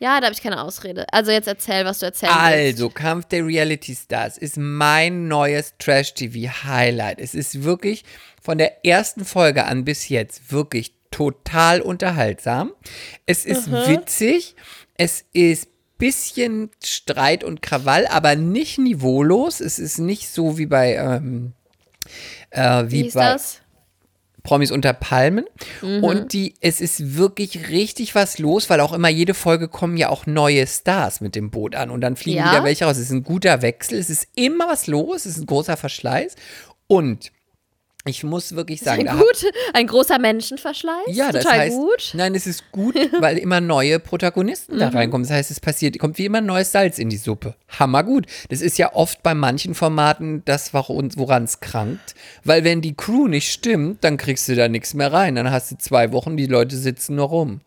Ja, 0.00 0.18
da 0.18 0.26
habe 0.26 0.34
ich 0.34 0.42
keine 0.42 0.62
Ausrede. 0.62 1.06
Also 1.12 1.30
jetzt 1.30 1.46
erzähl, 1.46 1.84
was 1.84 1.98
du 2.00 2.06
erzählen 2.06 2.32
willst. 2.32 2.74
Also, 2.74 2.88
Kampf 2.88 3.26
der 3.26 3.46
Reality 3.46 3.94
Stars 3.94 4.38
ist 4.38 4.56
mein 4.56 5.28
neues 5.28 5.74
Trash-TV-Highlight. 5.78 7.20
Es 7.20 7.34
ist 7.34 7.62
wirklich 7.62 8.04
von 8.42 8.58
der 8.58 8.84
ersten 8.84 9.24
Folge 9.24 9.66
an 9.66 9.84
bis 9.84 10.08
jetzt 10.08 10.50
wirklich 10.50 10.94
total 11.10 11.82
unterhaltsam. 11.82 12.72
Es 13.26 13.44
ist 13.44 13.70
witzig. 13.70 14.56
Es 14.96 15.24
ist 15.32 15.68
bisschen 15.98 16.70
Streit 16.82 17.44
und 17.44 17.60
Krawall, 17.60 18.06
aber 18.06 18.34
nicht 18.34 18.78
niveaulos. 18.78 19.60
Es 19.60 19.78
ist 19.78 19.98
nicht 19.98 20.28
so 20.28 20.56
wie 20.56 20.64
bei 20.66 20.94
ähm, 20.94 21.52
äh, 22.50 22.84
wie, 22.86 23.04
Wie 23.04 23.10
bei 23.10 23.32
das? 23.32 23.59
Promis 24.42 24.70
unter 24.70 24.92
Palmen. 24.92 25.44
Mhm. 25.82 26.04
Und 26.04 26.32
die, 26.32 26.54
es 26.60 26.80
ist 26.80 27.16
wirklich 27.16 27.68
richtig 27.68 28.14
was 28.14 28.38
los, 28.38 28.70
weil 28.70 28.80
auch 28.80 28.92
immer 28.92 29.08
jede 29.08 29.34
Folge 29.34 29.68
kommen 29.68 29.96
ja 29.96 30.08
auch 30.08 30.26
neue 30.26 30.66
Stars 30.66 31.20
mit 31.20 31.34
dem 31.34 31.50
Boot 31.50 31.74
an 31.74 31.90
und 31.90 32.00
dann 32.00 32.16
fliegen 32.16 32.38
Ja? 32.38 32.52
wieder 32.52 32.64
welche 32.64 32.84
raus. 32.84 32.96
Es 32.96 33.04
ist 33.04 33.12
ein 33.12 33.24
guter 33.24 33.62
Wechsel, 33.62 33.98
es 33.98 34.10
ist 34.10 34.28
immer 34.34 34.68
was 34.68 34.86
los, 34.86 35.26
es 35.26 35.36
ist 35.36 35.42
ein 35.42 35.46
großer 35.46 35.76
Verschleiß. 35.76 36.36
Und 36.86 37.30
ich 38.06 38.24
muss 38.24 38.56
wirklich 38.56 38.80
sagen, 38.80 39.06
Ein, 39.06 39.18
gut, 39.18 39.44
ein 39.74 39.86
großer 39.86 40.18
Menschenverschleiß. 40.18 41.08
ja, 41.08 41.30
das 41.32 41.44
Total 41.44 41.58
heißt, 41.60 41.76
gut. 41.76 42.10
nein, 42.14 42.34
es 42.34 42.46
ist 42.46 42.72
gut, 42.72 42.94
weil 43.20 43.36
immer 43.36 43.60
neue 43.60 44.00
Protagonisten 44.00 44.78
da 44.78 44.88
reinkommen. 44.88 45.26
Das 45.26 45.36
heißt, 45.36 45.50
es 45.50 45.60
passiert, 45.60 45.98
kommt 45.98 46.16
wie 46.16 46.24
immer 46.24 46.40
neues 46.40 46.72
Salz 46.72 46.98
in 46.98 47.10
die 47.10 47.18
Suppe. 47.18 47.56
Hammergut. 47.78 48.24
Das 48.48 48.62
ist 48.62 48.78
ja 48.78 48.94
oft 48.94 49.22
bei 49.22 49.34
manchen 49.34 49.74
Formaten 49.74 50.42
das, 50.46 50.72
woran 50.72 51.44
es 51.44 51.60
krankt. 51.60 52.14
Weil 52.42 52.64
wenn 52.64 52.80
die 52.80 52.94
Crew 52.94 53.28
nicht 53.28 53.52
stimmt, 53.52 54.02
dann 54.02 54.16
kriegst 54.16 54.48
du 54.48 54.54
da 54.54 54.68
nichts 54.68 54.94
mehr 54.94 55.12
rein. 55.12 55.34
Dann 55.34 55.50
hast 55.50 55.70
du 55.70 55.76
zwei 55.76 56.10
Wochen, 56.12 56.36
die 56.38 56.46
Leute 56.46 56.76
sitzen 56.76 57.16
nur 57.16 57.26
rum. 57.28 57.60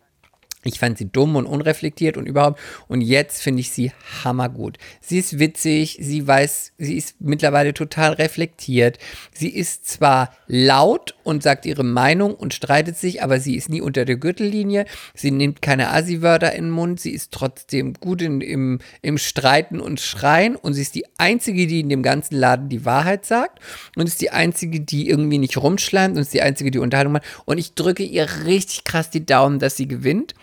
ich 0.62 0.78
fand 0.78 0.98
sie 0.98 1.10
dumm 1.10 1.36
und 1.36 1.46
unreflektiert 1.46 2.18
und 2.18 2.26
überhaupt. 2.26 2.60
Und 2.86 3.00
jetzt 3.00 3.42
finde 3.42 3.60
ich 3.60 3.70
sie 3.70 3.92
hammergut. 4.22 4.76
Sie 5.00 5.18
ist 5.18 5.38
witzig, 5.38 5.96
sie 6.00 6.26
weiß, 6.26 6.72
sie 6.76 6.98
ist 6.98 7.18
mittlerweile 7.18 7.72
total 7.72 8.12
reflektiert. 8.12 8.98
Sie 9.32 9.48
ist 9.48 9.88
zwar 9.88 10.34
laut 10.48 11.14
und 11.24 11.42
sagt 11.42 11.64
ihre 11.64 11.82
Meinung 11.82 12.34
und 12.34 12.52
streitet 12.52 12.98
sich, 12.98 13.22
aber 13.22 13.40
sie 13.40 13.56
ist 13.56 13.70
nie 13.70 13.80
unter 13.80 14.04
der 14.04 14.16
Gürtellinie. 14.16 14.84
Sie 15.14 15.30
nimmt 15.30 15.62
keine 15.62 15.92
Assi-Wörter 15.92 16.52
in 16.52 16.64
den 16.64 16.70
Mund. 16.72 17.00
Sie 17.00 17.12
ist 17.12 17.32
trotzdem 17.32 17.94
gut 17.94 18.20
in, 18.20 18.42
im, 18.42 18.80
im 19.00 19.16
Streiten 19.16 19.80
und 19.80 19.98
Schreien. 19.98 20.56
Und 20.56 20.74
sie 20.74 20.82
ist 20.82 20.94
die 20.94 21.06
Einzige, 21.16 21.66
die 21.68 21.80
in 21.80 21.88
dem 21.88 22.02
ganzen 22.02 22.34
Laden 22.34 22.68
die 22.68 22.84
Wahrheit 22.84 23.24
sagt. 23.24 23.60
Und 23.96 24.08
ist 24.08 24.20
die 24.20 24.30
Einzige, 24.30 24.80
die 24.80 25.08
irgendwie 25.08 25.38
nicht 25.38 25.56
rumschleimt. 25.56 26.16
Und 26.16 26.20
ist 26.22 26.34
die 26.34 26.42
Einzige, 26.42 26.70
die 26.70 26.80
Unterhaltung 26.80 27.14
macht. 27.14 27.24
Und 27.46 27.56
ich 27.56 27.72
drücke 27.72 28.02
ihr 28.02 28.28
richtig 28.44 28.84
krass 28.84 29.08
die 29.08 29.24
Daumen, 29.24 29.58
dass 29.58 29.78
sie 29.78 29.88
gewinnt. 29.88 30.34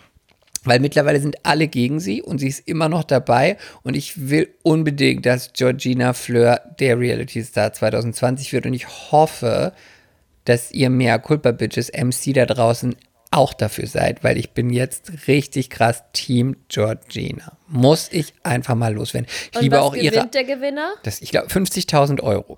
Weil 0.68 0.80
mittlerweile 0.80 1.20
sind 1.20 1.46
alle 1.46 1.68
gegen 1.68 2.00
sie 2.00 2.22
und 2.22 2.40
sie 2.40 2.48
ist 2.48 2.68
immer 2.68 2.90
noch 2.90 3.04
dabei. 3.04 3.58
Und 3.84 3.96
ich 3.96 4.30
will 4.30 4.50
unbedingt, 4.64 5.26
dass 5.26 5.54
Georgina 5.54 6.14
Fleur 6.14 6.62
der 6.80 7.00
Reality 7.00 7.44
Star 7.44 7.72
2020 7.72 8.52
wird. 8.54 8.66
Und 8.66 8.74
ich 8.74 8.88
hoffe, 9.12 9.74
dass 10.46 10.72
ihr 10.72 10.90
mehr 10.90 11.20
Culpa 11.20 11.52
Bitches 11.52 11.92
MC 11.92 12.34
da 12.34 12.46
draußen 12.46 12.96
auch 13.32 13.54
dafür 13.54 13.88
seid, 13.88 14.24
weil 14.24 14.38
ich 14.38 14.52
bin 14.52 14.70
jetzt 14.70 15.28
richtig 15.28 15.70
krass 15.70 16.04
Team 16.14 16.56
Georgina. 16.70 17.58
Muss 17.68 18.10
ich 18.12 18.34
einfach 18.44 18.76
mal 18.76 18.94
loswerden. 18.94 19.28
Ich 19.52 19.58
Und 19.58 19.64
liebe 19.64 19.76
was 19.76 19.84
auch 19.84 19.94
gewinnt 19.94 20.14
ihre 20.14 20.28
der 20.28 20.44
Gewinner? 20.44 20.94
das, 21.04 21.22
ich 21.22 21.32
glaube, 21.32 21.48
50.000 21.48 22.22
Euro. 22.22 22.58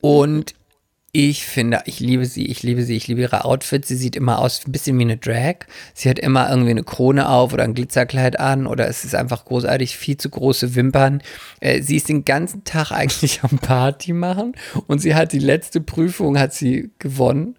Und 0.00 0.54
ich 1.16 1.46
finde, 1.46 1.82
ich 1.86 2.00
liebe 2.00 2.26
sie, 2.26 2.46
ich 2.46 2.64
liebe 2.64 2.82
sie, 2.82 2.96
ich 2.96 3.06
liebe 3.06 3.20
ihre 3.20 3.44
Outfits. 3.44 3.86
Sie 3.86 3.94
sieht 3.96 4.16
immer 4.16 4.40
aus 4.40 4.62
ein 4.66 4.72
bisschen 4.72 4.98
wie 4.98 5.02
eine 5.02 5.16
Drag. 5.16 5.58
Sie 5.94 6.10
hat 6.10 6.18
immer 6.18 6.50
irgendwie 6.50 6.72
eine 6.72 6.82
Krone 6.82 7.28
auf 7.28 7.52
oder 7.52 7.62
ein 7.62 7.74
Glitzerkleid 7.74 8.40
an 8.40 8.66
oder 8.66 8.88
es 8.88 9.04
ist 9.04 9.14
einfach 9.14 9.44
großartig, 9.44 9.96
viel 9.96 10.16
zu 10.16 10.28
große 10.28 10.74
Wimpern. 10.74 11.22
Äh, 11.60 11.82
sie 11.82 11.94
ist 11.96 12.08
den 12.08 12.24
ganzen 12.24 12.64
Tag 12.64 12.90
eigentlich 12.90 13.44
am 13.44 13.58
Party 13.60 14.12
machen 14.12 14.54
und 14.88 14.98
sie 14.98 15.14
hat 15.14 15.32
die 15.32 15.38
letzte 15.38 15.80
Prüfung, 15.80 16.36
hat 16.36 16.52
sie 16.52 16.90
gewonnen. 16.98 17.56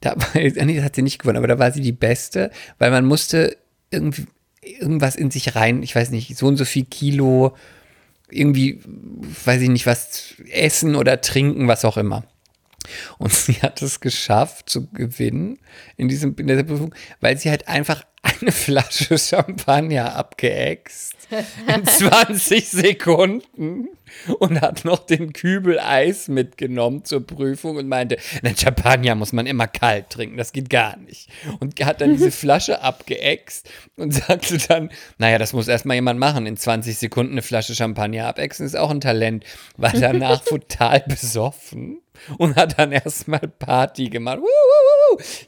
Da, 0.00 0.10
war- 0.16 0.64
nee, 0.64 0.76
das 0.76 0.84
hat 0.84 0.96
sie 0.96 1.02
nicht 1.02 1.18
gewonnen, 1.18 1.38
aber 1.38 1.48
da 1.48 1.58
war 1.58 1.72
sie 1.72 1.80
die 1.80 1.92
Beste, 1.92 2.50
weil 2.78 2.90
man 2.90 3.06
musste 3.06 3.56
irgendwie 3.90 4.26
irgendwas 4.60 5.16
in 5.16 5.30
sich 5.30 5.54
rein, 5.56 5.82
ich 5.82 5.94
weiß 5.94 6.10
nicht, 6.10 6.36
so 6.36 6.46
und 6.46 6.56
so 6.58 6.64
viel 6.66 6.84
Kilo 6.84 7.56
irgendwie, 8.32 8.80
weiß 9.44 9.60
ich 9.62 9.68
nicht, 9.68 9.86
was 9.86 10.34
essen 10.50 10.96
oder 10.96 11.20
trinken, 11.20 11.68
was 11.68 11.84
auch 11.84 11.96
immer. 11.96 12.24
Und 13.18 13.32
sie 13.32 13.54
hat 13.62 13.82
es 13.82 14.00
geschafft 14.00 14.68
zu 14.68 14.88
gewinnen 14.90 15.58
in, 15.96 16.08
diesem, 16.08 16.34
in 16.36 16.46
dieser 16.46 16.64
Prüfung, 16.64 16.94
weil 17.20 17.38
sie 17.38 17.50
halt 17.50 17.68
einfach 17.68 18.04
eine 18.42 18.52
Flasche 18.52 19.18
Champagner 19.18 20.16
abgeäxt 20.16 21.16
in 21.74 21.86
20 21.86 22.68
Sekunden 22.68 23.88
und 24.38 24.60
hat 24.60 24.84
noch 24.84 25.06
den 25.06 25.32
Kübel 25.32 25.78
Eis 25.78 26.28
mitgenommen 26.28 27.04
zur 27.04 27.26
Prüfung 27.26 27.76
und 27.76 27.88
meinte, 27.88 28.18
nein, 28.42 28.56
Champagner 28.56 29.14
muss 29.14 29.32
man 29.32 29.46
immer 29.46 29.66
kalt 29.66 30.10
trinken, 30.10 30.36
das 30.36 30.52
geht 30.52 30.68
gar 30.68 30.96
nicht. 30.98 31.28
Und 31.60 31.82
hat 31.84 32.00
dann 32.00 32.12
diese 32.12 32.30
Flasche 32.30 32.82
abgeäxt 32.82 33.70
und 33.96 34.12
sagte 34.14 34.58
dann, 34.58 34.90
naja, 35.18 35.38
das 35.38 35.52
muss 35.52 35.68
erstmal 35.68 35.96
jemand 35.96 36.20
machen, 36.20 36.46
in 36.46 36.56
20 36.56 36.98
Sekunden 36.98 37.32
eine 37.32 37.42
Flasche 37.42 37.74
Champagner 37.74 38.26
abächsen, 38.26 38.66
ist 38.66 38.76
auch 38.76 38.90
ein 38.90 39.00
Talent. 39.00 39.44
War 39.76 39.92
danach 39.92 40.40
total 40.44 41.00
besoffen 41.06 42.00
und 42.38 42.56
hat 42.56 42.78
dann 42.78 42.92
erstmal 42.92 43.40
Party 43.40 44.10
gemacht. 44.10 44.40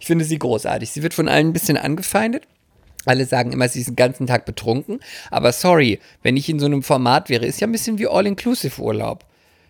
Ich 0.00 0.06
finde 0.06 0.24
sie 0.24 0.38
großartig. 0.38 0.90
Sie 0.90 1.02
wird 1.02 1.14
von 1.14 1.28
allen 1.28 1.48
ein 1.48 1.52
bisschen 1.52 1.76
angefeindet. 1.76 2.46
Alle 3.06 3.26
sagen 3.26 3.52
immer, 3.52 3.68
sie 3.68 3.80
ist 3.80 3.88
den 3.88 3.96
ganzen 3.96 4.26
Tag 4.26 4.44
betrunken. 4.46 5.00
Aber 5.30 5.52
sorry, 5.52 6.00
wenn 6.22 6.36
ich 6.36 6.48
in 6.48 6.58
so 6.58 6.66
einem 6.66 6.82
Format 6.82 7.28
wäre, 7.28 7.46
ist 7.46 7.60
ja 7.60 7.66
ein 7.66 7.72
bisschen 7.72 7.98
wie 7.98 8.06
All-Inclusive-Urlaub. 8.06 9.24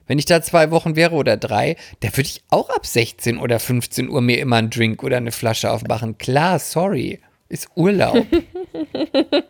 Wenn 0.06 0.18
ich 0.18 0.26
da 0.26 0.42
zwei 0.42 0.70
Wochen 0.70 0.96
wäre 0.96 1.14
oder 1.14 1.36
drei, 1.36 1.76
da 2.00 2.08
würde 2.08 2.28
ich 2.28 2.42
auch 2.50 2.68
ab 2.70 2.84
16 2.86 3.38
oder 3.38 3.58
15 3.58 4.08
Uhr 4.10 4.20
mir 4.20 4.38
immer 4.38 4.56
einen 4.56 4.70
Drink 4.70 5.02
oder 5.02 5.16
eine 5.16 5.32
Flasche 5.32 5.70
aufmachen. 5.70 6.18
Klar, 6.18 6.58
sorry. 6.58 7.20
Ist 7.48 7.68
Urlaub. 7.74 8.26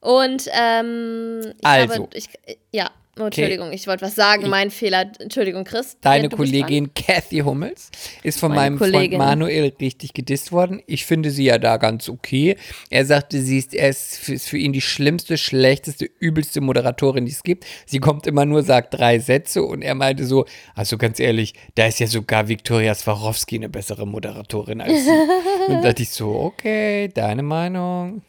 Und 0.00 0.48
ähm, 0.52 1.40
ich 1.58 1.66
Also. 1.66 1.94
glaube, 1.94 2.16
ich, 2.16 2.28
ja, 2.72 2.90
oh, 3.20 3.26
Entschuldigung, 3.26 3.72
ich 3.72 3.86
wollte 3.86 4.04
was 4.04 4.14
sagen, 4.14 4.48
mein 4.48 4.70
Fehler. 4.70 5.10
Entschuldigung, 5.18 5.64
Chris. 5.64 5.96
Deine 6.00 6.28
Kollegin 6.28 6.92
Kathy 6.94 7.40
Hummels 7.40 7.90
ist 8.22 8.40
von 8.40 8.50
Meine 8.50 8.60
meinem 8.60 8.78
Freund 8.78 8.92
Kollegin. 8.94 9.18
Manuel 9.18 9.72
richtig 9.80 10.12
gedisst 10.12 10.52
worden. 10.52 10.82
Ich 10.86 11.06
finde 11.06 11.30
sie 11.30 11.44
ja 11.44 11.58
da 11.58 11.76
ganz 11.76 12.08
okay. 12.08 12.56
Er 12.90 13.04
sagte, 13.04 13.40
sie 13.40 13.58
ist, 13.58 13.74
er 13.74 13.88
ist 13.88 14.16
für 14.18 14.58
ihn 14.58 14.72
die 14.72 14.80
schlimmste, 14.80 15.38
schlechteste, 15.38 16.08
übelste 16.18 16.60
Moderatorin, 16.60 17.26
die 17.26 17.32
es 17.32 17.42
gibt. 17.42 17.64
Sie 17.86 17.98
kommt 17.98 18.26
immer 18.26 18.44
nur, 18.44 18.62
sagt 18.62 18.94
drei 18.94 19.18
Sätze 19.18 19.62
und 19.62 19.82
er 19.82 19.94
meinte 19.94 20.24
so, 20.24 20.46
also 20.74 20.98
ganz 20.98 21.20
ehrlich, 21.20 21.54
da 21.74 21.86
ist 21.86 22.00
ja 22.00 22.06
sogar 22.06 22.48
Viktoria 22.48 22.94
Swarovski 22.94 23.56
eine 23.56 23.68
bessere 23.68 24.06
Moderatorin 24.06 24.80
als 24.80 25.04
sie. 25.04 25.10
und 25.68 25.82
da 25.82 25.88
dachte 25.88 26.02
ich 26.02 26.10
so, 26.10 26.34
okay, 26.34 27.08
deine 27.08 27.42
Meinung. 27.42 28.22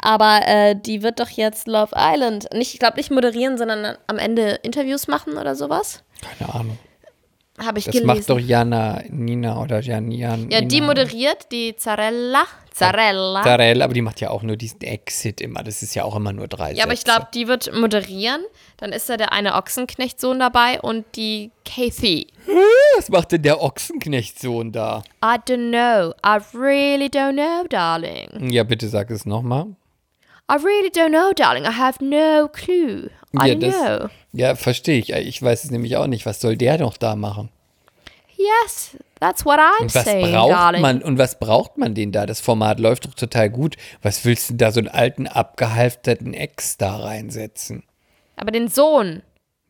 Aber 0.00 0.40
äh, 0.46 0.76
die 0.76 1.02
wird 1.02 1.18
doch 1.20 1.28
jetzt 1.30 1.66
Love 1.66 1.92
Island, 1.96 2.48
nicht, 2.54 2.72
ich 2.74 2.78
glaube 2.80 2.96
nicht 2.98 3.10
moderieren, 3.10 3.58
sondern 3.58 3.96
am 4.06 4.18
Ende 4.18 4.58
Interviews 4.62 5.08
machen 5.08 5.36
oder 5.36 5.54
sowas. 5.56 6.02
Keine 6.38 6.54
Ahnung. 6.54 6.78
Habe 7.60 7.80
ich 7.80 7.86
Das 7.86 7.92
gelesen. 7.92 8.06
macht 8.06 8.30
doch 8.30 8.38
Jana, 8.38 9.02
Nina 9.10 9.60
oder 9.60 9.80
Jan, 9.80 10.12
Jan. 10.12 10.48
ja, 10.48 10.60
die 10.60 10.80
moderiert, 10.80 11.50
die 11.50 11.74
Zarella. 11.74 12.44
Zarella. 12.72 13.42
Darell, 13.42 13.82
aber 13.82 13.92
die 13.92 14.02
macht 14.02 14.20
ja 14.20 14.30
auch 14.30 14.44
nur 14.44 14.56
diesen 14.56 14.80
Exit 14.82 15.40
immer. 15.40 15.64
Das 15.64 15.82
ist 15.82 15.96
ja 15.96 16.04
auch 16.04 16.14
immer 16.14 16.32
nur 16.32 16.46
drei 16.46 16.72
ja, 16.74 16.84
aber 16.84 16.92
ich 16.92 17.00
Sätze. 17.00 17.10
glaube, 17.16 17.26
die 17.34 17.48
wird 17.48 17.74
moderieren. 17.74 18.42
Dann 18.76 18.92
ist 18.92 19.08
da 19.10 19.16
der 19.16 19.32
eine 19.32 19.56
Ochsenknechtsohn 19.56 20.38
dabei 20.38 20.80
und 20.80 21.04
die 21.16 21.50
Kathy. 21.64 22.28
Was 22.96 23.08
macht 23.08 23.32
denn 23.32 23.42
der 23.42 23.60
Ochsenknechtsohn 23.60 24.70
da? 24.70 25.02
I 25.24 25.38
don't 25.44 25.70
know. 25.70 26.12
I 26.24 26.38
really 26.56 27.06
don't 27.06 27.32
know, 27.32 27.66
darling. 27.68 28.50
Ja, 28.52 28.62
bitte 28.62 28.86
sag 28.88 29.10
es 29.10 29.26
nochmal. 29.26 29.66
I 30.50 30.54
really 30.56 30.90
don't 30.90 31.10
know, 31.10 31.32
darling. 31.34 31.64
I 31.64 31.72
have 31.76 32.02
no 32.02 32.48
clue. 32.48 33.10
I 33.38 33.48
Ja, 33.48 33.54
das- 33.54 33.74
know. 33.74 34.08
Ja, 34.32 34.54
verstehe 34.54 34.98
ich. 34.98 35.10
Ich 35.12 35.42
weiß 35.42 35.64
es 35.64 35.70
nämlich 35.70 35.96
auch 35.96 36.06
nicht. 36.06 36.24
Was 36.26 36.40
soll 36.40 36.56
der 36.56 36.78
noch 36.78 36.96
da 36.96 37.16
machen? 37.16 37.50
Yes, 38.36 38.96
That's 39.20 39.44
what 39.44 39.58
I'm 39.58 39.82
Und 39.82 39.94
was 39.96 40.04
saying, 40.04 40.30
braucht 40.32 40.52
darling. 40.52 40.80
man 40.80 41.02
und 41.02 41.18
was 41.18 41.40
braucht 41.40 41.76
man 41.76 41.94
denn 41.96 42.12
da? 42.12 42.24
Das 42.24 42.40
Format 42.40 42.78
läuft 42.78 43.04
doch 43.06 43.14
total 43.14 43.50
gut. 43.50 43.76
Was 44.00 44.24
willst 44.24 44.50
du 44.50 44.54
da 44.54 44.70
so 44.70 44.78
einen 44.78 44.86
alten 44.88 45.26
abgehalfterten 45.26 46.34
Ex 46.34 46.76
da 46.76 46.96
reinsetzen? 46.98 47.82
Aber 48.36 48.52
den 48.52 48.68
Sohn. 48.68 49.22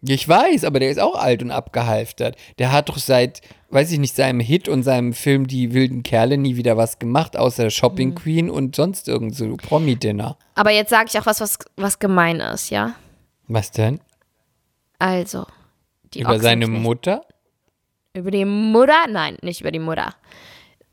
Ich 0.03 0.29
weiß, 0.29 0.65
aber 0.65 0.79
der 0.79 0.91
ist 0.91 1.01
auch 1.01 1.17
alt 1.17 1.43
und 1.43 1.51
abgehalftert. 1.51 2.37
Der 2.59 2.71
hat 2.71 2.89
doch 2.89 2.99
seit, 2.99 3.41
weiß 3.71 3.91
ich 3.91 3.99
nicht, 3.99 4.15
seinem 4.15 4.39
Hit 4.39 4.69
und 4.69 4.85
seinem 4.85 5.13
Film 5.13 5.47
Die 5.49 5.75
wilden 5.75 6.05
Kerle 6.05 6.39
nie 6.39 6.57
wieder 6.57 6.77
was 6.77 6.99
gemacht, 7.01 7.37
außer 7.37 7.71
Shopping 7.71 8.15
Queen 8.15 8.49
und 8.49 8.77
sonst 8.77 9.09
irgend 9.09 9.35
so 9.35 9.57
Promi-Dinner. 9.57 10.39
Aber 10.55 10.71
jetzt 10.71 10.91
sage 10.91 11.07
ich 11.09 11.19
auch 11.19 11.27
was, 11.27 11.41
was, 11.41 11.59
was 11.77 11.99
gemein 11.99 12.39
ist, 12.41 12.71
ja? 12.71 12.95
Was 13.49 13.73
denn? 13.73 14.01
Also. 15.01 15.47
Die 16.15 16.21
Über 16.21 16.39
seine 16.39 16.69
Mutter? 16.69 17.23
Über 18.15 18.31
die 18.31 18.45
Mutter? 18.45 19.07
Nein, 19.09 19.37
nicht 19.43 19.61
über 19.61 19.73
die 19.73 19.79
Mutter. 19.79 20.15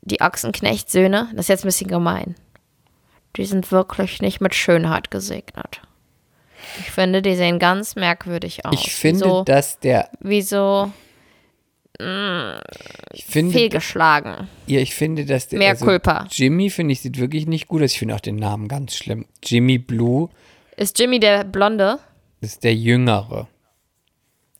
Die 0.02 0.20
Ochsenknecht-Söhne, 0.20 1.28
das 1.32 1.44
ist 1.44 1.48
jetzt 1.48 1.64
ein 1.64 1.68
bisschen 1.68 1.88
gemein. 1.88 2.34
Die 3.36 3.44
sind 3.44 3.70
wirklich 3.70 4.20
nicht 4.20 4.40
mit 4.40 4.54
Schönheit 4.54 5.10
gesegnet. 5.10 5.80
Ich 6.80 6.90
finde, 6.90 7.22
die 7.22 7.34
sehen 7.36 7.58
ganz 7.58 7.96
merkwürdig 7.96 8.64
aus. 8.66 8.74
Ich 8.74 8.94
finde, 8.94 9.24
Wieso, 9.24 9.44
dass 9.44 9.78
der, 9.80 10.10
wieso 10.20 10.92
ich 11.98 13.24
finde, 13.24 13.52
fehlgeschlagen. 13.54 14.48
ja, 14.66 14.80
ich 14.80 14.94
finde, 14.94 15.24
dass 15.24 15.48
der, 15.48 15.58
Mehr 15.58 15.70
also 15.70 15.86
Culpa. 15.86 16.26
Jimmy, 16.30 16.68
finde 16.68 16.92
ich, 16.92 17.00
sieht 17.00 17.18
wirklich 17.18 17.46
nicht 17.46 17.68
gut 17.68 17.82
aus. 17.82 17.92
Ich 17.92 17.98
finde 17.98 18.14
auch 18.14 18.20
den 18.20 18.36
Namen 18.36 18.68
ganz 18.68 18.94
schlimm. 18.96 19.24
Jimmy 19.42 19.78
Blue 19.78 20.28
Ist 20.76 20.98
Jimmy 20.98 21.18
der 21.20 21.44
Blonde? 21.44 21.98
ist 22.42 22.64
der 22.64 22.74
Jüngere. 22.74 23.48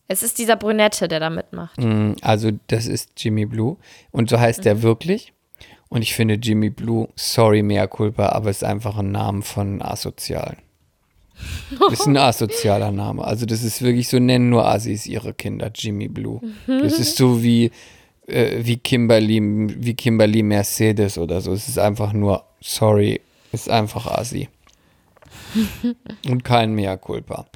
Es 0.09 0.23
ist 0.23 0.39
dieser 0.39 0.57
Brünette, 0.57 1.09
der 1.09 1.21
da 1.21 1.29
mitmacht. 1.31 1.79
Mm, 1.79 2.13
Also, 2.23 2.53
das 2.69 2.87
ist 2.87 3.11
Jimmy 3.19 3.45
Blue. 3.45 3.77
Und 4.13 4.31
so 4.31 4.41
heißt 4.41 4.61
Mhm. 4.61 4.65
der 4.65 4.83
wirklich. 4.83 5.33
Und 5.89 6.01
ich 6.03 6.15
finde 6.15 6.35
Jimmy 6.35 6.71
Blue, 6.71 7.09
sorry, 7.17 7.63
mea 7.63 7.87
culpa, 7.87 8.31
aber 8.31 8.49
ist 8.51 8.65
einfach 8.65 8.97
ein 8.97 9.11
Name 9.13 9.43
von 9.43 9.83
Asozialen. 9.83 10.57
Ist 11.91 12.07
ein 12.07 12.17
asozialer 12.17 12.91
Name. 12.91 13.25
Also, 13.25 13.47
das 13.47 13.63
ist 13.63 13.83
wirklich 13.83 14.09
so, 14.09 14.19
nennen 14.19 14.51
nur 14.51 14.67
Assis 14.67 15.07
ihre 15.07 15.35
Kinder, 15.35 15.71
Jimmy 15.75 16.09
Blue. 16.09 16.41
Das 16.67 16.99
ist 16.99 17.17
so 17.17 17.43
wie, 17.43 17.71
äh, 18.27 18.65
wie, 18.65 18.77
Kimberly, 18.77 19.41
wie 19.43 19.95
Kimberly 19.95 20.43
Mercedes 20.43 21.19
oder 21.19 21.41
so. 21.41 21.53
Es 21.53 21.69
ist 21.69 21.79
einfach 21.79 22.13
nur, 22.13 22.45
sorry, 22.61 23.21
ist 23.53 23.69
einfach 23.69 24.07
Assi. 24.07 24.49
Und 26.29 26.45
kein 26.45 26.75
mea 26.75 26.97
culpa. 26.97 27.47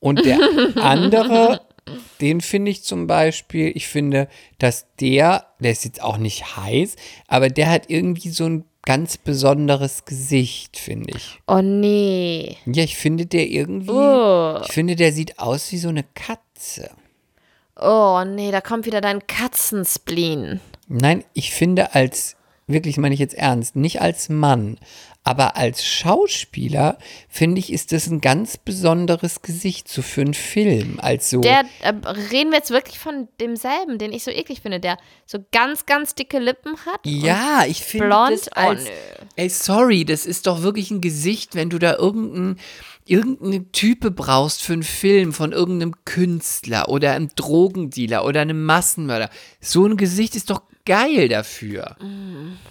Und 0.00 0.24
der 0.24 0.38
andere, 0.76 1.60
den 2.20 2.40
finde 2.40 2.70
ich 2.70 2.82
zum 2.82 3.06
Beispiel, 3.06 3.72
ich 3.74 3.86
finde, 3.86 4.28
dass 4.58 4.86
der, 4.96 5.46
der 5.60 5.72
ist 5.72 5.84
jetzt 5.84 6.02
auch 6.02 6.18
nicht 6.18 6.56
heiß, 6.56 6.96
aber 7.28 7.48
der 7.48 7.70
hat 7.70 7.88
irgendwie 7.88 8.30
so 8.30 8.46
ein 8.46 8.64
ganz 8.84 9.16
besonderes 9.16 10.04
Gesicht, 10.04 10.76
finde 10.76 11.14
ich. 11.16 11.40
Oh 11.46 11.60
nee. 11.62 12.56
Ja, 12.66 12.82
ich 12.84 12.96
finde 12.96 13.26
der 13.26 13.46
irgendwie, 13.46 13.90
Oh. 13.90 14.60
ich 14.64 14.72
finde, 14.72 14.96
der 14.96 15.12
sieht 15.12 15.38
aus 15.38 15.70
wie 15.72 15.78
so 15.78 15.88
eine 15.88 16.04
Katze. 16.14 16.90
Oh 17.76 18.22
nee, 18.26 18.50
da 18.50 18.60
kommt 18.60 18.86
wieder 18.86 19.00
dein 19.00 19.26
Katzenspleen. 19.26 20.60
Nein, 20.88 21.24
ich 21.32 21.52
finde 21.52 21.94
als, 21.94 22.36
wirklich 22.66 22.96
meine 22.98 23.14
ich 23.14 23.20
jetzt 23.20 23.34
ernst, 23.34 23.76
nicht 23.76 24.00
als 24.00 24.28
Mann, 24.28 24.78
aber 25.24 25.56
als 25.56 25.84
Schauspieler, 25.86 26.98
finde 27.28 27.60
ich, 27.60 27.72
ist 27.72 27.92
das 27.92 28.08
ein 28.08 28.20
ganz 28.20 28.56
besonderes 28.56 29.40
Gesicht 29.42 29.88
so 29.88 30.02
für 30.02 30.22
einen 30.22 30.34
Film. 30.34 30.98
Als 31.00 31.30
so, 31.30 31.40
Der, 31.40 31.64
äh, 31.82 31.92
reden 32.30 32.50
wir 32.50 32.58
jetzt 32.58 32.70
wirklich 32.70 32.98
von 32.98 33.28
demselben, 33.40 33.98
den 33.98 34.12
ich 34.12 34.24
so 34.24 34.32
eklig 34.32 34.62
finde, 34.62 34.80
der 34.80 34.98
so 35.26 35.38
ganz, 35.52 35.86
ganz 35.86 36.16
dicke 36.16 36.40
Lippen 36.40 36.76
hat? 36.86 37.00
Ja, 37.04 37.64
ich 37.66 37.84
finde 37.84 38.06
blond? 38.06 38.32
das 38.32 38.48
Oh, 38.48 38.60
als, 38.60 38.84
nö. 38.84 38.90
ey, 39.36 39.48
sorry, 39.48 40.04
das 40.04 40.26
ist 40.26 40.48
doch 40.48 40.62
wirklich 40.62 40.90
ein 40.90 41.00
Gesicht, 41.00 41.54
wenn 41.54 41.70
du 41.70 41.78
da 41.78 41.94
irgendein, 41.94 42.58
irgendeine 43.06 43.70
Type 43.70 44.10
brauchst 44.10 44.62
für 44.62 44.72
einen 44.72 44.82
Film 44.82 45.32
von 45.32 45.52
irgendeinem 45.52 46.04
Künstler 46.04 46.88
oder 46.88 47.12
einem 47.12 47.30
Drogendealer 47.36 48.24
oder 48.24 48.40
einem 48.40 48.64
Massenmörder. 48.64 49.30
So 49.60 49.86
ein 49.86 49.96
Gesicht 49.96 50.34
ist 50.34 50.50
doch 50.50 50.62
geil 50.84 51.28
dafür. 51.28 51.96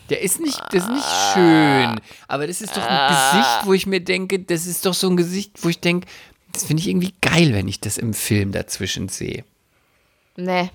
Der 0.09 0.21
ist 0.21 0.39
nicht, 0.39 0.59
das 0.71 0.83
ist 0.83 0.89
nicht 0.89 1.07
schön, 1.33 1.99
aber 2.27 2.47
das 2.47 2.61
ist 2.61 2.75
doch 2.75 2.85
ein 2.85 3.09
Gesicht, 3.09 3.65
wo 3.65 3.73
ich 3.73 3.85
mir 3.87 4.01
denke, 4.01 4.39
das 4.39 4.65
ist 4.65 4.85
doch 4.85 4.93
so 4.93 5.09
ein 5.09 5.17
Gesicht, 5.17 5.63
wo 5.63 5.69
ich 5.69 5.79
denke, 5.79 6.07
das 6.53 6.65
finde 6.65 6.81
ich 6.81 6.89
irgendwie 6.89 7.13
geil, 7.21 7.53
wenn 7.53 7.67
ich 7.67 7.79
das 7.79 7.97
im 7.97 8.13
Film 8.13 8.51
dazwischen 8.51 9.07
sehe. 9.09 9.45
Nee. 10.35 10.69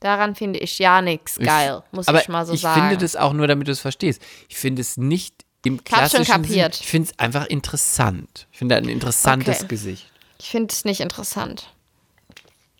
Daran 0.00 0.34
finde 0.34 0.58
ich 0.58 0.78
ja 0.78 1.00
nichts 1.00 1.38
geil, 1.38 1.82
muss 1.90 2.06
aber 2.08 2.20
ich 2.20 2.28
mal 2.28 2.44
so 2.44 2.52
ich 2.52 2.60
sagen. 2.60 2.80
finde 2.82 2.98
das 2.98 3.16
auch 3.16 3.32
nur, 3.32 3.46
damit 3.46 3.66
du 3.66 3.72
es 3.72 3.80
verstehst. 3.80 4.20
Ich 4.48 4.56
finde 4.58 4.82
es 4.82 4.98
nicht 4.98 5.34
im 5.64 5.80
Ich 5.84 5.92
hab's 5.92 6.12
schon 6.12 6.22
klassischen 6.22 6.24
Sinn. 6.24 6.42
kapiert. 6.42 6.80
Ich 6.80 6.86
finde 6.86 7.08
es 7.10 7.18
einfach 7.18 7.46
interessant. 7.46 8.46
Ich 8.52 8.58
finde 8.58 8.76
ein 8.76 8.88
interessantes 8.88 9.60
Okay. 9.60 9.68
Gesicht. 9.68 10.12
ich 10.38 10.50
finde 10.50 10.72
es 10.72 10.84
nicht 10.84 11.00
interessant. 11.00 11.72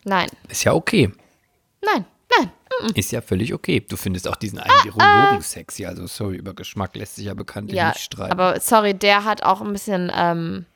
Nein, 0.05 0.29
Ist 0.49 0.65
ja 0.65 0.75
okay. 0.75 1.11
nein. 1.85 2.05
Ist 2.95 3.11
ja 3.13 3.21
völlig 3.23 3.55
okay. 3.55 3.81
Du 3.81 3.97
findest 3.97 4.29
auch 4.29 4.37
diesen 4.37 4.59
einen 4.59 4.85
Virologen 4.85 5.41
sexy. 5.41 5.87
Also 5.87 6.07
sorry, 6.07 6.37
über 6.37 6.53
Geschmack 6.55 6.95
lässt 6.95 7.17
sich 7.17 7.25
ja 7.27 7.35
bekanntlich 7.35 7.77
Ja, 7.77 7.89
nicht 7.89 8.01
streiten. 8.01 8.33
aber 8.33 8.61
sorry, 8.61 8.93
der 8.95 9.25
hat 9.25 9.43
auch 9.43 9.61
ein 9.63 9.73
bisschen 9.73 10.13
ähm, 10.15 10.67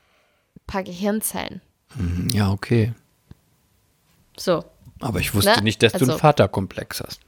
paar 0.66 0.82
Gehirnzellen. 0.82 1.60
ja, 2.32 2.50
okay. 2.50 2.92
So. 4.38 4.64
Aber 5.00 5.20
ich 5.20 5.34
wusste 5.34 5.56
Ne? 5.56 5.62
nicht, 5.62 5.82
dass 5.82 5.92
du 5.92 5.98
Also- 6.00 6.12
einen 6.12 6.20
Vaterkomplex 6.20 7.02
hast. 7.02 7.20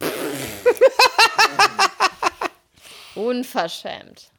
Unverschämt. 3.14 4.30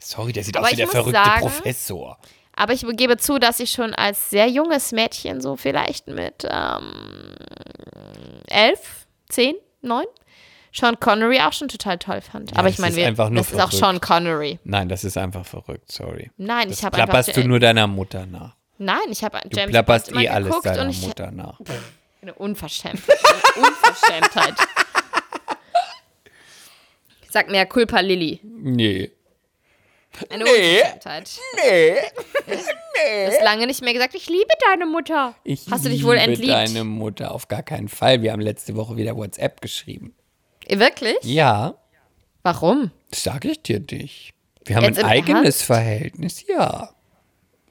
Sorry, 0.00 0.32
der 0.32 0.44
sieht 0.44 0.56
Aber 0.56 0.66
aus 0.66 0.72
wie 0.72 0.76
der 0.76 0.88
verrückte 0.88 1.12
sagen- 1.22 1.40
Professor. 1.40 2.18
Aber 2.56 2.72
ich 2.74 2.84
gebe 2.96 3.16
zu, 3.16 3.38
dass 3.38 3.60
ich 3.60 3.70
schon 3.70 3.94
als 3.94 4.30
sehr 4.30 4.46
junges 4.48 4.92
Mädchen, 4.92 5.40
so 5.40 5.56
vielleicht 5.56 6.08
mit 6.08 6.46
ähm, 6.48 6.92
elf, 8.50 9.06
zehn, 9.28 9.54
neun, 9.82 10.04
Sean 10.72 10.98
Connery 11.00 11.40
auch 11.40 11.52
schon 11.52 11.68
total 11.68 11.98
toll 11.98 12.20
fand. 12.20 12.52
Aber 12.56 12.64
das 12.68 12.74
ich 12.74 12.78
meine, 12.78 12.94
das 13.14 13.16
ist 13.40 13.54
auch 13.54 13.58
verrückt. 13.58 13.72
Sean 13.74 14.00
Connery. 14.00 14.60
Nein, 14.64 14.88
das 14.88 15.02
ist 15.04 15.16
einfach 15.16 15.44
verrückt, 15.44 15.90
sorry. 15.90 16.30
Nein, 16.36 16.68
Das 16.68 16.78
ich 16.78 16.84
habe 16.84 16.96
einfach 16.96 17.08
plapperst 17.12 17.36
du 17.36 17.44
nur 17.44 17.58
deiner 17.58 17.86
Mutter 17.86 18.26
nach. 18.26 18.54
Nein, 18.78 18.98
ich 19.10 19.24
habe 19.24 19.38
Du 19.48 19.56
James 19.56 19.72
plapperst 19.72 20.06
Bond 20.06 20.16
immer 20.16 20.24
eh 20.24 20.28
alles 20.28 20.60
deiner 20.62 20.88
ich 20.88 21.02
Mutter 21.02 21.30
nach. 21.32 21.58
eine 22.22 22.34
Unverschämtheit. 22.34 23.18
Eine 23.56 23.66
Unverschämtheit. 23.66 24.54
Sag 27.30 27.50
mir 27.50 27.66
Culpa 27.66 28.00
Lilly. 28.00 28.40
Nee. 28.42 29.10
Eine 30.28 30.44
Unverschämtheit. 30.44 31.30
Nee. 31.64 31.94
Du 32.46 33.26
hast 33.32 33.42
lange 33.42 33.66
nicht 33.66 33.82
mehr 33.82 33.92
gesagt, 33.92 34.14
ich 34.14 34.28
liebe 34.28 34.50
deine 34.68 34.86
Mutter. 34.86 35.34
Ich 35.44 35.66
Hast 35.70 35.84
du 35.84 35.88
dich 35.88 36.04
wohl 36.04 36.16
liebe 36.16 36.30
entliebt? 36.32 36.52
deine 36.52 36.84
Mutter 36.84 37.32
auf 37.32 37.48
gar 37.48 37.62
keinen 37.62 37.88
Fall. 37.88 38.20
Wir 38.22 38.32
haben 38.32 38.40
letzte 38.40 38.76
Woche 38.76 38.96
wieder 38.96 39.16
WhatsApp 39.16 39.60
geschrieben. 39.60 40.14
Wirklich? 40.68 41.16
Ja, 41.22 41.74
Warum? 42.42 42.90
das 43.10 43.22
sage 43.22 43.50
ich 43.50 43.62
dir 43.62 43.80
nicht. 43.90 44.34
Wir 44.64 44.76
haben 44.76 44.84
Jetzt 44.84 44.98
ein 44.98 45.06
eigenes 45.06 45.42
Ernst? 45.44 45.62
Verhältnis, 45.62 46.46
ja. 46.46 46.90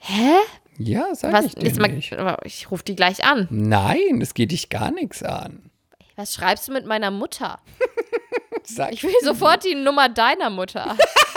Hä? 0.00 0.32
Ja, 0.78 1.14
sag 1.14 1.32
Was? 1.32 1.44
ich 1.44 1.54
dir 1.54 1.72
mal, 1.80 1.88
nicht. 1.88 2.16
ich 2.44 2.70
rufe 2.70 2.82
die 2.84 2.96
gleich 2.96 3.22
an. 3.24 3.46
Nein, 3.50 4.18
das 4.20 4.34
geht 4.34 4.50
dich 4.50 4.70
gar 4.70 4.90
nichts 4.90 5.22
an. 5.22 5.70
Was 6.16 6.34
schreibst 6.34 6.68
du 6.68 6.72
mit 6.72 6.86
meiner 6.86 7.10
Mutter? 7.10 7.60
Sag 8.64 8.92
Ich 8.92 9.02
will 9.02 9.14
sofort 9.22 9.64
die 9.64 9.74
Nummer 9.74 10.08
deiner 10.08 10.50
Mutter. 10.50 10.96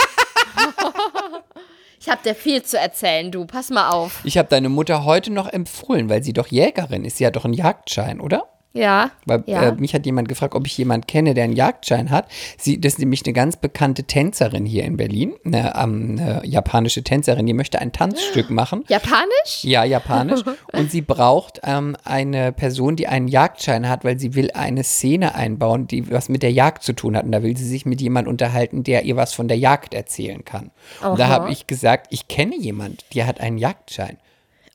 ich 2.03 2.09
habe 2.09 2.21
dir 2.21 2.35
viel 2.35 2.61
zu 2.63 2.77
erzählen, 2.77 3.31
du. 3.31 3.45
Pass 3.45 3.69
mal 3.69 3.89
auf. 3.89 4.19
Ich 4.25 4.37
habe 4.37 4.49
deine 4.49 4.67
Mutter 4.67 5.05
heute 5.05 5.31
noch 5.31 5.47
empfohlen, 5.47 6.09
weil 6.09 6.21
sie 6.21 6.33
doch 6.33 6.47
Jägerin 6.47 7.05
ist. 7.05 7.15
Sie 7.15 7.25
hat 7.25 7.37
doch 7.37 7.45
einen 7.45 7.53
Jagdschein, 7.53 8.19
oder? 8.19 8.52
Ja. 8.73 9.11
Weil 9.25 9.43
ja. 9.45 9.69
äh, 9.69 9.71
mich 9.73 9.93
hat 9.93 10.05
jemand 10.05 10.27
gefragt, 10.27 10.55
ob 10.55 10.65
ich 10.65 10.77
jemanden 10.77 11.05
kenne, 11.05 11.35
der 11.35 11.43
einen 11.43 11.55
Jagdschein 11.55 12.09
hat. 12.09 12.27
Sie, 12.57 12.81
das 12.81 12.93
ist 12.93 12.99
nämlich 12.99 13.23
eine 13.23 13.33
ganz 13.33 13.55
bekannte 13.55 14.03
Tänzerin 14.05 14.65
hier 14.65 14.83
in 14.83 14.97
Berlin, 14.97 15.35
eine, 15.45 15.75
ähm, 15.77 16.17
eine 16.19 16.41
japanische 16.43 17.03
Tänzerin, 17.03 17.45
die 17.45 17.53
möchte 17.53 17.79
ein 17.79 17.91
Tanzstück 17.91 18.49
machen. 18.49 18.83
Japanisch? 18.87 19.63
Ja, 19.63 19.83
japanisch. 19.83 20.41
Und 20.73 20.89
sie 20.89 21.01
braucht 21.01 21.61
ähm, 21.63 21.95
eine 22.03 22.51
Person, 22.51 22.95
die 22.95 23.07
einen 23.07 23.27
Jagdschein 23.27 23.87
hat, 23.87 24.03
weil 24.03 24.17
sie 24.17 24.33
will 24.33 24.49
eine 24.51 24.83
Szene 24.83 25.35
einbauen, 25.35 25.85
die 25.85 26.11
was 26.11 26.27
mit 26.27 26.41
der 26.41 26.51
Jagd 26.51 26.81
zu 26.81 26.93
tun 26.93 27.15
hat. 27.15 27.25
Und 27.25 27.31
da 27.31 27.43
will 27.43 27.55
sie 27.55 27.67
sich 27.67 27.85
mit 27.85 28.01
jemandem 28.01 28.31
unterhalten, 28.31 28.83
der 28.83 29.05
ihr 29.05 29.15
was 29.15 29.33
von 29.33 29.47
der 29.47 29.57
Jagd 29.59 29.93
erzählen 29.93 30.43
kann. 30.45 30.71
Und 31.03 31.19
da 31.19 31.25
Aha. 31.25 31.31
habe 31.31 31.51
ich 31.51 31.67
gesagt, 31.67 32.07
ich 32.09 32.27
kenne 32.27 32.57
jemanden, 32.57 32.97
die 33.13 33.23
hat 33.23 33.39
einen 33.39 33.59
Jagdschein. 33.59 34.17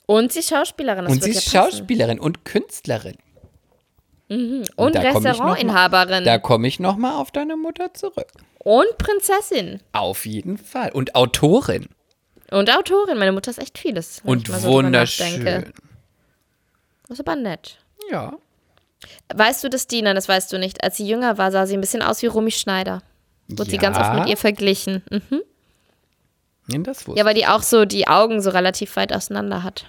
Und 0.05 0.31
sie 0.31 0.39
ist 0.39 0.49
Schauspielerin. 0.49 1.05
Das 1.05 1.13
und 1.13 1.23
sie 1.23 1.31
ist 1.31 1.51
ja. 1.51 1.63
Schauspielerin 1.63 2.19
und 2.19 2.45
Künstlerin. 2.45 3.17
Und 4.29 4.95
ich 4.95 5.01
noch 5.03 5.19
mal- 5.21 5.29
Restaurantinhaberin. 5.29 6.23
Da 6.23 6.37
komme 6.37 6.67
ich 6.67 6.79
noch 6.79 6.97
mal 6.97 7.15
auf 7.19 7.31
deine 7.31 7.57
Mutter 7.57 7.93
zurück. 7.93 8.27
Und 8.59 8.97
Prinzessin. 8.97 9.79
Auf 9.93 10.25
jeden 10.25 10.57
Fall. 10.57 10.91
Und 10.91 11.15
Autorin. 11.15 11.87
Und 12.51 12.69
Autorin. 12.69 13.17
Meine 13.17 13.31
Mutter 13.31 13.49
ist 13.51 13.57
echt 13.59 13.77
vieles. 13.77 14.21
Und 14.23 14.47
so 14.47 14.61
wunderschön. 14.63 15.45
Das 17.07 17.19
ist 17.19 17.19
aber 17.27 17.35
nett. 17.35 17.77
Ja. 18.11 18.33
Weißt 19.33 19.63
du, 19.63 19.69
dass 19.69 19.87
die, 19.87 20.01
nein, 20.01 20.15
das 20.15 20.27
weißt 20.27 20.51
du 20.53 20.59
nicht, 20.59 20.83
als 20.83 20.97
sie 20.97 21.07
jünger 21.07 21.37
war, 21.37 21.51
sah 21.51 21.65
sie 21.65 21.75
ein 21.75 21.81
bisschen 21.81 22.01
aus 22.01 22.21
wie 22.21 22.27
Romy 22.27 22.51
Schneider. 22.51 23.01
Wurde 23.47 23.71
sie 23.71 23.77
ganz 23.77 23.97
oft 23.97 24.13
mit 24.13 24.27
ihr 24.29 24.37
verglichen. 24.37 25.01
Mhm. 25.09 25.41
Ja, 26.71 26.77
das 26.79 27.07
wusste, 27.07 27.17
Ja, 27.19 27.25
weil 27.25 27.33
die 27.33 27.47
auch 27.47 27.63
so 27.63 27.85
die 27.85 28.07
Augen 28.07 28.41
so 28.41 28.51
relativ 28.51 28.95
weit 28.95 29.11
auseinander 29.13 29.63
hat. 29.63 29.85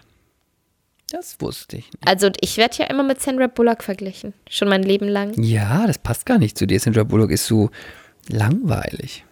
Das 1.11 1.41
wusste 1.41 1.77
ich 1.77 1.85
nicht. 1.93 2.07
Also 2.09 2.31
ich 2.41 2.57
werde 2.57 2.77
ja 2.79 2.87
immer 2.87 3.03
mit 3.03 3.21
Sandra 3.21 3.47
Bullock 3.47 3.83
verglichen. 3.83 4.33
Schon 4.49 4.69
mein 4.69 4.83
Leben 4.83 5.09
lang. 5.09 5.35
Ja, 5.43 5.87
das 5.87 5.99
passt 5.99 6.27
gar 6.27 6.39
nicht 6.39 6.57
zu 6.57 6.67
dir. 6.67 6.81
Sandra 6.81 7.05
Bullock 7.05 7.31
ist 7.31 7.47
so 7.47 7.71
langweilig. 8.29 9.25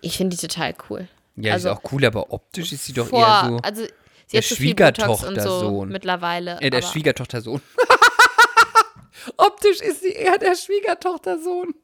Ich 0.00 0.16
finde 0.16 0.36
die 0.36 0.46
total 0.46 0.74
cool. 0.90 1.08
Ja, 1.36 1.54
Also 1.54 1.68
die 1.68 1.72
ist 1.74 1.78
auch 1.84 1.92
cool, 1.92 2.04
aber 2.04 2.32
optisch 2.32 2.72
ist 2.72 2.84
sie 2.84 2.92
doch 2.92 3.06
Vor, 3.08 3.20
eher 3.20 3.46
so. 3.48 3.56
also 3.58 3.82
sie 3.82 3.88
der 4.32 4.40
hat 4.42 4.48
so 4.48 4.54
Schwiegertochtersohn. 4.56 5.88
mittlerweile. 5.88 6.58
äh, 6.60 6.70
der 6.70 6.82
Schwiegertochtersohn. 6.82 7.60
optisch 9.36 9.80
ist 9.80 10.00
sie 10.02 10.12
eher 10.12 10.38
der 10.38 10.54
Schwiegertochtersohn. 10.56 11.74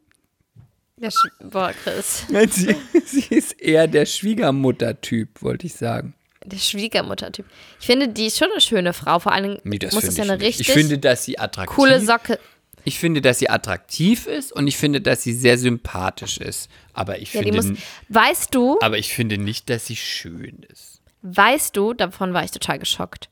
der 0.96 1.10
Sch 1.10 1.28
Boah, 1.42 1.72
Chris. 1.82 2.24
Nein, 2.30 2.48
sie, 2.48 2.76
sie 3.04 3.34
ist 3.34 3.60
eher 3.60 3.86
der 3.86 4.06
Schwiegermuttertyp, 4.06 5.42
wollte 5.42 5.66
ich 5.66 5.74
sagen. 5.74 6.14
Der 6.44 6.58
Schwiegermuttertyp. 6.58 7.46
Ich 7.80 7.86
finde, 7.86 8.08
die 8.08 8.26
ist 8.26 8.38
schon 8.38 8.50
eine 8.52 8.60
schöne 8.60 8.92
Frau. 8.92 9.18
Vor 9.18 9.32
allem 9.32 9.58
Nee, 9.64 9.78
das 9.78 9.94
muss 9.94 10.04
es 10.04 10.16
ja 10.16 10.24
ich 10.24 10.30
eine 10.30 10.38
nicht. 10.38 10.46
richtig 10.48 10.68
Ich 10.68 10.74
finde, 10.74 10.98
dass 10.98 11.24
sie 11.24 11.38
attraktiv 11.38 11.74
coole 11.76 12.00
Socke. 12.00 12.38
Ich 12.86 12.98
finde, 12.98 13.22
dass 13.22 13.38
sie 13.38 13.48
attraktiv 13.48 14.26
ist 14.26 14.52
und 14.52 14.66
ich 14.68 14.76
finde, 14.76 15.00
dass 15.00 15.22
sie 15.22 15.32
sehr 15.32 15.56
sympathisch 15.56 16.36
ist. 16.36 16.68
Aber 16.92 17.18
ich 17.18 17.32
Ja, 17.32 17.40
finde, 17.42 17.56
muss. 17.62 17.78
Weißt 18.10 18.54
du, 18.54 18.78
aber 18.82 18.98
ich 18.98 19.14
finde 19.14 19.38
nicht, 19.38 19.70
dass 19.70 19.86
sie 19.86 19.96
schön 19.96 20.66
ist. 20.70 21.00
weißt 21.22 21.74
du, 21.76 21.94
davon 21.94 22.34
war 22.34 22.44
ich 22.44 22.50
total 22.50 22.78
geschockt, 22.78 23.30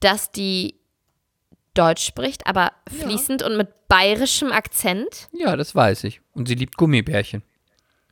dass 0.00 0.30
die 0.32 0.74
Deutsch 1.72 2.04
spricht, 2.04 2.46
aber 2.46 2.72
fließend 2.88 3.42
und 3.42 3.56
mit 3.56 3.68
bayerischem 3.88 4.52
Akzent. 4.52 5.28
Ja, 5.32 5.56
das 5.56 5.74
weiß 5.74 6.04
ich. 6.04 6.20
Und 6.32 6.48
sie 6.48 6.54
liebt 6.54 6.76
Gummibärchen. 6.76 7.42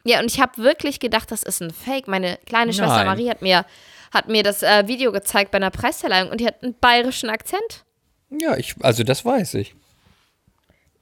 Ja, 0.05 0.21
und 0.21 0.27
ich 0.31 0.41
habe 0.41 0.59
wirklich 0.59 1.01
gedacht, 1.01 1.31
das 1.31 1.43
ist 1.43 1.61
ein 1.63 1.71
Fake. 1.71 2.09
Meine 2.09 2.39
kleine 2.47 2.73
Schwester 2.73 2.97
Nein. 2.97 3.07
Marie 3.07 3.31
hat 3.31 3.43
mir, 3.43 3.65
hat 4.13 4.29
mir 4.29 4.43
das 4.43 4.63
äh, 4.63 4.87
Video 4.87 5.13
gezeigt 5.13 5.51
bei 5.51 5.57
einer 5.57 5.71
Preisverleihung 5.71 6.31
und 6.31 6.41
die 6.41 6.47
hat 6.47 6.63
einen 6.63 6.75
bayerischen 6.79 7.31
Akzent. 7.31 7.85
Ja, 8.31 8.57
ich, 8.57 8.75
also 8.81 9.03
das 9.03 9.25
weiß 9.25 9.55
ich. 9.55 9.75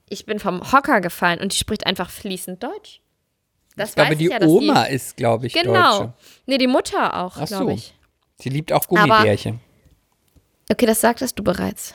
Ich 0.07 0.25
bin 0.25 0.39
vom 0.39 0.71
Hocker 0.71 1.01
gefallen 1.01 1.39
und 1.41 1.53
die 1.53 1.57
spricht 1.57 1.85
einfach 1.85 2.09
fließend 2.09 2.63
Deutsch. 2.63 3.01
Das 3.75 3.89
Ich 3.89 3.95
glaube, 3.95 4.11
weiß 4.11 4.17
die 4.19 4.25
ich 4.25 4.31
ja, 4.31 4.41
Oma 4.45 4.83
ist, 4.83 5.17
glaube 5.17 5.47
ich, 5.47 5.53
Die, 5.53 5.59
genau. 5.59 5.99
Deutsche. 5.99 6.13
Nee, 6.45 6.57
die 6.57 6.67
Mutter 6.67 7.23
auch, 7.23 7.35
Ach 7.37 7.47
so. 7.47 7.57
glaube 7.57 7.73
ich. 7.73 7.93
Sie 8.37 8.49
liebt 8.49 8.71
auch 8.71 8.87
Gummibärchen. 8.87 9.59
Okay, 10.71 10.85
das 10.85 11.01
sagtest 11.01 11.37
du 11.39 11.43
bereits. 11.43 11.93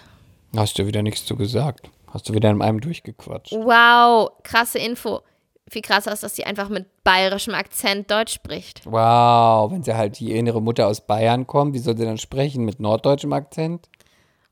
Hast 0.56 0.78
du 0.78 0.86
wieder 0.86 1.02
nichts 1.02 1.24
zu 1.24 1.36
gesagt. 1.36 1.90
Hast 2.12 2.28
du 2.28 2.34
wieder 2.34 2.50
in 2.50 2.60
einem 2.62 2.80
durchgequatscht. 2.80 3.52
Wow, 3.52 4.30
krasse 4.42 4.78
Info. 4.78 5.22
Viel 5.70 5.82
krasser 5.82 6.12
ist, 6.12 6.22
dass 6.22 6.34
sie 6.34 6.44
einfach 6.44 6.68
mit 6.68 6.86
bayerischem 7.04 7.54
Akzent 7.54 8.10
Deutsch 8.10 8.32
spricht. 8.32 8.80
Wow, 8.84 9.70
wenn 9.70 9.82
sie 9.82 9.94
halt 9.94 10.18
die 10.18 10.32
innere 10.32 10.62
Mutter 10.62 10.86
aus 10.86 11.00
Bayern 11.06 11.46
kommt, 11.46 11.74
wie 11.74 11.78
soll 11.78 11.96
sie 11.96 12.04
dann 12.04 12.18
sprechen? 12.18 12.64
Mit 12.64 12.80
norddeutschem 12.80 13.32
Akzent? 13.32 13.88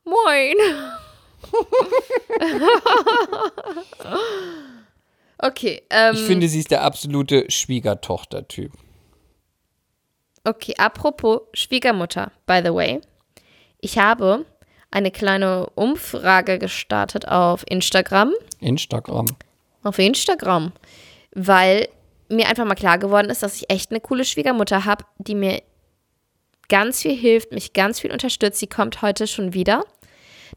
Moin. 0.04 0.54
okay, 5.38 5.82
ähm, 5.90 6.14
Ich 6.14 6.22
finde, 6.22 6.48
sie 6.48 6.60
ist 6.60 6.70
der 6.70 6.82
absolute 6.82 7.50
Schwiegertochter-Typ. 7.50 8.72
okay, 10.44 10.74
apropos 10.78 11.40
Schwiegermutter, 11.54 12.30
by 12.46 12.60
the 12.64 12.72
way. 12.74 13.00
Ich 13.80 13.98
habe 13.98 14.44
eine 14.90 15.10
kleine 15.10 15.68
Umfrage 15.74 16.58
gestartet 16.58 17.28
auf 17.28 17.64
Instagram. 17.68 18.32
Instagram. 18.60 19.26
Auf 19.82 19.98
Instagram. 19.98 20.72
Weil 21.39 21.89
mir 22.28 22.49
einfach 22.49 22.64
mal 22.64 22.74
klar 22.74 22.99
geworden 22.99 23.28
ist, 23.28 23.43
dass 23.43 23.57
ich 23.57 23.70
echt 23.70 23.91
eine 23.91 24.01
coole 24.01 24.24
Schwiegermutter 24.24 24.87
habe, 24.87 25.05
die 25.18 25.34
mir 25.34 25.62
ganz 26.68 27.03
viel 27.03 27.14
hilft, 27.14 27.53
mich 27.53 27.74
ganz 27.74 28.01
viel 28.01 28.11
unterstützt. 28.11 28.59
Sie 28.59 28.66
kommt 28.66 29.03
heute 29.03 29.26
schon 29.26 29.53
wieder 29.53 29.84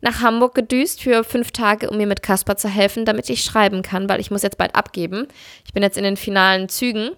nach 0.01 0.21
Hamburg 0.21 0.55
gedüst 0.55 1.01
für 1.01 1.23
fünf 1.23 1.51
Tage, 1.51 1.89
um 1.89 1.97
mir 1.97 2.07
mit 2.07 2.23
Kasper 2.23 2.55
zu 2.55 2.69
helfen, 2.69 3.03
damit 3.05 3.29
ich 3.29 3.43
schreiben 3.43 3.81
kann, 3.81 4.07
weil 4.07 4.21
ich 4.21 4.31
muss 4.31 4.41
jetzt 4.43 4.57
bald 4.57 4.75
abgeben. 4.75 5.27
Ich 5.65 5.73
bin 5.73 5.83
jetzt 5.83 5.97
in 5.97 6.03
den 6.03 6.17
finalen 6.17 6.69
Zügen 6.69 7.11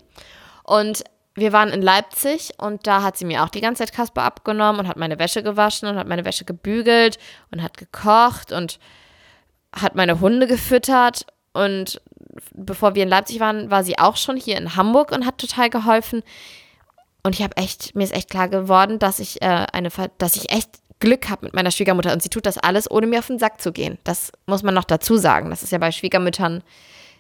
und 0.64 1.04
wir 1.36 1.54
waren 1.54 1.70
in 1.70 1.82
Leipzig 1.82 2.54
und 2.58 2.88
da 2.88 3.04
hat 3.04 3.18
sie 3.18 3.26
mir 3.26 3.44
auch 3.44 3.50
die 3.50 3.62
ganze 3.62 3.84
Zeit 3.84 3.94
Kasper 3.94 4.24
abgenommen 4.24 4.82
und 4.82 4.88
hat 4.88 4.98
meine 4.98 5.20
Wäsche 5.20 5.44
gewaschen 5.44 5.88
und 5.88 5.96
hat 5.96 6.08
meine 6.08 6.26
Wäsche 6.26 6.44
gebügelt 6.44 7.20
und 7.52 7.62
hat 7.62 7.78
gekocht 7.78 8.52
und 8.52 8.80
hat 9.74 9.96
meine 9.96 10.20
Hunde 10.20 10.48
gefüttert 10.48 11.26
und 11.54 12.02
bevor 12.54 12.96
wir 12.96 13.04
in 13.04 13.10
Leipzig 13.10 13.40
waren, 13.40 13.72
war 13.72 13.84
sie 13.84 13.98
auch 13.98 14.18
schon 14.18 14.38
hier 14.38 14.58
in 14.58 14.76
Hamburg 14.76 15.12
und 15.12 15.26
hat 15.26 15.38
total 15.38 15.70
geholfen. 15.70 16.24
Und 17.24 17.36
ich 17.36 17.44
habe 17.44 17.58
echt, 17.58 17.96
mir 17.96 18.04
ist 18.04 18.14
echt 18.14 18.30
klar 18.30 18.50
geworden, 18.50 19.00
dass 19.00 19.20
ich 19.20 19.42
äh, 19.42 19.68
eine, 19.72 19.90
dass 20.18 20.36
ich 20.36 20.52
echt 20.52 20.70
Glück 21.00 21.30
habe 21.30 21.46
mit 21.46 21.54
meiner 21.54 21.72
Schwiegermutter 21.72 22.14
und 22.14 22.24
sie 22.24 22.30
tut 22.30 22.46
das 22.46 22.58
alles, 22.58 22.90
ohne 22.90 23.08
mir 23.08 23.20
auf 23.20 23.28
den 23.28 23.40
Sack 23.40 23.62
zu 23.62 23.72
gehen. 23.72 23.98
Das 24.04 24.32
muss 24.46 24.64
man 24.64 24.74
noch 24.74 24.84
dazu 24.84 25.18
sagen. 25.18 25.50
Das 25.50 25.64
ist 25.64 25.72
ja 25.72 25.78
bei 25.78 25.92
Schwiegermüttern 25.92 26.64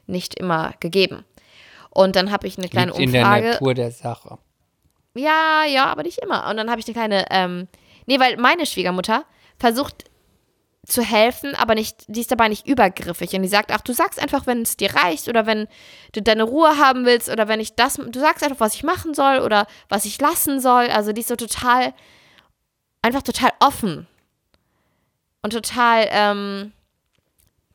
nicht 0.07 0.39
immer 0.39 0.73
gegeben. 0.79 1.25
Und 1.89 2.15
dann 2.15 2.31
habe 2.31 2.47
ich 2.47 2.57
eine 2.57 2.69
kleine 2.69 2.91
Liegt 2.91 3.03
in 3.03 3.11
der 3.11 3.23
Umfrage. 3.23 3.49
Natur 3.49 3.73
der 3.73 3.91
Sache. 3.91 4.37
Ja, 5.13 5.65
ja, 5.67 5.85
aber 5.87 6.03
nicht 6.03 6.19
immer. 6.19 6.49
Und 6.49 6.57
dann 6.57 6.69
habe 6.69 6.79
ich 6.79 6.87
eine 6.87 6.93
kleine, 6.93 7.25
ähm, 7.29 7.67
nee, 8.05 8.19
weil 8.19 8.37
meine 8.37 8.65
Schwiegermutter 8.65 9.25
versucht 9.59 10.05
zu 10.85 11.03
helfen, 11.03 11.55
aber 11.55 11.75
nicht, 11.75 12.05
die 12.07 12.21
ist 12.21 12.31
dabei 12.31 12.47
nicht 12.47 12.67
übergriffig. 12.67 13.33
Und 13.33 13.43
die 13.43 13.47
sagt, 13.47 13.71
ach, 13.71 13.81
du 13.81 13.93
sagst 13.93 14.19
einfach, 14.19 14.47
wenn 14.47 14.63
es 14.63 14.77
dir 14.77 14.93
reicht 14.95 15.27
oder 15.27 15.45
wenn 15.45 15.67
du 16.11 16.21
deine 16.21 16.43
Ruhe 16.43 16.77
haben 16.77 17.05
willst 17.05 17.29
oder 17.29 17.47
wenn 17.47 17.59
ich 17.59 17.75
das, 17.75 17.95
du 17.95 18.19
sagst 18.19 18.43
einfach, 18.43 18.59
was 18.59 18.73
ich 18.73 18.83
machen 18.83 19.13
soll 19.13 19.39
oder 19.39 19.67
was 19.89 20.05
ich 20.05 20.19
lassen 20.19 20.59
soll. 20.59 20.87
Also 20.89 21.13
die 21.13 21.21
ist 21.21 21.27
so 21.27 21.35
total, 21.35 21.93
einfach 23.03 23.21
total 23.21 23.51
offen 23.59 24.07
und 25.43 25.53
total, 25.53 26.07
ähm, 26.09 26.71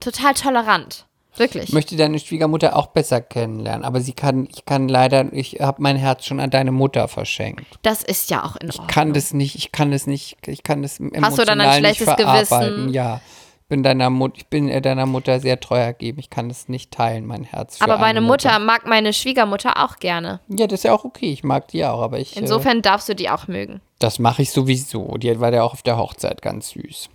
total 0.01 0.35
tolerant. 0.35 1.06
Wirklich. 1.39 1.65
Ich 1.65 1.73
möchte 1.73 1.97
deine 1.97 2.19
Schwiegermutter 2.19 2.77
auch 2.77 2.87
besser 2.89 3.21
kennenlernen, 3.21 3.85
aber 3.85 4.01
sie 4.01 4.13
kann, 4.13 4.49
ich 4.55 4.65
kann 4.65 4.89
leider, 4.89 5.33
ich 5.33 5.61
habe 5.61 5.83
mein 5.83 5.97
Herz 5.97 6.25
schon 6.25 6.41
an 6.41 6.51
deine 6.51 6.73
Mutter 6.73 7.09
verschenkt. 7.09 7.65
Das 7.83 8.03
ist 8.03 8.31
ja 8.31 8.45
auch 8.45 8.57
in 8.57 8.69
Ordnung. 8.71 8.87
Ich 8.89 8.95
kann 8.95 9.13
das 9.13 9.33
nicht, 9.35 9.55
ich 9.57 9.73
kann 9.73 9.91
das 9.91 10.07
nicht, 10.07 10.37
ich 10.47 10.63
kann 10.63 10.83
das 10.83 10.99
emotional 11.01 11.23
Hast 11.31 11.39
du 11.39 11.45
dann 11.45 11.61
ein 11.61 11.69
nicht 11.83 11.97
schlechtes 11.99 12.05
verarbeiten. 12.15 12.77
Gewissen? 12.77 12.93
Ja, 12.95 13.21
ich 13.63 13.69
bin 13.69 13.83
deiner 13.83 14.11
Mut, 14.11 14.35
ich 14.37 14.47
bin 14.47 14.69
äh, 14.69 14.81
deiner 14.81 15.07
Mutter 15.07 15.41
sehr 15.41 15.59
treu 15.59 15.79
ergeben. 15.79 16.21
Ich 16.21 16.31
kann 16.31 16.49
das 16.49 16.69
nicht 16.69 16.93
teilen, 16.93 17.27
mein 17.27 17.43
Herz. 17.43 17.79
Aber 17.81 17.95
eine 17.95 18.01
meine 18.01 18.21
Mutter 18.21 18.59
mag 18.61 18.87
meine 18.87 19.13
Schwiegermutter 19.13 19.83
auch 19.85 19.97
gerne. 19.97 20.39
Ja, 20.49 20.67
das 20.69 20.81
ist 20.81 20.85
ja 20.85 20.93
auch 20.93 21.05
okay. 21.05 21.33
Ich 21.33 21.43
mag 21.43 21.67
die 21.69 21.85
auch, 21.85 22.01
aber 22.01 22.21
ich. 22.21 22.37
äh, 22.37 22.41
Insofern 22.41 22.81
darfst 22.81 23.09
du 23.09 23.15
die 23.17 23.29
auch 23.29 23.49
mögen. 23.49 23.81
das 23.99 24.21
mache 24.21 24.43
ich 24.43 24.53
sowieso. 24.53 25.17
Die 25.19 25.41
war 25.41 25.53
ja 25.53 25.65
auch 25.65 25.73
auf 25.73 25.83
der 25.83 25.99
Hochzeit 25.99 26.43
ganz 26.43 26.69
süß. 26.71 27.09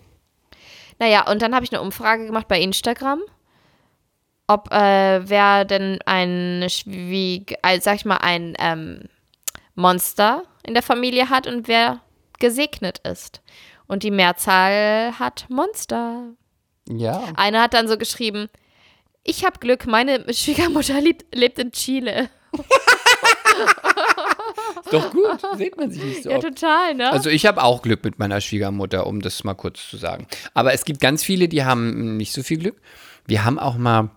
Naja, 1.00 1.28
und 1.32 1.42
dann 1.42 1.56
habe 1.56 1.66
ich 1.66 1.72
eine 1.72 1.82
Umfrage 1.82 2.26
gemacht 2.28 2.48
bei 2.48 2.60
Instagram, 2.62 3.22
ob 4.54 4.72
äh, 4.72 5.28
wer 5.30 5.66
denn 5.66 6.00
ein 6.06 6.66
Schwieg, 6.70 7.56
also 7.62 7.82
sag 7.84 7.96
ich 7.96 8.06
mal, 8.06 8.18
ein 8.18 8.56
ähm, 8.60 9.04
Monster 9.76 10.44
in 10.64 10.74
der 10.74 10.84
Familie 10.84 11.30
hat 11.30 11.48
und 11.48 11.68
wer 11.68 12.00
gesegnet 12.40 13.00
ist. 13.00 13.42
Und 13.88 14.04
die 14.04 14.12
Mehrzahl 14.12 15.14
hat 15.20 15.46
Monster. 15.50 16.24
Ja. 16.90 17.24
Einer 17.36 17.62
hat 17.64 17.74
dann 17.74 17.88
so 17.88 17.98
geschrieben, 17.98 18.50
ich 19.24 19.46
habe 19.46 19.60
Glück, 19.60 19.86
meine 19.86 20.26
Schwiegermutter 20.34 21.00
lebt, 21.02 21.36
lebt 21.36 21.60
in 21.60 21.72
Chile. 21.72 22.30
Doch 24.92 25.12
gut, 25.12 25.40
sieht 25.58 25.78
man 25.78 25.92
sich 25.92 26.04
nicht 26.04 26.24
so 26.24 26.30
Ja, 26.32 26.38
oft. 26.38 26.46
total, 26.48 26.96
ne? 26.96 27.12
Also 27.12 27.30
ich 27.30 27.46
habe 27.46 27.64
auch 27.64 27.82
Glück 27.82 28.04
mit 28.04 28.20
meiner 28.20 28.42
Schwiegermutter, 28.42 29.08
um 29.08 29.22
das 29.22 29.44
mal 29.44 29.54
kurz 29.54 29.90
zu 29.90 29.98
sagen. 29.98 30.28
Aber 30.54 30.74
es 30.74 30.84
gibt 30.86 31.00
ganz 31.00 31.24
viele, 31.24 31.48
die 31.48 31.64
haben 31.64 32.18
nicht 32.18 32.34
so 32.34 32.44
viel 32.44 32.58
Glück. 32.58 32.82
Wir 33.28 33.46
haben 33.46 33.60
auch 33.60 33.78
mal, 33.78 34.10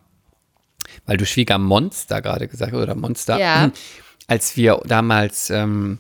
weil 1.07 1.17
du 1.17 1.27
Schwiegermonster 1.27 2.23
gerade 2.23 2.49
gesagt 2.49 2.73
hast, 2.73 2.81
oder 2.83 2.95
Monster, 2.95 3.39
Ja. 3.39 3.71
als 4.27 4.57
wir 4.57 4.81
damals 4.87 5.51
ähm, 5.51 5.99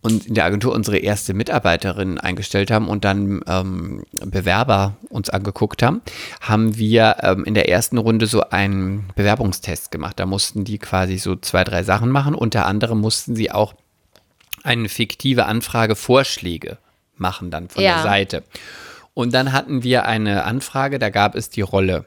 und 0.00 0.26
in 0.26 0.34
der 0.34 0.44
Agentur 0.44 0.72
unsere 0.72 0.98
erste 0.98 1.34
Mitarbeiterin 1.34 2.18
eingestellt 2.18 2.70
haben 2.70 2.86
und 2.88 3.04
dann 3.04 3.40
ähm, 3.48 4.04
Bewerber 4.24 4.96
uns 5.08 5.30
angeguckt 5.30 5.82
haben, 5.82 6.00
haben 6.40 6.76
wir 6.76 7.16
ähm, 7.22 7.44
in 7.44 7.54
der 7.54 7.68
ersten 7.68 7.98
Runde 7.98 8.28
so 8.28 8.42
einen 8.50 9.08
Bewerbungstest 9.16 9.90
gemacht. 9.90 10.20
Da 10.20 10.26
mussten 10.26 10.62
die 10.62 10.78
quasi 10.78 11.18
so 11.18 11.34
zwei, 11.34 11.64
drei 11.64 11.82
Sachen 11.82 12.10
machen. 12.10 12.36
Unter 12.36 12.66
anderem 12.66 13.00
mussten 13.00 13.34
sie 13.34 13.50
auch 13.50 13.74
eine 14.62 14.88
fiktive 14.88 15.46
Anfrage 15.46 15.96
Vorschläge 15.96 16.78
machen 17.16 17.50
dann 17.50 17.68
von 17.68 17.82
Ja. 17.82 17.94
der 17.94 18.02
Seite. 18.04 18.44
Und 19.12 19.34
dann 19.34 19.52
hatten 19.52 19.82
wir 19.82 20.04
eine 20.04 20.44
Anfrage, 20.44 21.00
da 21.00 21.10
gab 21.10 21.34
es 21.34 21.50
die 21.50 21.62
Rolle, 21.62 22.04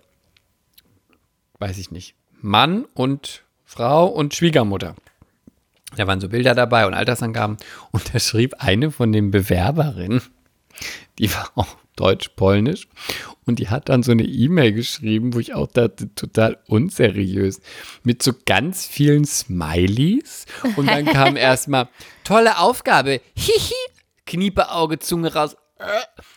weiß 1.59 1.77
ich 1.79 1.91
nicht, 1.91 2.15
Mann 2.41 2.85
und 2.93 3.43
Frau 3.65 4.07
und 4.07 4.33
Schwiegermutter. 4.33 4.95
Da 5.95 6.07
waren 6.07 6.21
so 6.21 6.29
Bilder 6.29 6.55
dabei 6.55 6.85
und 6.85 6.93
Altersangaben. 6.93 7.57
Und 7.91 8.13
da 8.13 8.19
schrieb 8.19 8.55
eine 8.59 8.91
von 8.91 9.11
den 9.11 9.31
Bewerberinnen, 9.31 10.21
die 11.17 11.33
war 11.33 11.51
auch 11.55 11.77
Deutsch-Polnisch. 11.95 12.87
Und 13.45 13.59
die 13.59 13.69
hat 13.69 13.89
dann 13.89 14.03
so 14.03 14.11
eine 14.11 14.23
E-Mail 14.23 14.73
geschrieben, 14.73 15.33
wo 15.33 15.39
ich 15.39 15.53
auch 15.53 15.67
dachte, 15.67 16.13
total 16.13 16.57
unseriös, 16.67 17.61
mit 18.03 18.21
so 18.21 18.33
ganz 18.45 18.85
vielen 18.85 19.25
Smileys. 19.25 20.45
Und 20.75 20.87
dann 20.87 21.05
kam 21.05 21.35
erstmal, 21.35 21.89
tolle 22.23 22.59
Aufgabe, 22.59 23.21
hihi, 23.35 23.73
Kniepe, 24.25 24.71
Auge, 24.71 24.99
Zunge 24.99 25.33
raus. 25.33 25.57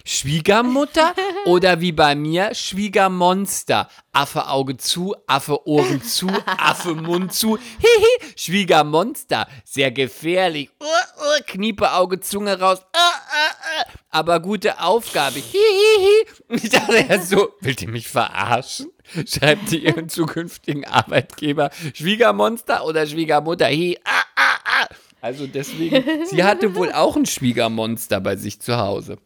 Schwiegermutter 0.05 1.15
oder 1.47 1.81
wie 1.81 1.93
bei 1.93 2.15
mir 2.15 2.55
Schwiegermonster. 2.55 3.89
Affe 4.13 4.47
Auge 4.49 4.77
zu, 4.77 5.17
Affe 5.27 5.67
Ohren 5.67 6.03
zu, 6.03 6.29
Affe 6.47 6.95
Mund 6.95 7.33
zu. 7.33 7.57
Hihi, 7.57 8.35
Schwiegermonster. 8.37 9.49
Sehr 9.65 9.91
gefährlich. 9.91 10.71
Uh, 10.81 10.85
uh, 10.85 11.43
Kniepe 11.47 11.93
Auge 11.93 12.21
Zunge 12.21 12.59
raus. 12.59 12.81
Uh, 12.81 12.99
uh, 12.99 13.91
uh. 13.91 13.99
Aber 14.11 14.41
gute 14.41 14.81
Aufgabe. 14.81 15.41
Hihihi. 15.41 16.27
Ich 16.49 16.69
dachte 16.69 17.07
ja 17.09 17.21
so, 17.21 17.55
willt 17.61 17.83
ihr 17.83 17.89
mich 17.89 18.09
verarschen? 18.09 18.91
Schreibt 19.27 19.73
ihr 19.73 19.81
ihren 19.81 20.09
zukünftigen 20.09 20.85
Arbeitgeber 20.85 21.71
Schwiegermonster 21.95 22.85
oder 22.85 23.07
Schwiegermutter? 23.07 23.67
Hi, 23.67 23.99
ah, 24.05 24.23
ah, 24.37 24.59
ah. 24.65 24.89
Also 25.21 25.47
deswegen, 25.47 26.27
sie 26.27 26.43
hatte 26.45 26.75
wohl 26.75 26.93
auch 26.93 27.17
ein 27.17 27.27
Schwiegermonster 27.27 28.21
bei 28.21 28.37
sich 28.37 28.61
zu 28.61 28.77
Hause. 28.77 29.19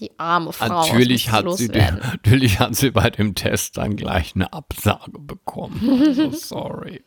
Die 0.00 0.10
arme 0.18 0.52
Frau. 0.52 0.66
Natürlich 0.80 1.30
hat, 1.30 1.40
sie, 1.56 1.66
loswerden? 1.66 2.00
natürlich 2.12 2.58
hat 2.58 2.74
sie 2.74 2.90
bei 2.90 3.10
dem 3.10 3.34
Test 3.34 3.76
dann 3.76 3.96
gleich 3.96 4.34
eine 4.34 4.52
Absage 4.52 5.12
bekommen. 5.18 6.04
Also 6.06 6.30
sorry. 6.32 7.04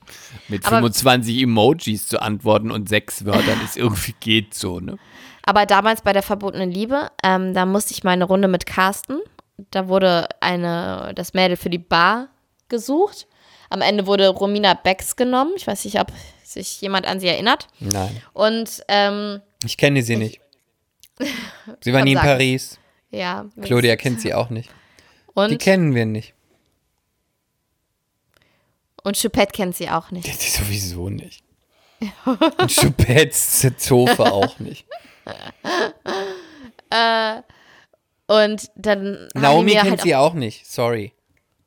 Mit 0.48 0.66
Aber- 0.66 0.78
25 0.78 1.42
Emojis 1.42 2.08
zu 2.08 2.22
antworten 2.22 2.70
und 2.70 2.88
sechs 2.88 3.26
Wörtern 3.26 3.60
ist 3.66 3.78
irgendwie 3.78 4.14
geht 4.20 4.54
so, 4.54 4.80
ne? 4.80 4.98
Aber 5.46 5.66
damals 5.66 6.02
bei 6.04 6.14
der 6.14 6.24
verbotenen 6.24 6.72
Liebe, 6.72 7.10
ähm, 7.24 7.54
da 7.54 7.66
musste 7.66 7.94
ich 7.94 8.04
meine 8.04 8.24
Runde 8.26 8.48
mit 8.48 8.66
Carsten. 8.66 9.20
Da 9.72 9.88
wurde 9.88 10.28
eine, 10.40 11.12
das 11.16 11.34
Mädel 11.34 11.58
für 11.58 11.70
die 11.70 11.80
Bar 11.80 12.30
gesucht. 12.70 13.28
Am 13.70 13.82
Ende 13.82 14.06
wurde 14.06 14.28
Romina 14.30 14.74
Becks 14.76 15.16
genommen. 15.16 15.52
Ich 15.58 15.66
weiß 15.68 15.84
nicht, 15.86 16.00
ob 16.00 16.12
sich 16.44 16.80
jemand 16.80 17.08
an 17.08 17.20
sie 17.20 17.28
erinnert. 17.28 17.68
Nein. 17.80 18.22
Und 18.34 18.84
ähm, 18.88 19.42
Ich 19.66 19.78
kenne 19.78 20.02
sie 20.04 20.16
nicht. 20.16 20.40
Sie 21.82 21.92
war 21.92 22.04
nie 22.04 22.14
in. 22.14 22.20
Paris. 22.20 22.80
Ja. 23.14 23.46
Claudia 23.62 23.96
kennt 23.96 24.22
sie 24.22 24.34
auch 24.34 24.50
nicht. 24.50 24.70
Die 24.70 25.32
Und, 25.40 25.60
kennen 25.60 25.96
wir 25.96 26.06
nicht. 26.06 26.34
und 29.04 29.20
Choupette 29.22 29.52
kennt 29.52 29.76
sie 29.76 29.90
auch 29.90 30.12
nicht. 30.12 30.28
Die 30.28 30.50
sowieso 30.50 31.10
nicht. 31.10 31.44
Und 32.26 32.76
Choupette's 32.76 33.66
Zofe 33.78 34.26
auch 34.32 34.60
nicht. 34.60 34.86
Und 38.28 38.72
dann. 38.76 39.30
die 39.36 39.40
Naomi 39.40 39.72
kennt 39.74 39.90
halt 39.90 40.02
sie 40.02 40.16
auch 40.16 40.34
nicht. 40.34 40.66
Sorry. 40.70 41.14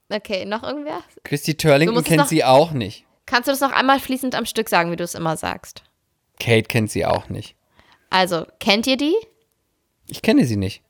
Okay, 0.09 0.45
noch 0.45 0.63
irgendwer? 0.63 1.03
Christy 1.25 1.57
Turlington 1.57 2.05
kennt 2.05 2.19
noch- 2.19 2.29
sie 2.29 2.45
auch 2.45 2.71
nicht. 2.73 3.05
Kannst 3.27 3.49
du 3.49 3.53
das 3.53 3.61
noch 3.61 3.73
einmal 3.73 3.99
fließend 3.99 4.35
am 4.37 4.47
Stück 4.47 4.69
sagen, 4.69 4.93
wie 4.93 4.97
du 4.97 5.03
es 5.05 5.15
immer 5.17 5.37
sagst? 5.37 5.83
Kate 6.39 6.69
kennt 6.69 6.91
sie 6.93 7.05
auch 7.05 7.29
nicht. 7.29 7.57
Also, 8.09 8.47
kennt 8.61 8.87
ihr 8.87 8.97
die? 8.97 9.17
Ich 10.09 10.23
kenne 10.23 10.45
sie 10.45 10.57
nicht. 10.57 10.83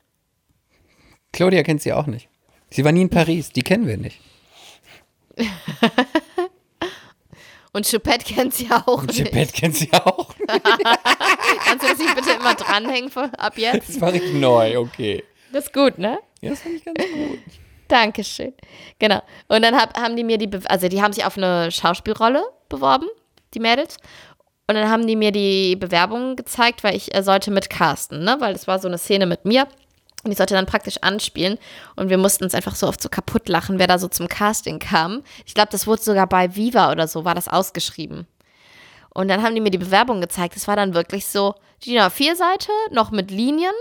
Claudia 1.37 1.61
kennt 1.61 1.83
sie 1.83 1.93
auch 1.93 2.07
nicht. 2.07 2.29
Sie 2.71 2.83
war 2.83 2.91
nie 2.91 3.03
in 3.03 3.11
Paris. 3.11 3.51
Die 3.51 3.61
kennen 3.61 3.85
wir 3.85 3.97
nicht. 3.97 4.19
Und 7.73 7.87
Choupette 7.87 8.25
kennt 8.33 8.55
sie 8.55 8.71
auch 8.71 8.87
Und 9.03 9.09
nicht. 9.09 9.23
Choupette 9.23 9.53
kennt 9.53 9.75
sie 9.75 9.93
auch 9.93 10.35
nicht. 10.39 10.49
Kannst 11.63 11.83
du 11.83 11.89
das 11.89 11.99
nicht 11.99 12.15
bitte 12.15 12.31
immer 12.31 12.55
dranhängen 12.55 13.11
von, 13.11 13.25
ab 13.35 13.55
jetzt? 13.55 13.87
Das 13.87 14.01
war 14.01 14.15
ich 14.15 14.33
neu, 14.33 14.79
okay. 14.79 15.23
Das 15.53 15.65
ist 15.65 15.73
gut, 15.73 15.99
ne? 15.99 16.17
Ja, 16.41 16.49
das 16.49 16.61
fand 16.61 16.73
ich 16.73 16.83
ganz 16.83 16.97
gut. 16.97 17.39
Dankeschön. 17.87 18.53
Genau. 18.97 19.21
Und 19.47 19.61
dann 19.61 19.79
hab, 19.79 19.95
haben 19.95 20.15
die 20.15 20.23
mir 20.23 20.39
die, 20.39 20.47
Be 20.47 20.61
also 20.65 20.87
die 20.87 21.03
haben 21.03 21.13
sich 21.13 21.23
auf 21.23 21.37
eine 21.37 21.69
Schauspielrolle 21.69 22.43
beworben, 22.67 23.05
die 23.53 23.59
Mädels. 23.59 23.97
Und 24.67 24.73
dann 24.73 24.89
haben 24.89 25.05
die 25.05 25.15
mir 25.15 25.31
die 25.31 25.75
Bewerbung 25.75 26.35
gezeigt, 26.35 26.83
weil 26.83 26.95
ich 26.95 27.13
äh, 27.13 27.21
sollte 27.21 27.51
mit 27.51 27.69
casten, 27.69 28.23
ne? 28.23 28.37
Weil 28.39 28.53
das 28.53 28.65
war 28.65 28.79
so 28.79 28.87
eine 28.87 28.97
Szene 28.97 29.27
mit 29.27 29.45
mir. 29.45 29.67
Und 30.27 30.31
ich 30.33 30.37
sollte 30.37 30.53
dann 30.53 30.65
praktisch 30.65 30.97
anspielen. 31.01 31.57
Und 31.95 32.09
wir 32.09 32.17
mussten 32.17 32.43
uns 32.43 32.53
einfach 32.53 32.75
so 32.75 32.87
oft 32.87 33.01
so 33.01 33.09
kaputt 33.09 33.47
lachen, 33.47 33.79
wer 33.79 33.87
da 33.87 33.97
so 33.97 34.07
zum 34.09 34.27
Casting 34.27 34.79
kam. 34.79 35.23
Ich 35.45 35.53
glaube, 35.53 35.69
das 35.71 35.87
wurde 35.87 36.01
sogar 36.01 36.27
bei 36.27 36.55
Viva 36.55 36.91
oder 36.91 37.07
so, 37.07 37.23
war 37.25 37.33
das 37.33 37.47
ausgeschrieben. 37.47 38.27
Und 39.13 39.29
dann 39.29 39.41
haben 39.41 39.55
die 39.55 39.61
mir 39.61 39.71
die 39.71 39.77
Bewerbung 39.77 40.21
gezeigt. 40.21 40.55
Das 40.55 40.67
war 40.67 40.75
dann 40.75 40.93
wirklich 40.93 41.25
so 41.25 41.55
DIN 41.85 41.97
A4-Seite, 41.97 42.71
noch 42.91 43.11
mit 43.11 43.31
Linien 43.31 43.73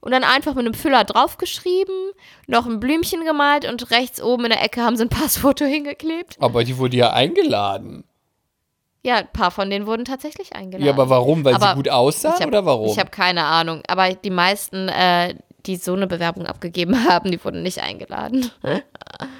und 0.00 0.12
dann 0.12 0.22
einfach 0.22 0.54
mit 0.54 0.64
einem 0.64 0.74
Füller 0.74 1.02
draufgeschrieben, 1.04 2.12
noch 2.46 2.66
ein 2.66 2.78
Blümchen 2.78 3.24
gemalt 3.24 3.68
und 3.68 3.90
rechts 3.90 4.22
oben 4.22 4.44
in 4.44 4.50
der 4.50 4.62
Ecke 4.62 4.82
haben 4.82 4.96
sie 4.96 5.04
ein 5.04 5.08
Passfoto 5.08 5.64
hingeklebt. 5.64 6.36
Aber 6.40 6.62
die 6.62 6.76
wurde 6.78 6.98
ja 6.98 7.10
eingeladen. 7.10 8.04
Ja, 9.06 9.18
ein 9.18 9.32
paar 9.32 9.52
von 9.52 9.70
denen 9.70 9.86
wurden 9.86 10.04
tatsächlich 10.04 10.56
eingeladen. 10.56 10.84
Ja, 10.84 10.92
aber 10.92 11.08
warum? 11.08 11.44
Weil 11.44 11.54
Aber 11.54 11.68
sie 11.68 11.74
gut 11.74 11.88
aussah 11.88 12.34
ich 12.34 12.40
hab, 12.40 12.48
oder 12.48 12.66
warum? 12.66 12.88
Ich 12.88 12.98
habe 12.98 13.10
keine 13.10 13.44
Ahnung. 13.44 13.82
Aber 13.86 14.12
die 14.12 14.30
meisten, 14.30 14.88
äh, 14.88 15.36
die 15.66 15.76
so 15.76 15.94
eine 15.94 16.06
Bewerbung 16.06 16.46
abgegeben 16.46 17.04
haben, 17.08 17.30
die 17.30 17.42
wurden 17.44 17.62
nicht 17.62 17.78
eingeladen. 17.78 18.50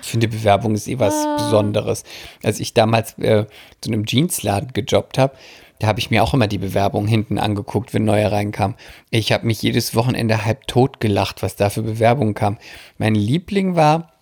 Ich 0.01 0.09
finde, 0.09 0.29
Bewerbung 0.29 0.74
ist 0.74 0.89
eh 0.89 0.99
was 0.99 1.27
Besonderes. 1.37 2.05
Als 2.43 2.61
ich 2.61 2.72
damals 2.72 3.18
äh, 3.18 3.45
zu 3.83 3.91
einem 3.91 4.07
Jeansladen 4.07 4.72
gejobbt 4.72 5.18
habe, 5.18 5.37
da 5.81 5.89
habe 5.89 5.99
ich 5.99 6.11
mir 6.11 6.22
auch 6.22 6.33
immer 6.33 6.47
die 6.47 6.57
Bewerbung 6.57 7.07
hinten 7.07 7.39
angeguckt, 7.39 7.93
wenn 7.93 8.05
neue 8.05 8.31
reinkamen. 8.31 8.77
Ich 9.11 9.33
habe 9.33 9.47
mich 9.47 9.61
jedes 9.61 9.95
Wochenende 9.95 10.47
halb 10.47 10.66
tot 10.66 11.01
gelacht, 11.01 11.43
was 11.43 11.57
da 11.57 11.68
für 11.68 11.83
Bewerbungen 11.83 12.33
kam. 12.33 12.57
Mein 12.97 13.14
Liebling 13.14 13.77
war, 13.77 14.12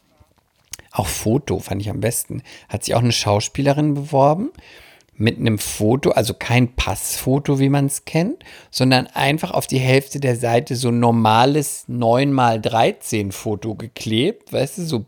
auch 0.90 1.06
Foto 1.06 1.60
fand 1.60 1.82
ich 1.82 1.90
am 1.90 2.00
besten, 2.00 2.42
hat 2.68 2.84
sich 2.84 2.94
auch 2.94 3.02
eine 3.02 3.12
Schauspielerin 3.12 3.94
beworben 3.94 4.50
mit 5.16 5.38
einem 5.38 5.58
Foto, 5.58 6.10
also 6.10 6.34
kein 6.34 6.74
Passfoto, 6.74 7.58
wie 7.58 7.68
man 7.68 7.86
es 7.86 8.04
kennt, 8.04 8.42
sondern 8.70 9.06
einfach 9.06 9.52
auf 9.52 9.66
die 9.66 9.78
Hälfte 9.78 10.20
der 10.20 10.36
Seite 10.36 10.76
so 10.76 10.88
ein 10.88 11.00
normales 11.00 11.86
9x13 11.88 13.32
Foto 13.32 13.74
geklebt, 13.74 14.52
weißt 14.52 14.78
du, 14.78 14.82
so. 14.86 15.06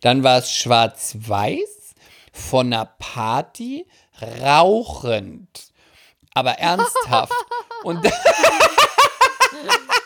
Dann 0.00 0.22
war 0.22 0.38
es 0.38 0.52
schwarz-weiß 0.52 1.94
von 2.32 2.72
einer 2.72 2.86
Party 2.86 3.86
rauchend, 4.42 5.72
aber 6.34 6.52
ernsthaft. 6.52 7.32
Und 7.82 8.04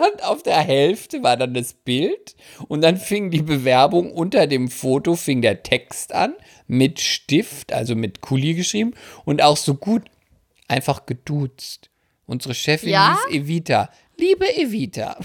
dann, 0.00 0.20
auf 0.28 0.42
der 0.42 0.58
Hälfte 0.58 1.22
war 1.22 1.36
dann 1.36 1.54
das 1.54 1.72
Bild 1.74 2.36
und 2.68 2.82
dann 2.82 2.96
fing 2.96 3.30
die 3.30 3.42
Bewerbung 3.42 4.12
unter 4.12 4.46
dem 4.46 4.68
Foto 4.68 5.16
fing 5.16 5.42
der 5.42 5.62
Text 5.62 6.12
an 6.12 6.34
mit 6.66 7.00
Stift, 7.00 7.72
also 7.72 7.94
mit 7.94 8.20
Kuli 8.20 8.54
geschrieben 8.54 8.94
und 9.24 9.42
auch 9.42 9.56
so 9.56 9.74
gut 9.74 10.02
einfach 10.68 11.06
geduzt. 11.06 11.90
Unsere 12.26 12.54
Chefin 12.54 12.90
Ja? 12.90 13.18
hieß 13.28 13.36
Evita. 13.42 13.90
Liebe 14.16 14.46
Evita. 14.56 15.18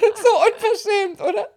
so 0.00 0.28
unverschämt, 0.46 1.20
oder? 1.20 1.48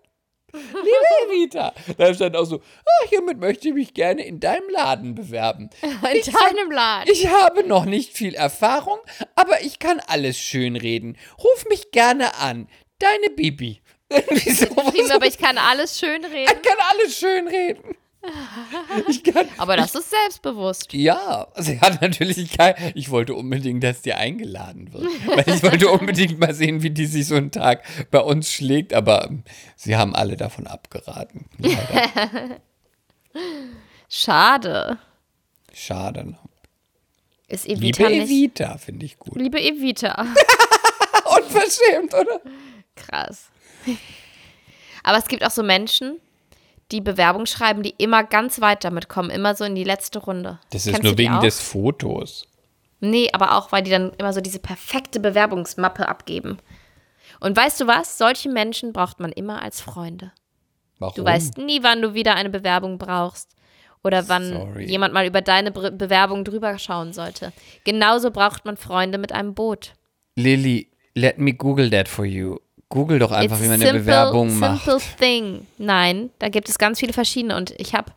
Liebe 0.56 1.34
Evita. 1.34 1.74
Da 1.98 2.14
stand 2.14 2.36
auch 2.36 2.46
so, 2.46 2.58
ah, 2.58 3.08
hiermit 3.10 3.40
möchte 3.40 3.70
ich 3.70 3.74
mich 3.74 3.94
gerne 3.94 4.26
in 4.26 4.40
deinem 4.40 4.70
Laden 4.70 5.16
bewerben. 5.16 5.70
In 5.82 5.92
deinem 6.02 6.72
Laden. 6.72 7.12
Ich 7.12 7.28
habe 7.28 7.64
noch 7.64 7.86
nicht 7.86 8.14
viel 8.14 8.36
Erfahrung, 8.36 9.00
aber 9.36 9.62
ich 9.62 9.80
kann 9.80 10.00
alles 10.08 10.38
schönreden. 10.38 11.18
Ruf 11.38 11.66
mich 11.70 11.92
gerne 11.92 12.36
an. 12.38 12.68
Deine 13.00 13.30
Bibi. 13.36 13.82
Irgendwie 14.10 14.52
so. 14.52 14.68
Geschrieben, 14.68 15.12
aber 15.12 15.26
ich 15.26 15.38
kann 15.38 15.58
alles 15.58 16.00
schön 16.00 16.24
reden. 16.24 16.52
Ich 16.54 16.62
kann 16.62 16.78
alles 16.92 17.18
schönreden. 17.18 17.96
Kann. 19.34 19.48
Aber 19.58 19.78
das 19.78 19.96
ist 19.96 20.10
selbstbewusst. 20.10 20.94
Ja, 20.94 21.48
sie 21.58 21.80
hat 21.80 22.02
natürlich 22.02 22.58
kein. 22.58 22.76
Ich 22.96 23.10
wollte 23.10 23.34
unbedingt, 23.34 23.84
dass 23.84 24.02
die 24.02 24.14
eingeladen 24.14 24.94
wird. 24.94 25.06
Weil 25.26 25.56
ich 25.56 25.64
wollte 25.64 25.90
unbedingt 25.90 26.40
mal 26.40 26.54
sehen, 26.54 26.84
wie 26.84 26.90
die 26.90 27.06
sich 27.06 27.28
so 27.28 27.36
einen 27.36 27.52
Tag 27.52 27.84
bei 28.12 28.20
uns 28.20 28.52
schlägt, 28.52 28.94
aber 28.94 29.26
ähm, 29.26 29.44
sie 29.76 29.96
haben 29.96 30.16
alle 30.16 30.38
davon 30.38 30.68
abgeraten. 30.68 31.46
Leider. 31.58 32.60
Schade. 34.10 34.98
Schade. 35.74 36.26
ne? 36.26 36.38
Ist 37.48 37.68
Liebe 37.68 37.86
Evita 37.86 38.10
nicht. 38.10 38.24
Evita, 38.24 38.78
finde 38.78 39.06
ich 39.06 39.20
gut. 39.20 39.36
Liebe 39.36 39.60
Evita. 39.62 40.22
Unverschämt, 41.38 42.14
oder? 42.14 42.42
Krass. 42.96 43.50
Aber 45.04 45.18
es 45.18 45.28
gibt 45.28 45.44
auch 45.44 45.52
so 45.52 45.62
Menschen, 45.62 46.20
die 46.92 47.02
Bewerbung 47.02 47.46
schreiben, 47.46 47.84
die 47.84 47.96
immer 47.98 48.24
ganz 48.24 48.62
weit 48.62 48.84
damit 48.84 49.10
kommen, 49.10 49.30
immer 49.30 49.56
so 49.56 49.64
in 49.64 49.76
die 49.76 49.84
letzte 49.84 50.20
Runde. 50.20 50.60
Das 50.70 50.86
ist 50.86 50.94
Kennst 50.94 51.04
nur 51.04 51.18
wegen 51.18 51.34
auch? 51.34 51.42
des 51.42 51.60
Fotos. 51.60 52.48
Nee, 53.00 53.30
aber 53.34 53.58
auch, 53.58 53.72
weil 53.72 53.84
die 53.84 53.92
dann 53.92 54.12
immer 54.18 54.34
so 54.34 54.42
diese 54.42 54.60
perfekte 54.60 55.20
Bewerbungsmappe 55.20 56.08
abgeben. 56.08 56.58
Und 57.40 57.58
weißt 57.58 57.82
du 57.82 57.88
was? 57.88 58.18
Solche 58.18 58.50
Menschen 58.50 58.94
braucht 58.94 59.20
man 59.20 59.32
immer 59.32 59.62
als 59.62 59.82
Freunde. 59.82 60.32
Warum? 61.00 61.16
Du 61.16 61.26
weißt 61.26 61.58
nie, 61.58 61.84
wann 61.84 62.02
du 62.02 62.14
wieder 62.14 62.36
eine 62.36 62.50
Bewerbung 62.50 62.98
brauchst. 62.98 63.52
Oder 64.04 64.30
wann 64.30 64.54
Sorry. 64.54 64.86
jemand 64.86 65.14
mal 65.14 65.26
über 65.26 65.42
deine 65.42 65.72
Bre 65.72 65.92
Bewerbung 65.92 66.44
drüber 66.46 66.78
schauen 66.78 67.12
sollte. 67.12 67.52
Genauso 67.86 68.30
braucht 68.30 68.64
man 68.64 68.78
Freunde 68.78 69.18
mit 69.18 69.32
einem 69.32 69.56
Boot. 69.56 69.94
Lilly, 70.36 70.92
let 71.16 71.40
me 71.40 71.54
Google 71.54 71.90
that 71.90 72.08
for 72.08 72.24
you. 72.24 72.60
Google 72.96 73.20
doch 73.20 73.32
einfach, 73.32 73.58
It's 73.58 73.66
wie 73.66 73.70
man 73.70 73.80
simple, 73.80 73.90
eine 73.90 74.00
Bewerbung 74.00 74.58
macht. 74.58 74.86
Simple 74.86 75.02
thing. 75.20 75.68
Nein, 75.78 76.30
da 76.40 76.50
gibt 76.50 76.70
es 76.70 76.78
ganz 76.78 77.00
viele 77.00 77.14
verschiedene 77.14 77.56
und 77.56 77.74
ich 77.78 77.94
habe 77.94 78.12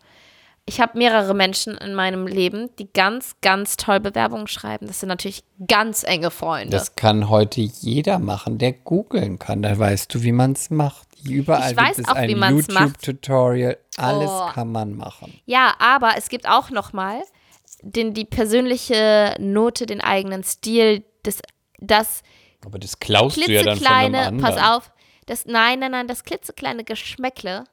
ich 0.66 0.80
habe 0.82 0.98
mehrere 0.98 1.34
Menschen 1.34 1.76
in 1.78 1.94
meinem 1.94 2.26
Leben, 2.26 2.68
die 2.78 2.92
ganz, 2.92 3.36
ganz 3.40 3.78
toll 3.78 4.00
Bewerbungen 4.00 4.48
schreiben. 4.48 4.86
Das 4.86 5.00
sind 5.00 5.08
natürlich 5.08 5.42
ganz 5.66 6.02
enge 6.04 6.30
Freunde. 6.30 6.70
Das 6.70 6.94
kann 6.94 7.30
heute 7.30 7.62
jeder 7.62 8.18
machen, 8.18 8.58
der 8.58 8.72
googeln 8.72 9.38
kann. 9.38 9.62
Da 9.62 9.78
weißt 9.78 10.14
du, 10.14 10.22
wie 10.22 10.32
man 10.32 10.52
es 10.52 10.68
macht. 10.68 11.08
Überall 11.24 11.70
Ich 11.72 11.76
weiß 11.76 11.96
gibt 11.96 12.08
es 12.08 12.08
auch, 12.08 12.16
ein. 12.16 12.28
YouTube-Tutorial. 12.28 13.78
Alles 13.96 14.30
Oh. 14.30 14.48
kann 14.52 14.70
man 14.70 14.94
machen. 14.94 15.32
Ja, 15.46 15.74
aber 15.78 16.12
es 16.18 16.28
gibt 16.28 16.46
auch 16.46 16.70
noch 16.70 16.92
mal 16.92 17.22
den, 17.82 18.12
die 18.12 18.26
persönliche 18.26 19.36
Note, 19.38 19.86
den 19.86 20.00
eigenen 20.02 20.44
Stil, 20.44 21.02
das, 21.22 21.38
das 21.80 22.22
Aber 22.64 22.78
das 22.78 22.98
klaust 22.98 23.36
du 23.36 23.50
ja 23.50 23.62
dann 23.62 23.78
von 23.78 23.86
einem 23.86 24.12
klitzekleine, 24.12 24.18
anderen. 24.26 24.54
pass 24.56 24.76
auf, 24.78 24.90
das, 25.26 25.46
nein, 25.46 25.78
nein, 25.80 25.92
nein, 25.92 26.08
das 26.08 26.24
klitzekleine 26.24 26.84
Geschmäckle, 26.84 27.64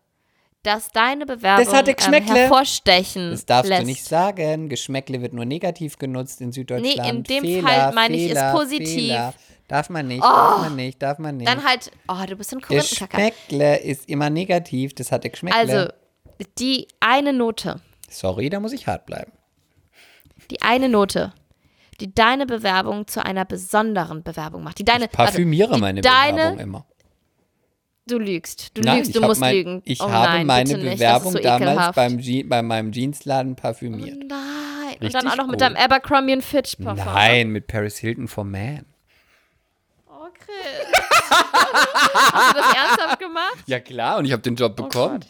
das 0.63 0.89
deine 0.91 1.25
Bewerbung 1.25 1.65
Das 1.65 1.73
hatte 1.73 1.91
ähm, 1.91 2.23
hervorstechen 2.25 3.31
Das 3.31 3.45
darfst 3.45 3.69
lässt. 3.69 3.81
du 3.83 3.85
nicht 3.85 4.03
sagen. 4.03 4.67
Geschmäckle 4.67 5.21
wird 5.21 5.33
nur 5.33 5.45
negativ 5.45 5.97
genutzt 5.97 6.41
in 6.41 6.51
Süddeutschland. 6.51 6.97
Nee, 7.03 7.09
in 7.09 7.23
dem 7.23 7.43
Fehler, 7.43 7.67
Fall 7.67 7.93
meine 7.93 8.15
ich 8.15 8.23
es 8.23 8.27
Fehler, 8.29 8.51
positiv. 8.53 8.89
Fehler. 8.89 9.33
Darf 9.67 9.89
man 9.89 10.07
nicht, 10.07 10.23
darf 10.23 10.61
man 10.61 10.75
nicht, 10.75 11.01
darf 11.01 11.17
man 11.19 11.37
nicht. 11.37 11.47
Dann 11.47 11.63
halt, 11.63 11.91
oh, 12.07 12.23
du 12.27 12.35
bist 12.35 12.53
ein 12.53 12.61
Korinthenkacker. 12.61 13.17
Geschmäckle 13.17 13.77
ist 13.77 14.07
immer 14.09 14.29
negativ. 14.29 14.93
Das 14.93 15.11
hatte 15.11 15.29
Geschmäckle. 15.29 15.59
Also, 15.59 15.91
die 16.59 16.87
eine 16.99 17.33
Note, 17.33 17.81
Sorry, 18.09 18.49
da 18.49 18.59
muss 18.59 18.73
ich 18.73 18.87
hart 18.87 19.05
bleiben. 19.05 19.31
die 20.51 20.61
eine 20.61 20.89
Note, 20.89 21.33
die 21.99 22.13
deine 22.13 22.45
Bewerbung 22.45 23.07
zu 23.07 23.23
einer 23.23 23.45
besonderen 23.45 24.23
Bewerbung 24.23 24.63
macht. 24.63 24.79
Die 24.79 24.85
deine, 24.85 25.07
Parfümiere 25.07 25.69
warte, 25.69 25.75
die 25.75 25.81
meine 25.81 26.01
deine, 26.01 26.35
Bewerbung 26.35 26.59
immer. 26.59 26.85
Du 28.07 28.19
lügst, 28.19 28.77
du 28.77 28.81
Nein, 28.81 28.97
lügst, 28.97 29.09
ich 29.09 29.15
du 29.15 29.21
musst 29.25 29.41
mein, 29.41 29.55
lügen. 29.55 29.81
Ich 29.83 29.99
oh 29.99 30.09
habe 30.09 30.33
nein, 30.33 30.45
meine 30.45 30.77
Bewerbung 30.77 31.31
so 31.31 31.39
damals 31.39 31.95
beim 31.95 32.19
Je 32.19 32.43
bei 32.43 32.61
meinem 32.61 32.91
Jeansladen 32.91 33.55
parfümiert. 33.55 34.19
Nein, 34.19 34.93
und 34.95 35.01
Richtig 35.01 35.13
dann 35.13 35.27
auch 35.27 35.37
noch 35.37 35.47
mit 35.47 35.53
gut. 35.53 35.61
deinem 35.61 35.75
Abercrombie 35.75 36.33
und 36.33 36.43
Fitch 36.43 36.75
Parfum. 36.75 37.13
Nein, 37.13 37.49
mit 37.49 37.65
Paris 37.65 37.97
Hilton 37.97 38.27
for 38.27 38.43
Man. 38.43 38.85
Oh, 40.07 40.27
Chris. 40.33 41.01
Hast 41.31 42.55
du 42.55 42.61
das 42.61 42.75
ernsthaft 42.75 43.19
gemacht? 43.19 43.63
Ja 43.65 43.79
klar, 43.79 44.19
und 44.19 44.25
ich 44.25 44.31
habe 44.33 44.43
den 44.43 44.55
Job 44.55 44.75
bekommen. 44.75 45.21
Gott. 45.21 45.27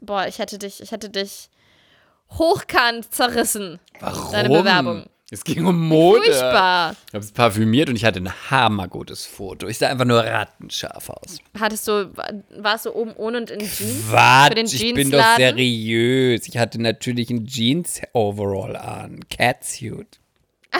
Boah, 0.00 0.26
ich 0.26 0.38
hätte 0.38 0.58
dich, 0.58 0.80
ich 0.80 0.92
hätte 0.92 1.10
dich 1.10 1.50
hochkant 2.30 3.12
zerrissen. 3.12 3.78
Warum? 4.00 4.32
Deine 4.32 4.48
Bewerbung. 4.48 5.04
Es 5.32 5.44
ging 5.44 5.64
um 5.64 5.88
Mode. 5.88 6.24
Furchtbar. 6.24 6.94
Ich 7.08 7.14
habe 7.14 7.24
es 7.24 7.32
parfümiert 7.32 7.88
und 7.88 7.96
ich 7.96 8.04
hatte 8.04 8.20
ein 8.20 8.50
hammergutes 8.50 9.24
Foto. 9.24 9.66
Ich 9.66 9.78
sah 9.78 9.88
einfach 9.88 10.04
nur 10.04 10.22
rattenscharf 10.22 11.08
aus. 11.08 11.38
Hattest 11.58 11.88
du, 11.88 12.12
warst 12.58 12.84
du 12.84 12.94
oben 12.94 13.14
ohne 13.16 13.38
und 13.38 13.50
in 13.50 13.60
Jeans? 13.60 14.10
Quatsch, 14.10 14.74
ich 14.74 14.92
bin 14.92 15.10
doch 15.10 15.24
seriös. 15.36 16.46
Ich 16.46 16.58
hatte 16.58 16.78
natürlich 16.82 17.30
ein 17.30 17.46
Jeans-Overall 17.46 18.76
an. 18.76 19.20
Catsuit. 19.30 20.20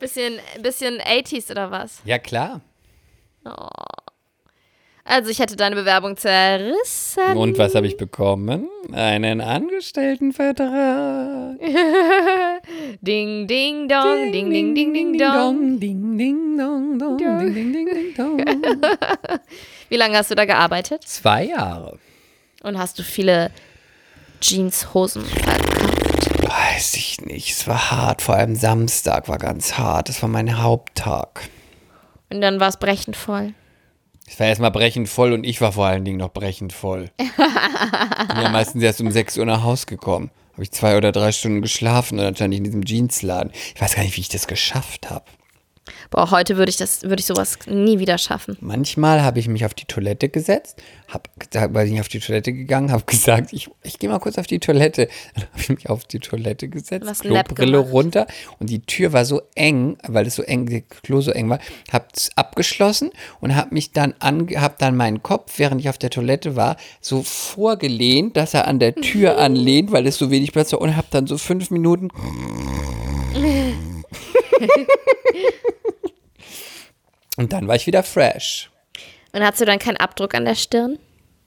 Bisschen, 0.00 0.38
bisschen 0.62 1.00
80s 1.00 1.50
oder 1.50 1.70
was? 1.70 2.02
Ja, 2.04 2.18
klar. 2.18 2.60
Also 5.10 5.30
ich 5.30 5.38
hätte 5.38 5.56
deine 5.56 5.74
Bewerbung 5.74 6.18
zerrissen. 6.18 7.34
Und 7.34 7.56
was 7.56 7.74
habe 7.74 7.86
ich 7.86 7.96
bekommen? 7.96 8.68
Einen 8.92 9.40
Angestelltenvertrag. 9.40 11.58
Ding, 13.00 13.46
ding, 13.46 13.88
dong, 13.88 14.32
ding, 14.32 14.50
ding, 14.50 14.74
ding, 14.74 14.92
ding, 14.92 15.16
dong. 15.16 15.80
Ding, 15.80 16.18
ding, 16.18 16.58
dong, 16.58 16.98
dong, 16.98 17.16
ding, 17.16 17.54
ding, 17.54 17.72
ding, 17.72 17.86
ding, 17.86 18.14
dong. 18.14 18.38
Wie 19.88 19.96
lange 19.96 20.18
hast 20.18 20.30
du 20.30 20.34
da 20.34 20.44
gearbeitet? 20.44 21.04
Zwei 21.04 21.44
Jahre. 21.44 21.98
Und 22.62 22.76
hast 22.76 22.98
du 22.98 23.02
viele 23.02 23.50
Jeanshosen 24.42 25.24
verkauft? 25.24 26.42
Weiß 26.42 26.92
ich 26.96 27.22
nicht. 27.22 27.52
Es 27.52 27.66
war 27.66 27.90
hart. 27.90 28.20
Vor 28.20 28.34
allem 28.34 28.56
Samstag 28.56 29.26
war 29.28 29.38
ganz 29.38 29.78
hart. 29.78 30.10
Das 30.10 30.20
war 30.20 30.28
mein 30.28 30.62
Haupttag. 30.62 31.48
Und 32.28 32.42
dann 32.42 32.60
war 32.60 32.68
es 32.68 32.76
brechend 32.76 33.16
voll. 33.16 33.54
Es 34.28 34.38
war 34.38 34.46
erstmal 34.46 34.70
brechend 34.70 35.08
voll 35.08 35.32
und 35.32 35.44
ich 35.44 35.60
war 35.60 35.72
vor 35.72 35.86
allen 35.86 36.04
Dingen 36.04 36.18
noch 36.18 36.32
brechend 36.32 36.72
voll. 36.72 37.10
Ich 37.18 37.34
bin 37.36 38.42
ja 38.42 38.50
meistens 38.50 38.82
erst 38.82 39.00
um 39.00 39.10
6 39.10 39.38
Uhr 39.38 39.46
nach 39.46 39.62
Hause 39.62 39.86
gekommen. 39.86 40.30
Habe 40.52 40.64
ich 40.64 40.70
zwei 40.70 40.96
oder 40.96 41.12
drei 41.12 41.32
Stunden 41.32 41.62
geschlafen 41.62 42.18
und 42.18 42.24
dann 42.24 42.34
stand 42.34 42.52
ich 42.52 42.58
in 42.58 42.64
diesem 42.64 42.84
Jeansladen. 42.84 43.52
Ich 43.74 43.80
weiß 43.80 43.94
gar 43.94 44.02
nicht, 44.02 44.16
wie 44.16 44.20
ich 44.20 44.28
das 44.28 44.46
geschafft 44.46 45.08
habe. 45.08 45.24
Boah, 46.10 46.30
heute 46.30 46.56
würde 46.56 46.70
ich 46.70 46.76
das, 46.76 47.02
würde 47.02 47.20
ich 47.20 47.26
sowas 47.26 47.58
nie 47.66 47.98
wieder 47.98 48.18
schaffen. 48.18 48.56
Manchmal 48.60 49.22
habe 49.22 49.38
ich 49.38 49.48
mich 49.48 49.64
auf 49.64 49.74
die 49.74 49.84
Toilette 49.84 50.28
gesetzt, 50.28 50.82
hab, 51.08 51.28
weil 51.74 51.88
ich 51.88 52.00
auf 52.00 52.08
die 52.08 52.20
Toilette 52.20 52.52
gegangen, 52.52 52.92
habe 52.92 53.04
gesagt, 53.06 53.52
ich, 53.52 53.70
ich 53.82 53.98
gehe 53.98 54.08
mal 54.08 54.18
kurz 54.18 54.38
auf 54.38 54.46
die 54.46 54.58
Toilette. 54.58 55.08
Dann 55.34 55.44
habe 55.44 55.60
ich 55.60 55.68
mich 55.68 55.90
auf 55.90 56.04
die 56.04 56.18
Toilette 56.18 56.68
gesetzt, 56.68 57.06
Was 57.06 57.20
Klobrille 57.20 57.78
runter 57.78 58.26
und 58.58 58.70
die 58.70 58.80
Tür 58.80 59.12
war 59.12 59.24
so 59.24 59.42
eng, 59.54 59.96
weil 60.06 60.26
es 60.26 60.36
so 60.36 60.42
eng, 60.42 60.66
das 60.66 61.00
Klo 61.02 61.20
so 61.20 61.30
eng 61.30 61.48
war, 61.50 61.58
habe 61.92 62.06
es 62.14 62.30
abgeschlossen 62.36 63.10
und 63.40 63.54
habe 63.54 63.74
mich 63.74 63.92
dann 63.92 64.14
an, 64.18 64.48
habe 64.56 64.74
dann 64.78 64.96
meinen 64.96 65.22
Kopf, 65.22 65.58
während 65.58 65.80
ich 65.80 65.88
auf 65.88 65.98
der 65.98 66.10
Toilette 66.10 66.56
war, 66.56 66.76
so 67.00 67.22
vorgelehnt, 67.22 68.36
dass 68.36 68.54
er 68.54 68.66
an 68.66 68.78
der 68.78 68.94
Tür 68.94 69.38
anlehnt, 69.38 69.92
weil 69.92 70.06
es 70.06 70.18
so 70.18 70.30
wenig 70.30 70.52
Platz 70.52 70.72
war 70.72 70.80
und 70.80 70.96
habe 70.96 71.08
dann 71.10 71.26
so 71.26 71.38
fünf 71.38 71.70
Minuten 71.70 72.08
und 77.36 77.52
dann 77.52 77.68
war 77.68 77.76
ich 77.76 77.86
wieder 77.86 78.02
fresh. 78.02 78.70
Und 79.32 79.42
hast 79.42 79.60
du 79.60 79.64
dann 79.64 79.78
keinen 79.78 79.96
Abdruck 79.96 80.34
an 80.34 80.44
der 80.44 80.54
Stirn? 80.54 80.98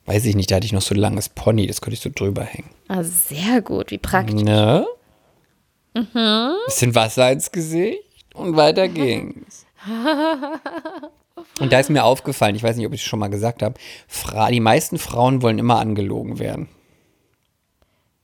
Weiß 0.05 0.26
ich 0.26 0.36
nicht, 0.36 0.51
da 0.51 0.55
hatte 0.55 0.66
ich 0.66 0.74
noch 0.74 0.82
so 0.82 0.95
ein 0.95 0.99
langes 0.99 1.30
Pony, 1.30 1.68
das 1.68 1.82
konnte 1.82 1.93
ich 1.93 1.99
so 1.99 2.09
drüber 2.14 2.43
hängen. 2.43 2.70
Ah, 2.88 3.03
sehr 3.03 3.62
gut, 3.62 3.91
wie 3.91 3.97
praktisch. 3.97 4.41
Ne? 4.41 4.86
Mhm. 5.93 6.55
Bisschen 6.66 6.95
Wasser 6.95 7.32
ins 7.32 7.51
Gesicht 7.51 8.01
und 8.34 8.55
weiter 8.55 8.88
ging's. 8.88 9.66
Und 11.59 11.72
da 11.72 11.80
ist 11.80 11.89
mir 11.89 12.03
aufgefallen, 12.03 12.55
ich 12.55 12.64
weiß 12.64 12.78
nicht, 12.78 12.86
ob 12.86 12.93
ich 12.93 13.01
es 13.01 13.07
schon 13.07 13.20
mal 13.20 13.30
gesagt 13.30 13.62
habe, 13.62 13.76
die 14.51 14.59
meisten 14.59 14.97
Frauen 14.97 15.41
wollen 15.41 15.59
immer 15.59 15.80
angelogen 15.80 16.39
werden. 16.39 16.70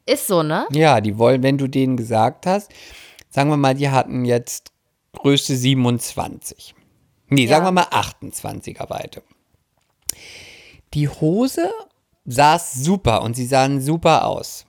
Ist 0.06 0.28
so, 0.28 0.44
ne? 0.44 0.66
Ja, 0.72 1.02
die 1.02 1.18
wollen, 1.18 1.44
wenn 1.44 1.58
du 1.58 1.68
denen 1.68 1.98
gesagt 1.98 2.46
hast, 2.46 2.72
sagen 3.38 3.52
wir 3.52 3.58
mal, 3.58 3.76
die 3.76 3.90
hatten 3.92 4.26
jetzt 4.26 4.72
Größe 5.14 5.56
27. 5.56 6.74
Nee, 7.30 7.46
sagen 7.46 7.66
Ja. 7.66 7.68
wir 7.68 7.72
mal 7.72 7.84
28er 7.92 8.90
Weite. 8.90 9.22
Die 10.96 11.08
Hose 11.08 11.70
saß 12.26 12.74
super 12.74 13.22
und 13.22 13.36
sie 13.36 13.46
sahen 13.46 13.80
super 13.80 14.26
aus. 14.26 14.66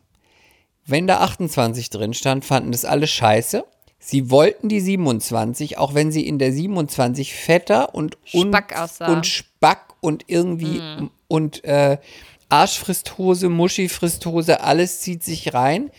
Wenn 0.85 1.07
da 1.07 1.21
28 1.21 1.89
drin 1.89 2.13
stand, 2.13 2.45
fanden 2.45 2.73
das 2.73 2.85
alle 2.85 3.07
scheiße. 3.07 3.65
Sie 4.01 4.31
wollten 4.31 4.69
die 4.69 4.81
27, 4.81 5.79
auch 5.79 5.95
wenn 5.95 6.13
sie 6.13 6.27
in 6.27 6.39
der 6.39 6.53
27 6.53 7.33
fetter 7.33 7.95
und 7.95 8.19
un 8.35 8.49
Spack 8.49 8.79
aussah. 8.79 9.07
und 9.11 9.25
Spack 9.27 9.95
und 10.03 10.25
irgendwie 10.27 10.83
und 11.27 11.65
äh, 11.65 11.97
Arschfristhose, 12.51 13.49
Muschifristhose, 13.49 14.61
alles 14.61 15.01
zieht 15.01 15.23
sich 15.23 15.55
rein. 15.55 15.91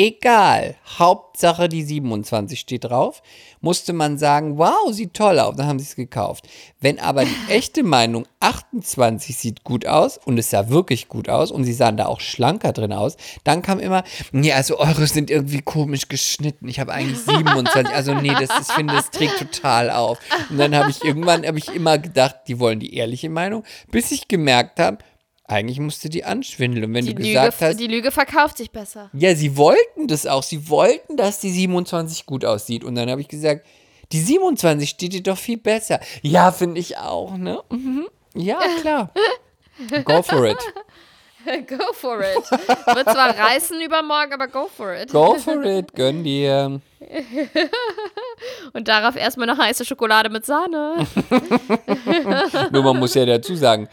Egal, 0.00 0.76
Hauptsache 1.00 1.68
die 1.68 1.82
27 1.82 2.60
steht 2.60 2.84
drauf. 2.84 3.20
Musste 3.60 3.92
man 3.92 4.16
sagen, 4.16 4.56
wow, 4.56 4.92
sieht 4.92 5.12
toll 5.12 5.40
aus, 5.40 5.56
dann 5.56 5.66
haben 5.66 5.80
sie 5.80 5.86
es 5.86 5.96
gekauft. 5.96 6.48
Wenn 6.80 7.00
aber 7.00 7.24
die 7.24 7.34
echte 7.48 7.82
Meinung 7.82 8.24
28 8.38 9.36
sieht 9.36 9.64
gut 9.64 9.86
aus 9.86 10.16
und 10.16 10.38
es 10.38 10.50
sah 10.50 10.68
wirklich 10.68 11.08
gut 11.08 11.28
aus 11.28 11.50
und 11.50 11.64
sie 11.64 11.72
sahen 11.72 11.96
da 11.96 12.06
auch 12.06 12.20
schlanker 12.20 12.72
drin 12.72 12.92
aus, 12.92 13.16
dann 13.42 13.60
kam 13.60 13.80
immer, 13.80 14.04
nee, 14.30 14.52
also 14.52 14.78
eure 14.78 15.08
sind 15.08 15.32
irgendwie 15.32 15.62
komisch 15.62 16.06
geschnitten. 16.06 16.68
Ich 16.68 16.78
habe 16.78 16.92
eigentlich 16.92 17.18
27, 17.18 17.92
also 17.92 18.14
nee, 18.14 18.30
das 18.38 18.56
ist, 18.56 18.68
ich 18.68 18.74
finde, 18.76 18.94
das 18.94 19.10
trägt 19.10 19.40
total 19.40 19.90
auf. 19.90 20.20
Und 20.48 20.58
dann 20.58 20.76
habe 20.76 20.90
ich 20.90 21.02
irgendwann, 21.02 21.44
habe 21.44 21.58
ich 21.58 21.74
immer 21.74 21.98
gedacht, 21.98 22.36
die 22.46 22.60
wollen 22.60 22.78
die 22.78 22.94
ehrliche 22.94 23.30
Meinung, 23.30 23.64
bis 23.90 24.12
ich 24.12 24.28
gemerkt 24.28 24.78
habe, 24.78 24.98
eigentlich 25.48 25.80
musste 25.80 26.08
die 26.08 26.24
anschwindeln. 26.24 26.84
Und 26.84 26.94
wenn 26.94 27.04
Die 27.06 27.14
du 27.14 27.22
Lüge, 27.22 27.32
gesagt 27.32 27.60
hast, 27.60 27.80
die 27.80 27.86
Lüge 27.86 28.10
verkauft 28.12 28.58
sich 28.58 28.70
besser. 28.70 29.10
ja, 29.14 29.34
sie 29.34 29.56
wollten 29.56 30.06
das 30.06 30.26
auch. 30.26 30.42
Sie 30.42 30.68
wollten, 30.68 31.16
dass 31.16 31.40
die 31.40 31.50
27 31.50 32.26
gut 32.26 32.44
aussieht. 32.44 32.84
Und 32.84 32.94
dann 32.94 33.10
habe 33.10 33.20
ich 33.22 33.28
gesagt, 33.28 33.66
die 34.12 34.20
27 34.20 34.88
steht 34.88 35.12
dir 35.14 35.22
doch 35.22 35.38
viel 35.38 35.56
besser. 35.58 36.00
Ja, 36.22 36.52
finde 36.52 36.80
ich 36.80 36.96
auch, 36.98 37.36
ne? 37.36 37.60
Mhm. 37.70 38.06
Ja, 38.34 38.58
klar. 38.82 39.10
Go 40.04 40.22
for 40.22 40.44
it. 40.46 40.58
Go 41.66 41.92
for 41.94 42.20
it. 42.20 42.50
Wird 42.50 43.08
zwar 43.10 43.34
reißen 43.38 43.80
übermorgen, 43.80 44.34
aber 44.34 44.48
go 44.48 44.68
for 44.76 44.92
it. 44.94 45.10
Go 45.10 45.34
for 45.36 45.62
it. 45.64 45.94
Gönn 45.94 46.22
dir. 46.22 46.80
Und 48.74 48.88
darauf 48.88 49.16
erstmal 49.16 49.48
eine 49.48 49.58
heiße 49.58 49.84
Schokolade 49.86 50.28
mit 50.28 50.44
Sahne. 50.44 51.06
Nur 52.70 52.82
man 52.82 52.98
muss 52.98 53.14
ja 53.14 53.24
dazu 53.24 53.54
sagen, 53.54 53.88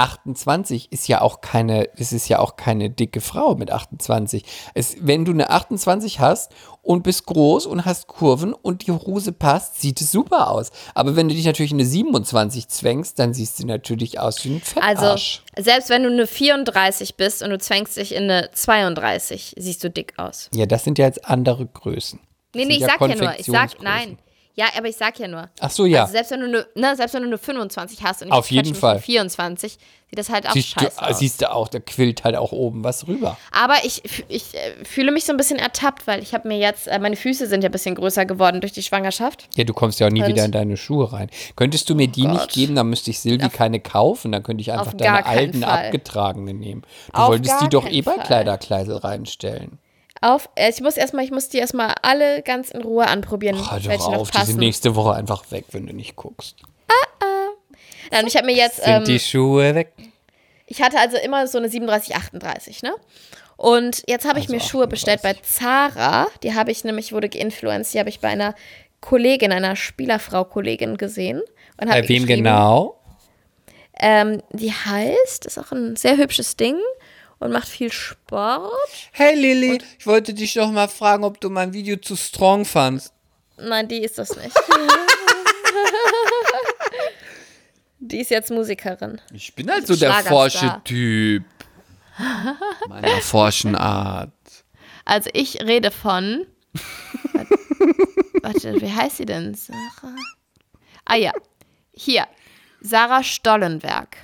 28 0.00 0.92
ist 0.92 1.08
ja 1.08 1.20
auch 1.20 1.40
keine, 1.40 1.88
es 1.96 2.12
ist 2.12 2.28
ja 2.28 2.38
auch 2.38 2.56
keine 2.56 2.88
dicke 2.90 3.20
Frau 3.20 3.54
mit 3.54 3.70
28. 3.70 4.44
Es, 4.74 4.96
wenn 5.00 5.24
du 5.24 5.32
eine 5.32 5.50
28 5.50 6.20
hast 6.20 6.52
und 6.82 7.02
bist 7.02 7.26
groß 7.26 7.66
und 7.66 7.84
hast 7.84 8.06
Kurven 8.06 8.54
und 8.54 8.86
die 8.86 8.92
Hose 8.92 9.32
passt, 9.32 9.80
sieht 9.80 10.00
es 10.00 10.10
super 10.10 10.50
aus. 10.50 10.70
Aber 10.94 11.14
wenn 11.16 11.28
du 11.28 11.34
dich 11.34 11.44
natürlich 11.44 11.72
in 11.72 11.76
eine 11.78 11.86
27 11.86 12.68
zwängst, 12.68 13.18
dann 13.18 13.34
siehst 13.34 13.58
du 13.62 13.66
natürlich 13.66 14.18
aus 14.18 14.42
wie 14.44 14.54
ein 14.56 14.62
Also, 14.80 15.02
Fettarsch. 15.02 15.42
selbst 15.58 15.90
wenn 15.90 16.02
du 16.02 16.10
eine 16.10 16.26
34 16.26 17.16
bist 17.16 17.42
und 17.42 17.50
du 17.50 17.58
zwängst 17.58 17.96
dich 17.96 18.14
in 18.14 18.24
eine 18.24 18.50
32, 18.52 19.54
siehst 19.58 19.84
du 19.84 19.90
dick 19.90 20.14
aus. 20.18 20.48
ja, 20.54 20.66
das 20.66 20.84
sind 20.84 20.98
ja 20.98 21.06
jetzt 21.06 21.24
andere 21.26 21.66
Größen. 21.66 22.18
Nee, 22.54 22.62
Das 22.62 22.68
nee, 22.68 22.74
ich 22.78 22.84
sag 22.84 23.00
ja 23.00 23.14
nur, 23.16 23.38
ich 23.38 23.46
sag, 23.46 23.82
nein. 23.82 24.18
Ja, 24.54 24.66
aber 24.76 24.88
ich 24.88 24.96
sag 24.96 25.18
ja 25.18 25.28
nur. 25.28 25.48
Ach 25.60 25.70
so, 25.70 25.86
ja. 25.86 26.02
Also 26.02 26.12
selbst 26.12 26.30
wenn 26.32 26.40
du 26.40 26.46
eine, 26.46 26.66
ne, 26.74 26.96
selbst 26.96 27.14
wenn 27.14 27.22
du 27.22 27.28
eine 27.28 27.38
25 27.38 28.02
hast 28.02 28.22
und 28.22 28.28
ich 28.28 28.34
Auf 28.34 28.50
jeden 28.50 28.62
quetsche 28.64 28.72
mich 28.74 28.80
Fall. 28.80 28.96
in 28.96 29.02
24, 29.02 29.72
sieht 29.72 29.78
das 30.18 30.28
halt 30.28 30.48
auch 30.48 30.52
Siehst 30.52 30.74
du, 30.76 30.80
scheiße 30.80 31.02
aus. 31.02 31.18
siehst 31.20 31.40
du 31.40 31.52
auch, 31.52 31.68
da 31.68 31.78
quillt 31.78 32.24
halt 32.24 32.34
auch 32.36 32.50
oben 32.52 32.82
was 32.82 33.06
rüber. 33.06 33.38
Aber 33.52 33.76
ich, 33.84 34.02
ich 34.28 34.54
äh, 34.54 34.84
fühle 34.84 35.12
mich 35.12 35.24
so 35.24 35.32
ein 35.32 35.36
bisschen 35.36 35.58
ertappt, 35.60 36.06
weil 36.08 36.20
ich 36.22 36.34
habe 36.34 36.48
mir 36.48 36.58
jetzt, 36.58 36.88
äh, 36.88 36.98
meine 36.98 37.14
Füße 37.16 37.46
sind 37.46 37.62
ja 37.62 37.68
ein 37.68 37.72
bisschen 37.72 37.94
größer 37.94 38.26
geworden 38.26 38.60
durch 38.60 38.72
die 38.72 38.82
Schwangerschaft. 38.82 39.48
Ja, 39.54 39.62
du 39.64 39.72
kommst 39.72 40.00
ja 40.00 40.08
auch 40.08 40.10
nie 40.10 40.20
Und- 40.22 40.28
wieder 40.28 40.44
in 40.44 40.52
deine 40.52 40.76
Schuhe 40.76 41.12
rein. 41.12 41.30
Könntest 41.54 41.88
du 41.88 41.94
mir 41.94 42.08
die 42.08 42.22
Gott. 42.22 42.32
nicht 42.32 42.50
geben, 42.52 42.74
dann 42.74 42.90
müsste 42.90 43.10
ich 43.10 43.20
Silvi 43.20 43.48
keine 43.50 43.78
kaufen, 43.80 44.32
dann 44.32 44.42
könnte 44.42 44.62
ich 44.62 44.72
einfach 44.72 44.88
Auf 44.88 44.96
deine 44.96 45.24
alten 45.26 45.62
Fall. 45.62 45.86
abgetragene 45.86 46.52
nehmen. 46.54 46.82
Du 47.14 47.20
Auf 47.20 47.28
wolltest 47.28 47.60
die 47.62 47.68
doch 47.68 47.86
eh 47.88 48.02
bei. 48.02 48.14
Kleiderkleisel 48.14 48.96
reinstellen. 48.96 49.78
Auf, 50.22 50.48
äh, 50.54 50.70
ich 50.70 50.80
muss 50.80 50.96
erstmal, 50.96 51.24
ich 51.24 51.30
muss 51.30 51.48
die 51.48 51.58
erstmal 51.58 51.94
alle 52.02 52.42
ganz 52.42 52.70
in 52.70 52.82
Ruhe 52.82 53.06
anprobieren, 53.06 53.56
Oh, 53.58 53.72
welche 53.72 53.88
doch 53.88 54.12
noch 54.12 54.20
auf, 54.20 54.30
die 54.30 54.44
sind 54.44 54.58
nächste 54.58 54.94
Woche 54.94 55.14
einfach 55.14 55.50
weg, 55.50 55.64
wenn 55.72 55.86
du 55.86 55.94
nicht 55.94 56.16
guckst. 56.16 56.56
Ja, 58.12 58.20
und 58.20 58.26
ich 58.26 58.36
habe 58.36 58.46
mir 58.46 58.56
jetzt, 58.56 58.76
Sind 58.82 58.88
ähm, 58.88 59.04
die 59.04 59.20
Schuhe 59.20 59.74
weg? 59.74 59.92
ich 60.66 60.82
hatte 60.82 60.98
also 60.98 61.16
immer 61.16 61.46
so 61.46 61.58
eine 61.58 61.68
37, 61.68 62.14
38, 62.16 62.82
ne? 62.82 62.92
Und 63.56 64.02
jetzt 64.08 64.26
habe 64.26 64.38
ich 64.38 64.46
Also 64.46 64.54
mir 64.54 64.60
Schuhe 64.60 64.86
bestellt 64.88 65.20
bei 65.22 65.34
Zara. 65.42 66.26
Die 66.42 66.54
habe 66.54 66.70
ich 66.70 66.82
nämlich, 66.82 67.12
wurde 67.12 67.28
geinfluenced, 67.28 67.92
die 67.94 67.98
habe 67.98 68.08
ich 68.08 68.20
bei 68.20 68.28
einer 68.28 68.54
Kollegin, 69.00 69.52
einer 69.52 69.76
Spielerfrau-Kollegin 69.76 70.96
gesehen. 70.96 71.42
Und 71.80 71.88
Bei 71.88 72.08
wem 72.08 72.26
genau? 72.26 73.00
Ähm, 73.98 74.42
die 74.50 74.72
heißt, 74.72 75.44
ist 75.44 75.58
auch 75.58 75.72
ein 75.72 75.94
sehr 75.96 76.16
hübsches 76.16 76.56
Ding 76.56 76.76
und 77.40 77.50
macht 77.52 77.68
viel 77.68 77.90
Sport. 77.90 78.72
Hey 79.12 79.34
Lilly, 79.34 79.82
ich 79.98 80.06
wollte 80.06 80.32
dich 80.32 80.54
doch 80.54 80.70
mal 80.70 80.88
fragen, 80.88 81.24
ob 81.24 81.40
du 81.40 81.50
mein 81.50 81.72
Video 81.72 81.96
zu 81.96 82.14
strong 82.14 82.64
fandst. 82.64 83.12
Nein, 83.56 83.88
die 83.88 83.98
ist 83.98 84.18
das 84.18 84.36
nicht. 84.36 84.54
die 87.98 88.20
ist 88.20 88.30
jetzt 88.30 88.50
Musikerin. 88.50 89.20
Ich 89.32 89.54
bin 89.54 89.70
halt 89.70 89.86
so 89.86 89.96
der 89.96 90.10
Schlagerstar. 90.10 90.32
forsche 90.32 90.80
Typ. 90.84 91.44
Meiner 92.88 93.08
forschen 93.22 93.74
Art. 93.74 94.30
Also 95.04 95.30
ich 95.32 95.60
rede 95.62 95.90
von. 95.90 96.46
Warte, 98.42 98.80
wie 98.80 98.92
heißt 98.92 99.16
sie 99.18 99.26
denn? 99.26 99.54
Sarah. 99.54 100.14
Ah 101.04 101.16
ja, 101.16 101.32
hier. 101.92 102.26
Sarah 102.80 103.22
Stollenberg. 103.22 104.16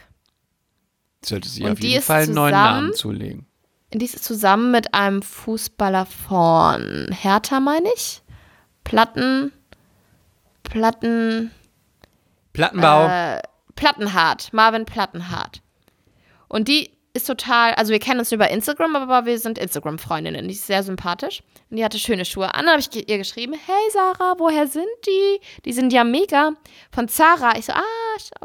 Sollte 1.26 1.48
sie 1.48 1.64
Und 1.64 1.72
auf 1.72 1.80
jeden 1.80 2.02
Fall 2.02 2.22
einen 2.22 2.34
neuen 2.34 2.52
Namen 2.52 2.94
zulegen. 2.94 3.46
Die 3.92 4.04
ist 4.04 4.22
zusammen 4.22 4.70
mit 4.70 4.94
einem 4.94 5.22
Fußballer 5.22 6.06
von 6.06 7.08
Hertha, 7.12 7.60
meine 7.60 7.88
ich. 7.94 8.22
Platten. 8.84 9.52
Platten. 10.62 11.50
Plattenbau. 12.52 13.06
Äh, 13.06 13.40
Plattenhardt, 13.74 14.52
Marvin 14.52 14.84
Plattenhardt. 14.84 15.62
Und 16.48 16.68
die 16.68 16.90
ist 17.12 17.26
total, 17.26 17.74
also 17.74 17.92
wir 17.92 17.98
kennen 17.98 18.20
uns 18.20 18.30
über 18.30 18.50
Instagram, 18.50 18.94
aber 18.94 19.26
wir 19.26 19.38
sind 19.38 19.58
Instagram-Freundinnen. 19.58 20.46
Die 20.46 20.54
ist 20.54 20.66
sehr 20.66 20.82
sympathisch 20.82 21.42
und 21.70 21.78
die 21.78 21.84
hatte 21.84 21.98
schöne 21.98 22.24
Schuhe 22.24 22.54
an. 22.54 22.66
Dann 22.66 22.78
habe 22.78 22.80
ich 22.80 23.08
ihr 23.08 23.18
geschrieben, 23.18 23.54
hey 23.54 23.90
Sarah, 23.92 24.34
woher 24.38 24.66
sind 24.66 24.86
die? 25.06 25.40
Die 25.64 25.72
sind 25.72 25.92
ja 25.92 26.04
mega. 26.04 26.52
Von 26.92 27.08
Zara. 27.08 27.56
Ich 27.58 27.66
so, 27.66 27.72
ah, 27.72 27.82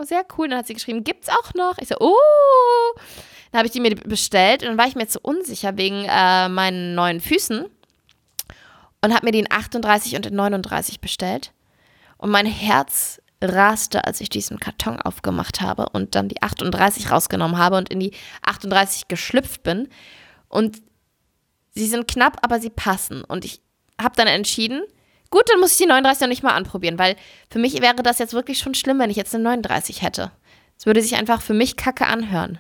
sehr 0.02 0.26
cool. 0.38 0.50
Dann 0.50 0.60
hat 0.60 0.68
sie 0.68 0.74
geschrieben, 0.74 1.04
gibt's 1.04 1.30
auch 1.30 1.54
noch? 1.54 1.78
Ich 1.78 1.90
so, 1.90 1.96
oh. 2.00 3.00
Dann 3.52 3.60
habe 3.60 3.68
ich 3.68 3.74
die 3.74 3.82
mir 3.82 3.96
bestellt 3.96 4.64
und 4.64 4.70
dann 4.70 4.78
war 4.78 4.88
ich 4.88 4.96
mir 4.96 5.06
so 5.08 5.20
unsicher 5.22 5.78
wegen 5.78 6.06
äh, 6.06 6.48
meinen 6.48 6.96
neuen 6.96 7.20
Füßen 7.20 7.66
und 9.02 9.14
habe 9.14 9.26
mir 9.26 9.32
die 9.32 9.40
in 9.40 9.52
38 9.52 10.16
und 10.16 10.26
in 10.26 10.36
39 10.36 11.02
bestellt. 11.02 11.52
Und 12.18 12.30
mein 12.30 12.46
Herz 12.46 13.22
raste, 13.42 14.06
als 14.06 14.22
ich 14.22 14.30
diesen 14.30 14.60
Karton 14.60 15.02
aufgemacht 15.02 15.62
habe 15.62 15.90
und 15.90 16.16
dann 16.16 16.30
die 16.30 16.42
38 16.42 17.12
rausgenommen 17.12 17.58
habe 17.58 17.78
und 17.78 17.90
in 17.90 18.00
die 18.00 18.14
38 18.44 19.08
geschlüpft 19.08 19.64
bin. 19.64 19.90
Und 20.48 20.82
sie 21.72 21.88
sind 21.88 22.08
knapp, 22.08 22.38
aber 22.44 22.60
sie 22.60 22.70
passen. 22.70 23.24
Und 23.24 23.44
ich 23.44 23.62
habe 24.00 24.16
dann 24.16 24.28
entschieden, 24.28 24.84
gut, 25.32 25.50
dann 25.50 25.60
muss 25.60 25.72
ich 25.72 25.78
die 25.80 25.86
39 25.88 26.22
noch 26.22 26.28
nicht 26.28 26.44
mal 26.44 26.54
anprobieren, 26.54 27.00
weil 27.00 27.16
für 27.50 27.58
mich 27.58 27.82
wäre 27.82 27.96
das 28.04 28.20
jetzt 28.20 28.34
wirklich 28.34 28.60
schon 28.60 28.76
schlimm, 28.76 29.00
wenn 29.00 29.10
ich 29.10 29.18
jetzt 29.18 29.34
eine 29.34 29.44
39 29.44 30.04
hätte. 30.04 30.32
Es 30.78 30.86
würde 30.86 31.02
sich 31.02 31.16
einfach 31.16 31.42
für 31.42 31.54
mich 31.54 31.76
kacke 31.78 32.06
anhören. 32.06 32.60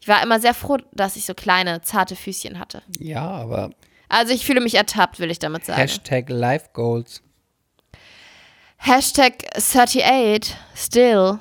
Ich 0.00 0.08
war 0.08 0.22
immer 0.22 0.38
sehr 0.40 0.54
froh, 0.54 0.78
dass 0.92 1.16
ich 1.16 1.24
so 1.24 1.34
kleine, 1.34 1.80
zarte 1.82 2.14
Füßchen 2.16 2.58
hatte. 2.58 2.82
ja, 2.98 3.26
aber 3.26 3.70
Also 4.08 4.32
ich 4.32 4.44
fühle 4.46 4.60
mich 4.60 4.74
ertappt, 4.74 5.18
will 5.18 5.30
ich 5.30 5.38
damit 5.38 5.64
sagen. 5.64 5.80
Hashtag 5.80 6.28
Life 6.28 6.68
Goals. 6.72 7.22
Hashtag 8.76 9.44
38, 9.56 10.54
still. 10.74 11.40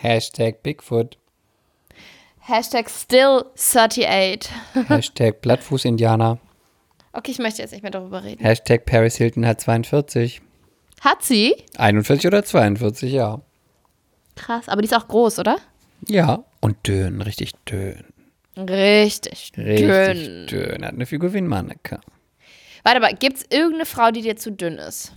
Hashtag 0.00 0.62
Bigfoot. 0.62 1.16
Hashtag 2.40 2.90
still 2.90 3.44
38. 3.56 4.50
Hashtag 4.88 5.40
Plattfuß-Indianer. 5.40 6.38
Okay, 7.14 7.30
ich 7.30 7.38
möchte 7.38 7.62
jetzt 7.62 7.70
nicht 7.70 7.82
mehr 7.82 7.92
darüber 7.92 8.24
reden. 8.24 8.42
Hashtag 8.42 8.84
Paris 8.86 9.16
Hilton 9.16 9.46
hat 9.46 9.60
42. 9.60 10.42
Hat 11.00 11.22
sie? 11.22 11.54
41 11.76 12.26
oder 12.26 12.44
42, 12.44 13.12
ja. 13.12 13.40
Krass, 14.36 14.68
aber 14.68 14.82
die 14.82 14.86
ist 14.86 14.94
auch 14.96 15.06
groß, 15.06 15.38
oder? 15.38 15.58
Ja. 16.08 16.44
Und 16.60 16.76
dünn, 16.86 17.20
richtig 17.22 17.52
dünn. 17.68 18.04
Richtig, 18.56 19.52
Richtig 19.56 19.86
dünn. 19.86 20.46
dünn. 20.46 20.84
Hat 20.84 20.94
eine 20.94 21.06
Figur 21.06 21.32
wie 21.32 21.38
ein 21.38 21.46
Manneke. 21.46 22.00
Warte 22.82 23.00
mal, 23.00 23.14
gibt 23.14 23.36
es 23.38 23.44
irgendeine 23.50 23.86
Frau, 23.86 24.10
die 24.10 24.22
dir 24.22 24.36
zu 24.36 24.50
dünn 24.52 24.78
ist? 24.78 25.12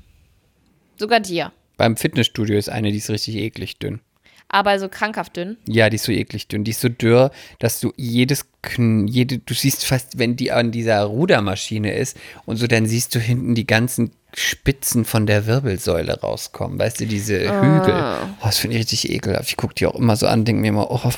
Sogar 0.97 1.19
dir. 1.19 1.51
Beim 1.77 1.97
Fitnessstudio 1.97 2.57
ist 2.57 2.69
eine, 2.69 2.91
die 2.91 2.97
ist 2.97 3.09
richtig 3.09 3.35
eklig 3.35 3.77
dünn. 3.79 4.01
Aber 4.49 4.79
so 4.79 4.87
krankhaft 4.87 5.35
dünn. 5.35 5.57
Ja, 5.65 5.89
die 5.89 5.95
ist 5.95 6.05
so 6.05 6.11
eklig 6.11 6.47
dünn. 6.47 6.63
Die 6.63 6.71
ist 6.71 6.81
so 6.81 6.89
dürr, 6.89 7.31
dass 7.59 7.79
du 7.79 7.93
jedes 7.97 8.45
jede, 8.77 9.39
du 9.39 9.53
siehst 9.53 9.85
fast, 9.85 10.19
wenn 10.19 10.35
die 10.35 10.51
an 10.51 10.71
dieser 10.71 11.03
Rudermaschine 11.03 11.93
ist 11.93 12.17
und 12.45 12.57
so, 12.57 12.67
dann 12.67 12.85
siehst 12.85 13.15
du 13.15 13.19
hinten 13.19 13.55
die 13.55 13.65
ganzen 13.65 14.11
Spitzen 14.35 15.05
von 15.05 15.25
der 15.25 15.45
Wirbelsäule 15.45 16.19
rauskommen. 16.19 16.77
Weißt 16.77 16.99
du, 16.99 17.05
diese 17.05 17.39
Hügel. 17.39 17.93
Oh, 18.41 18.45
das 18.45 18.57
finde 18.57 18.75
ich 18.75 18.81
richtig 18.81 19.09
ekelhaft. 19.09 19.49
Ich 19.49 19.57
gucke 19.57 19.73
die 19.73 19.85
auch 19.85 19.95
immer 19.95 20.15
so 20.15 20.27
an, 20.27 20.45
denke 20.45 20.61
mir 20.61 20.69
immer, 20.69 20.91
oh, 20.91 21.11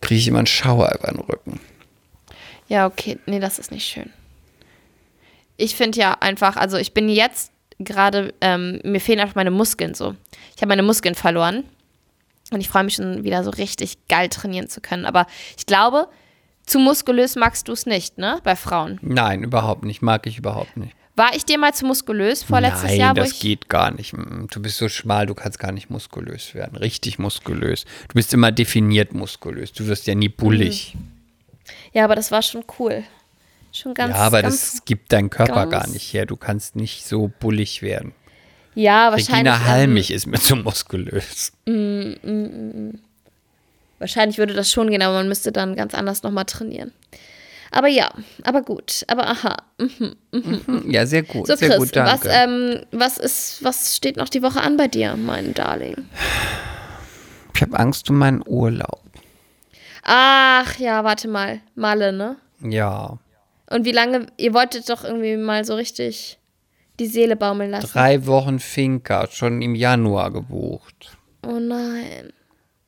kriege 0.00 0.18
ich 0.18 0.28
immer 0.28 0.38
einen 0.38 0.46
Schauer 0.46 0.92
über 0.98 1.08
den 1.08 1.20
Rücken. 1.20 1.60
Ja, 2.68 2.86
okay. 2.86 3.18
Nee, 3.26 3.38
das 3.38 3.58
ist 3.58 3.70
nicht 3.70 3.86
schön. 3.86 4.10
Ich 5.56 5.76
finde 5.76 5.98
ja 5.98 6.16
einfach, 6.20 6.56
also 6.56 6.78
ich 6.78 6.94
bin 6.94 7.08
jetzt 7.08 7.52
gerade, 7.78 8.32
ähm, 8.40 8.80
mir 8.82 9.00
fehlen 9.00 9.20
einfach 9.20 9.34
meine 9.34 9.50
Muskeln 9.50 9.94
so. 9.94 10.14
Ich 10.56 10.62
habe 10.62 10.68
meine 10.68 10.82
Muskeln 10.82 11.14
verloren. 11.14 11.64
Und 12.52 12.60
ich 12.60 12.68
freue 12.68 12.84
mich 12.84 12.94
schon 12.94 13.24
wieder 13.24 13.42
so 13.44 13.50
richtig 13.50 13.96
geil 14.08 14.28
trainieren 14.28 14.68
zu 14.68 14.80
können. 14.80 15.06
Aber 15.06 15.26
ich 15.56 15.66
glaube, 15.66 16.08
zu 16.64 16.78
muskulös 16.78 17.36
magst 17.36 17.68
du 17.68 17.72
es 17.72 17.86
nicht, 17.86 18.18
ne? 18.18 18.38
Bei 18.44 18.56
Frauen. 18.56 18.98
Nein, 19.02 19.42
überhaupt 19.42 19.84
nicht. 19.84 20.02
Mag 20.02 20.26
ich 20.26 20.38
überhaupt 20.38 20.76
nicht. 20.76 20.94
War 21.14 21.34
ich 21.34 21.44
dir 21.44 21.58
mal 21.58 21.74
zu 21.74 21.84
muskulös 21.84 22.42
vorletztes 22.42 22.90
Nein, 22.90 22.98
Jahr? 22.98 23.16
Wo 23.16 23.20
das 23.20 23.38
geht 23.38 23.68
gar 23.68 23.90
nicht. 23.90 24.12
Du 24.12 24.62
bist 24.62 24.78
so 24.78 24.88
schmal, 24.88 25.26
du 25.26 25.34
kannst 25.34 25.58
gar 25.58 25.72
nicht 25.72 25.90
muskulös 25.90 26.54
werden. 26.54 26.76
Richtig 26.76 27.18
muskulös. 27.18 27.84
Du 28.08 28.14
bist 28.14 28.32
immer 28.32 28.50
definiert 28.50 29.12
muskulös. 29.12 29.72
Du 29.72 29.86
wirst 29.88 30.06
ja 30.06 30.14
nie 30.14 30.30
bullig. 30.30 30.96
Ja, 31.92 32.04
aber 32.04 32.16
das 32.16 32.30
war 32.30 32.40
schon 32.40 32.64
cool. 32.78 33.02
Schon 33.72 33.94
ganz. 33.94 34.14
ja, 34.14 34.22
aber 34.22 34.42
ganz, 34.42 34.72
das 34.72 34.84
gibt 34.84 35.12
dein 35.12 35.28
Körper 35.28 35.66
gar 35.66 35.86
nicht 35.88 36.12
her. 36.12 36.26
Du 36.26 36.36
kannst 36.36 36.76
nicht 36.76 37.04
so 37.04 37.30
bullig 37.40 37.82
werden. 37.82 38.14
Ja, 38.74 39.10
wahrscheinlich. 39.12 39.52
Regina 39.52 39.56
ähm, 39.56 39.66
Halmich 39.66 40.10
ist 40.10 40.26
mir 40.26 40.38
zu 40.38 40.56
muskulös. 40.56 41.52
Wahrscheinlich 43.98 44.38
würde 44.38 44.54
das 44.54 44.70
schon 44.70 44.90
gehen, 44.90 45.02
aber 45.02 45.14
man 45.14 45.28
müsste 45.28 45.52
dann 45.52 45.76
ganz 45.76 45.94
anders 45.94 46.22
nochmal 46.22 46.44
trainieren. 46.44 46.92
Aber 47.70 47.88
ja, 47.88 48.10
aber 48.44 48.62
gut. 48.62 49.04
Aber 49.08 49.26
aha. 49.28 49.56
Ja, 50.88 51.06
sehr 51.06 51.22
gut. 51.22 51.46
So, 51.46 51.56
sehr 51.56 51.70
Chris, 51.70 51.78
gut, 51.78 51.96
danke. 51.96 52.28
was, 52.28 52.34
ähm, 52.34 52.80
was 52.90 53.16
ist, 53.18 53.64
was 53.64 53.96
steht 53.96 54.16
noch 54.16 54.28
die 54.28 54.42
Woche 54.42 54.60
an 54.60 54.76
bei 54.76 54.88
dir, 54.88 55.16
mein 55.16 55.54
Darling? 55.54 55.96
ich 57.54 57.62
habe 57.62 57.78
Angst 57.78 58.10
um 58.10 58.18
meinen 58.18 58.42
Urlaub. 58.46 59.00
Ach 60.02 60.78
ja, 60.78 61.04
warte 61.04 61.28
mal. 61.28 61.60
Malle, 61.74 62.12
ne? 62.12 62.36
Ja, 62.60 63.18
Und 63.70 63.84
wie 63.86 63.92
lange, 63.92 64.26
ihr 64.36 64.52
wolltet 64.52 64.88
doch 64.90 65.04
irgendwie 65.04 65.36
mal 65.36 65.64
so 65.64 65.74
richtig 65.74 66.38
die 66.98 67.06
Seele 67.06 67.36
baumeln 67.36 67.70
lassen. 67.70 67.88
drei 67.92 68.26
Wochen 68.26 68.58
Finca, 68.58 69.28
schon 69.30 69.62
im 69.62 69.74
Januar 69.74 70.30
gebucht. 70.32 71.16
Oh 71.46 71.58
nein. 71.58 72.32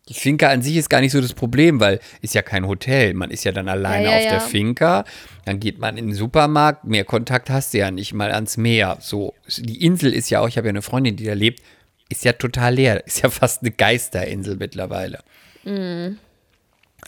Die 0.08 0.14
Finca 0.14 0.48
an 0.50 0.60
sich 0.60 0.76
ist 0.76 0.90
gar 0.90 1.00
nicht 1.00 1.12
so 1.12 1.20
das 1.20 1.32
Problem, 1.32 1.80
weil 1.80 1.98
ist 2.20 2.34
ja 2.34 2.42
kein 2.42 2.66
Hotel. 2.66 3.14
Man 3.14 3.30
ist 3.30 3.44
ja 3.44 3.52
dann 3.52 3.68
alleine 3.68 4.04
Ja, 4.04 4.10
ja, 4.10 4.16
auf 4.16 4.22
der 4.24 4.32
ja. 4.32 4.40
Finca. 4.40 5.04
Dann 5.46 5.60
geht 5.60 5.78
man 5.78 5.96
in 5.96 6.08
den 6.08 6.14
Supermarkt. 6.14 6.84
Mehr 6.84 7.04
Kontakt 7.04 7.48
hast 7.48 7.72
du 7.72 7.78
ja 7.78 7.90
nicht 7.90 8.12
mal 8.12 8.30
ans 8.30 8.58
Meer. 8.58 8.98
So, 9.00 9.32
die 9.58 9.82
Insel 9.82 10.12
ist 10.12 10.28
ja 10.28 10.40
auch, 10.40 10.48
ich 10.48 10.58
habe 10.58 10.66
ja 10.66 10.72
eine 10.72 10.82
Freundin, 10.82 11.16
die 11.16 11.24
da 11.24 11.32
lebt, 11.32 11.62
ist 12.10 12.22
ja 12.24 12.32
total 12.32 12.74
leer. 12.74 13.06
Ist 13.06 13.22
ja 13.22 13.30
fast 13.30 13.62
eine 13.62 13.70
Geisterinsel 13.70 14.56
mittlerweile. 14.56 15.20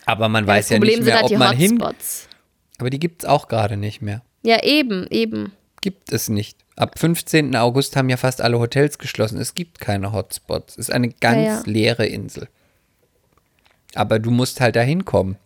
Aber 0.07 0.29
man 0.31 0.47
weiß 0.47 0.71
ja, 0.71 0.79
nicht 0.79 1.03
mehr, 1.03 1.17
halt 1.17 1.25
ob 1.25 1.37
man 1.37 1.55
hin. 1.55 1.83
Aber 2.79 2.91
die 2.91 2.99
gibt 2.99 3.23
es 3.23 3.29
auch 3.29 3.49
gerade 3.49 3.77
nicht 3.77 4.01
mehr. 4.01 4.23
Ja, 4.43 4.63
eben, 4.63 5.07
eben. 5.11 5.53
Gibt 5.83 6.13
es 6.13 6.31
nicht. 6.31 6.66
Ab 6.77 6.99
15. 6.99 7.57
August 7.57 7.97
haben 7.97 8.11
ja 8.11 8.18
fast 8.18 8.43
alle 8.43 8.59
Hotels 8.59 8.99
geschlossen. 8.99 9.41
Es 9.41 9.55
gibt 9.55 9.81
keine 9.81 10.12
Hotspots. 10.12 10.74
Es 10.74 10.89
ist 10.89 10.91
eine 10.93 11.09
ganz 11.09 11.47
ja. 11.47 11.62
leere 11.64 12.07
Insel. 12.07 12.49
Aber 13.95 14.18
du 14.18 14.31
musst 14.31 14.61
halt 14.61 14.77
da 14.77 14.83
hinkommen. 14.83 15.37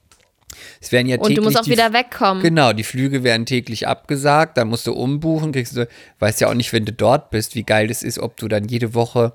Es 0.80 0.90
werden 0.90 1.06
ja 1.06 1.16
Und 1.16 1.22
du 1.22 1.28
täglich 1.28 1.44
musst 1.44 1.58
auch 1.58 1.66
wieder 1.66 1.92
wegkommen. 1.92 2.42
Genau, 2.42 2.72
die 2.72 2.82
Flüge 2.82 3.22
werden 3.22 3.46
täglich 3.46 3.86
abgesagt, 3.86 4.56
dann 4.56 4.66
musst 4.68 4.88
du 4.88 4.92
umbuchen, 4.92 5.52
kriegst 5.52 5.76
du, 5.76 5.86
weißt 6.18 6.40
ja 6.40 6.48
auch 6.48 6.54
nicht, 6.54 6.72
wenn 6.72 6.84
du 6.84 6.92
dort 6.92 7.30
bist, 7.30 7.54
wie 7.54 7.62
geil 7.62 7.86
das 7.86 8.02
ist, 8.02 8.18
ob 8.18 8.36
du 8.36 8.48
dann 8.48 8.64
jede 8.64 8.94
Woche 8.94 9.32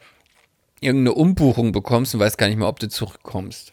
irgendeine 0.82 1.14
Umbuchung 1.14 1.72
bekommst 1.72 2.14
und 2.14 2.20
weißt 2.20 2.38
gar 2.38 2.48
nicht 2.48 2.58
mehr, 2.58 2.68
ob 2.68 2.80
du 2.80 2.90
zurückkommst. 2.90 3.72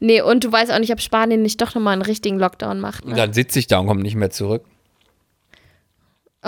Nee, 0.00 0.20
und 0.20 0.44
du 0.44 0.50
weißt 0.52 0.72
auch 0.72 0.78
nicht, 0.80 0.92
ob 0.92 1.00
Spanien 1.00 1.42
nicht 1.42 1.60
doch 1.60 1.74
nochmal 1.74 1.92
einen 1.92 2.02
richtigen 2.02 2.38
Lockdown 2.38 2.80
macht. 2.80 3.04
Und 3.04 3.12
Ne? 3.12 3.16
dann 3.16 3.32
sitze 3.32 3.60
ich 3.60 3.68
da 3.68 3.78
und 3.78 3.86
komme 3.86 4.02
nicht 4.02 4.16
mehr 4.16 4.30
zurück. 4.30 4.64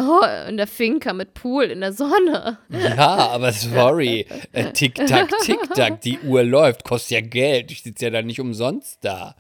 Oh, 0.01 0.49
in 0.49 0.57
der 0.57 0.69
Finca 0.69 1.13
mit 1.13 1.35
Pool 1.35 1.65
in 1.65 1.81
der 1.81 1.93
Sonne. 1.93 2.59
Ja, 2.71 3.31
aber 3.31 3.53
sorry. 3.53 4.27
Äh, 4.53 4.73
Tick-Tack, 4.73 5.29
Tick-Tack, 5.43 6.01
die 6.03 6.21
Uhr 6.21 6.45
läuft, 6.45 6.85
kostet 6.85 7.11
ja 7.11 7.21
Geld. 7.21 7.73
Ich 7.73 7.83
sitze 7.83 8.05
ja 8.05 8.11
dann 8.11 8.27
nicht 8.27 8.41
umsonst 8.41 8.99
da. 9.01 9.35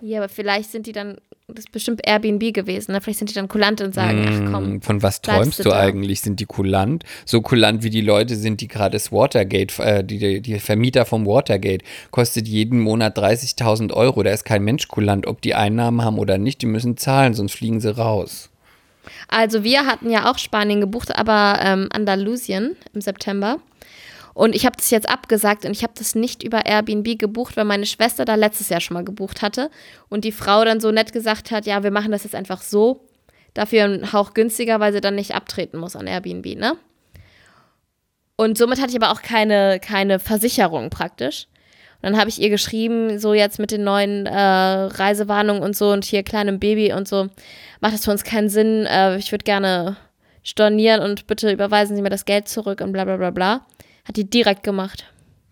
Ja, 0.00 0.20
aber 0.20 0.30
vielleicht 0.30 0.70
sind 0.70 0.86
die 0.86 0.92
dann, 0.92 1.18
das 1.46 1.66
ist 1.66 1.72
bestimmt 1.72 2.00
Airbnb 2.06 2.54
gewesen, 2.54 2.92
ne? 2.92 3.02
Vielleicht 3.02 3.18
sind 3.18 3.28
die 3.28 3.34
dann 3.34 3.48
kulant 3.48 3.82
und 3.82 3.94
sagen, 3.94 4.26
ach 4.26 4.50
komm. 4.50 4.80
Von 4.80 5.02
was 5.02 5.20
träumst 5.20 5.58
du 5.58 5.64
du 5.64 5.68
da. 5.70 5.80
eigentlich? 5.80 6.22
Sind 6.22 6.40
die 6.40 6.46
kulant? 6.46 7.04
So 7.26 7.42
kulant 7.42 7.82
wie 7.82 7.90
die 7.90 8.00
Leute 8.00 8.36
sind, 8.36 8.62
die 8.62 8.68
gerade 8.68 8.92
das 8.92 9.12
Watergate, 9.12 9.78
äh, 9.82 10.02
die, 10.02 10.40
die 10.40 10.58
Vermieter 10.58 11.04
vom 11.04 11.26
Watergate, 11.26 11.84
kostet 12.10 12.48
jeden 12.48 12.80
Monat 12.80 13.18
30.000 13.18 13.92
Euro. 13.92 14.22
Da 14.22 14.30
ist 14.30 14.44
kein 14.44 14.62
Mensch 14.62 14.88
kulant, 14.88 15.26
ob 15.26 15.42
die 15.42 15.54
Einnahmen 15.54 16.02
haben 16.02 16.18
oder 16.18 16.38
nicht. 16.38 16.62
Die 16.62 16.66
müssen 16.66 16.96
zahlen, 16.96 17.34
sonst 17.34 17.52
fliegen 17.52 17.80
sie 17.80 17.94
raus. 17.94 18.49
Also 19.28 19.64
wir 19.64 19.86
hatten 19.86 20.10
ja 20.10 20.30
auch 20.30 20.38
Spanien 20.38 20.80
gebucht, 20.80 21.16
aber 21.16 21.58
ähm, 21.62 21.88
Andalusien 21.92 22.76
im 22.92 23.00
September. 23.00 23.58
Und 24.34 24.54
ich 24.54 24.64
habe 24.64 24.76
das 24.76 24.90
jetzt 24.90 25.08
abgesagt 25.08 25.64
und 25.64 25.72
ich 25.72 25.82
habe 25.82 25.92
das 25.96 26.14
nicht 26.14 26.42
über 26.42 26.64
Airbnb 26.64 27.18
gebucht, 27.18 27.56
weil 27.56 27.64
meine 27.64 27.86
Schwester 27.86 28.24
da 28.24 28.36
letztes 28.36 28.68
Jahr 28.68 28.80
schon 28.80 28.94
mal 28.94 29.04
gebucht 29.04 29.42
hatte. 29.42 29.70
Und 30.08 30.24
die 30.24 30.32
Frau 30.32 30.64
dann 30.64 30.80
so 30.80 30.90
nett 30.90 31.12
gesagt 31.12 31.50
hat, 31.50 31.66
ja, 31.66 31.82
wir 31.82 31.90
machen 31.90 32.12
das 32.12 32.24
jetzt 32.24 32.34
einfach 32.34 32.62
so. 32.62 33.08
Dafür 33.54 33.84
einen 33.84 34.12
Hauch 34.12 34.32
günstiger, 34.32 34.78
weil 34.78 34.92
sie 34.92 35.00
dann 35.00 35.16
nicht 35.16 35.34
abtreten 35.34 35.78
muss 35.78 35.96
an 35.96 36.06
Airbnb, 36.06 36.56
ne? 36.56 36.76
Und 38.36 38.56
somit 38.56 38.80
hatte 38.80 38.90
ich 38.90 39.02
aber 39.02 39.12
auch 39.12 39.20
keine, 39.20 39.80
keine 39.80 40.18
Versicherung 40.18 40.88
praktisch. 40.88 41.46
Und 42.02 42.12
dann 42.12 42.18
habe 42.18 42.30
ich 42.30 42.40
ihr 42.40 42.48
geschrieben, 42.48 43.18
so 43.18 43.34
jetzt 43.34 43.58
mit 43.58 43.70
den 43.70 43.84
neuen 43.84 44.26
äh, 44.26 44.32
Reisewarnungen 44.32 45.62
und 45.62 45.76
so 45.76 45.90
und 45.90 46.04
hier 46.04 46.22
kleinem 46.22 46.58
Baby 46.58 46.92
und 46.92 47.06
so, 47.06 47.28
macht 47.80 47.92
das 47.92 48.04
für 48.04 48.10
uns 48.10 48.24
keinen 48.24 48.48
Sinn. 48.48 48.86
Äh, 48.86 49.18
ich 49.18 49.32
würde 49.32 49.44
gerne 49.44 49.96
stornieren 50.42 51.02
und 51.02 51.26
bitte 51.26 51.52
überweisen 51.52 51.96
Sie 51.96 52.02
mir 52.02 52.10
das 52.10 52.24
Geld 52.24 52.48
zurück 52.48 52.80
und 52.80 52.92
bla 52.92 53.04
bla 53.04 53.16
bla 53.16 53.30
bla. 53.30 53.66
Hat 54.04 54.16
die 54.16 54.28
direkt 54.28 54.62
gemacht. 54.62 55.04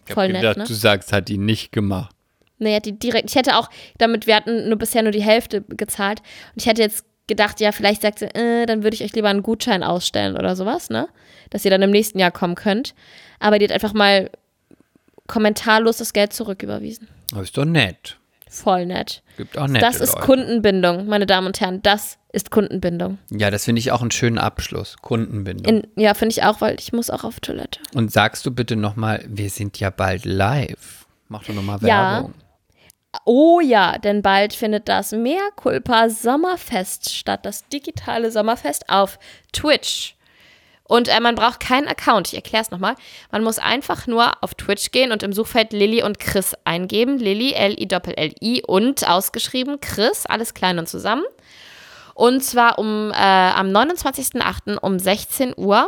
Voll 0.07 0.33
nett, 0.33 0.57
ne? 0.57 0.65
du 0.65 0.73
sagst, 0.73 1.13
hat 1.13 1.29
die 1.29 1.37
nicht 1.37 1.71
gemacht. 1.71 2.15
Nee, 2.59 2.75
hat 2.75 2.87
die 2.87 2.99
direkt. 2.99 3.29
Ich 3.29 3.37
hätte 3.37 3.57
auch, 3.57 3.69
damit 3.99 4.27
wir 4.27 4.35
hatten 4.35 4.69
nur 4.69 4.79
bisher 4.79 5.03
nur 5.03 5.13
die 5.13 5.23
Hälfte 5.23 5.63
gezahlt. 5.63 6.21
Und 6.55 6.63
ich 6.63 6.67
hätte 6.67 6.83
jetzt 6.83 7.05
gedacht, 7.27 7.61
ja, 7.61 7.73
vielleicht 7.73 8.03
sagt 8.03 8.21
sie, 8.21 8.27
äh, 8.35 8.67
dann 8.67 8.83
würde 8.83 8.95
ich 8.95 9.05
euch 9.05 9.13
lieber 9.13 9.29
einen 9.29 9.43
Gutschein 9.43 9.85
ausstellen 9.85 10.37
oder 10.37 10.57
sowas, 10.57 10.91
ne? 10.91 11.09
Dass 11.51 11.65
ihr 11.65 11.71
dann 11.71 11.83
im 11.83 11.91
nächsten 11.91 12.19
Jahr 12.19 12.33
kommen 12.33 12.55
könnt. 12.55 12.95
Aber 13.39 13.59
die 13.59 13.67
hat 13.67 13.73
einfach 13.73 13.93
mal 13.93 14.31
kommentarlos 15.29 15.99
das 15.99 16.13
Geld 16.13 16.33
zurücküberwiesen. 16.33 17.07
Aber 17.33 17.43
ist 17.43 17.57
doch 17.57 17.65
nett. 17.65 18.19
Voll 18.51 18.87
nett. 18.87 19.23
Gibt 19.37 19.57
auch 19.59 19.69
nette 19.69 19.85
Das 19.85 20.01
ist 20.01 20.15
Leute. 20.15 20.27
Kundenbindung, 20.27 21.07
meine 21.07 21.27
Damen 21.27 21.47
und 21.47 21.61
Herren. 21.61 21.83
Das 21.83 22.19
ist 22.33 22.51
Kundenbindung. 22.51 23.19
Ja, 23.31 23.51
das 23.51 23.67
finde 23.67 23.79
ich 23.81 23.93
auch 23.93 24.01
einen 24.01 24.11
schönen 24.11 24.39
Abschluss. 24.39 24.97
Kundenbindung. 25.03 25.83
In, 25.83 25.87
ja, 25.97 26.15
finde 26.15 26.33
ich 26.33 26.43
auch, 26.45 26.61
weil 26.61 26.77
ich 26.81 26.93
muss 26.93 27.11
auch 27.11 27.25
auf 27.25 27.41
Toilette. 27.41 27.79
Und 27.95 28.11
sagst 28.11 28.45
du 28.47 28.51
bitte 28.51 28.75
nochmal, 28.75 29.23
wir 29.29 29.51
sind 29.51 29.79
ja 29.79 29.91
bald 29.91 30.25
live. 30.25 31.07
Mach 31.29 31.45
doch 31.45 31.55
nochmal 31.55 31.79
Ja. 31.83 32.15
Werbung. 32.15 32.35
Oh 33.25 33.61
ja, 33.61 33.99
denn 33.99 34.23
bald 34.23 34.53
findet 34.53 34.89
das 34.89 35.13
Mea 35.13 35.41
Culpa 35.57 36.09
Sommerfest 36.09 37.15
statt, 37.15 37.45
das 37.45 37.67
digitale 37.69 38.31
Sommerfest 38.31 38.89
auf 38.89 39.19
Twitch. 39.53 40.15
Und 40.89 41.07
äh, 41.09 41.21
man 41.21 41.37
braucht 41.37 41.61
keinen 41.61 41.87
Account. 41.87 42.29
Ich 42.29 42.35
erkläre 42.35 42.63
es 42.63 42.71
nochmal. 42.73 42.97
Man 43.31 43.45
muss 43.45 43.59
einfach 43.59 44.07
nur 44.09 44.33
auf 44.43 44.55
Twitch 44.55 44.91
gehen 44.91 45.13
und 45.13 45.23
im 45.23 45.33
Suchfeld 45.33 45.73
Lilly 45.73 46.03
und 46.03 46.19
Chris 46.19 46.57
eingeben. 46.65 47.19
Lilly, 47.19 47.53
L-I-L-L-I 47.53 48.63
und 48.67 49.09
ausgeschrieben 49.09 49.81
Chris, 49.81 50.27
alles 50.27 50.55
klein 50.55 50.79
und 50.79 50.89
zusammen. 50.89 51.25
Und 52.15 52.43
zwar 52.43 52.79
um, 52.79 53.13
äh, 53.13 53.15
am 53.15 53.69
29.08. 53.69 54.79
um 54.79 54.99
16 54.99 55.55
Uhr 55.57 55.87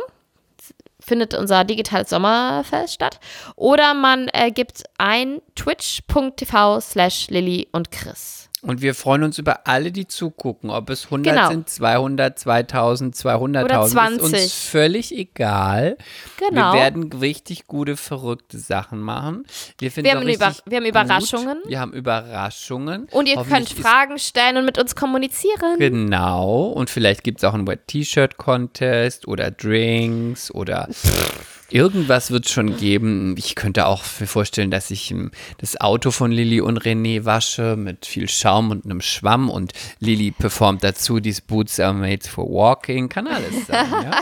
findet 1.01 1.35
unser 1.35 1.65
digitales 1.65 2.11
Sommerfest 2.11 2.95
statt. 2.95 3.21
Oder 3.57 3.95
man 3.95 4.29
äh, 4.35 4.51
gibt 4.51 4.85
ein 4.99 5.41
twitch.tv 5.57 6.81
slash 6.81 7.29
Lilly 7.29 7.69
und 7.73 7.91
Chris. 7.91 8.50
Und 8.63 8.83
wir 8.83 8.95
freuen 8.95 9.23
uns 9.23 9.39
über 9.39 9.67
alle, 9.67 9.91
die 9.91 10.07
zugucken. 10.07 10.69
Ob 10.69 10.91
es 10.91 11.07
100 11.07 11.35
Genau. 11.35 11.49
sind, 11.49 11.69
200, 11.71 12.39
2000, 12.39 13.15
200.000. 13.17 13.65
Oder 13.65 13.85
Ist 13.87 13.91
20. 13.93 14.23
uns 14.43 14.53
völlig 14.53 15.17
egal. 15.17 15.97
Genau. 16.39 16.75
Wir 16.75 16.81
werden 16.81 17.11
richtig 17.13 17.67
gute, 17.67 17.97
verrückte 17.97 18.59
Sachen 18.59 19.01
machen. 19.01 19.45
Wir, 19.79 19.91
finden 19.91 20.11
Wir 20.11 20.17
haben 20.17 20.29
Über- 20.29 20.55
wir 20.67 20.77
haben 20.77 20.85
gut. 20.85 20.89
Überraschungen. 20.91 21.59
Wir 21.67 21.81
haben 21.81 21.93
Überraschungen. 21.95 23.09
Und 23.13 23.29
ihr 23.29 23.43
könnt 23.43 23.71
Fragen 23.71 24.19
stellen 24.19 24.59
und 24.59 24.67
mit 24.67 24.79
uns 24.79 24.95
kommunizieren. 24.95 25.79
Genau. 25.79 26.67
Und 26.67 26.91
vielleicht 26.91 27.25
gibt 27.25 27.39
es 27.39 27.45
auch 27.45 27.55
einen 27.55 27.67
Wet-T-Shirt-Contest 27.67 29.27
oder 29.27 29.51
Drinks 29.51 30.51
oder 30.51 30.89
irgendwas 31.73 32.31
wird 32.31 32.49
schon 32.49 32.77
geben. 32.77 33.35
Ich 33.39 33.55
könnte 33.55 33.87
auch 33.87 34.03
mir 34.19 34.27
vorstellen, 34.27 34.71
dass 34.71 34.91
ich 34.91 35.11
ähm, 35.11 35.31
das 35.59 35.81
Auto 35.81 36.11
von 36.11 36.31
Lilly 36.33 36.61
und 36.61 36.79
René 36.83 37.25
wasche 37.25 37.77
mit 37.77 38.07
viel 38.07 38.29
Schaum 38.29 38.71
und 38.71 38.85
einem 38.85 39.01
Schwamm 39.01 39.49
und 39.51 39.73
Lilly 39.99 40.31
performt 40.33 40.83
dazu, 40.85 41.21
these 41.21 41.41
boots 41.47 41.79
are 41.81 41.93
made 41.95 42.27
for 42.29 42.45
walking. 42.49 43.09
Kann 43.09 43.27
alles 43.27 43.67
sein, 43.67 43.87
ja? 43.91 44.11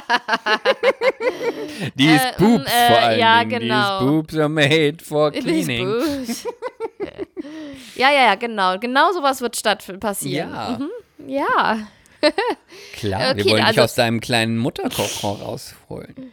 These 1.96 2.14
Äh, 2.26 2.32
boobs 2.38 2.64
äh, 2.72 2.86
vor 2.88 2.98
allem. 2.98 3.20
ja, 3.20 3.44
Dingen. 3.44 3.60
genau. 3.60 3.98
These 3.98 4.10
boobs 4.10 4.36
are 4.36 4.48
made 4.48 4.96
for 5.02 5.30
cleaning. 5.32 5.88
ja, 7.96 8.10
ja, 8.10 8.22
ja, 8.26 8.34
genau. 8.34 8.78
Genau 8.78 9.12
sowas 9.12 9.40
wird 9.40 9.56
statt 9.56 9.84
passieren. 10.00 10.50
Ja, 10.50 10.78
Mhm. 10.78 10.88
Ja. 11.28 11.78
klar. 12.96 13.20
wir 13.36 13.42
Okay, 13.42 13.50
wollen 13.50 13.56
dich 13.58 13.66
also- 13.66 13.82
aus 13.82 13.94
deinem 13.94 14.20
kleinen 14.20 14.58
Mutterkochrauch 14.58 15.40
rausholen. 15.40 16.32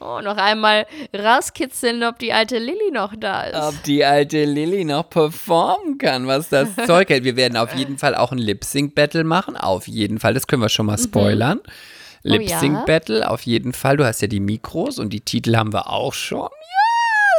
Oh, 0.00 0.20
noch 0.20 0.36
einmal 0.36 0.86
rauskitzeln, 1.16 2.02
ob 2.02 2.18
die 2.18 2.32
alte 2.32 2.58
Lilly 2.58 2.90
noch 2.92 3.14
da 3.16 3.42
ist. 3.44 3.54
ob 3.62 3.82
die 3.84 4.04
alte 4.04 4.44
Lilly 4.44 4.84
noch 4.84 5.08
performen 5.08 5.98
kann, 5.98 6.26
was 6.26 6.48
das 6.48 6.68
Zeug 6.86 7.08
hält. 7.10 7.22
Wir 7.22 7.36
werden 7.36 7.56
auf 7.56 7.74
jeden 7.74 7.96
Fall 7.98 8.16
auch 8.16 8.32
ein 8.32 8.38
Lip-Sync-Battle 8.38 9.22
machen. 9.22 9.56
Auf 9.56 9.86
jeden 9.86 10.18
Fall, 10.18 10.34
das 10.34 10.48
können 10.48 10.62
wir 10.62 10.68
schon 10.68 10.86
mal 10.86 10.98
spoilern. 10.98 11.60
Lip-Sync-Battle, 12.24 13.28
auf 13.30 13.42
jeden 13.42 13.72
Fall. 13.72 13.96
Du 13.96 14.04
hast 14.04 14.20
ja 14.22 14.28
die 14.28 14.40
Mikros 14.40 14.98
und 14.98 15.10
die 15.12 15.20
Titel 15.20 15.56
haben 15.56 15.72
wir 15.72 15.88
auch 15.90 16.12
schon. 16.12 16.40
Ja, 16.40 16.48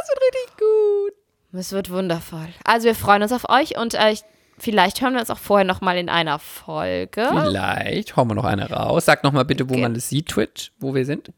das 0.00 0.08
wird 0.08 0.34
richtig 0.34 0.56
gut. 0.58 1.12
Es 1.60 1.72
wird 1.72 1.90
wundervoll. 1.90 2.48
Also 2.64 2.86
wir 2.86 2.94
freuen 2.94 3.22
uns 3.22 3.32
auf 3.32 3.48
euch 3.48 3.76
und 3.78 3.94
äh, 3.94 4.12
ich, 4.12 4.20
vielleicht 4.58 5.00
hören 5.02 5.14
wir 5.14 5.20
uns 5.20 5.30
auch 5.30 5.38
vorher 5.38 5.64
noch 5.66 5.80
mal 5.80 5.96
in 5.96 6.08
einer 6.08 6.38
Folge 6.38 7.26
Vielleicht 7.44 8.16
hauen 8.16 8.28
wir 8.28 8.34
noch 8.34 8.44
eine 8.44 8.70
raus. 8.70 9.04
Sag 9.06 9.24
noch 9.24 9.32
mal 9.32 9.44
bitte, 9.44 9.68
wo 9.68 9.74
Okay. 9.74 9.82
man 9.82 9.94
das 9.94 10.08
sieht, 10.08 10.28
Twitch, 10.28 10.72
wo 10.78 10.94
wir 10.94 11.04
sind. 11.04 11.30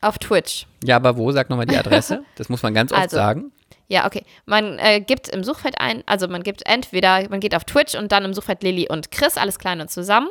Auf 0.00 0.18
Twitch. 0.18 0.66
Ja, 0.84 0.96
aber 0.96 1.16
wo? 1.16 1.30
Sag 1.32 1.50
noch 1.50 1.56
mal 1.56 1.66
die 1.66 1.76
Adresse. 1.76 2.24
Das 2.36 2.48
muss 2.48 2.62
man 2.62 2.74
ganz 2.74 2.92
oft 2.92 3.00
Also, 3.02 3.16
sagen. 3.16 3.52
Ja, 3.88 4.06
okay. 4.06 4.24
Man 4.46 4.78
äh, 4.78 5.00
gibt 5.00 5.28
im 5.28 5.42
Suchfeld 5.42 5.80
ein, 5.80 6.02
also 6.06 6.28
man 6.28 6.42
gibt 6.42 6.66
entweder, 6.66 7.28
man 7.28 7.40
geht 7.40 7.54
auf 7.56 7.64
Twitch 7.64 7.96
und 7.96 8.12
dann 8.12 8.24
im 8.24 8.34
Suchfeld 8.34 8.62
Lilly 8.62 8.88
und 8.88 9.10
Chris, 9.10 9.36
alles 9.36 9.58
klein 9.58 9.80
und 9.80 9.90
zusammen. 9.90 10.28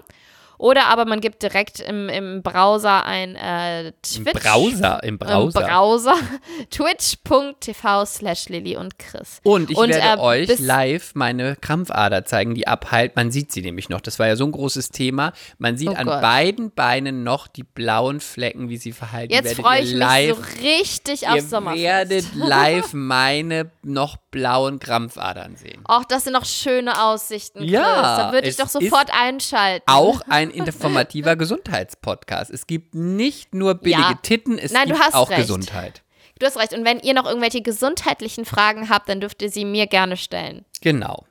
Oder 0.59 0.87
aber 0.87 1.05
man 1.05 1.21
gibt 1.21 1.41
direkt 1.41 1.79
im, 1.79 2.09
im 2.09 2.43
Browser 2.43 3.05
ein 3.05 3.35
äh, 3.35 3.87
Im 3.87 3.93
Twitch. 4.03 4.43
Browser, 4.43 5.01
im 5.03 5.17
Browser. 5.17 5.61
Im 5.61 5.67
Browser. 5.67 6.15
Twitch.tv 6.69 8.05
slash 8.05 8.49
Lilly 8.49 8.75
und 8.77 8.99
Chris. 8.99 9.39
Und 9.43 9.71
ich 9.71 9.77
Und, 9.77 9.89
werde 9.89 10.21
äh, 10.21 10.23
euch 10.23 10.59
live 10.59 11.11
meine 11.15 11.55
Krampfader 11.55 12.25
zeigen, 12.25 12.55
die 12.55 12.67
abheilt. 12.67 13.15
Man 13.15 13.31
sieht 13.31 13.51
sie 13.51 13.61
nämlich 13.61 13.89
noch. 13.89 14.01
Das 14.01 14.19
war 14.19 14.27
ja 14.27 14.35
so 14.35 14.45
ein 14.45 14.51
großes 14.51 14.89
Thema. 14.89 15.31
Man 15.57 15.77
sieht 15.77 15.89
Oh 15.89 15.95
an 15.95 16.07
Gott. 16.07 16.21
beiden 16.21 16.71
Beinen 16.71 17.23
noch 17.23 17.47
die 17.47 17.63
blauen 17.63 18.19
Flecken, 18.19 18.69
wie 18.69 18.77
sie 18.77 18.91
verhalten. 18.91 19.33
Jetzt 19.33 19.55
freue 19.55 19.79
ihr 19.79 19.85
ich 19.85 19.93
live, 19.93 20.37
mich 20.37 20.47
so 20.47 20.61
richtig 20.61 21.27
auf 21.29 21.35
Ihr 21.35 21.41
Sommerfest. 21.43 21.83
werdet 21.83 22.25
live 22.35 22.93
meine 22.93 23.71
noch 23.81 24.17
blauen 24.31 24.79
Krampfadern 24.79 25.55
sehen. 25.55 25.81
Ach, 25.87 26.03
das 26.05 26.25
sind 26.25 26.33
noch 26.33 26.45
schöne 26.45 27.01
Aussichten, 27.03 27.59
Chris. 27.59 27.71
Ja, 27.71 28.17
Da 28.27 28.33
würde 28.33 28.47
ich 28.49 28.57
doch 28.57 28.67
sofort 28.67 29.09
einschalten. 29.17 29.85
Auch 29.87 30.21
ein 30.29 30.48
informativer 30.51 31.35
Gesundheitspodcast. 31.35 32.51
Es 32.51 32.67
gibt 32.67 32.95
nicht 32.95 33.53
nur 33.53 33.75
billige 33.75 34.01
Ja. 34.01 34.19
Titten, 34.21 34.57
es 34.57 34.71
Nein, 34.71 34.87
du 34.87 34.93
gibt 34.93 35.05
hast 35.05 35.13
auch 35.15 35.29
recht. 35.29 35.41
Gesundheit. 35.41 36.01
Du 36.39 36.45
hast 36.45 36.57
recht. 36.57 36.73
Und 36.73 36.85
wenn 36.85 36.99
ihr 36.99 37.13
noch 37.13 37.25
irgendwelche 37.25 37.61
gesundheitlichen 37.61 38.45
Fragen 38.45 38.89
habt, 38.89 39.09
dann 39.09 39.19
dürft 39.19 39.41
ihr 39.41 39.49
sie 39.49 39.65
mir 39.65 39.87
gerne 39.87 40.15
stellen. 40.17 40.65
Genau. 40.81 41.25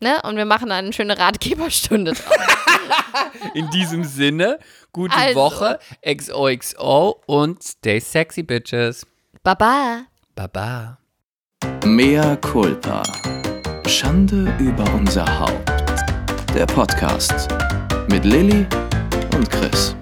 Ne? 0.00 0.20
Und 0.22 0.36
wir 0.36 0.44
machen 0.44 0.68
dann 0.68 0.84
eine 0.84 0.92
schöne 0.92 1.18
Ratgeberstunde 1.18 2.12
draus. 2.12 2.36
In 3.54 3.70
diesem 3.70 4.04
Sinne, 4.04 4.58
gute 4.92 5.16
Also. 5.16 5.34
Woche, 5.40 5.78
XOXO 6.06 7.22
und 7.26 7.62
stay 7.62 7.98
sexy, 8.00 8.42
bitches. 8.42 9.06
Baba. 9.42 10.02
Baba. 10.34 10.98
Mea 11.84 12.36
culpa. 12.36 13.02
Schande 13.86 14.54
über 14.58 14.84
unser 14.94 15.26
Haupt. 15.40 15.70
Der 16.54 16.66
Podcast 16.66 17.48
mit 18.08 18.24
Lilly 18.24 18.66
und 19.34 19.50
Chris. 19.50 19.96